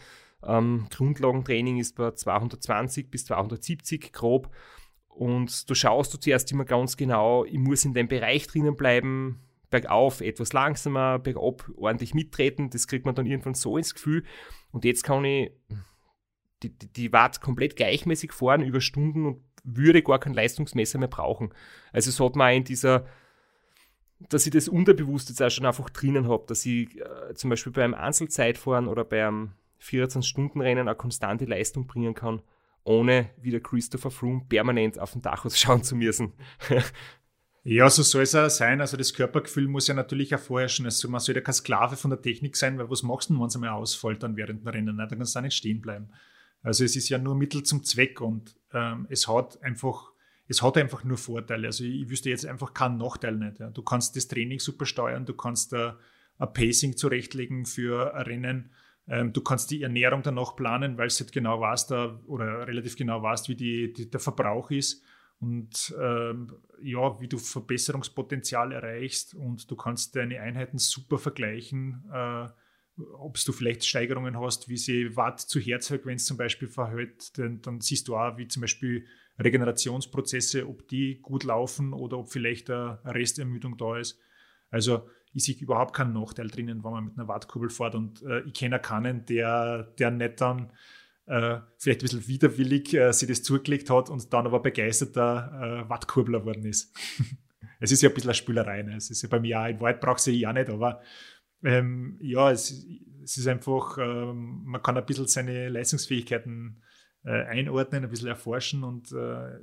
Ähm, 0.47 0.87
Grundlagentraining 0.91 1.79
ist 1.79 1.97
bei 1.97 2.11
220 2.11 3.11
bis 3.11 3.25
270 3.27 4.13
grob. 4.13 4.51
Und 5.09 5.69
du 5.69 5.75
schaust 5.75 6.15
du 6.15 6.19
zuerst 6.19 6.51
immer 6.53 6.65
ganz 6.65 6.97
genau, 6.97 7.45
ich 7.45 7.59
muss 7.59 7.85
in 7.85 7.95
dem 7.95 8.09
Bereich 8.09 8.47
drinnen 8.47 8.77
bleiben, 8.77 9.41
bergauf 9.71 10.21
etwas 10.21 10.53
langsamer, 10.53 11.19
bergab 11.19 11.69
ordentlich 11.77 12.15
mittreten. 12.15 12.71
Das 12.71 12.87
kriegt 12.87 13.05
man 13.05 13.15
dann 13.15 13.27
irgendwann 13.27 13.55
so 13.55 13.77
ins 13.77 13.95
Gefühl. 13.95 14.25
Und 14.71 14.85
jetzt 14.85 15.03
kann 15.03 15.25
ich 15.25 15.51
die, 16.63 16.71
die, 16.71 16.93
die 16.93 17.13
Watt 17.13 17.41
komplett 17.41 17.77
gleichmäßig 17.77 18.33
fahren 18.33 18.63
über 18.63 18.81
Stunden 18.81 19.27
und 19.27 19.43
würde 19.65 20.03
gar 20.03 20.19
kein 20.19 20.35
Leistungsmesser 20.35 20.99
mehr 20.99 21.09
brauchen. 21.09 21.53
Also 21.93 22.11
es 22.11 22.21
hat 22.21 22.37
man 22.37 22.55
in 22.55 22.65
dieser, 22.65 23.07
dass 24.19 24.47
ich 24.47 24.53
das 24.53 24.69
unterbewusst 24.69 25.29
jetzt 25.29 25.43
auch 25.43 25.51
schon 25.51 25.67
einfach 25.67 25.91
drinnen 25.91 26.29
habe, 26.29 26.45
dass 26.47 26.65
ich 26.65 26.99
äh, 27.01 27.35
zum 27.35 27.51
Beispiel 27.51 27.73
beim 27.73 27.95
Einzelzeitfahren 27.95 28.89
oder 28.89 29.05
beim 29.05 29.53
24-Stunden-Rennen 29.83 30.89
eine 30.89 30.97
konstante 30.97 31.45
Leistung 31.45 31.87
bringen 31.87 32.15
kann, 32.15 32.43
ohne 32.85 33.31
wie 33.41 33.51
der 33.51 33.61
Christopher 33.61 34.11
Froome 34.11 34.47
permanent 34.49 34.99
auf 34.99 35.13
den 35.13 35.23
Dach 35.23 35.47
schauen 35.55 35.83
zu 35.83 35.97
müssen. 35.97 36.33
Ja, 37.71 37.91
so 37.91 38.03
soll 38.03 38.23
es 38.23 38.35
auch 38.35 38.49
sein. 38.49 38.81
Also 38.81 38.97
das 38.97 39.13
Körpergefühl 39.13 39.69
muss 39.69 39.89
ja 39.89 39.95
natürlich 39.95 40.35
auch 40.35 40.41
vorherrschen. 40.41 40.87
Also 40.87 41.07
man 41.09 41.21
soll 41.21 41.35
ja 41.35 41.43
kein 41.43 41.53
Sklave 41.53 41.97
von 41.97 42.11
der 42.11 42.23
Technik 42.23 42.57
sein, 42.57 42.79
weil 42.79 42.89
was 42.89 43.03
machst 43.03 43.29
du, 43.29 43.39
wenn 43.39 43.47
es 43.47 43.57
einmal 43.57 43.71
ausfällt 43.71 44.23
dann 44.23 44.37
während 44.37 44.63
dem 44.63 44.69
Rennen? 44.69 44.97
Da 44.97 45.07
kannst 45.07 45.35
du 45.35 45.39
auch 45.39 45.43
nicht 45.43 45.57
stehen 45.57 45.83
bleiben. 45.83 46.09
Also 46.63 46.85
es 46.85 46.97
ist 46.97 47.11
ja 47.11 47.19
nur 47.19 47.35
Mittel 47.35 47.63
zum 47.65 47.85
Zweck 47.85 48.23
und 48.23 48.57
ähm, 48.73 49.07
es 49.11 49.29
hat 49.29 49.63
einfach, 49.63 50.13
es 50.47 50.63
hat 50.63 50.79
einfach 50.79 51.05
nur 51.05 51.19
Vorteile. 51.19 51.67
Also 51.67 51.85
ich 51.85 52.09
wüsste 52.09 52.31
jetzt 52.31 52.47
einfach 52.47 52.73
keinen 52.73 52.97
Nachteil 52.97 53.37
nicht. 53.37 53.59
Ja. 53.59 53.69
Du 53.69 53.83
kannst 53.83 54.17
das 54.17 54.29
Training 54.29 54.61
super 54.61 54.87
steuern, 54.87 55.27
du 55.27 55.35
kannst 55.35 55.73
äh, 55.75 55.93
ein 56.39 56.53
Pacing 56.53 56.97
zurechtlegen 56.97 57.67
für 57.67 58.15
ein 58.15 58.23
Rennen. 58.23 58.71
Ähm, 59.09 59.33
du 59.33 59.41
kannst 59.41 59.71
die 59.71 59.83
Ernährung 59.83 60.23
dann 60.23 60.39
auch 60.39 60.57
planen, 60.57 60.99
weil 60.99 61.07
es 61.07 61.21
halt 61.21 61.33
genau 61.33 61.61
weißt, 61.61 61.91
da, 61.91 62.21
oder 62.27 62.67
relativ 62.67 62.97
genau 62.97 63.23
weißt, 63.23 63.49
wie 63.49 63.57
die, 63.57 63.93
die, 63.93 64.11
der 64.11 64.21
Verbrauch 64.21 64.71
ist. 64.71 65.03
Und 65.41 65.95
ähm, 66.01 66.53
ja, 66.83 67.21
wie 67.21 67.29
du 67.29 67.39
Verbesserungspotenzial 67.39 68.73
erreichst. 68.73 69.35
Und 69.35 69.71
du 69.71 69.77
kannst 69.77 70.17
deine 70.17 70.41
Einheiten 70.41 70.79
super 70.79 71.19
vergleichen, 71.19 72.05
äh, 72.13 72.47
ob 73.19 73.39
du 73.45 73.53
vielleicht 73.53 73.85
Steigerungen 73.85 74.39
hast, 74.41 74.69
wie 74.69 74.77
sie 74.77 75.17
Watt 75.17 75.41
zu 75.41 75.61
Herzfrequenz 75.61 76.27
zum 76.27 76.37
Beispiel 76.37 76.69
verhält, 76.69 77.37
denn 77.39 77.63
dann 77.63 77.81
siehst 77.81 78.09
du 78.09 78.17
auch, 78.17 78.37
wie 78.39 78.49
zum 78.49 78.63
Beispiel 78.63 79.07
Regenerationsprozesse, 79.39 80.69
ob 80.69 80.89
die 80.89 81.21
gut 81.23 81.45
laufen 81.45 81.93
oder 81.93 82.19
ob 82.19 82.29
vielleicht 82.29 82.71
eine 82.71 82.99
Restermüdung 83.05 83.77
da 83.77 83.99
ist. 83.99 84.19
Also 84.71 85.09
ich 85.33 85.45
sehe 85.45 85.57
überhaupt 85.57 85.95
keinen 85.95 86.13
Nachteil 86.13 86.49
drinnen, 86.49 86.85
wenn 86.85 86.91
man 86.91 87.05
mit 87.05 87.19
einer 87.19 87.29
Wattkurbel 87.29 87.71
fährt 87.71 87.95
und 87.95 88.23
äh, 88.23 88.41
ich 88.41 88.55
kenne 88.55 88.79
keinen, 88.79 89.25
der, 89.27 89.85
der 89.99 90.11
nicht 90.11 90.41
dann 90.41 90.73
äh, 91.27 91.61
vielleicht 91.77 92.01
ein 92.01 92.05
bisschen 92.05 92.29
widerwillig 92.29 92.95
äh, 92.95 93.13
sich 93.13 93.29
das 93.29 93.43
zugelegt 93.43 93.91
hat 93.91 94.09
und 94.09 94.33
dann 94.33 94.47
aber 94.47 94.61
begeisterter 94.61 95.85
äh, 95.85 95.89
Wattkurbler 95.89 96.41
geworden 96.41 96.65
ist. 96.65 96.97
es 97.81 97.93
ist 97.93 98.03
ja 98.03 98.09
ein 98.09 98.15
bisschen 98.15 98.31
eine 98.31 98.35
Spülerei. 98.35 98.83
Ne? 98.83 98.97
Es 98.97 99.11
ist 99.11 99.23
ja 99.23 99.29
bei 99.29 99.39
mir 99.39 99.61
auch, 99.61 99.67
in 99.67 99.81
Wahrheit 99.81 100.01
braucht 100.01 100.21
sie 100.21 100.33
ja 100.33 100.53
nicht, 100.53 100.71
aber 100.71 101.03
ähm, 101.63 102.19
ja, 102.23 102.51
es, 102.51 102.87
es, 103.23 103.37
ist 103.37 103.47
einfach, 103.47 103.99
ähm, 103.99 104.63
man 104.65 104.83
kann 104.83 104.97
ein 104.97 105.05
bisschen 105.05 105.27
seine 105.27 105.69
Leistungsfähigkeiten 105.69 106.83
äh, 107.25 107.43
einordnen, 107.45 108.05
ein 108.05 108.11
bisschen 108.11 108.29
erforschen 108.29 108.85
und 108.85 109.13
äh, 109.13 109.59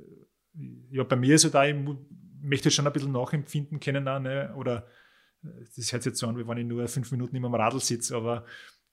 ja, 0.90 1.02
bei 1.04 1.16
mir 1.16 1.34
ist 1.34 1.44
halt 1.44 1.56
auch, 1.56 1.64
ich 1.64 1.98
möchte 2.40 2.70
schon 2.70 2.86
ein 2.86 2.92
bisschen 2.92 3.12
nachempfinden 3.12 3.80
können 3.80 4.06
auch, 4.06 4.20
ne? 4.20 4.54
oder 4.56 4.86
das 5.76 5.92
hört 5.92 6.02
sich 6.02 6.10
jetzt 6.10 6.18
so 6.18 6.26
an, 6.26 6.38
wie 6.38 6.46
wenn 6.46 6.58
ich 6.58 6.66
nur 6.66 6.86
fünf 6.88 7.10
Minuten 7.12 7.36
immer 7.36 7.48
am 7.48 7.54
Radl 7.54 7.80
sitze, 7.80 8.16
aber 8.16 8.44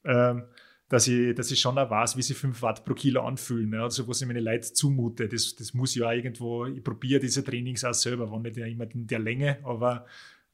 ähm, 0.04 0.44
dass 0.90 1.08
ich, 1.08 1.34
dass 1.34 1.50
ich 1.50 1.60
schon 1.60 1.78
auch 1.78 1.90
weiß, 1.90 2.18
wie 2.18 2.22
sich 2.22 2.38
5 2.38 2.62
Watt 2.62 2.86
pro 2.86 2.94
Kilo 2.94 3.26
anfühlen. 3.26 3.72
Ne? 3.72 3.82
Also 3.82 4.08
was 4.08 4.22
ich 4.22 4.28
meine 4.28 4.42
Leute 4.42 4.74
zumute. 4.74 5.28
Das, 5.28 5.56
das 5.56 5.74
muss 5.74 5.96
ja 5.96 6.08
auch 6.08 6.12
irgendwo, 6.12 6.66
ich 6.68 6.84
probiere 6.84 7.20
diese 7.20 7.44
Trainings 7.44 7.84
auch 7.84 7.96
selber, 7.96 8.32
wenn 8.32 8.42
nicht 8.44 8.58
immer 8.58 8.90
in 8.92 9.08
der 9.08 9.20
Länge, 9.20 9.60
aber 9.64 10.06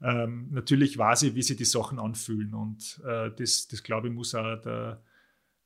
ähm, 0.02 0.48
natürlich 0.52 0.98
weiß 0.98 1.24
ich, 1.24 1.36
wie 1.36 1.42
sich 1.42 1.58
die 1.58 1.66
Sachen 1.66 2.00
anfühlen. 2.00 2.54
Und 2.54 3.02
äh, 3.06 3.32
das, 3.38 3.68
das 3.68 3.84
glaube 3.84 4.08
ich, 4.08 4.14
muss 4.14 4.34
auch 4.34 4.62
der, 4.62 5.04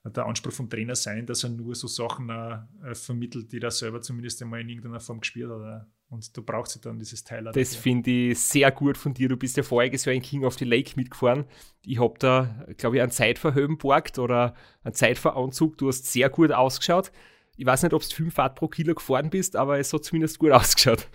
der 0.06 0.26
Anspruch 0.26 0.54
vom 0.54 0.70
Trainer 0.70 0.96
sein, 0.96 1.28
dass 1.28 1.44
er 1.44 1.52
nur 1.52 1.76
so 1.76 1.88
Sachen 1.88 2.30
äh, 2.30 2.96
vermittelt, 2.96 3.52
die 3.52 3.60
er 3.60 3.70
selber 3.70 4.02
zumindest 4.02 4.42
einmal 4.42 4.62
in 4.62 4.70
irgendeiner 4.70 5.00
Form 5.00 5.20
gespielt 5.20 5.52
hat. 5.52 5.86
Und 6.14 6.38
du 6.38 6.44
brauchst 6.44 6.76
ja 6.76 6.82
dann 6.84 7.00
dieses 7.00 7.24
Teil. 7.24 7.50
Das 7.54 7.76
finde 7.76 8.12
ich 8.12 8.40
sehr 8.40 8.70
gut 8.70 8.98
von 8.98 9.16
dir. 9.16 9.30
Du 9.30 9.36
bist 9.36 9.58
ja 9.58 9.64
voriges 9.64 10.06
Jahr 10.06 10.14
in 10.14 10.22
King 10.22 10.44
of 10.44 10.60
the 10.60 10.66
Lake 10.66 10.92
mitgefahren. 10.96 11.46
Ich 11.84 12.00
habe 12.00 12.14
da, 12.20 12.66
glaube 12.78 12.98
ich, 12.98 13.02
einen 13.02 13.12
Zeitverhöben 13.12 13.80
borgt 13.80 14.20
oder 14.20 14.54
einen 14.84 14.94
Zeitveranzug. 14.94 15.76
Du 15.80 15.88
hast 15.88 16.06
sehr 16.06 16.30
gut 16.30 16.52
ausgeschaut. 16.52 17.12
Ich 17.58 17.66
weiß 17.66 17.82
nicht, 17.82 17.94
ob 17.94 18.04
du 18.04 18.08
5 18.08 18.38
Watt 18.38 18.56
pro 18.56 18.68
Kilo 18.68 18.94
gefahren 18.94 19.32
bist, 19.32 19.56
aber 19.56 19.80
es 19.80 19.92
hat 19.92 20.04
zumindest 20.04 20.38
gut 20.38 20.52
ausgeschaut. 20.54 21.08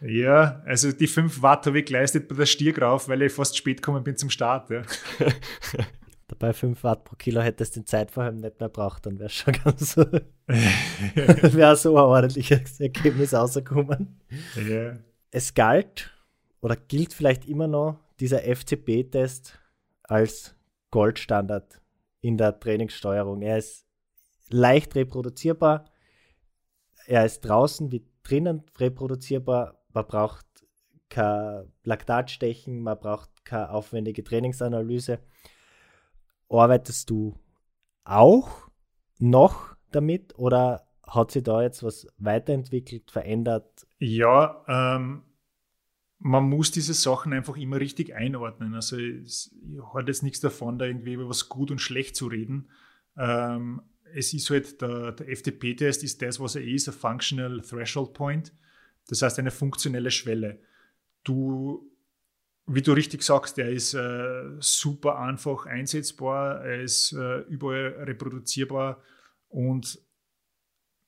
ja, 0.00 0.62
also 0.64 0.92
die 0.92 1.08
5 1.08 1.42
Watt 1.42 1.66
habe 1.66 1.80
ich 1.80 1.84
geleistet 1.84 2.26
bei 2.26 2.36
der 2.36 2.46
Stiergrauf, 2.46 3.08
weil 3.08 3.20
ich 3.20 3.32
fast 3.32 3.54
spät 3.54 3.82
gekommen 3.82 4.02
bin 4.02 4.16
zum 4.16 4.30
Start. 4.30 4.70
Ja. 4.70 4.82
Dabei 6.38 6.52
5 6.52 6.84
Watt 6.84 7.04
pro 7.04 7.16
Kilo 7.16 7.40
hättest 7.40 7.76
du 7.76 7.80
den 7.80 7.86
Zeitvorheim 7.86 8.36
nicht 8.36 8.60
mehr 8.60 8.68
braucht, 8.68 9.06
dann 9.06 9.18
wäre 9.18 9.26
es 9.26 9.34
schon 9.34 9.54
ganz 9.64 9.92
so. 9.92 10.04
wäre 10.46 11.76
so 11.76 11.96
ein 11.96 12.02
ordentliches 12.02 12.78
Ergebnis 12.80 13.32
rausgekommen. 13.32 14.20
Ja. 14.68 14.96
Es 15.30 15.54
galt 15.54 16.12
oder 16.60 16.76
gilt 16.76 17.14
vielleicht 17.14 17.46
immer 17.46 17.68
noch 17.68 17.98
dieser 18.20 18.40
FCP-Test 18.40 19.58
als 20.02 20.54
Goldstandard 20.90 21.80
in 22.20 22.36
der 22.36 22.58
Trainingssteuerung. 22.58 23.42
Er 23.42 23.58
ist 23.58 23.86
leicht 24.50 24.94
reproduzierbar. 24.94 25.86
Er 27.06 27.24
ist 27.24 27.40
draußen 27.40 27.92
wie 27.92 28.04
drinnen 28.22 28.62
reproduzierbar. 28.78 29.80
Man 29.92 30.06
braucht 30.06 30.46
kein 31.08 31.72
Laktatstechen, 31.84 32.80
man 32.80 32.98
braucht 32.98 33.44
keine 33.44 33.70
aufwendige 33.70 34.24
Trainingsanalyse 34.24 35.20
arbeitest 36.48 37.10
du 37.10 37.38
auch 38.04 38.68
noch 39.18 39.76
damit 39.90 40.38
oder 40.38 40.86
hat 41.06 41.30
sich 41.30 41.44
da 41.44 41.62
jetzt 41.62 41.82
was 41.82 42.06
weiterentwickelt, 42.18 43.10
verändert? 43.10 43.86
Ja, 43.98 44.64
ähm, 44.68 45.22
man 46.18 46.48
muss 46.48 46.70
diese 46.70 46.94
Sachen 46.94 47.32
einfach 47.32 47.56
immer 47.56 47.78
richtig 47.78 48.14
einordnen. 48.14 48.74
Also 48.74 48.96
ich 48.96 49.50
halte 49.92 50.10
jetzt 50.10 50.22
nichts 50.22 50.40
davon, 50.40 50.78
da 50.78 50.86
irgendwie 50.86 51.14
über 51.14 51.28
was 51.28 51.48
gut 51.48 51.70
und 51.70 51.80
schlecht 51.80 52.16
zu 52.16 52.26
reden. 52.26 52.70
Ähm, 53.16 53.82
es 54.14 54.32
ist 54.32 54.50
halt, 54.50 54.80
der, 54.80 55.12
der 55.12 55.28
FTP-Test 55.28 56.02
ist 56.02 56.22
das, 56.22 56.40
was 56.40 56.56
er 56.56 56.64
ist, 56.64 56.88
ein 56.88 56.94
Functional 56.94 57.60
Threshold 57.60 58.14
Point. 58.14 58.52
Das 59.08 59.22
heißt 59.22 59.38
eine 59.38 59.50
funktionelle 59.50 60.10
Schwelle. 60.10 60.60
Du 61.22 61.90
wie 62.66 62.82
du 62.82 62.92
richtig 62.92 63.22
sagst, 63.22 63.56
der 63.58 63.70
ist 63.70 63.94
äh, 63.94 64.44
super 64.58 65.18
einfach 65.18 65.66
einsetzbar, 65.66 66.64
er 66.64 66.82
ist 66.82 67.12
äh, 67.12 67.40
überall 67.42 68.04
reproduzierbar 68.04 69.02
und 69.48 69.98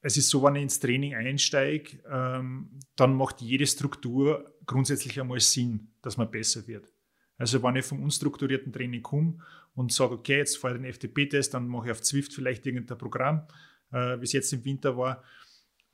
es 0.01 0.17
ist 0.17 0.31
so, 0.31 0.43
wenn 0.45 0.55
ich 0.55 0.63
ins 0.63 0.79
Training 0.79 1.15
einsteige, 1.15 1.99
ähm, 2.09 2.79
dann 2.95 3.15
macht 3.15 3.41
jede 3.41 3.67
Struktur 3.67 4.55
grundsätzlich 4.65 5.21
einmal 5.21 5.41
Sinn, 5.41 5.93
dass 6.03 6.17
man 6.17 6.31
besser 6.31 6.67
wird. 6.69 6.93
Also 7.37 7.63
wenn 7.63 7.77
ich 7.77 7.85
vom 7.85 8.03
unstrukturierten 8.03 8.73
Training 8.73 9.03
komme 9.03 9.39
und 9.75 9.93
sage, 9.93 10.15
okay, 10.15 10.39
jetzt 10.39 10.59
fahre 10.59 10.77
ich 10.77 10.83
den 10.83 10.93
FTP-Test, 10.93 11.55
dann 11.55 11.67
mache 11.67 11.87
ich 11.87 11.93
auf 11.93 12.03
Zwift 12.03 12.33
vielleicht 12.33 12.67
irgendein 12.67 12.99
Programm, 12.99 13.49
äh, 13.91 14.19
wie 14.21 14.25
es 14.25 14.33
jetzt 14.33 14.53
im 14.53 14.65
Winter 14.65 14.97
war, 14.97 15.25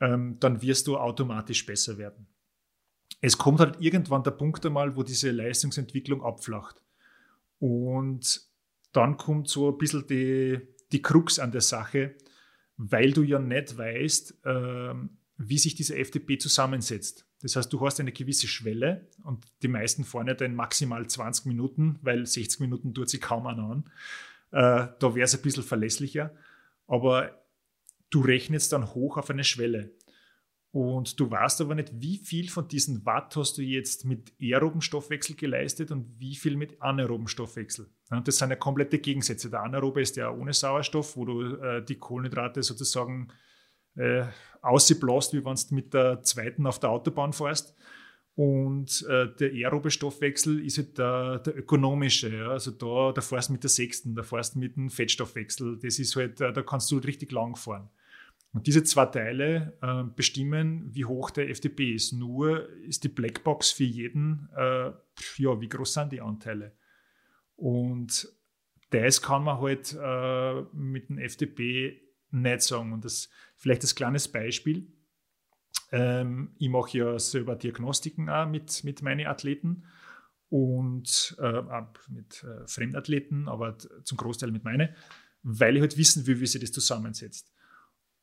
ähm, 0.01 0.39
dann 0.41 0.61
wirst 0.61 0.87
du 0.87 0.99
automatisch 0.99 1.65
besser 1.65 1.97
werden. 1.97 2.27
Es 3.21 3.39
kommt 3.39 3.61
halt 3.61 3.81
irgendwann 3.81 4.23
der 4.23 4.33
Punkt 4.33 4.65
einmal, 4.67 4.97
wo 4.97 5.03
diese 5.03 5.31
Leistungsentwicklung 5.31 6.23
abflacht. 6.23 6.83
Und 7.59 8.43
dann 8.93 9.17
kommt 9.17 9.49
so 9.49 9.71
ein 9.71 9.79
bisschen 9.79 10.07
die, 10.07 10.61
die 10.93 11.03
Krux 11.03 11.39
an 11.39 11.53
der 11.53 11.61
Sache, 11.61 12.15
weil 12.77 13.13
du 13.13 13.23
ja 13.23 13.39
nicht 13.39 13.77
weißt, 13.77 14.45
äh, 14.45 14.95
wie 15.37 15.59
sich 15.59 15.75
diese 15.75 15.97
FDP 15.97 16.39
zusammensetzt. 16.39 17.27
Das 17.43 17.57
heißt, 17.57 17.73
du 17.73 17.81
hast 17.85 18.01
eine 18.01 18.13
gewisse 18.13 18.47
Schwelle 18.47 19.07
und 19.23 19.45
die 19.63 19.69
meisten 19.69 20.05
fahren 20.05 20.29
ja 20.29 20.35
dann 20.35 20.55
maximal 20.55 21.07
20 21.07 21.47
Minuten, 21.47 21.99
weil 22.03 22.27
60 22.27 22.61
Minuten 22.61 22.95
tut 22.95 23.11
sich 23.11 23.21
kaum 23.21 23.47
einer 23.47 23.65
an. 23.65 23.85
Äh, 24.51 24.89
da 24.99 25.15
wäre 25.15 25.25
es 25.25 25.35
ein 25.35 25.43
bisschen 25.43 25.63
verlässlicher. 25.63 26.35
Aber 26.87 27.43
du 28.11 28.21
rechnest 28.21 28.73
dann 28.73 28.95
hoch 28.95 29.17
auf 29.17 29.31
eine 29.31 29.45
Schwelle. 29.45 29.91
Und 30.75 31.21
du 31.21 31.31
weißt 31.31 31.61
aber 31.61 31.77
nicht, 31.77 31.93
wie 32.01 32.19
viel 32.19 32.51
von 32.51 32.67
diesen 32.67 33.07
Watt 33.07 33.37
hast 33.37 33.59
du 33.59 33.63
jetzt 33.63 34.05
mit 34.05 34.33
aeroben 34.43 34.81
Stoffwechsel 34.81 35.37
geleistet 35.37 35.93
und 35.93 36.19
wie 36.19 36.35
viel 36.35 36.57
mit 36.57 36.83
anaeroben 36.83 37.29
Stoffwechsel. 37.29 37.87
Und 38.11 38.27
das 38.27 38.39
sind 38.39 38.51
ja 38.51 38.57
komplette 38.57 38.99
Gegensätze. 38.99 39.49
Der 39.51 39.63
anaerobe 39.63 40.03
ist 40.03 40.17
ja 40.17 40.33
ohne 40.33 40.53
Sauerstoff, 40.53 41.17
wo 41.17 41.27
du 41.27 41.43
äh, 41.63 41.85
die 41.85 41.95
Kohlenhydrate 41.95 42.65
sozusagen 42.65 43.29
äh, 43.95 44.25
ausbläst, 44.63 45.33
wie 45.33 45.45
wenn 45.45 45.55
du 45.55 45.75
mit 45.77 45.95
der 45.95 46.23
zweiten 46.23 46.67
auf 46.67 46.81
der 46.81 46.91
Autobahn 46.91 47.33
fährst. 47.33 47.77
Und 48.35 49.07
äh, 49.09 49.29
der 49.29 49.53
aerobe 49.53 49.93
Stoffwechsel 49.93 50.59
ist 50.67 50.79
halt 50.79 50.99
der, 50.99 51.39
der 51.39 51.57
ökonomische. 51.57 52.37
Ja? 52.37 52.49
Also 52.49 52.73
da, 52.73 53.13
da 53.13 53.21
fährst 53.21 53.49
du 53.49 53.53
mit 53.53 53.63
der 53.63 53.71
sechsten, 53.71 54.17
da 54.17 54.25
fährst 54.25 54.57
du 54.57 54.59
mit 54.59 54.75
dem 54.75 54.91
Fettstoffwechsel. 54.91 55.79
Das 55.79 56.01
ist 56.01 56.17
halt, 56.17 56.41
äh, 56.41 56.53
da 56.53 56.63
kannst 56.63 56.91
du 56.91 56.99
richtig 56.99 57.31
lang 57.31 57.55
fahren. 57.55 57.91
Und 58.55 58.69
diese 58.69 58.85
zwei 58.85 59.07
Teile 59.07 59.77
äh, 59.83 60.05
bestimmen, 60.15 60.95
wie 60.95 61.05
hoch 61.05 61.31
der 61.31 61.51
FDP 61.51 61.93
ist. 61.93 62.13
Nur 62.13 62.71
ist 62.85 63.03
die 63.03 63.09
Blackbox 63.09 63.73
für 63.73 63.83
jeden, 63.83 64.49
äh, 64.57 64.93
ja, 65.39 65.61
wie 65.61 65.69
groß 65.69 65.93
sind 65.93 66.13
die 66.13 66.21
Anteile. 66.21 66.73
Und 67.57 68.29
das 68.91 69.21
kann 69.21 69.43
man 69.43 69.61
halt 69.61 69.97
äh, 70.01 70.63
mit 70.73 71.09
dem 71.09 71.19
FDP 71.19 72.01
nicht 72.31 72.63
sagen. 72.63 72.93
Und 72.93 73.05
das 73.05 73.29
vielleicht 73.57 73.83
als 73.83 73.97
kleines 73.97 74.29
Beispiel. 74.29 74.87
Ähm, 75.91 76.55
ich 76.59 76.69
mache 76.69 76.97
ja 76.97 77.19
selber 77.19 77.57
Diagnostiken 77.57 78.29
auch 78.29 78.47
mit, 78.47 78.85
mit 78.85 79.03
meinen 79.03 79.27
Athleten 79.27 79.85
und 80.49 81.37
äh, 81.41 81.63
mit 82.09 82.45
äh, 82.45 82.69
Fremdathleten, 82.69 83.49
aber 83.49 83.79
zum 83.79 84.17
Großteil 84.17 84.53
mit 84.53 84.63
meinen, 84.63 84.91
weil 85.43 85.75
ich 85.75 85.81
halt 85.81 85.99
wissen 85.99 86.27
will, 86.29 86.39
wie 86.39 86.47
sich 86.47 86.61
das 86.61 86.71
zusammensetzt. 86.71 87.54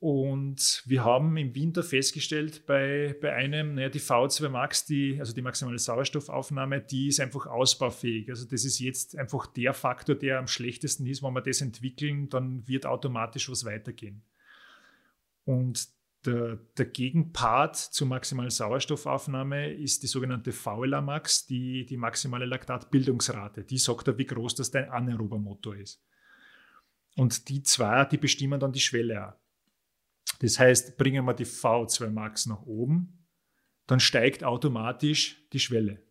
Und 0.02 0.82
wir 0.88 1.06
haben 1.06 1.38
im 1.38 1.54
Winter 1.54 1.84
festgestellt, 1.84 2.66
bei, 2.66 3.16
bei 3.22 3.36
einem, 3.36 3.76
naja, 3.76 3.90
die 3.90 4.00
V2 4.00 4.50
Max, 4.50 4.84
die, 4.84 5.20
also 5.20 5.32
die 5.32 5.44
maximale 5.44 5.78
Sauerstoffaufnahme, 5.78 6.82
die 6.82 7.10
ist 7.10 7.20
einfach 7.20 7.46
ausbaufähig. 7.46 8.28
Also 8.32 8.48
das 8.48 8.66
ist 8.66 8.80
jetzt 8.80 9.16
einfach 9.16 9.46
der 9.46 9.76
Faktor, 9.76 10.16
der 10.16 10.40
am 10.40 10.48
schlechtesten 10.48 11.06
ist. 11.06 11.22
Wenn 11.22 11.34
wir 11.34 11.42
das 11.42 11.62
entwickeln, 11.62 12.30
dann 12.30 12.68
wird 12.68 12.88
automatisch 12.88 13.48
was 13.52 13.64
weitergehen. 13.64 14.24
Und 15.46 15.88
der, 16.26 16.58
der 16.76 16.86
Gegenpart 16.88 17.76
zur 17.76 18.08
maximalen 18.08 18.50
Sauerstoffaufnahme 18.50 19.72
ist 19.72 20.02
die 20.02 20.08
sogenannte 20.08 20.52
VLA-Max, 20.52 21.46
die, 21.46 21.86
die 21.86 21.98
maximale 21.98 22.46
Laktatbildungsrate. 22.46 23.66
Die 23.66 23.78
sagt 23.78 24.08
da, 24.08 24.18
wie 24.18 24.26
groß 24.26 24.56
das 24.56 24.72
dein 24.72 24.90
anaerober 24.90 25.38
Motor 25.38 25.76
ist. 25.76 26.04
Und 27.18 27.50
die 27.50 27.62
zwei, 27.62 28.06
die 28.06 28.18
bestimmen 28.18 28.60
dann 28.60 28.72
die 28.72 28.80
Schwelle 28.80 29.28
auch. 29.28 29.41
Das 30.40 30.60
heißt, 30.60 30.98
bringen 30.98 31.26
wir 31.26 31.34
die 31.34 31.46
V2 31.46 32.10
Max 32.10 32.46
nach 32.46 32.64
oben, 32.64 33.28
dann 33.88 34.00
steigt 34.00 34.44
automatisch 34.44 35.48
die 35.54 35.60
Schwelle. 35.60 36.04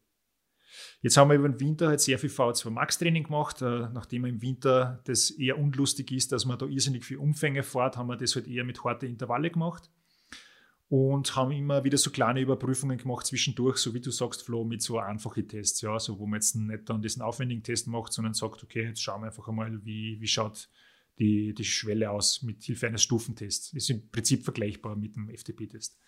Jetzt 1.03 1.17
haben 1.17 1.31
wir 1.31 1.37
über 1.37 1.49
den 1.49 1.59
Winter 1.59 1.89
halt 1.89 2.01
sehr 2.01 2.19
viel 2.19 2.31
V2 2.31 2.71
Max 2.71 2.99
Training 2.99 3.25
gemacht. 3.25 3.63
Äh, 3.63 3.89
nachdem 3.93 4.25
im 4.27 4.43
Winter 4.43 5.01
das 5.05 5.31
eher 5.31 5.59
unlustig 5.59 6.13
ist, 6.13 6.31
dass 6.33 6.45
man 6.45 6.59
da 6.59 6.67
irrsinnig 6.67 7.05
viel 7.05 7.17
Umfänge 7.17 7.63
fährt, 7.63 7.97
haben 7.97 8.09
wir 8.09 8.17
das 8.17 8.37
halt 8.37 8.47
eher 8.47 8.65
mit 8.65 8.85
harten 8.85 9.07
Intervalle 9.07 9.51
gemacht 9.51 9.91
und 10.91 11.37
haben 11.37 11.53
immer 11.53 11.85
wieder 11.85 11.97
so 11.97 12.11
kleine 12.11 12.41
Überprüfungen 12.41 12.99
gemacht 12.99 13.25
zwischendurch, 13.25 13.79
so 13.79 13.95
wie 13.95 14.01
du 14.01 14.11
sagst, 14.11 14.43
Flo, 14.43 14.65
mit 14.65 14.83
so 14.83 14.99
einfachen 14.99 15.47
Tests, 15.47 15.81
ja, 15.83 15.97
so 16.01 16.19
wo 16.19 16.27
man 16.27 16.39
jetzt 16.39 16.57
nicht 16.57 16.91
dann 16.91 17.01
diesen 17.01 17.23
aufwendigen 17.23 17.63
Test 17.63 17.87
macht, 17.87 18.13
sondern 18.13 18.35
sagt, 18.35 18.65
okay, 18.65 18.87
jetzt 18.87 19.01
schauen 19.01 19.23
wir 19.23 19.29
einfach 19.29 19.47
einmal, 19.47 19.85
wie, 19.85 20.21
wie 20.21 20.27
schaut 20.27 20.69
die, 21.19 21.55
die 21.55 21.65
Schwelle 21.65 22.11
aus 22.11 22.43
mit 22.43 22.63
Hilfe 22.63 22.87
eines 22.87 23.03
Stufentests. 23.03 23.73
Ist 23.73 23.91
im 23.91 24.11
Prinzip 24.11 24.45
vergleichbar 24.45 24.97
mit 24.97 25.17
dem 25.17 25.29
FTP-Test. 25.29 25.99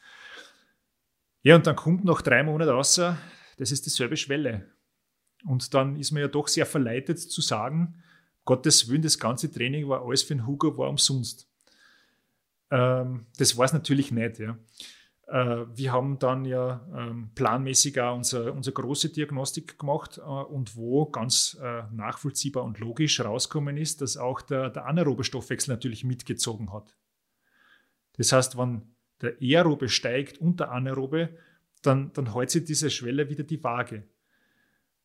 Ja, 1.42 1.56
und 1.56 1.66
dann 1.66 1.76
kommt 1.76 2.04
nach 2.04 2.22
drei 2.22 2.42
Monaten 2.42 2.70
raus, 2.70 3.00
das 3.56 3.72
ist 3.72 3.84
dieselbe 3.84 4.16
Schwelle. 4.16 4.70
Und 5.44 5.74
dann 5.74 5.96
ist 5.96 6.12
man 6.12 6.22
ja 6.22 6.28
doch 6.28 6.48
sehr 6.48 6.66
verleitet 6.66 7.18
zu 7.18 7.40
sagen, 7.40 8.02
Gottes 8.44 8.88
Willen, 8.88 9.02
das 9.02 9.18
ganze 9.18 9.50
Training 9.50 9.88
war 9.88 10.04
alles 10.04 10.22
für 10.22 10.34
den 10.34 10.46
Hugo, 10.46 10.76
war 10.76 10.88
umsonst. 10.88 11.48
Ähm, 12.70 13.26
das 13.38 13.56
war 13.56 13.66
es 13.66 13.72
natürlich 13.72 14.10
nicht. 14.10 14.38
Ja. 14.38 14.58
Äh, 15.28 15.64
wir 15.74 15.92
haben 15.92 16.18
dann 16.18 16.44
ja 16.44 16.86
ähm, 16.96 17.30
planmäßig 17.34 18.00
auch 18.00 18.16
unsere, 18.16 18.52
unsere 18.52 18.74
große 18.74 19.10
Diagnostik 19.10 19.78
gemacht 19.78 20.18
äh, 20.18 20.22
und 20.22 20.76
wo 20.76 21.06
ganz 21.06 21.58
äh, 21.62 21.82
nachvollziehbar 21.92 22.64
und 22.64 22.78
logisch 22.78 23.20
rausgekommen 23.20 23.76
ist, 23.76 24.00
dass 24.00 24.16
auch 24.16 24.42
der, 24.42 24.70
der 24.70 24.86
anaerobe 24.86 25.24
Stoffwechsel 25.24 25.72
natürlich 25.72 26.04
mitgezogen 26.04 26.72
hat. 26.72 26.94
Das 28.16 28.32
heißt, 28.32 28.58
wenn 28.58 28.94
der 29.20 29.36
aerobe 29.40 29.88
steigt 29.88 30.38
und 30.38 30.60
der 30.60 30.72
anaerobe, 30.72 31.30
dann, 31.82 32.12
dann 32.12 32.34
hält 32.34 32.50
sich 32.50 32.64
diese 32.64 32.90
Schwelle 32.90 33.28
wieder 33.28 33.44
die 33.44 33.62
Waage. 33.62 34.04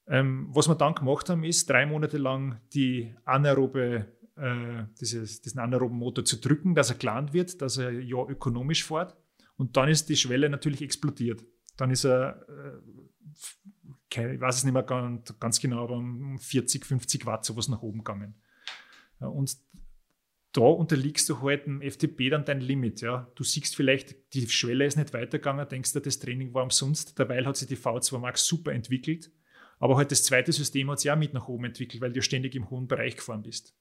Ähm, 0.08 0.48
was 0.52 0.68
wir 0.68 0.76
dann 0.76 0.96
gemacht 0.96 1.30
haben, 1.30 1.44
ist 1.44 1.70
drei 1.70 1.86
Monate 1.86 2.18
lang 2.18 2.60
die 2.74 3.14
anaerobe, 3.26 4.08
äh, 4.36 4.84
dieses, 5.00 5.42
diesen 5.42 5.60
anaeroben 5.60 5.98
Motor 5.98 6.26
zu 6.26 6.38
drücken, 6.38 6.76
dass 6.76 6.90
er 6.90 6.96
geplant 6.96 7.34
wird, 7.34 7.62
dass 7.62 7.78
er 7.78 7.92
ja 7.92 8.26
ökonomisch 8.28 8.86
fährt. 8.86 9.16
Und 9.58 9.76
dann 9.76 9.90
ist 9.90 10.08
die 10.10 10.16
Schwelle 10.16 10.50
natürlich 10.50 10.82
explodiert. 10.82 11.44
Dann 11.76 11.92
ist 11.92 12.06
er, 12.06 12.46
äh, 12.48 14.34
ich 14.34 14.42
weiß 14.42 14.58
es 14.58 14.64
nicht 14.64 14.74
mehr 14.74 14.84
ganz, 14.84 15.38
ganz 15.40 15.60
genau, 15.60 15.84
aber 15.84 15.98
um 15.98 16.40
40, 16.40 16.86
50 16.86 17.26
Watt 17.26 17.46
sowas 17.46 17.68
nach 17.68 17.82
oben 17.82 18.00
gegangen. 18.00 18.36
Ja, 19.20 19.28
und 19.28 19.58
da 20.54 20.62
unterliegst 20.62 21.30
du 21.30 21.42
halt 21.42 21.68
im 21.68 21.82
FTP 21.82 22.30
dann 22.30 22.46
dein 22.46 22.62
Limit. 22.62 23.02
Ja. 23.02 23.32
Du 23.36 23.44
siehst 23.44 23.76
vielleicht, 23.76 24.34
die 24.34 24.48
Schwelle 24.48 24.86
ist 24.86 24.96
nicht 24.96 25.14
weitergegangen, 25.14 25.68
denkst 25.68 25.94
du, 25.94 26.00
das 26.00 26.20
Training 26.20 26.54
war 26.54 26.64
umsonst. 26.64 27.20
Dabei 27.20 27.44
hat 27.46 27.58
sich 27.58 27.68
die 27.68 27.78
V2 27.78 28.18
Max 28.18 28.46
super 28.46 28.72
entwickelt. 28.72 29.32
Aber 29.80 29.98
halt 29.98 30.12
das 30.12 30.24
zweite 30.24 30.52
System 30.52 30.90
hat 30.90 31.00
sich 31.00 31.12
auch 31.12 31.18
mit 31.18 31.34
nach 31.34 31.48
oben 31.48 31.66
entwickelt, 31.66 32.02
weil 32.02 32.12
du 32.12 32.22
ständig 32.22 32.56
im 32.56 32.70
hohen 32.70 32.88
Bereich 32.88 33.16
gefahren 33.16 33.44
bist. 33.44 33.76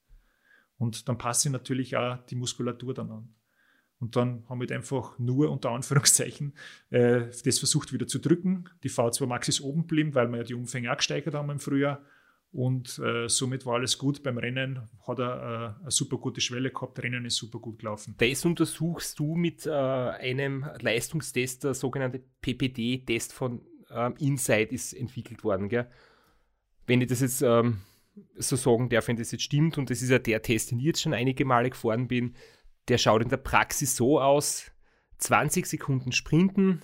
Und 0.76 1.08
dann 1.08 1.16
passt 1.16 1.42
sich 1.42 1.52
natürlich 1.52 1.96
auch 1.96 2.18
die 2.26 2.34
Muskulatur 2.34 2.92
dann 2.92 3.10
an. 3.10 3.34
Und 3.98 4.14
dann 4.14 4.44
haben 4.48 4.58
wir 4.58 4.64
halt 4.64 4.72
einfach 4.72 5.18
nur 5.18 5.50
unter 5.50 5.70
Anführungszeichen 5.70 6.54
äh, 6.90 7.22
das 7.44 7.58
versucht 7.58 7.92
wieder 7.92 8.06
zu 8.06 8.18
drücken. 8.18 8.68
Die 8.82 8.90
V2 8.90 9.26
Max 9.26 9.48
ist 9.48 9.60
oben 9.60 9.82
geblieben, 9.82 10.14
weil 10.14 10.28
wir 10.28 10.38
ja 10.38 10.44
die 10.44 10.54
Umfänge 10.54 10.92
auch 10.92 10.96
gesteigert 10.96 11.34
haben 11.34 11.50
im 11.50 11.60
Frühjahr. 11.60 12.02
Und 12.52 12.98
äh, 13.00 13.28
somit 13.28 13.66
war 13.66 13.74
alles 13.74 13.98
gut. 13.98 14.22
Beim 14.22 14.38
Rennen 14.38 14.88
hat 15.06 15.18
er 15.18 15.76
äh, 15.78 15.82
eine 15.82 15.90
super 15.90 16.16
gute 16.16 16.40
Schwelle 16.40 16.70
gehabt. 16.70 17.02
Rennen 17.02 17.24
ist 17.24 17.36
super 17.36 17.58
gut 17.58 17.80
gelaufen. 17.80 18.14
Das 18.18 18.44
untersuchst 18.44 19.18
du 19.18 19.34
mit 19.34 19.66
äh, 19.66 19.70
einem 19.70 20.66
Leistungstest, 20.80 21.64
der 21.64 21.74
sogenannte 21.74 22.22
PPD-Test 22.40 23.32
von 23.32 23.60
ähm, 23.90 24.14
Insight 24.18 24.72
ist 24.72 24.92
entwickelt 24.94 25.44
worden. 25.44 25.68
Gell? 25.68 25.86
Wenn 26.86 27.00
ich 27.00 27.08
das 27.08 27.20
jetzt 27.20 27.42
ähm, 27.42 27.78
so 28.36 28.56
sagen 28.56 28.88
darf, 28.88 29.08
wenn 29.08 29.16
das 29.16 29.32
jetzt 29.32 29.44
stimmt, 29.44 29.76
und 29.76 29.90
das 29.90 30.00
ist 30.00 30.10
ja 30.10 30.18
der 30.18 30.40
Test, 30.40 30.70
den 30.70 30.78
ich 30.78 30.86
jetzt 30.86 31.02
schon 31.02 31.14
einige 31.14 31.44
Male 31.44 31.70
gefahren 31.70 32.08
bin, 32.08 32.34
der 32.88 32.98
schaut 32.98 33.22
in 33.22 33.28
der 33.28 33.36
Praxis 33.36 33.96
so 33.96 34.20
aus: 34.20 34.70
20 35.18 35.66
Sekunden 35.66 36.12
sprinten, 36.12 36.82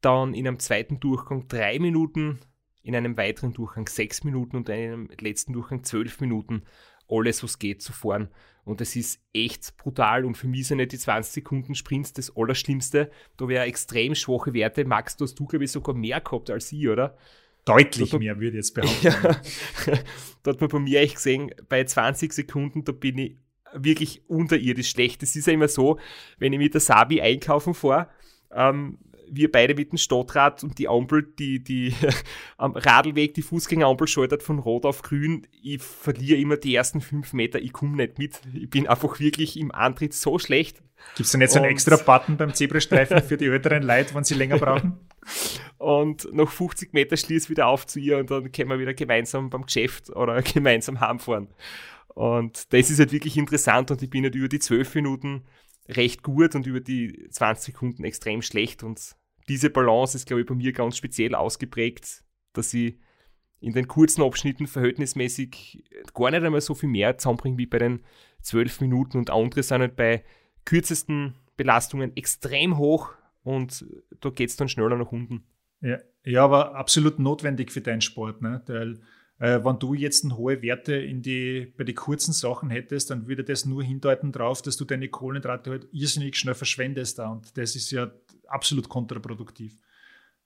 dann 0.00 0.34
in 0.34 0.46
einem 0.46 0.58
zweiten 0.58 1.00
Durchgang 1.00 1.48
drei 1.48 1.78
Minuten, 1.78 2.40
in 2.82 2.96
einem 2.96 3.16
weiteren 3.16 3.52
Durchgang 3.52 3.88
sechs 3.88 4.24
Minuten 4.24 4.56
und 4.56 4.68
in 4.68 4.74
einem 4.74 5.08
letzten 5.20 5.52
Durchgang 5.52 5.84
zwölf 5.84 6.20
Minuten 6.20 6.62
alles, 7.08 7.42
was 7.42 7.58
geht, 7.58 7.82
zu 7.82 7.92
fahren. 7.92 8.28
Und 8.64 8.80
das 8.80 8.96
ist 8.96 9.20
echt 9.32 9.76
brutal. 9.76 10.24
Und 10.24 10.36
für 10.36 10.46
mich 10.46 10.68
sind 10.68 10.78
nicht 10.78 10.92
die 10.92 10.98
20 10.98 11.32
Sekunden 11.32 11.74
Sprints 11.74 12.12
das 12.12 12.36
Allerschlimmste. 12.36 13.10
Da 13.36 13.48
wäre 13.48 13.64
extrem 13.64 14.14
schwache 14.14 14.54
Werte. 14.54 14.84
Max, 14.84 15.16
du 15.16 15.24
hast 15.24 15.34
du, 15.34 15.46
glaube 15.46 15.64
ich, 15.64 15.72
sogar 15.72 15.94
mehr 15.94 16.20
gehabt 16.20 16.50
als 16.50 16.70
ich, 16.72 16.88
oder? 16.88 17.16
Deutlich 17.64 18.10
da, 18.10 18.18
mehr, 18.18 18.36
würde 18.36 18.58
ich 18.58 18.64
jetzt 18.64 18.74
behaupten. 18.74 19.06
Ja, 19.06 19.40
da 20.42 20.52
hat 20.52 20.60
man 20.60 20.70
bei 20.70 20.78
mir 20.78 21.00
echt 21.00 21.16
gesehen, 21.16 21.52
bei 21.68 21.84
20 21.84 22.32
Sekunden, 22.32 22.84
da 22.84 22.92
bin 22.92 23.18
ich 23.18 23.36
wirklich 23.74 24.22
unterirdisch 24.28 24.90
schlecht. 24.90 25.22
Es 25.22 25.36
ist 25.36 25.46
ja 25.46 25.52
immer 25.52 25.68
so, 25.68 25.98
wenn 26.38 26.52
ich 26.52 26.58
mit 26.58 26.74
der 26.74 26.80
Sabi 26.80 27.20
einkaufen 27.20 27.74
fahre, 27.74 28.08
ähm, 28.52 28.98
wir 29.34 29.50
beide 29.50 29.74
mit 29.74 29.92
dem 29.92 29.98
Stadtrad 29.98 30.62
und 30.62 30.78
die 30.78 30.88
Ampel, 30.88 31.22
die, 31.38 31.62
die 31.64 31.94
am 32.58 32.72
Radlweg, 32.72 33.34
die 33.34 33.42
Fußgängerampel 33.42 34.06
schaltet 34.06 34.42
von 34.42 34.58
Rot 34.58 34.84
auf 34.84 35.02
Grün. 35.02 35.46
Ich 35.62 35.82
verliere 35.82 36.38
immer 36.38 36.56
die 36.56 36.74
ersten 36.74 37.00
fünf 37.00 37.32
Meter, 37.32 37.58
ich 37.58 37.72
komme 37.72 37.96
nicht 37.96 38.18
mit. 38.18 38.40
Ich 38.52 38.68
bin 38.68 38.86
einfach 38.86 39.18
wirklich 39.20 39.58
im 39.58 39.72
Antritt 39.72 40.12
so 40.12 40.38
schlecht. 40.38 40.82
Gibt 41.16 41.26
es 41.26 41.32
da 41.32 41.38
nicht 41.38 41.50
so 41.50 41.58
einen 41.58 41.70
extra 41.70 41.96
Button 41.96 42.36
beim 42.36 42.54
Zebrastreifen 42.54 43.22
für 43.22 43.36
die 43.36 43.46
älteren 43.46 43.82
Leute, 43.82 44.14
wenn 44.14 44.24
sie 44.24 44.34
länger 44.34 44.58
brauchen? 44.58 45.00
und 45.78 46.32
nach 46.32 46.50
50 46.50 46.92
Meter 46.92 47.16
schließe 47.16 47.46
ich 47.46 47.50
wieder 47.50 47.66
auf 47.66 47.86
zu 47.86 47.98
ihr 47.98 48.18
und 48.18 48.30
dann 48.30 48.52
können 48.52 48.70
wir 48.70 48.78
wieder 48.78 48.94
gemeinsam 48.94 49.50
beim 49.50 49.66
Geschäft 49.66 50.10
oder 50.10 50.40
gemeinsam 50.42 51.00
heimfahren. 51.00 51.48
Und 52.14 52.72
das 52.72 52.90
ist 52.90 52.98
halt 52.98 53.12
wirklich 53.12 53.36
interessant 53.36 53.90
und 53.90 54.02
ich 54.02 54.10
bin 54.10 54.24
halt 54.24 54.34
über 54.34 54.48
die 54.48 54.58
zwölf 54.58 54.94
Minuten 54.94 55.44
recht 55.88 56.22
gut 56.22 56.54
und 56.54 56.66
über 56.66 56.80
die 56.80 57.28
20 57.30 57.72
Sekunden 57.72 58.04
extrem 58.04 58.42
schlecht 58.42 58.82
und 58.82 59.16
diese 59.48 59.70
Balance 59.70 60.16
ist, 60.16 60.26
glaube 60.26 60.42
ich, 60.42 60.46
bei 60.46 60.54
mir 60.54 60.72
ganz 60.72 60.96
speziell 60.96 61.34
ausgeprägt, 61.34 62.22
dass 62.52 62.72
ich 62.74 62.98
in 63.60 63.72
den 63.72 63.88
kurzen 63.88 64.22
Abschnitten 64.22 64.66
verhältnismäßig 64.66 65.84
gar 66.14 66.30
nicht 66.30 66.42
einmal 66.42 66.60
so 66.60 66.74
viel 66.74 66.88
mehr 66.88 67.16
zusammenbringe 67.18 67.58
wie 67.58 67.66
bei 67.66 67.78
den 67.78 68.02
zwölf 68.40 68.80
Minuten 68.80 69.18
und 69.18 69.30
andere 69.30 69.62
sind 69.62 69.80
halt 69.80 69.96
bei 69.96 70.24
kürzesten 70.64 71.34
Belastungen 71.56 72.16
extrem 72.16 72.78
hoch 72.78 73.14
und 73.42 73.84
da 74.20 74.30
geht 74.30 74.50
es 74.50 74.56
dann 74.56 74.68
schneller 74.68 74.96
nach 74.96 75.12
unten. 75.12 75.44
Ja, 75.80 75.98
ja, 76.24 76.44
aber 76.44 76.74
absolut 76.76 77.18
notwendig 77.18 77.72
für 77.72 77.80
deinen 77.80 78.00
Sport, 78.00 78.42
ne? 78.42 78.62
Weil 78.66 79.00
äh, 79.42 79.64
wenn 79.64 79.80
du 79.80 79.92
jetzt 79.92 80.24
hohe 80.24 80.62
Werte 80.62 80.94
in 80.94 81.20
die, 81.20 81.72
bei 81.76 81.82
den 81.82 81.96
kurzen 81.96 82.32
Sachen 82.32 82.70
hättest, 82.70 83.10
dann 83.10 83.26
würde 83.26 83.42
das 83.42 83.64
nur 83.64 83.82
hindeuten 83.82 84.30
darauf, 84.30 84.62
dass 84.62 84.76
du 84.76 84.84
deine 84.84 85.08
Kohlenhydrate 85.08 85.70
halt 85.70 85.88
irrsinnig 85.90 86.36
schnell 86.36 86.54
verschwendest 86.54 87.18
da. 87.18 87.28
Und 87.28 87.58
das 87.58 87.74
ist 87.74 87.90
ja 87.90 88.12
absolut 88.46 88.88
kontraproduktiv. 88.88 89.76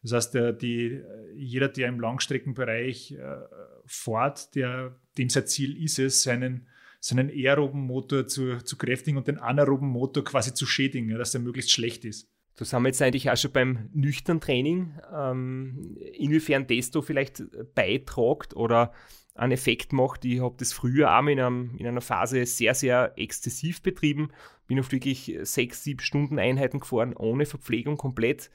Das 0.00 0.12
heißt, 0.12 0.34
der, 0.34 0.54
die, 0.54 1.02
jeder, 1.34 1.68
der 1.68 1.88
im 1.88 2.00
Langstreckenbereich 2.00 3.12
äh, 3.12 3.36
fährt, 3.84 4.54
der, 4.54 4.98
dem 5.18 5.28
sein 5.28 5.46
Ziel 5.46 5.76
ist 5.76 5.98
es, 5.98 6.22
seinen, 6.22 6.66
seinen 6.98 7.28
aeroben 7.28 7.82
Motor 7.82 8.26
zu, 8.26 8.64
zu 8.64 8.78
kräftigen 8.78 9.18
und 9.18 9.28
den 9.28 9.36
anaeroben 9.36 9.88
Motor 9.88 10.24
quasi 10.24 10.54
zu 10.54 10.64
schädigen, 10.64 11.10
dass 11.18 11.32
der 11.32 11.42
möglichst 11.42 11.70
schlecht 11.70 12.06
ist. 12.06 12.30
Da 12.56 12.64
sind 12.64 12.82
wir 12.82 12.88
jetzt 12.88 13.02
eigentlich 13.02 13.30
auch 13.30 13.36
schon 13.36 13.52
beim 13.52 13.90
nüchtern 13.92 14.40
Training. 14.40 14.94
Ähm, 15.14 15.96
inwiefern 16.14 16.66
das 16.66 16.90
da 16.90 17.02
vielleicht 17.02 17.44
beitragt 17.74 18.56
oder 18.56 18.92
einen 19.34 19.52
Effekt 19.52 19.92
macht. 19.92 20.24
Ich 20.24 20.40
habe 20.40 20.56
das 20.58 20.72
früher 20.72 21.14
auch 21.14 21.26
in, 21.26 21.38
einem, 21.38 21.76
in, 21.76 21.86
einer 21.86 22.00
Phase 22.00 22.44
sehr, 22.46 22.74
sehr 22.74 23.12
exzessiv 23.16 23.82
betrieben. 23.82 24.30
Bin 24.66 24.80
auf 24.80 24.90
wirklich 24.90 25.36
sechs, 25.42 25.84
sieben 25.84 26.00
Stunden 26.00 26.38
Einheiten 26.38 26.80
gefahren, 26.80 27.14
ohne 27.14 27.44
Verpflegung 27.44 27.98
komplett. 27.98 28.50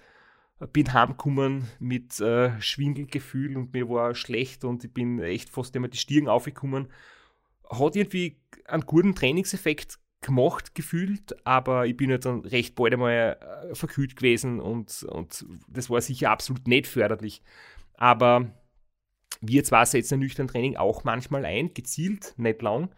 Bin 0.74 0.94
heimgekommen 0.94 1.68
mit 1.80 2.20
äh, 2.20 2.60
Schwindelgefühl 2.62 3.58
und 3.58 3.74
mir 3.74 3.90
war 3.90 4.14
schlecht 4.14 4.64
und 4.64 4.84
ich 4.84 4.94
bin 4.94 5.20
echt 5.20 5.50
fast 5.50 5.76
immer 5.76 5.88
die 5.88 5.98
Stirn 5.98 6.28
aufgekommen. 6.28 6.88
Hat 7.70 7.96
irgendwie 7.96 8.38
einen 8.66 8.86
guten 8.86 9.16
Trainingseffekt 9.16 9.98
gemacht 10.22 10.76
gefühlt, 10.76 11.36
aber 11.46 11.88
ich 11.88 11.98
bin 11.98 12.12
halt 12.12 12.26
dann 12.26 12.42
recht 12.42 12.76
bald 12.76 12.94
einmal 12.94 13.38
äh, 13.72 13.76
verkühlt 13.76 14.16
gewesen 14.16 14.60
und, 14.60 15.04
und 15.04 15.46
das 15.68 15.90
war 15.90 16.00
sicher 16.02 16.32
absolut 16.32 16.68
nicht 16.68 16.88
förderlich. 16.88 17.42
Aber 17.96 18.54
wir 19.42 19.64
zwar 19.64 19.86
setzen 19.86 20.20
nüchtern 20.20 20.48
Training 20.48 20.78
auch 20.78 21.04
manchmal 21.04 21.46
ein, 21.46 21.74
gezielt, 21.74 22.36
nicht 22.38 22.62
lang. 22.62 22.90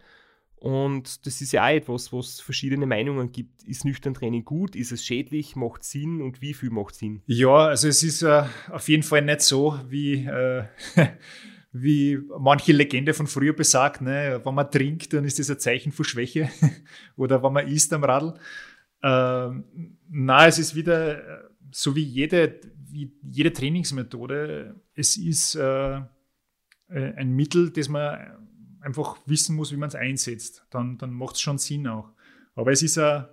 Und 0.56 1.26
das 1.26 1.42
ist 1.42 1.52
ja 1.52 1.64
auch 1.64 1.74
etwas, 1.74 2.10
was 2.12 2.40
verschiedene 2.40 2.86
Meinungen 2.86 3.32
gibt. 3.32 3.64
Ist 3.64 3.84
nüchtern 3.84 4.14
Training 4.14 4.46
gut? 4.46 4.74
Ist 4.74 4.92
es 4.92 5.04
schädlich? 5.04 5.56
Macht 5.56 5.84
Sinn? 5.84 6.22
Und 6.22 6.40
wie 6.40 6.54
viel 6.54 6.70
macht 6.70 6.94
Sinn? 6.94 7.22
Ja, 7.26 7.66
also 7.66 7.86
es 7.86 8.02
ist 8.02 8.22
äh, 8.22 8.44
auf 8.70 8.88
jeden 8.88 9.02
Fall 9.02 9.22
nicht 9.22 9.42
so, 9.42 9.78
wie 9.88 10.24
äh, 10.24 10.64
wie 11.76 12.20
manche 12.38 12.72
Legende 12.72 13.14
von 13.14 13.26
früher 13.26 13.52
besagt, 13.52 14.00
ne, 14.00 14.40
wenn 14.44 14.54
man 14.54 14.70
trinkt, 14.70 15.12
dann 15.12 15.24
ist 15.24 15.40
das 15.40 15.50
ein 15.50 15.58
Zeichen 15.58 15.90
von 15.90 16.04
Schwäche 16.04 16.48
oder 17.16 17.42
wenn 17.42 17.52
man 17.52 17.66
isst 17.66 17.92
am 17.92 18.04
Radl. 18.04 18.38
Ähm, 19.02 19.64
na, 20.08 20.46
es 20.46 20.60
ist 20.60 20.76
wieder 20.76 21.18
äh, 21.18 21.44
so 21.72 21.96
wie 21.96 22.04
jede, 22.04 22.60
wie 22.86 23.12
jede 23.22 23.52
Trainingsmethode. 23.52 24.80
Es 24.94 25.16
ist 25.16 25.56
äh, 25.56 25.96
äh, 25.96 26.02
ein 26.88 27.32
Mittel, 27.32 27.70
das 27.70 27.88
man 27.88 28.20
einfach 28.80 29.18
wissen 29.26 29.56
muss, 29.56 29.72
wie 29.72 29.76
man 29.76 29.88
es 29.88 29.96
einsetzt. 29.96 30.64
Dann, 30.70 30.96
dann 30.96 31.12
macht 31.12 31.34
es 31.34 31.40
schon 31.40 31.58
Sinn 31.58 31.88
auch. 31.88 32.12
Aber 32.54 32.70
es 32.70 32.82
ist 32.82 32.98
ein, 32.98 33.24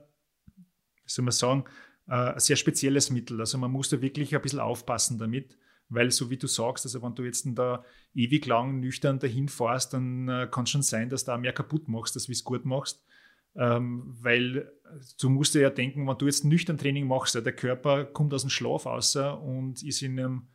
wie 0.57 0.63
soll 1.05 1.25
man 1.25 1.31
sagen, 1.31 1.65
äh, 2.07 2.13
ein 2.13 2.39
sehr 2.39 2.55
spezielles 2.55 3.11
Mittel. 3.11 3.39
Also 3.39 3.59
man 3.59 3.69
muss 3.69 3.89
da 3.89 4.01
wirklich 4.01 4.35
ein 4.35 4.41
bisschen 4.41 4.61
aufpassen 4.61 5.19
damit 5.19 5.59
weil 5.91 6.09
so 6.09 6.29
wie 6.29 6.37
du 6.37 6.47
sagst, 6.47 6.85
also 6.85 7.01
wenn 7.03 7.13
du 7.13 7.23
jetzt 7.23 7.45
da 7.53 7.83
ewig 8.15 8.45
lang 8.45 8.79
nüchtern 8.79 9.19
dahin 9.19 9.49
fährst, 9.49 9.93
dann 9.93 10.27
äh, 10.27 10.47
kann 10.49 10.63
es 10.63 10.69
schon 10.69 10.81
sein, 10.81 11.09
dass 11.09 11.25
du 11.25 11.33
auch 11.33 11.37
mehr 11.37 11.53
kaputt 11.53 11.87
machst, 11.87 12.15
als 12.15 12.29
wie 12.29 12.33
es 12.33 12.43
gut 12.43 12.65
machst. 12.65 13.05
Ähm, 13.55 14.15
weil 14.21 14.71
du 15.19 15.29
musst 15.29 15.53
dir 15.53 15.61
ja 15.61 15.69
denken, 15.69 16.07
wenn 16.07 16.17
du 16.17 16.25
jetzt 16.25 16.45
nüchtern 16.45 16.77
Training 16.77 17.05
machst, 17.05 17.35
der 17.35 17.51
Körper 17.51 18.05
kommt 18.05 18.33
aus 18.33 18.41
dem 18.41 18.49
Schlaf 18.49 18.85
raus 18.85 19.15
und 19.17 19.83
ist 19.83 20.01
in 20.01 20.17
einem, 20.17 20.47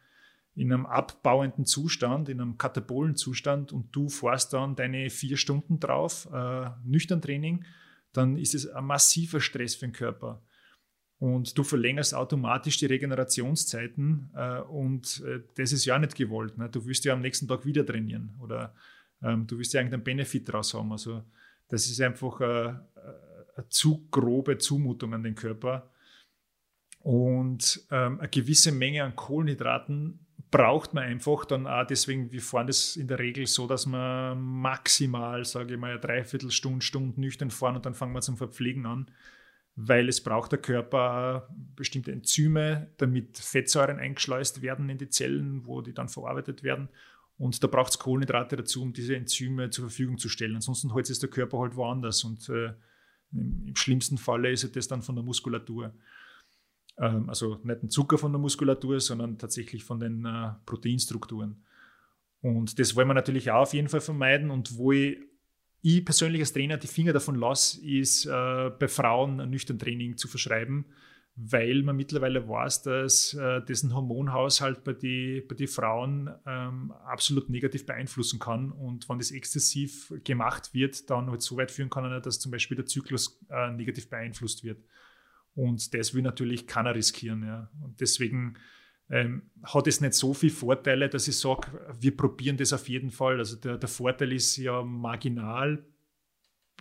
in 0.54 0.72
einem 0.72 0.86
abbauenden 0.86 1.66
Zustand, 1.66 2.30
in 2.30 2.40
einem 2.40 2.56
katabolen 2.56 3.14
Zustand 3.14 3.72
und 3.72 3.94
du 3.94 4.08
fährst 4.08 4.54
dann 4.54 4.74
deine 4.74 5.10
vier 5.10 5.36
Stunden 5.36 5.78
drauf, 5.78 6.26
äh, 6.32 6.70
nüchtern 6.84 7.20
Training, 7.20 7.66
dann 8.14 8.38
ist 8.38 8.54
es 8.54 8.66
ein 8.66 8.86
massiver 8.86 9.40
Stress 9.40 9.74
für 9.74 9.86
den 9.86 9.92
Körper. 9.92 10.40
Und 11.18 11.56
du 11.56 11.64
verlängerst 11.64 12.14
automatisch 12.14 12.76
die 12.76 12.86
Regenerationszeiten 12.86 14.30
äh, 14.34 14.60
und 14.60 15.22
äh, 15.26 15.40
das 15.55 15.72
ist 15.72 15.86
ja 15.86 15.98
nicht 15.98 16.14
gewollt. 16.14 16.59
Ne? 16.59 16.68
Du 16.68 16.84
wirst 16.86 17.06
ja 17.06 17.14
am 17.14 17.22
nächsten 17.22 17.48
Tag 17.48 17.64
wieder 17.64 17.86
trainieren 17.86 18.34
oder 18.40 18.74
ähm, 19.22 19.47
du 19.47 19.59
wirst 19.59 19.72
ja 19.72 19.80
irgendeinen 19.80 20.05
Benefit 20.05 20.48
daraus 20.48 20.74
haben. 20.74 20.93
Also 20.93 21.22
das 21.68 21.86
ist 21.86 22.01
einfach 22.02 22.40
äh, 22.40 22.44
äh, 22.44 22.72
eine 23.56 23.68
zu 23.70 24.06
grobe 24.10 24.59
Zumutung 24.59 25.14
an 25.14 25.22
den 25.22 25.34
Körper. 25.34 25.90
Und 27.01 27.86
ähm, 27.90 28.18
eine 28.20 28.28
gewisse 28.28 28.72
Menge 28.72 29.05
an 29.05 29.16
Kohlenhydraten 29.16 30.26
braucht 30.51 30.93
man 30.93 31.05
einfach 31.05 31.47
dann 31.47 31.66
auch, 31.66 31.86
deswegen, 31.86 32.30
wir 32.30 32.43
fahren 32.43 32.66
das 32.66 32.97
in 32.97 33.09
der 33.09 33.18
Regel 33.18 33.47
so, 33.47 33.66
dass 33.66 33.86
man 33.86 34.40
maximal, 34.40 35.44
sage 35.44 35.74
ich 35.74 35.80
mal, 35.80 35.93
eine 35.93 36.01
Dreiviertelstunde, 36.01 36.84
Stunde 36.84 37.20
nüchtern 37.20 37.51
fahren 37.51 37.76
und 37.76 37.86
dann 37.86 37.94
fangen 37.94 38.12
wir 38.12 38.20
zum 38.20 38.36
Verpflegen 38.36 38.84
an 38.84 39.10
weil 39.77 40.09
es 40.09 40.23
braucht 40.23 40.53
der 40.53 40.59
Körper 40.59 41.48
bestimmte 41.77 42.11
Enzyme, 42.11 42.90
damit 42.97 43.36
Fettsäuren 43.36 43.98
eingeschleust 43.98 44.62
werden 44.62 44.89
in 44.89 44.97
die 44.97 45.11
Zellen, 45.11 45.66
wo 45.66 45.82
die 45.82 45.93
dann 45.93 46.09
verarbeitet 46.09 46.62
werden. 46.62 46.89
Und 47.39 47.62
da 47.62 47.66
braucht 47.66 47.90
es 47.90 47.98
Kohlenhydrate 47.98 48.57
dazu, 48.57 48.82
um 48.82 48.94
diese 48.94 49.15
Enzyme 49.15 49.69
zur 49.69 49.89
Verfügung 49.89 50.16
zu 50.16 50.31
stellen. 50.31 50.55
Ansonsten 50.55 50.94
holt 50.94 51.11
es 51.11 51.19
der 51.19 51.28
Körper 51.28 51.59
halt 51.59 51.77
woanders. 51.77 52.24
Und 52.24 52.48
äh, 52.48 52.73
im, 53.32 53.66
im, 53.66 53.77
schlimmsten 53.77 54.16
Falle 54.16 54.51
ist 54.51 54.74
das 54.74 54.89
dann 54.89 55.03
von 55.03 55.15
der 55.15 55.24
Muskulatur. 55.24 55.93
Ähm, 56.98 57.28
also 57.28 57.61
nicht 57.62 57.82
ein 57.82 57.90
Zucker 57.90 58.16
von 58.16 58.32
der 58.32 58.40
Muskulatur, 58.40 58.98
sondern 59.01 59.36
tatsächlich 59.36 59.85
von 59.85 60.01
den 60.01 60.24
äh, 60.24 60.53
Proteinstrukturen. 60.65 61.62
Und 62.40 62.78
das 62.78 62.97
wollen 62.97 63.09
wir 63.09 63.15
natürlich 63.15 63.51
auch 63.51 63.62
auf 63.62 63.74
jeden 63.74 63.90
Fall 63.90 64.01
vermeiden. 64.01 64.51
Und 64.51 64.78
wo 64.78 64.93
ich 64.93 65.19
ich 65.88 66.04
persönlich 66.04 66.40
als 66.40 66.52
Trainer 66.52 66.78
die 66.78 66.88
Finger 66.88 67.12
davon 67.12 67.36
lasse, 67.36 67.80
ist 67.84 68.26
äh, 68.26 68.70
bei 68.76 68.88
Frauen 68.88 69.40
ein 69.40 69.50
nüchtern 69.50 69.78
Training 69.78 70.16
zu 70.16 70.26
verschreiben, 70.26 70.86
weil 71.36 71.84
man 71.84 71.94
mittlerweile 71.94 72.48
weiß, 72.48 72.82
dass 72.82 73.34
äh, 73.34 73.62
dessen 73.62 73.94
Hormonhaushalt 73.94 74.82
bei 74.82 74.94
den 74.94 75.46
bei 75.46 75.54
die 75.54 75.68
Frauen 75.68 76.28
ähm, 76.44 76.90
absolut 76.90 77.50
negativ 77.50 77.86
beeinflussen 77.86 78.40
kann. 78.40 78.72
Und 78.72 79.08
wenn 79.08 79.18
das 79.18 79.30
exzessiv 79.30 80.12
gemacht 80.24 80.74
wird, 80.74 81.08
dann 81.08 81.30
halt 81.30 81.42
so 81.42 81.56
weit 81.56 81.70
führen 81.70 81.90
kann, 81.90 82.20
dass 82.20 82.40
zum 82.40 82.50
Beispiel 82.50 82.76
der 82.76 82.86
Zyklus 82.86 83.40
äh, 83.48 83.70
negativ 83.70 84.10
beeinflusst 84.10 84.64
wird. 84.64 84.82
Und 85.54 85.94
das 85.94 86.14
will 86.14 86.22
natürlich 86.22 86.66
keiner 86.66 86.96
riskieren. 86.96 87.44
Ja. 87.44 87.70
Und 87.80 88.00
deswegen 88.00 88.56
ähm, 89.11 89.51
hat 89.62 89.87
es 89.87 90.01
nicht 90.01 90.15
so 90.15 90.35
viele 90.35 90.53
Vorteile, 90.53 91.09
dass 91.09 91.28
ich 91.28 91.39
sage, 91.39 91.69
wir 92.01 92.16
probieren 92.16 92.57
das 92.57 92.73
auf 92.73 92.89
jeden 92.89 93.11
Fall. 93.11 93.39
Also 93.39 93.57
der, 93.57 93.78
der 93.78 93.89
Vorteil 93.89 94.33
ist 94.33 94.57
ja 94.57 94.83
marginal, 94.83 95.85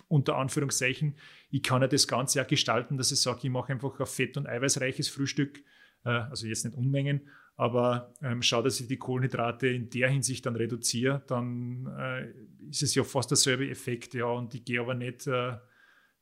unter 0.07 0.37
Anführungszeichen. 0.37 1.15
Ich 1.49 1.63
kann 1.63 1.81
ja 1.81 1.87
das 1.87 2.07
Ganze 2.07 2.39
ja 2.39 2.43
gestalten, 2.43 2.97
dass 2.97 3.11
ich 3.11 3.21
sage, 3.21 3.39
ich 3.43 3.49
mache 3.49 3.73
einfach 3.73 3.99
ein 3.99 4.05
fett- 4.05 4.37
und 4.37 4.47
eiweißreiches 4.47 5.09
Frühstück, 5.09 5.63
äh, 6.03 6.09
also 6.09 6.47
jetzt 6.47 6.65
nicht 6.65 6.77
Unmengen, 6.77 7.29
aber 7.55 8.13
ähm, 8.21 8.41
schau, 8.41 8.61
dass 8.61 8.79
ich 8.79 8.87
die 8.87 8.97
Kohlenhydrate 8.97 9.67
in 9.67 9.89
der 9.89 10.09
Hinsicht 10.09 10.45
dann 10.45 10.55
reduziere, 10.55 11.23
dann 11.27 11.87
äh, 11.97 12.69
ist 12.69 12.83
es 12.83 12.95
ja 12.95 13.03
fast 13.03 13.31
derselbe 13.31 13.69
Effekt, 13.69 14.13
ja, 14.13 14.25
und 14.25 14.53
ich 14.53 14.65
gehe 14.65 14.81
aber 14.81 14.93
nicht 14.93 15.27
äh, 15.27 15.53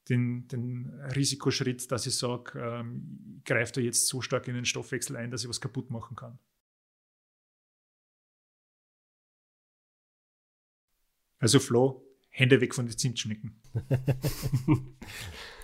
den, 0.10 0.48
den 0.48 0.90
Risikoschritt, 1.16 1.92
dass 1.92 2.06
ich 2.06 2.16
sage, 2.16 2.60
ähm, 2.60 3.38
ich 3.38 3.46
greife 3.46 3.74
da 3.74 3.82
jetzt 3.82 4.08
so 4.08 4.22
stark 4.22 4.48
in 4.48 4.56
den 4.56 4.66
Stoffwechsel 4.66 5.16
ein, 5.16 5.32
dass 5.32 5.44
ich 5.44 5.50
was 5.50 5.62
kaputt 5.62 5.90
machen 5.90 6.16
kann. 6.16 6.40
Also 11.40 11.60
Flo, 11.60 12.06
Hände 12.30 12.62
weg 12.62 12.74
von 12.74 12.86
den 12.86 12.98
Zimtschnecken. 12.98 13.62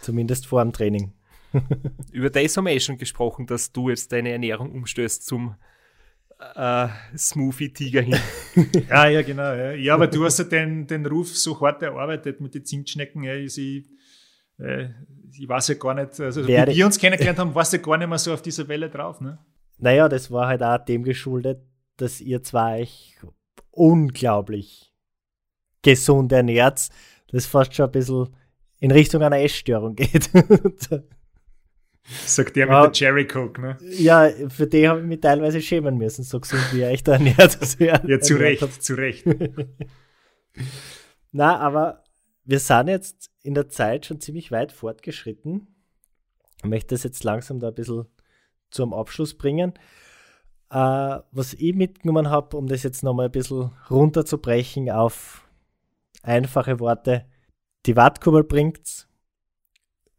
Zumindest 0.02 0.46
vor 0.46 0.64
dem 0.64 0.74
Training. 0.74 1.14
Über 2.12 2.30
das 2.30 2.56
haben 2.58 2.66
wir 2.66 2.74
eh 2.74 2.80
schon 2.80 2.98
gesprochen, 2.98 3.48
dass 3.48 3.72
du 3.72 3.90
jetzt 3.90 4.12
deine 4.12 4.32
Ernährung 4.32 4.72
umstößt 4.72 5.26
zum 5.26 5.56
äh, 6.56 6.88
Smoothie-Tiger 7.18 8.02
hin. 8.02 8.20
ja, 8.90 9.08
ja, 9.08 9.22
genau. 9.22 9.54
Ja. 9.54 9.72
ja, 9.72 9.94
aber 9.94 10.08
du 10.08 10.24
hast 10.26 10.40
ja 10.40 10.46
den, 10.46 10.88
den 10.88 11.06
Ruf 11.06 11.36
so 11.36 11.60
hart 11.60 11.82
erarbeitet 11.82 12.40
mit 12.40 12.56
den 12.56 12.66
Zimtschnecken. 12.66 13.24
Ja, 13.24 13.36
ich, 13.36 13.58
äh, 14.60 14.90
ich 15.32 15.48
weiß 15.48 15.70
ja 15.70 15.76
gar 15.76 15.94
nicht, 15.94 16.20
also 16.20 16.48
wie 16.48 16.54
wir 16.54 16.86
uns 16.86 16.98
kennengelernt 16.98 17.40
haben, 17.40 17.56
warst 17.56 17.74
du 17.74 17.78
ja 17.78 17.84
gar 17.84 17.98
nicht 17.98 18.10
mehr 18.10 18.18
so 18.18 18.34
auf 18.34 18.42
dieser 18.42 18.68
Welle 18.68 18.90
drauf. 18.90 19.22
Ne? 19.22 19.38
Naja, 19.78 20.10
das 20.10 20.32
war 20.32 20.48
halt 20.48 20.64
auch 20.64 20.84
dem 20.84 21.04
geschuldet, 21.04 21.62
dass 21.98 22.22
ihr 22.22 22.44
zwei 22.44 22.82
euch 22.82 23.18
unglaublich 23.72 24.94
gesund 25.82 26.32
ernährt, 26.32 26.90
das 27.32 27.46
fast 27.46 27.74
schon 27.74 27.86
ein 27.86 27.92
bisschen 27.92 28.36
in 28.80 28.92
Richtung 28.92 29.22
einer 29.22 29.40
Essstörung 29.40 29.96
geht. 29.96 30.30
Sagt 32.26 32.56
der 32.56 32.66
mit 32.66 32.74
ja, 32.74 32.82
der 32.84 32.92
Cherry 32.92 33.28
Coke, 33.28 33.62
ne? 33.62 33.78
Ja, 33.82 34.30
für 34.50 34.66
die 34.66 34.88
habe 34.88 35.02
ich 35.02 35.06
mich 35.06 35.20
teilweise 35.20 35.62
schämen 35.62 35.98
müssen, 35.98 36.24
so 36.24 36.40
gesund 36.40 36.64
wie 36.74 36.82
er 36.82 36.90
echt 36.90 37.08
ernährt. 37.08 37.60
Also 37.62 37.84
ja, 37.84 38.20
zu 38.20 38.36
Recht, 38.36 38.64
hat. 38.64 38.74
zu 38.74 38.96
Recht. 38.96 39.26
Na, 41.32 41.60
aber 41.60 42.04
wir 42.46 42.60
sind 42.60 42.88
jetzt 42.88 43.29
in 43.44 43.54
der 43.54 43.70
Zeit 43.70 44.06
schon 44.06 44.20
ziemlich 44.20 44.52
weit 44.52 44.72
fortgeschritten. 44.72 45.68
Ich 46.58 46.70
möchte 46.70 46.96
das 46.96 47.04
jetzt 47.04 47.24
langsam 47.24 47.60
da 47.60 47.70
ein 47.70 47.76
bisschen 47.76 48.06
zum 48.70 48.94
Abschluss 48.94 49.38
bringen. 49.38 49.74
Uh, 50.72 51.26
was 51.32 51.56
ich 51.56 51.74
mitgenommen 51.74 52.30
habe, 52.30 52.56
um 52.56 52.68
das 52.68 52.84
jetzt 52.84 53.02
nochmal 53.02 53.26
ein 53.26 53.32
bisschen 53.32 53.72
runterzubrechen 53.90 54.92
auf 54.92 55.50
einfache 56.22 56.80
Worte. 56.80 57.26
Die 57.88 57.96
Wattkurbel 57.96 58.44
bringt's, 58.44 59.08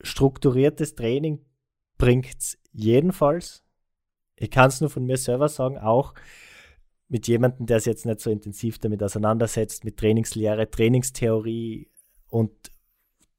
strukturiertes 0.00 0.96
Training 0.96 1.44
bringt's 1.98 2.58
jedenfalls. 2.72 3.62
Ich 4.34 4.50
kann 4.50 4.68
es 4.68 4.80
nur 4.80 4.90
von 4.90 5.06
mir 5.06 5.18
selber 5.18 5.48
sagen, 5.48 5.78
auch 5.78 6.14
mit 7.08 7.28
jemandem, 7.28 7.66
der 7.66 7.78
sich 7.78 7.86
jetzt 7.86 8.06
nicht 8.06 8.20
so 8.20 8.30
intensiv 8.30 8.78
damit 8.78 9.02
auseinandersetzt, 9.02 9.84
mit 9.84 9.98
Trainingslehre, 9.98 10.68
Trainingstheorie 10.68 11.90
und 12.28 12.50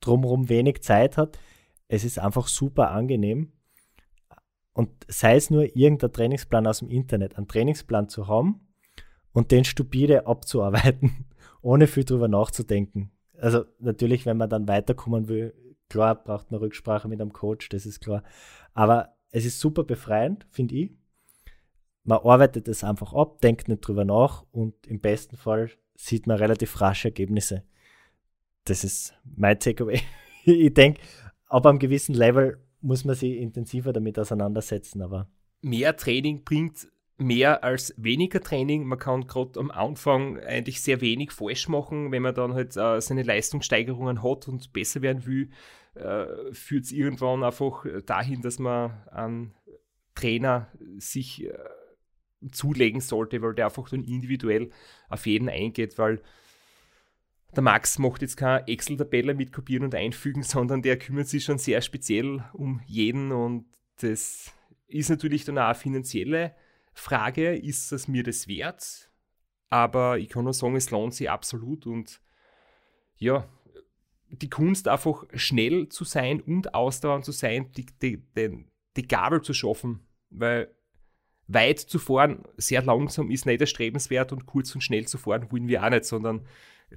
drumherum 0.01 0.49
wenig 0.49 0.81
Zeit 0.81 1.17
hat. 1.17 1.39
Es 1.87 2.03
ist 2.03 2.19
einfach 2.19 2.47
super 2.47 2.91
angenehm. 2.91 3.53
Und 4.73 4.89
sei 5.07 5.35
es 5.35 5.49
nur 5.49 5.75
irgendein 5.75 6.13
Trainingsplan 6.13 6.67
aus 6.67 6.79
dem 6.79 6.89
Internet, 6.89 7.37
einen 7.37 7.47
Trainingsplan 7.47 8.09
zu 8.09 8.27
haben 8.27 8.61
und 9.33 9.51
den 9.51 9.65
stupide 9.65 10.27
abzuarbeiten, 10.27 11.25
ohne 11.61 11.87
viel 11.87 12.05
drüber 12.05 12.27
nachzudenken. 12.27 13.11
Also 13.37 13.65
natürlich, 13.79 14.25
wenn 14.25 14.37
man 14.37 14.49
dann 14.49 14.67
weiterkommen 14.67 15.27
will, 15.27 15.53
klar 15.89 16.15
braucht 16.15 16.51
man 16.51 16.61
Rücksprache 16.61 17.07
mit 17.07 17.19
einem 17.19 17.33
Coach, 17.33 17.69
das 17.69 17.85
ist 17.85 17.99
klar. 17.99 18.23
Aber 18.73 19.15
es 19.31 19.45
ist 19.45 19.59
super 19.59 19.83
befreiend, 19.83 20.45
finde 20.49 20.75
ich. 20.75 20.91
Man 22.03 22.19
arbeitet 22.19 22.67
es 22.67 22.83
einfach 22.83 23.13
ab, 23.13 23.41
denkt 23.41 23.67
nicht 23.67 23.81
drüber 23.81 24.05
nach 24.05 24.45
und 24.51 24.87
im 24.87 24.99
besten 24.99 25.37
Fall 25.37 25.69
sieht 25.95 26.27
man 26.27 26.37
relativ 26.37 26.81
rasche 26.81 27.09
Ergebnisse. 27.09 27.63
Das 28.65 28.83
ist 28.83 29.13
mein 29.23 29.59
Takeaway. 29.59 30.01
ich 30.45 30.73
denke, 30.73 31.01
ab 31.47 31.65
einem 31.65 31.79
gewissen 31.79 32.15
Level 32.15 32.57
muss 32.81 33.05
man 33.05 33.15
sich 33.15 33.37
intensiver 33.37 33.93
damit 33.93 34.17
auseinandersetzen, 34.17 35.01
aber. 35.01 35.29
Mehr 35.61 35.95
Training 35.95 36.43
bringt 36.43 36.87
mehr 37.17 37.63
als 37.63 37.93
weniger 37.97 38.41
Training. 38.41 38.85
Man 38.85 38.97
kann 38.97 39.27
gerade 39.27 39.59
am 39.59 39.69
Anfang 39.69 40.39
eigentlich 40.39 40.81
sehr 40.81 41.01
wenig 41.01 41.31
falsch 41.31 41.67
machen, 41.67 42.11
wenn 42.11 42.23
man 42.23 42.33
dann 42.33 42.53
halt 42.53 42.75
äh, 42.75 42.99
seine 42.99 43.23
Leistungssteigerungen 43.23 44.23
hat 44.23 44.47
und 44.47 44.73
besser 44.73 45.01
werden 45.03 45.25
will, 45.25 45.51
äh, 45.93 46.25
führt 46.51 46.85
es 46.85 46.91
irgendwann 46.91 47.43
einfach 47.43 47.85
dahin, 48.05 48.41
dass 48.41 48.57
man 48.57 48.91
einen 49.11 49.53
Trainer 50.15 50.67
sich 50.97 51.45
äh, 51.45 51.53
zulegen 52.51 53.01
sollte, 53.01 53.41
weil 53.41 53.53
der 53.53 53.65
einfach 53.65 53.89
dann 53.89 54.03
individuell 54.03 54.71
auf 55.09 55.27
jeden 55.27 55.47
eingeht, 55.49 55.97
weil 55.97 56.21
der 57.55 57.63
Max 57.63 57.99
macht 57.99 58.21
jetzt 58.21 58.37
keine 58.37 58.67
Excel-Tabelle 58.67 59.33
mit 59.33 59.51
kopieren 59.51 59.83
und 59.83 59.95
einfügen, 59.95 60.43
sondern 60.43 60.81
der 60.81 60.97
kümmert 60.97 61.27
sich 61.27 61.43
schon 61.43 61.57
sehr 61.57 61.81
speziell 61.81 62.43
um 62.53 62.81
jeden 62.85 63.31
und 63.31 63.65
das 64.01 64.51
ist 64.87 65.09
natürlich 65.09 65.45
dann 65.45 65.57
auch 65.57 65.65
eine 65.65 65.75
finanzielle 65.75 66.55
Frage, 66.93 67.55
ist 67.55 67.91
es 67.91 68.07
mir 68.07 68.23
das 68.23 68.47
wert? 68.47 69.09
Aber 69.69 70.17
ich 70.17 70.27
kann 70.27 70.43
nur 70.43 70.53
sagen, 70.53 70.75
es 70.75 70.91
lohnt 70.91 71.13
sich 71.13 71.29
absolut 71.29 71.87
und 71.87 72.21
ja, 73.15 73.47
die 74.29 74.49
Kunst 74.49 74.87
einfach 74.87 75.25
schnell 75.33 75.87
zu 75.89 76.03
sein 76.03 76.41
und 76.41 76.73
ausdauernd 76.73 77.23
zu 77.23 77.31
sein, 77.31 77.71
die, 77.73 77.85
die, 78.01 78.17
die, 78.35 78.65
die 78.97 79.07
Gabel 79.07 79.41
zu 79.41 79.53
schaffen, 79.53 80.05
weil 80.29 80.73
weit 81.47 81.79
zu 81.79 81.99
fahren, 81.99 82.43
sehr 82.57 82.81
langsam 82.81 83.29
ist 83.29 83.45
nicht 83.45 83.61
erstrebenswert 83.61 84.31
und 84.31 84.45
kurz 84.45 84.73
und 84.73 84.81
schnell 84.81 85.07
zu 85.07 85.17
fahren 85.17 85.51
wollen 85.51 85.67
wir 85.67 85.83
auch 85.83 85.89
nicht, 85.89 86.05
sondern 86.05 86.45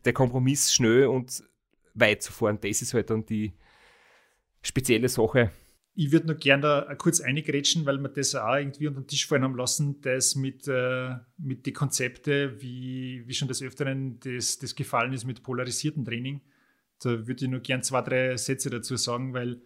der 0.04 0.12
Kompromiss 0.12 0.72
schnell 0.72 1.06
und 1.06 1.42
weit 1.94 2.22
zu 2.22 2.32
fahren, 2.32 2.58
das 2.60 2.82
ist 2.82 2.94
halt 2.94 3.10
dann 3.10 3.24
die 3.24 3.52
spezielle 4.62 5.08
Sache. 5.08 5.50
Ich 5.96 6.10
würde 6.10 6.26
noch 6.26 6.36
gerne 6.36 6.62
da 6.62 6.94
kurz 6.96 7.20
eingrätschen, 7.20 7.86
weil 7.86 7.98
wir 7.98 8.08
das 8.08 8.34
auch 8.34 8.56
irgendwie 8.56 8.88
unter 8.88 9.02
den 9.02 9.06
Tisch 9.06 9.28
fallen 9.28 9.44
haben 9.44 9.56
lassen, 9.56 10.00
das 10.00 10.34
mit, 10.34 10.66
äh, 10.66 11.14
mit 11.38 11.66
den 11.66 11.74
Konzepten, 11.74 12.60
wie, 12.60 13.22
wie 13.26 13.34
schon 13.34 13.46
des 13.46 13.62
Öfteren 13.62 14.18
das, 14.18 14.58
das 14.58 14.74
gefallen 14.74 15.12
ist 15.12 15.24
mit 15.24 15.44
polarisiertem 15.44 16.04
Training. 16.04 16.40
Da 17.00 17.28
würde 17.28 17.44
ich 17.44 17.50
nur 17.50 17.60
gerne 17.60 17.82
zwei, 17.82 18.02
drei 18.02 18.36
Sätze 18.36 18.70
dazu 18.70 18.96
sagen, 18.96 19.34
weil 19.34 19.62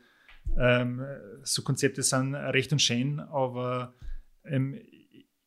ähm, 0.59 1.02
so 1.44 1.62
Konzepte 1.62 2.02
sind 2.02 2.34
recht 2.34 2.72
und 2.72 2.82
schön, 2.82 3.20
aber 3.20 3.94
ähm, 4.44 4.78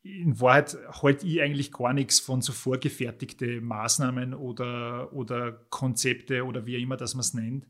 in 0.04 0.40
Wahrheit 0.40 0.78
halte 1.02 1.28
ich 1.28 1.42
eigentlich 1.42 1.72
gar 1.72 1.94
nichts 1.94 2.20
von 2.20 2.42
so 2.42 2.54
vorgefertigten 2.54 3.64
Maßnahmen 3.64 4.34
oder, 4.34 5.14
oder 5.14 5.52
Konzepte 5.70 6.44
oder 6.44 6.66
wie 6.66 6.82
immer 6.82 6.98
das 6.98 7.14
man 7.14 7.22
es 7.22 7.34
nennt, 7.34 7.68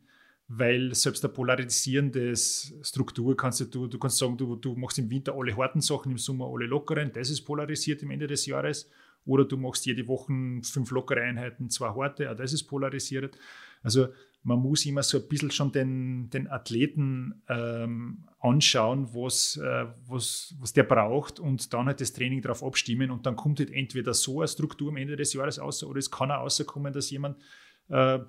weil 0.48 0.94
selbst 0.96 1.26
eine 1.26 1.34
polarisierende 1.34 2.36
Struktur 2.36 3.36
kannst 3.36 3.74
du, 3.74 3.88
du 3.88 4.00
kannst 4.00 4.18
sagen, 4.18 4.38
du, 4.38 4.56
du 4.56 4.76
machst 4.76 4.98
im 5.00 5.10
Winter 5.10 5.34
alle 5.36 5.56
harten 5.58 5.82
Sachen, 5.82 6.12
im 6.12 6.18
Sommer 6.18 6.50
alle 6.54 6.68
lockeren, 6.68 7.12
das 7.12 7.30
ist 7.30 7.42
polarisiert 7.42 8.02
im 8.02 8.12
Ende 8.12 8.28
des 8.28 8.46
Jahres, 8.46 8.90
oder 9.26 9.46
du 9.46 9.58
machst 9.58 9.86
jede 9.86 10.08
Woche 10.08 10.34
fünf 10.64 10.92
lockere 10.92 11.22
Einheiten, 11.22 11.70
zwei 11.70 11.90
harte, 11.90 12.32
auch 12.32 12.36
das 12.36 12.54
ist 12.54 12.64
polarisiert. 12.64 13.38
Also 13.84 14.08
man 14.44 14.60
muss 14.60 14.86
immer 14.86 15.04
so 15.04 15.20
ein 15.20 15.28
bisschen 15.28 15.52
schon 15.52 15.72
den, 15.72 16.30
den 16.30 16.48
Athleten 16.48 17.44
ähm, 17.48 18.28
anschauen, 18.40 19.14
was, 19.14 19.58
äh, 19.58 19.86
was, 20.08 20.56
was 20.60 20.74
der 20.74 20.84
braucht 20.84 21.40
und 21.40 21.74
dann 21.74 21.86
halt 21.86 22.02
das 22.02 22.14
Training 22.14 22.42
darauf 22.42 22.64
abstimmen 22.64 23.12
und 23.12 23.26
dann 23.26 23.36
kommt 23.36 23.60
halt 23.60 23.72
entweder 23.72 24.14
so 24.14 24.42
eine 24.42 24.48
Struktur 24.48 24.90
am 24.90 24.98
Ende 24.98 25.16
des 25.16 25.34
Jahres 25.34 25.60
raus 25.60 25.84
oder 25.84 26.00
es 26.00 26.10
kann 26.10 26.32
auch 26.32 26.42
rauskommen, 26.42 26.92
dass 26.92 27.12
jemand 27.12 27.38
äh, 27.90 28.20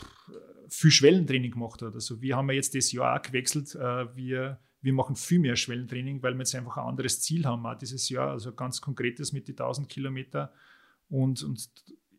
viel 0.68 0.90
Schwellentraining 0.90 1.52
gemacht 1.52 1.80
hat. 1.80 1.94
Also 1.94 2.20
wir 2.20 2.36
haben 2.36 2.48
ja 2.50 2.56
jetzt 2.56 2.74
das 2.74 2.92
Jahr 2.92 3.18
auch 3.18 3.22
gewechselt. 3.22 3.74
Äh, 3.74 4.14
wir, 4.14 4.60
wir 4.82 4.92
machen 4.92 5.16
viel 5.16 5.38
mehr 5.38 5.56
Schwellentraining, 5.56 6.22
weil 6.22 6.34
wir 6.34 6.40
jetzt 6.40 6.54
einfach 6.54 6.76
ein 6.76 6.88
anderes 6.88 7.22
Ziel 7.22 7.46
haben 7.46 7.64
auch 7.64 7.78
dieses 7.78 8.10
Jahr, 8.10 8.30
also 8.30 8.52
ganz 8.52 8.82
konkretes 8.82 9.32
mit 9.32 9.48
den 9.48 9.52
1000 9.52 9.88
Kilometer 9.88 10.52
und, 11.08 11.42
und 11.42 11.70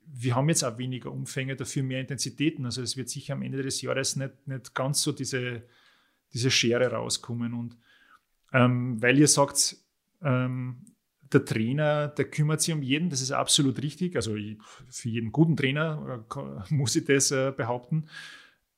wir 0.05 0.35
haben 0.35 0.49
jetzt 0.49 0.63
auch 0.63 0.77
weniger 0.77 1.11
Umfänge, 1.11 1.55
dafür 1.55 1.83
mehr 1.83 2.01
Intensitäten. 2.01 2.65
Also 2.65 2.81
es 2.81 2.97
wird 2.97 3.09
sicher 3.09 3.33
am 3.33 3.41
Ende 3.41 3.61
des 3.63 3.81
Jahres 3.81 4.15
nicht, 4.15 4.47
nicht 4.47 4.75
ganz 4.75 5.01
so 5.01 5.11
diese, 5.11 5.63
diese 6.33 6.51
Schere 6.51 6.91
rauskommen. 6.91 7.53
Und 7.53 7.77
ähm, 8.51 9.01
weil 9.01 9.17
ihr 9.17 9.27
sagt, 9.27 9.77
ähm, 10.21 10.85
der 11.33 11.45
Trainer, 11.45 12.07
der 12.07 12.25
kümmert 12.25 12.61
sich 12.61 12.73
um 12.73 12.83
jeden, 12.83 13.09
das 13.09 13.21
ist 13.21 13.31
absolut 13.31 13.81
richtig. 13.81 14.15
Also 14.15 14.35
für 14.89 15.09
jeden 15.09 15.31
guten 15.31 15.57
Trainer 15.57 16.25
äh, 16.35 16.73
muss 16.73 16.95
ich 16.95 17.05
das 17.05 17.31
äh, 17.31 17.51
behaupten. 17.55 18.05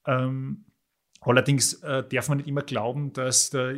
Ähm, 0.05 0.65
Allerdings 1.25 1.73
äh, 1.83 2.03
darf 2.07 2.29
man 2.29 2.37
nicht 2.37 2.47
immer 2.47 2.61
glauben, 2.61 3.11
dass 3.11 3.49
da, 3.49 3.71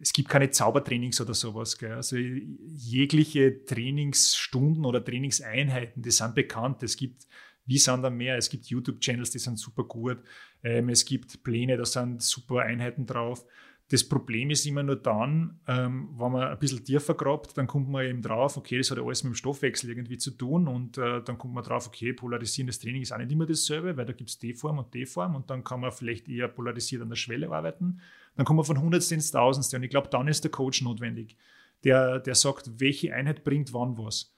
es 0.00 0.12
gibt 0.12 0.28
keine 0.28 0.50
Zaubertrainings 0.50 1.20
oder 1.20 1.34
sowas. 1.34 1.78
Gell? 1.78 1.92
Also 1.92 2.16
jegliche 2.16 3.64
Trainingsstunden 3.64 4.84
oder 4.84 5.04
Trainingseinheiten, 5.04 6.02
die 6.02 6.10
sind 6.10 6.34
bekannt. 6.34 6.82
Es 6.82 6.96
gibt 6.96 7.26
wie 7.66 7.78
sind 7.78 8.02
da 8.02 8.10
mehr? 8.10 8.36
Es 8.36 8.50
gibt 8.50 8.66
YouTube-Channels, 8.66 9.30
die 9.30 9.38
sind 9.38 9.58
super 9.58 9.84
gut. 9.84 10.18
Ähm, 10.62 10.88
es 10.88 11.04
gibt 11.04 11.42
Pläne, 11.42 11.76
da 11.76 11.84
sind 11.84 12.22
super 12.22 12.62
Einheiten 12.62 13.06
drauf. 13.06 13.44
Das 13.92 14.08
Problem 14.08 14.48
ist 14.48 14.64
immer 14.64 14.82
nur 14.82 14.96
dann, 14.96 15.60
ähm, 15.68 16.08
wenn 16.16 16.32
man 16.32 16.48
ein 16.48 16.58
bisschen 16.58 16.82
tiefer 16.82 17.12
grabt, 17.12 17.58
dann 17.58 17.66
kommt 17.66 17.90
man 17.90 18.06
eben 18.06 18.22
drauf, 18.22 18.56
okay, 18.56 18.78
das 18.78 18.90
hat 18.90 18.96
ja 18.96 19.04
alles 19.04 19.22
mit 19.22 19.34
dem 19.34 19.36
Stoffwechsel 19.36 19.90
irgendwie 19.90 20.16
zu 20.16 20.30
tun 20.30 20.66
und 20.66 20.96
äh, 20.96 21.22
dann 21.22 21.36
kommt 21.36 21.52
man 21.52 21.62
drauf, 21.62 21.88
okay, 21.88 22.14
polarisierendes 22.14 22.78
Training 22.78 23.02
ist 23.02 23.12
auch 23.12 23.18
nicht 23.18 23.30
immer 23.30 23.44
dasselbe, 23.44 23.94
weil 23.98 24.06
da 24.06 24.14
gibt 24.14 24.30
es 24.30 24.38
D-Form 24.38 24.78
und 24.78 24.94
D-Form 24.94 25.36
und 25.36 25.50
dann 25.50 25.62
kann 25.62 25.80
man 25.80 25.92
vielleicht 25.92 26.26
eher 26.26 26.48
polarisiert 26.48 27.02
an 27.02 27.10
der 27.10 27.16
Schwelle 27.16 27.50
arbeiten. 27.50 28.00
Dann 28.34 28.46
kommt 28.46 28.56
man 28.56 28.64
von 28.64 28.80
Hundertste 28.80 29.14
ins 29.14 29.30
Tausendste 29.30 29.76
und 29.76 29.82
ich 29.82 29.90
glaube, 29.90 30.08
dann 30.08 30.26
ist 30.26 30.42
der 30.42 30.50
Coach 30.50 30.80
notwendig, 30.80 31.36
der, 31.84 32.18
der 32.18 32.34
sagt, 32.34 32.80
welche 32.80 33.12
Einheit 33.12 33.44
bringt 33.44 33.74
wann 33.74 33.98
was. 33.98 34.34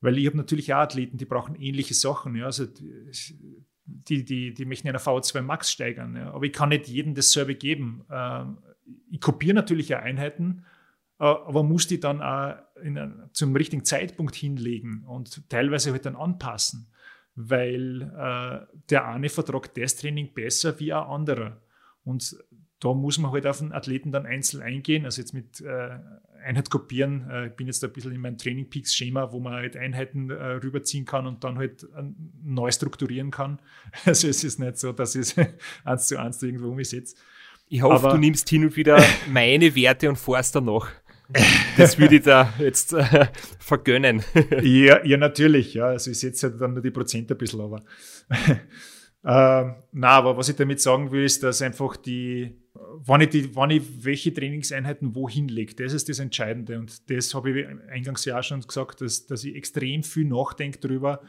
Weil 0.00 0.16
ich 0.16 0.24
habe 0.24 0.38
natürlich 0.38 0.72
auch 0.72 0.78
Athleten, 0.78 1.18
die 1.18 1.26
brauchen 1.26 1.54
ähnliche 1.54 1.92
Sachen. 1.92 2.34
Ja. 2.34 2.46
Also 2.46 2.64
die, 3.84 4.24
die, 4.24 4.54
die 4.54 4.64
möchten 4.64 4.88
eine 4.88 4.96
V2 4.96 5.42
Max 5.42 5.70
steigern. 5.70 6.16
Ja. 6.16 6.32
Aber 6.32 6.46
ich 6.46 6.52
kann 6.54 6.70
nicht 6.70 6.88
jedem 6.88 7.14
dasselbe 7.14 7.54
geben. 7.54 8.04
Ähm, 8.10 8.56
ich 9.10 9.20
kopiere 9.20 9.54
natürlich 9.54 9.94
Einheiten, 9.94 10.64
äh, 11.18 11.24
aber 11.24 11.62
muss 11.62 11.86
die 11.86 12.00
dann 12.00 12.22
auch 12.22 12.56
in, 12.82 13.28
zum 13.32 13.54
richtigen 13.54 13.84
Zeitpunkt 13.84 14.34
hinlegen 14.34 15.04
und 15.04 15.48
teilweise 15.48 15.92
halt 15.92 16.06
dann 16.06 16.16
anpassen, 16.16 16.88
weil 17.34 18.02
äh, 18.02 18.66
der 18.88 19.06
eine 19.06 19.28
vertragt 19.28 19.76
das 19.76 19.96
Training 19.96 20.32
besser 20.34 20.78
wie 20.80 20.92
ein 20.92 21.02
anderer. 21.02 21.60
Und 22.04 22.36
da 22.80 22.94
muss 22.94 23.18
man 23.18 23.30
halt 23.30 23.46
auf 23.46 23.58
den 23.58 23.72
Athleten 23.72 24.10
dann 24.10 24.26
einzeln 24.26 24.62
eingehen. 24.62 25.04
Also 25.04 25.20
jetzt 25.20 25.34
mit 25.34 25.60
äh, 25.60 25.98
Einheit 26.42 26.70
kopieren, 26.70 27.28
äh, 27.30 27.48
ich 27.48 27.52
bin 27.52 27.66
jetzt 27.66 27.84
ein 27.84 27.92
bisschen 27.92 28.12
in 28.12 28.20
meinem 28.20 28.38
Training 28.38 28.70
Peaks 28.70 28.94
Schema, 28.94 29.32
wo 29.32 29.40
man 29.40 29.52
halt 29.52 29.76
Einheiten 29.76 30.30
äh, 30.30 30.34
rüberziehen 30.34 31.04
kann 31.04 31.26
und 31.26 31.44
dann 31.44 31.58
halt 31.58 31.82
äh, 31.82 32.02
neu 32.42 32.70
strukturieren 32.70 33.30
kann. 33.30 33.60
Also 34.06 34.28
es 34.28 34.42
ist 34.44 34.58
nicht 34.58 34.78
so, 34.78 34.92
dass 34.92 35.14
ich 35.14 35.36
es 35.36 35.36
eins 35.84 36.08
zu 36.08 36.18
eins 36.18 36.42
irgendwo 36.42 36.70
umsetze. 36.70 37.16
Ich 37.72 37.82
hoffe, 37.82 38.08
Aber- 38.08 38.14
du 38.14 38.18
nimmst 38.18 38.48
hin 38.48 38.64
und 38.64 38.76
wieder 38.76 39.02
meine 39.30 39.74
Werte 39.74 40.08
und 40.08 40.16
forst 40.16 40.54
danach. 40.56 40.88
Das 41.76 41.96
würde 41.96 42.16
ich 42.16 42.22
da 42.22 42.52
jetzt 42.58 42.92
äh, 42.92 43.28
vergönnen. 43.60 44.22
Ja, 44.62 45.04
ja, 45.04 45.16
natürlich, 45.16 45.74
ja. 45.74 45.86
Also 45.86 46.10
ich 46.10 46.18
setze 46.18 46.50
halt 46.50 46.60
dann 46.60 46.72
nur 46.74 46.82
die 46.82 46.90
Prozent 46.90 47.30
ein 47.30 47.38
bisschen, 47.38 47.60
aber. 47.60 47.80
ähm, 49.24 49.74
na, 49.92 50.08
aber 50.08 50.36
was 50.36 50.48
ich 50.48 50.56
damit 50.56 50.80
sagen 50.80 51.12
will, 51.12 51.24
ist, 51.24 51.44
dass 51.44 51.62
einfach 51.62 51.96
die, 51.96 52.58
wann 52.74 53.20
ich, 53.20 53.28
die, 53.28 53.54
wann 53.54 53.70
ich 53.70 54.04
welche 54.04 54.34
Trainingseinheiten 54.34 55.14
wohin 55.14 55.46
lege, 55.46 55.76
das 55.76 55.92
ist 55.92 56.08
das 56.08 56.18
Entscheidende. 56.18 56.80
Und 56.80 57.08
das 57.08 57.32
habe 57.32 57.50
ich 57.52 57.66
eingangs 57.88 58.24
ja 58.24 58.40
auch 58.40 58.42
schon 58.42 58.62
gesagt, 58.62 59.00
dass, 59.00 59.26
dass 59.26 59.44
ich 59.44 59.54
extrem 59.54 60.02
viel 60.02 60.24
nachdenke 60.24 60.80
darüber, 60.80 61.22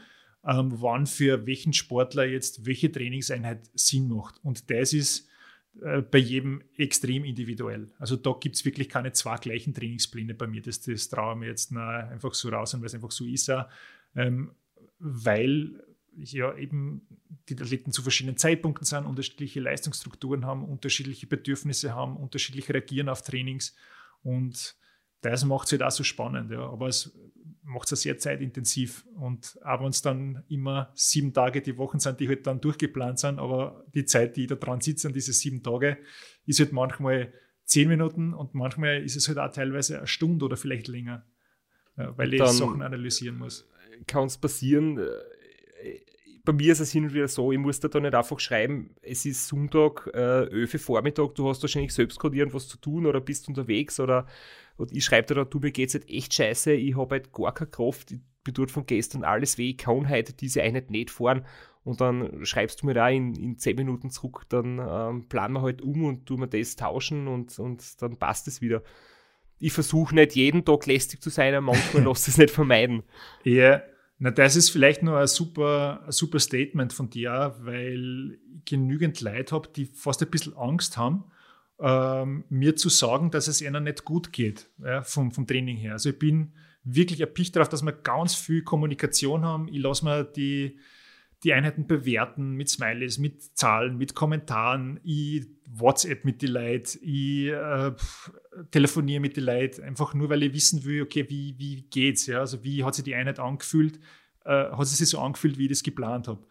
ähm, 0.44 0.72
wann 0.78 1.06
für 1.06 1.46
welchen 1.46 1.74
Sportler 1.74 2.26
jetzt 2.26 2.66
welche 2.66 2.92
Trainingseinheit 2.92 3.70
Sinn 3.76 4.08
macht. 4.08 4.44
Und 4.44 4.72
das 4.72 4.94
ist 4.94 5.28
bei 5.74 6.18
jedem 6.18 6.62
extrem 6.76 7.24
individuell. 7.24 7.88
Also 7.98 8.18
da 8.18 8.36
gibt 8.40 8.56
es 8.56 8.66
wirklich 8.66 8.90
keine 8.90 9.14
zwei 9.14 9.38
gleichen 9.38 9.74
Trainingspläne 9.74 10.34
bei 10.34 10.46
mir. 10.46 10.62
Das, 10.62 10.82
das 10.82 11.08
traue 11.08 11.34
ich 11.34 11.40
mir 11.40 11.48
jetzt 11.48 11.72
einfach 11.74 12.34
so 12.34 12.50
raus, 12.50 12.74
weil 12.74 12.86
es 12.86 12.94
einfach 12.94 13.12
so 13.12 13.26
ist, 13.26 13.52
ähm, 14.16 14.52
weil 15.00 15.82
ja 16.16 16.56
eben 16.58 17.08
die 17.48 17.54
Athleten 17.54 17.92
zu 17.92 18.02
verschiedenen 18.02 18.38
Zeitpunkten 18.38 18.86
sind, 18.86 19.06
unterschiedliche 19.06 19.62
Leistungsstrukturen 19.62 20.46
haben, 20.46 20.66
unterschiedliche 20.66 21.28
Bedürfnisse 21.28 21.96
haben, 21.96 22.18
unterschiedlich 22.18 22.70
reagieren 22.70 23.10
auf 23.10 23.22
Trainings 23.22 23.76
und 24.24 24.76
das 25.22 25.46
macht 25.46 25.68
es 25.68 25.72
halt 25.72 25.84
auch 25.84 25.92
so 25.92 26.04
spannend. 26.04 26.52
Ja. 26.52 26.70
Aber 26.70 26.88
es 26.88 27.18
macht 27.64 27.92
es 27.92 28.02
sehr 28.02 28.18
zeitintensiv 28.18 29.06
und 29.16 29.58
auch 29.64 29.82
wenn 29.82 29.90
es 29.90 30.02
dann 30.02 30.44
immer 30.50 30.92
sieben 30.94 31.34
Tage 31.34 31.62
die 31.62 31.78
Wochen 31.78 32.00
sind, 32.00 32.20
die 32.20 32.28
halt 32.28 32.46
dann 32.48 32.60
durchgeplant 32.60 33.20
sind, 33.20 33.40
aber 33.40 33.86
die 33.94 34.06
Zeit, 34.06 34.36
die 34.36 34.42
ich 34.42 34.48
da 34.48 34.56
dran 34.56 34.82
sitze, 34.82 35.08
an 35.08 35.14
diese 35.14 35.32
sieben 35.32 35.64
Tage, 35.64 35.98
ist 36.46 36.60
halt 36.60 36.74
manchmal 36.74 37.32
zehn 37.64 37.88
Minuten 37.88 38.34
und 38.34 38.56
manchmal 38.56 39.04
ist 39.04 39.16
es 39.16 39.28
halt 39.28 39.38
auch 39.38 39.52
teilweise 39.52 40.00
eine 40.00 40.08
Stunde 40.08 40.44
oder 40.46 40.58
vielleicht 40.58 40.88
länger, 40.88 41.26
weil 41.96 42.34
ich 42.34 42.44
Sachen 42.44 42.82
analysieren 42.82 43.38
muss. 43.38 43.70
Kann 44.08 44.26
es 44.26 44.38
passieren. 44.38 45.00
Bei 46.44 46.54
mir 46.54 46.72
ist 46.72 46.80
es 46.80 46.92
hin 46.92 47.04
und 47.04 47.14
wieder 47.14 47.28
so, 47.28 47.52
ich 47.52 47.60
muss 47.60 47.80
da, 47.80 48.00
nicht 48.00 48.16
einfach 48.16 48.40
schreiben, 48.40 48.96
es 49.02 49.26
ist 49.26 49.48
Sonntag, 49.48 50.10
äh, 50.14 50.48
11 50.50 50.74
Uhr 50.74 50.80
Vormittag, 50.80 51.36
du 51.36 51.48
hast 51.48 51.62
wahrscheinlich 51.62 51.94
selbst 51.94 52.20
gerade 52.20 52.36
irgendwas 52.36 52.68
zu 52.68 52.78
tun 52.78 53.06
oder 53.06 53.22
bist 53.22 53.48
unterwegs 53.48 54.00
oder 54.00 54.26
und 54.78 54.92
ich 54.92 55.06
schreibe 55.06 55.36
da, 55.36 55.44
du, 55.44 55.60
mir 55.60 55.72
geht's 55.72 55.94
halt 55.94 56.10
echt 56.10 56.34
scheiße, 56.34 56.74
ich 56.74 56.98
habe 56.98 57.16
halt 57.16 57.32
gar 57.32 57.54
keine 57.54 57.70
Kraft, 57.70 58.12
ich 58.12 58.20
bin 58.44 58.56
dort 58.56 58.72
von 58.72 58.86
gestern 58.88 59.24
alles 59.24 59.60
weh, 59.60 59.72
ich 59.72 59.78
kann 59.78 60.10
heute 60.10 60.34
diese 60.34 60.64
Einheit 60.64 60.90
nicht 60.90 61.12
fahren 61.12 61.46
und 61.84 62.02
dann 62.02 62.46
schreibst 62.46 62.82
du 62.82 62.86
mir 62.86 62.94
da 62.94 63.10
in, 63.10 63.36
in 63.36 63.58
10 63.58 63.76
Minuten 63.76 64.10
zurück, 64.10 64.46
dann 64.50 64.80
ähm, 64.80 65.28
planen 65.28 65.54
wir 65.54 65.62
halt 65.62 65.82
um 65.82 66.04
und 66.06 66.26
tun 66.26 66.40
wir 66.40 66.48
das 66.48 66.76
tauschen 66.76 67.28
und, 67.28 67.58
und 67.60 68.02
dann 68.02 68.18
passt 68.18 68.48
es 68.48 68.62
wieder. 68.62 68.84
Ich 69.60 69.74
versuche 69.74 70.16
nicht 70.16 70.36
jeden 70.36 70.66
Tag 70.66 70.88
lästig 70.88 71.22
zu 71.22 71.30
sein, 71.30 71.54
aber 71.54 71.68
manchmal 71.68 72.04
lass 72.06 72.28
es 72.28 72.38
nicht 72.38 72.52
vermeiden. 72.52 73.04
Ja, 73.44 73.82
na, 74.24 74.30
das 74.30 74.56
ist 74.56 74.70
vielleicht 74.70 75.02
nur 75.02 75.18
ein 75.18 75.26
super, 75.26 76.04
ein 76.06 76.12
super 76.12 76.38
Statement 76.38 76.94
von 76.94 77.10
dir, 77.10 77.56
weil 77.62 78.38
ich 78.56 78.66
genügend 78.66 79.20
Leute 79.20 79.56
habe, 79.56 79.70
die 79.76 79.86
fast 79.86 80.22
ein 80.22 80.30
bisschen 80.30 80.56
Angst 80.56 80.96
haben, 80.96 81.24
ähm, 81.80 82.44
mir 82.48 82.76
zu 82.76 82.90
sagen, 82.90 83.32
dass 83.32 83.48
es 83.48 83.62
ihnen 83.62 83.84
nicht 83.84 84.06
gut 84.06 84.32
geht, 84.32 84.70
ja, 84.78 85.02
vom, 85.02 85.32
vom 85.32 85.48
Training 85.48 85.76
her. 85.76 85.94
Also 85.94 86.10
ich 86.10 86.20
bin 86.20 86.54
wirklich 86.84 87.20
erpicht 87.20 87.56
darauf, 87.56 87.68
dass 87.68 87.82
wir 87.82 87.94
ganz 87.94 88.36
viel 88.36 88.62
Kommunikation 88.62 89.44
haben. 89.44 89.68
Ich 89.70 89.82
lasse 89.82 90.06
mir 90.06 90.24
die, 90.24 90.78
die 91.44 91.54
Einheiten 91.54 91.88
bewerten 91.88 92.52
mit 92.52 92.70
Smileys, 92.70 93.18
mit 93.18 93.58
Zahlen, 93.58 93.98
mit 93.98 94.14
Kommentaren. 94.14 95.00
Ich 95.04 95.48
WhatsApp 95.74 96.26
mit 96.26 96.42
den 96.42 96.52
Leuten, 96.52 97.00
ich 97.02 97.48
äh, 97.48 97.94
telefoniere 98.72 99.22
mit 99.22 99.38
den 99.38 99.46
Leuten, 99.46 99.84
einfach 99.84 100.14
nur, 100.14 100.30
weil 100.30 100.44
ich 100.44 100.54
wissen 100.54 100.84
will, 100.84 101.02
okay, 101.02 101.26
wie, 101.30 101.58
wie 101.58 101.84
geht's? 101.84 102.28
Ja? 102.28 102.40
Also 102.40 102.64
wie 102.64 102.84
hat 102.84 102.96
sich 102.96 103.06
die 103.06 103.16
Einheit 103.16 103.40
angefühlt? 103.40 103.98
Äh, 104.44 104.72
hat 104.72 104.88
sie 104.88 104.96
sich 104.96 105.10
so 105.10 105.20
angefühlt, 105.20 105.58
wie 105.58 105.64
ich 105.64 105.70
das 105.70 105.84
geplant 105.84 106.28
habe? 106.28 106.46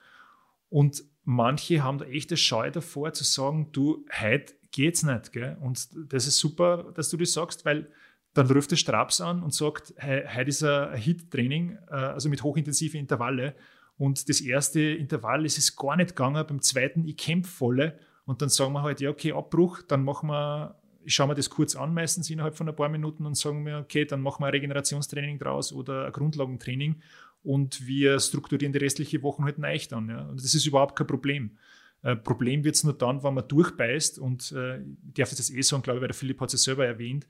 Und 0.71 1.05
manche 1.25 1.83
haben 1.83 1.99
da 1.99 2.07
echt 2.07 2.31
eine 2.31 2.39
Scheu 2.39 2.71
davor 2.71 3.13
zu 3.13 3.25
sagen, 3.25 3.69
du, 3.73 4.07
heute 4.19 4.55
geht's 4.73 5.03
nicht. 5.03 5.33
Gell? 5.33 5.57
Und 5.61 5.89
das 6.13 6.27
ist 6.27 6.39
super, 6.39 6.93
dass 6.95 7.11
du 7.11 7.17
das 7.17 7.33
sagst, 7.33 7.65
weil 7.65 7.91
dann 8.33 8.47
ruft 8.51 8.71
der 8.71 8.77
Straps 8.77 9.21
an 9.21 9.43
und 9.43 9.53
sagt, 9.53 9.93
heute 10.01 10.49
ist 10.49 10.63
ein 10.63 10.97
Hit-Training, 10.97 11.79
äh, 11.91 11.95
also 11.95 12.29
mit 12.29 12.43
hochintensiven 12.43 13.01
Intervalle. 13.01 13.55
Und 14.01 14.31
das 14.31 14.41
erste 14.41 14.81
Intervall 14.81 15.45
ist 15.45 15.59
es 15.59 15.77
gar 15.77 15.95
nicht 15.95 16.17
gegangen, 16.17 16.43
beim 16.47 16.63
zweiten, 16.63 17.05
ich 17.05 17.19
kämpfe 17.19 17.51
volle. 17.51 17.99
Und 18.25 18.41
dann 18.41 18.49
sagen 18.49 18.73
wir 18.73 18.81
halt, 18.81 19.03
ja, 19.03 19.11
okay, 19.11 19.33
Abbruch, 19.33 19.83
dann 19.83 20.05
machen 20.05 20.31
wir, 20.31 20.81
ich 21.05 21.13
schaue 21.13 21.29
mir 21.29 21.35
das 21.35 21.51
kurz 21.51 21.77
an, 21.77 21.93
meistens 21.93 22.31
innerhalb 22.31 22.57
von 22.57 22.67
ein 22.67 22.75
paar 22.75 22.89
Minuten 22.89 23.27
und 23.27 23.37
sagen 23.37 23.67
wir, 23.67 23.77
okay, 23.77 24.07
dann 24.07 24.23
machen 24.23 24.41
wir 24.41 24.47
ein 24.47 24.53
Regenerationstraining 24.53 25.39
draus 25.39 25.71
oder 25.71 26.07
ein 26.07 26.13
Grundlagentraining 26.13 27.03
und 27.43 27.87
wir 27.87 28.19
strukturieren 28.21 28.73
die 28.73 28.79
restliche 28.79 29.23
Woche 29.23 29.43
halt 29.43 29.59
neu 29.59 29.79
dann. 29.91 30.09
Ja. 30.09 30.23
Und 30.23 30.43
das 30.43 30.55
ist 30.55 30.65
überhaupt 30.65 30.97
kein 30.97 31.07
Problem. 31.07 31.59
Äh, 32.01 32.17
Problem 32.17 32.65
wird 32.65 32.77
es 32.77 32.85
nur 32.85 32.95
dann, 32.95 33.23
wenn 33.23 33.35
man 33.35 33.49
durchbeißt 33.49 34.19
und 34.19 34.51
äh, 34.53 34.81
ich 34.81 35.13
darf 35.13 35.29
das 35.29 35.51
eh 35.51 35.61
sagen, 35.61 35.83
glaube 35.83 35.99
ich, 35.99 36.01
weil 36.01 36.09
der 36.09 36.17
Philipp 36.17 36.41
hat 36.41 36.55
es 36.55 36.65
ja 36.65 36.71
selber 36.71 36.87
erwähnt. 36.87 37.27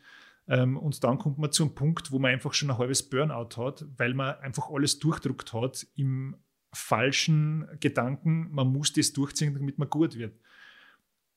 Ähm, 0.46 0.76
und 0.76 1.02
dann 1.02 1.18
kommt 1.18 1.38
man 1.38 1.50
zu 1.50 1.64
einem 1.64 1.74
Punkt, 1.74 2.12
wo 2.12 2.20
man 2.20 2.30
einfach 2.30 2.54
schon 2.54 2.70
ein 2.70 2.78
halbes 2.78 3.02
Burnout 3.02 3.56
hat, 3.56 3.84
weil 3.96 4.14
man 4.14 4.36
einfach 4.36 4.70
alles 4.70 5.00
durchdruckt 5.00 5.52
hat 5.52 5.84
im 5.96 6.36
falschen 6.72 7.66
Gedanken, 7.80 8.48
man 8.50 8.68
muss 8.68 8.92
das 8.92 9.12
durchziehen, 9.12 9.54
damit 9.54 9.78
man 9.78 9.88
gut 9.88 10.16
wird. 10.16 10.34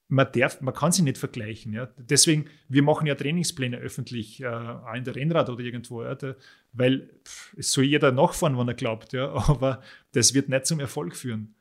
Man, 0.08 0.28
darf, 0.32 0.62
man 0.62 0.74
kann 0.74 0.92
sie 0.92 1.02
nicht 1.02 1.18
vergleichen. 1.18 1.74
Ja. 1.74 1.88
Deswegen, 1.98 2.46
wir 2.70 2.84
machen 2.84 3.08
ja 3.08 3.16
Trainingspläne 3.16 3.78
öffentlich, 3.78 4.42
äh, 4.42 4.48
auch 4.48 4.94
in 4.94 5.04
der 5.04 5.16
Rennrad 5.16 5.50
oder 5.50 5.64
irgendwo, 5.64 6.04
ja, 6.04 6.14
da, 6.14 6.36
weil 6.72 7.10
es 7.58 7.72
soll 7.72 7.86
jeder 7.86 8.12
nachfahren, 8.12 8.58
wenn 8.58 8.68
er 8.68 8.74
glaubt, 8.76 9.14
ja, 9.14 9.34
aber 9.50 9.82
das 10.12 10.34
wird 10.34 10.50
nicht 10.50 10.68
zum 10.68 10.80
Erfolg 10.80 11.16
führen. 11.16 11.56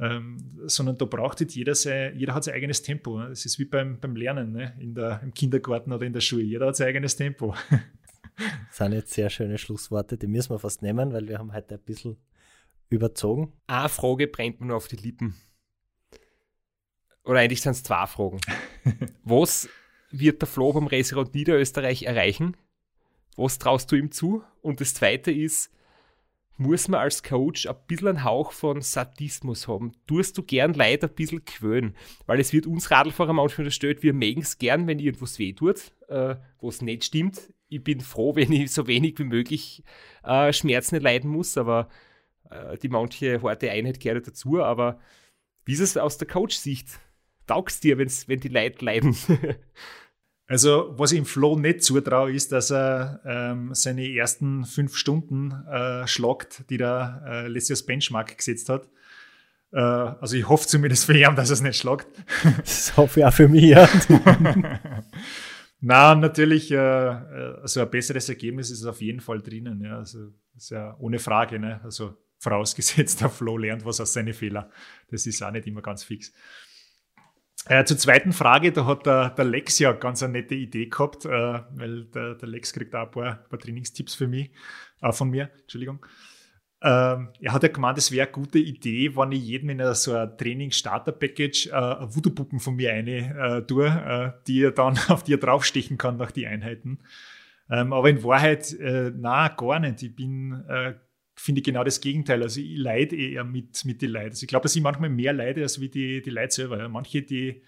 Ähm, 0.00 0.58
sondern 0.66 0.96
da 0.96 1.04
braucht 1.04 1.40
jeder, 1.54 1.74
sein, 1.74 2.16
jeder 2.16 2.34
hat 2.34 2.44
sein 2.44 2.54
eigenes 2.54 2.82
Tempo. 2.82 3.20
Ne? 3.20 3.28
Das 3.28 3.44
ist 3.44 3.58
wie 3.58 3.66
beim, 3.66 4.00
beim 4.00 4.16
Lernen 4.16 4.52
ne? 4.52 4.74
in 4.80 4.94
der, 4.94 5.20
im 5.22 5.34
Kindergarten 5.34 5.92
oder 5.92 6.06
in 6.06 6.12
der 6.12 6.20
Schule. 6.20 6.42
Jeder 6.42 6.66
hat 6.68 6.76
sein 6.76 6.88
eigenes 6.88 7.16
Tempo. 7.16 7.54
Das 8.68 8.78
sind 8.78 8.92
jetzt 8.94 9.12
sehr 9.12 9.28
schöne 9.28 9.58
Schlussworte, 9.58 10.16
die 10.16 10.26
müssen 10.26 10.54
wir 10.54 10.58
fast 10.58 10.80
nehmen, 10.80 11.12
weil 11.12 11.28
wir 11.28 11.38
haben 11.38 11.52
heute 11.52 11.74
ein 11.74 11.82
bisschen 11.82 12.16
überzogen. 12.92 13.52
Eine 13.66 13.88
Frage 13.88 14.26
brennt 14.26 14.60
mir 14.60 14.66
nur 14.68 14.76
auf 14.76 14.88
die 14.88 14.96
Lippen. 14.96 15.34
Oder 17.24 17.40
eigentlich 17.40 17.62
sind 17.62 17.72
es 17.72 17.82
zwei 17.82 18.06
Fragen. 18.06 18.40
Was 19.24 19.68
wird 20.10 20.42
der 20.42 20.48
Flo 20.48 20.72
beim 20.72 20.86
Restaurant 20.86 21.34
Niederösterreich 21.34 22.02
erreichen? 22.02 22.56
Was 23.36 23.58
traust 23.58 23.90
du 23.90 23.96
ihm 23.96 24.10
zu? 24.10 24.42
Und 24.60 24.80
das 24.80 24.94
zweite 24.94 25.30
ist, 25.30 25.70
muss 26.58 26.88
man 26.88 27.00
als 27.00 27.22
Coach 27.22 27.66
ein 27.66 27.76
bisschen 27.86 28.08
einen 28.08 28.24
Hauch 28.24 28.52
von 28.52 28.82
Sadismus 28.82 29.68
haben? 29.68 29.92
Tust 30.06 30.36
du 30.36 30.42
gern 30.42 30.74
Leute 30.74 31.08
ein 31.08 31.14
bisschen 31.14 31.44
quälen? 31.44 31.96
Weil 32.26 32.40
es 32.40 32.52
wird 32.52 32.66
uns 32.66 32.90
Radlfahrer 32.90 33.32
manchmal 33.32 33.64
unterstellt, 33.64 34.02
wir 34.02 34.12
mögen 34.12 34.42
es 34.42 34.58
gern, 34.58 34.86
wenn 34.86 34.98
irgendwas 34.98 35.38
weh 35.38 35.52
tut, 35.54 35.92
äh, 36.08 36.36
was 36.60 36.82
nicht 36.82 37.04
stimmt. 37.04 37.52
Ich 37.68 37.82
bin 37.82 38.00
froh, 38.00 38.36
wenn 38.36 38.52
ich 38.52 38.72
so 38.72 38.86
wenig 38.86 39.18
wie 39.18 39.24
möglich 39.24 39.82
äh, 40.24 40.52
Schmerzen 40.52 41.00
leiden 41.00 41.30
muss, 41.30 41.56
aber 41.56 41.88
die 42.82 42.88
manche 42.88 43.42
harte 43.42 43.70
Einheit 43.70 44.00
gehört 44.00 44.26
dazu. 44.26 44.62
Aber 44.62 44.98
wie 45.64 45.72
ist 45.72 45.80
es 45.80 45.96
aus 45.96 46.18
der 46.18 46.28
Coach-Sicht? 46.28 46.88
Taugst 47.46 47.84
dir, 47.84 47.98
wenn's, 47.98 48.28
wenn 48.28 48.40
die 48.40 48.48
Leute 48.48 48.84
leiden? 48.84 49.16
Also, 50.52 50.92
was 50.98 51.12
ich 51.12 51.18
im 51.18 51.24
Flo 51.24 51.58
nicht 51.58 51.82
zutraue, 51.82 52.30
ist, 52.30 52.52
dass 52.52 52.70
er 52.70 53.22
ähm, 53.24 53.70
seine 53.72 54.06
ersten 54.06 54.66
fünf 54.66 54.98
Stunden 54.98 55.52
äh, 55.66 56.06
schlagt, 56.06 56.68
die 56.68 56.78
er 56.78 57.22
äh, 57.26 57.48
letztes 57.48 57.68
Jahr 57.70 57.76
als 57.76 57.86
Benchmark 57.86 58.36
gesetzt 58.36 58.68
hat. 58.68 58.86
Äh, 59.72 59.78
also, 59.78 60.36
ich 60.36 60.46
hoffe 60.46 60.66
zumindest 60.66 61.06
für 61.06 61.16
ihn, 61.16 61.34
dass 61.36 61.48
er 61.48 61.54
es 61.54 61.62
nicht 61.62 61.78
schlagt. 61.78 62.06
Das 62.58 62.94
hoffe 62.98 63.20
ich 63.20 63.26
auch 63.26 63.32
für 63.32 63.48
mich. 63.48 63.64
Ja. 63.64 63.88
Na, 65.80 66.14
natürlich, 66.14 66.70
äh, 66.70 66.76
also 66.76 67.80
ein 67.80 67.90
besseres 67.90 68.28
Ergebnis 68.28 68.70
ist 68.70 68.84
auf 68.84 69.00
jeden 69.00 69.20
Fall 69.20 69.40
drinnen. 69.40 69.80
Ja. 69.82 70.00
Also, 70.00 70.32
ist 70.54 70.70
ja 70.70 70.94
ohne 70.98 71.18
Frage. 71.18 71.58
Ne? 71.58 71.80
Also, 71.82 72.14
vorausgesetzt, 72.42 73.20
der 73.20 73.28
Flo 73.30 73.56
lernt 73.56 73.84
was 73.84 74.00
aus 74.00 74.12
seinen 74.12 74.34
Fehlern. 74.34 74.66
Das 75.08 75.26
ist 75.26 75.42
auch 75.42 75.52
nicht 75.52 75.66
immer 75.66 75.80
ganz 75.80 76.02
fix. 76.02 76.32
Äh, 77.66 77.84
zur 77.84 77.96
zweiten 77.96 78.32
Frage, 78.32 78.72
da 78.72 78.86
hat 78.86 79.06
der, 79.06 79.30
der 79.30 79.44
Lex 79.44 79.78
ja 79.78 79.92
ganz 79.92 80.22
eine 80.22 80.32
nette 80.32 80.56
Idee 80.56 80.86
gehabt, 80.86 81.24
äh, 81.24 81.28
weil 81.28 82.06
der, 82.06 82.34
der, 82.34 82.48
Lex 82.48 82.72
kriegt 82.72 82.92
auch 82.94 83.06
ein 83.06 83.10
paar, 83.12 83.24
ein 83.44 83.48
paar 83.48 83.58
Trainingstipps 83.60 84.16
für 84.16 84.26
mich, 84.26 84.50
äh, 85.00 85.12
von 85.12 85.30
mir, 85.30 85.50
Entschuldigung. 85.60 86.04
Ähm, 86.82 87.28
er 87.40 87.52
hat 87.52 87.62
ja 87.62 87.68
gemeint, 87.68 87.98
es 87.98 88.10
wäre 88.10 88.26
eine 88.26 88.32
gute 88.32 88.58
Idee, 88.58 89.14
wenn 89.14 89.30
ich 89.30 89.44
jedem 89.44 89.70
in 89.70 89.94
so 89.94 90.16
ein 90.16 90.36
Training-Starter-Package 90.36 91.68
äh, 91.68 91.72
Voodoo-Puppen 92.12 92.58
von 92.58 92.74
mir 92.74 92.92
eine 92.92 93.58
äh, 93.58 93.62
tue, 93.64 93.86
äh, 93.86 94.32
die 94.48 94.64
er 94.64 94.72
dann 94.72 94.98
auf 95.08 95.22
die 95.22 95.34
er 95.34 95.38
draufstechen 95.38 95.98
kann 95.98 96.16
nach 96.16 96.32
die 96.32 96.48
Einheiten. 96.48 96.98
Ähm, 97.70 97.92
aber 97.92 98.10
in 98.10 98.24
Wahrheit, 98.24 98.72
äh, 98.80 99.12
na 99.14 99.46
gar 99.46 99.78
nicht. 99.78 100.02
Ich 100.02 100.16
bin, 100.16 100.64
finde 101.42 101.60
genau 101.60 101.82
das 101.82 102.00
Gegenteil. 102.00 102.42
Also 102.42 102.60
ich 102.60 102.76
leide 102.76 103.16
eher 103.16 103.42
mit, 103.44 103.84
mit 103.84 104.00
den 104.00 104.10
Leuten. 104.10 104.30
Also 104.30 104.44
ich 104.44 104.48
glaube, 104.48 104.62
dass 104.62 104.76
ich 104.76 104.82
manchmal 104.82 105.10
mehr 105.10 105.32
leide, 105.32 105.62
als 105.62 105.80
wie 105.80 105.88
die, 105.88 106.22
die 106.22 106.30
Leute 106.30 106.54
selber. 106.54 106.78
Ja. 106.78 106.88
Manche, 106.88 107.22
die, 107.22 107.62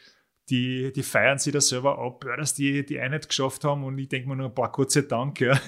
die, 0.48 0.92
die 0.92 1.02
feiern 1.02 1.38
sich 1.38 1.52
da 1.52 1.60
selber 1.60 1.98
ab, 1.98 2.24
dass 2.36 2.54
die 2.54 2.86
die 2.86 3.00
Einheit 3.00 3.28
geschafft 3.28 3.64
haben 3.64 3.82
und 3.82 3.98
ich 3.98 4.08
denke 4.08 4.28
mir 4.28 4.36
nur, 4.36 4.46
ein 4.46 4.54
paar 4.54 4.70
kurze 4.70 5.02
Dank. 5.02 5.40
Ja. 5.40 5.60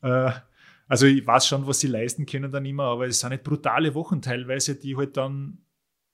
äh, 0.02 0.32
also 0.86 1.06
ich 1.06 1.26
weiß 1.26 1.48
schon, 1.48 1.66
was 1.66 1.80
sie 1.80 1.88
leisten 1.88 2.24
können 2.24 2.52
dann 2.52 2.64
immer, 2.64 2.84
aber 2.84 3.08
es 3.08 3.18
sind 3.18 3.30
nicht 3.30 3.42
brutale 3.42 3.94
Wochen 3.94 4.22
teilweise, 4.22 4.76
die 4.76 4.96
halt 4.96 5.16
dann 5.16 5.58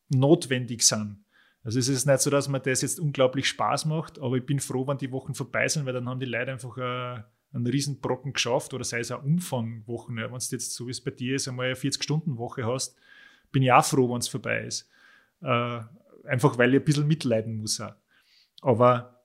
notwendig 0.08 0.82
sind. 0.82 1.24
Also 1.62 1.78
es 1.78 1.88
ist 1.88 2.06
nicht 2.06 2.20
so, 2.20 2.30
dass 2.30 2.48
mir 2.48 2.60
das 2.60 2.82
jetzt 2.82 2.98
unglaublich 2.98 3.46
Spaß 3.48 3.84
macht, 3.86 4.18
aber 4.18 4.36
ich 4.36 4.46
bin 4.46 4.58
froh, 4.58 4.86
wenn 4.86 4.98
die 4.98 5.12
Wochen 5.12 5.34
vorbei 5.34 5.68
sind, 5.68 5.84
weil 5.84 5.92
dann 5.92 6.08
haben 6.08 6.20
die 6.20 6.26
Leute 6.26 6.52
einfach 6.52 6.76
äh, 6.78 7.22
einen 7.54 7.66
riesen 7.66 8.00
Brocken 8.00 8.32
geschafft 8.32 8.74
oder 8.74 8.84
sei 8.84 9.00
es 9.00 9.10
eine 9.10 9.22
Umfangwochen. 9.22 10.18
Ja. 10.18 10.24
Wenn 10.24 10.38
du 10.38 10.46
jetzt, 10.50 10.74
so 10.74 10.86
wie 10.86 10.90
es 10.90 11.00
bei 11.00 11.12
dir 11.12 11.36
ist, 11.36 11.48
einmal 11.48 11.66
eine 11.66 11.74
40-Stunden-Woche 11.76 12.66
hast, 12.66 12.96
bin 13.52 13.62
ich 13.62 13.72
auch 13.72 13.84
froh, 13.84 14.10
wenn 14.10 14.18
es 14.18 14.28
vorbei 14.28 14.64
ist. 14.64 14.90
Äh, 15.40 15.80
einfach 16.26 16.58
weil 16.58 16.74
ich 16.74 16.80
ein 16.80 16.84
bisschen 16.84 17.06
mitleiden 17.06 17.56
muss. 17.56 17.80
Auch. 17.80 17.94
Aber 18.62 19.22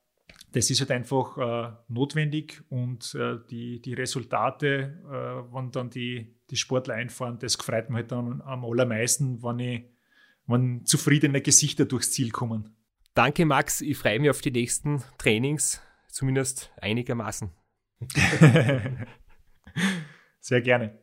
das 0.51 0.69
ist 0.69 0.80
halt 0.80 0.91
einfach 0.91 1.38
äh, 1.38 1.72
notwendig 1.88 2.61
und 2.69 3.14
äh, 3.15 3.38
die, 3.49 3.81
die 3.81 3.93
Resultate, 3.93 4.99
äh, 5.06 5.53
wenn 5.53 5.72
dann 5.72 5.89
die, 5.89 6.35
die 6.49 6.56
Sportler 6.56 6.95
einfahren, 6.95 7.38
das 7.39 7.57
gefreut 7.57 7.89
mich 7.89 7.97
halt 7.97 8.11
dann 8.11 8.41
am 8.41 8.65
allermeisten, 8.65 9.43
wenn, 9.43 9.60
ich, 9.60 9.85
wenn 10.47 10.85
zufriedene 10.85 11.41
Gesichter 11.41 11.85
durchs 11.85 12.11
Ziel 12.11 12.31
kommen. 12.31 12.76
Danke, 13.14 13.45
Max. 13.45 13.81
Ich 13.81 13.97
freue 13.97 14.19
mich 14.19 14.30
auf 14.30 14.41
die 14.41 14.51
nächsten 14.51 15.03
Trainings, 15.18 15.81
zumindest 16.07 16.72
einigermaßen. 16.81 17.51
Sehr 20.40 20.62
gerne. 20.62 20.98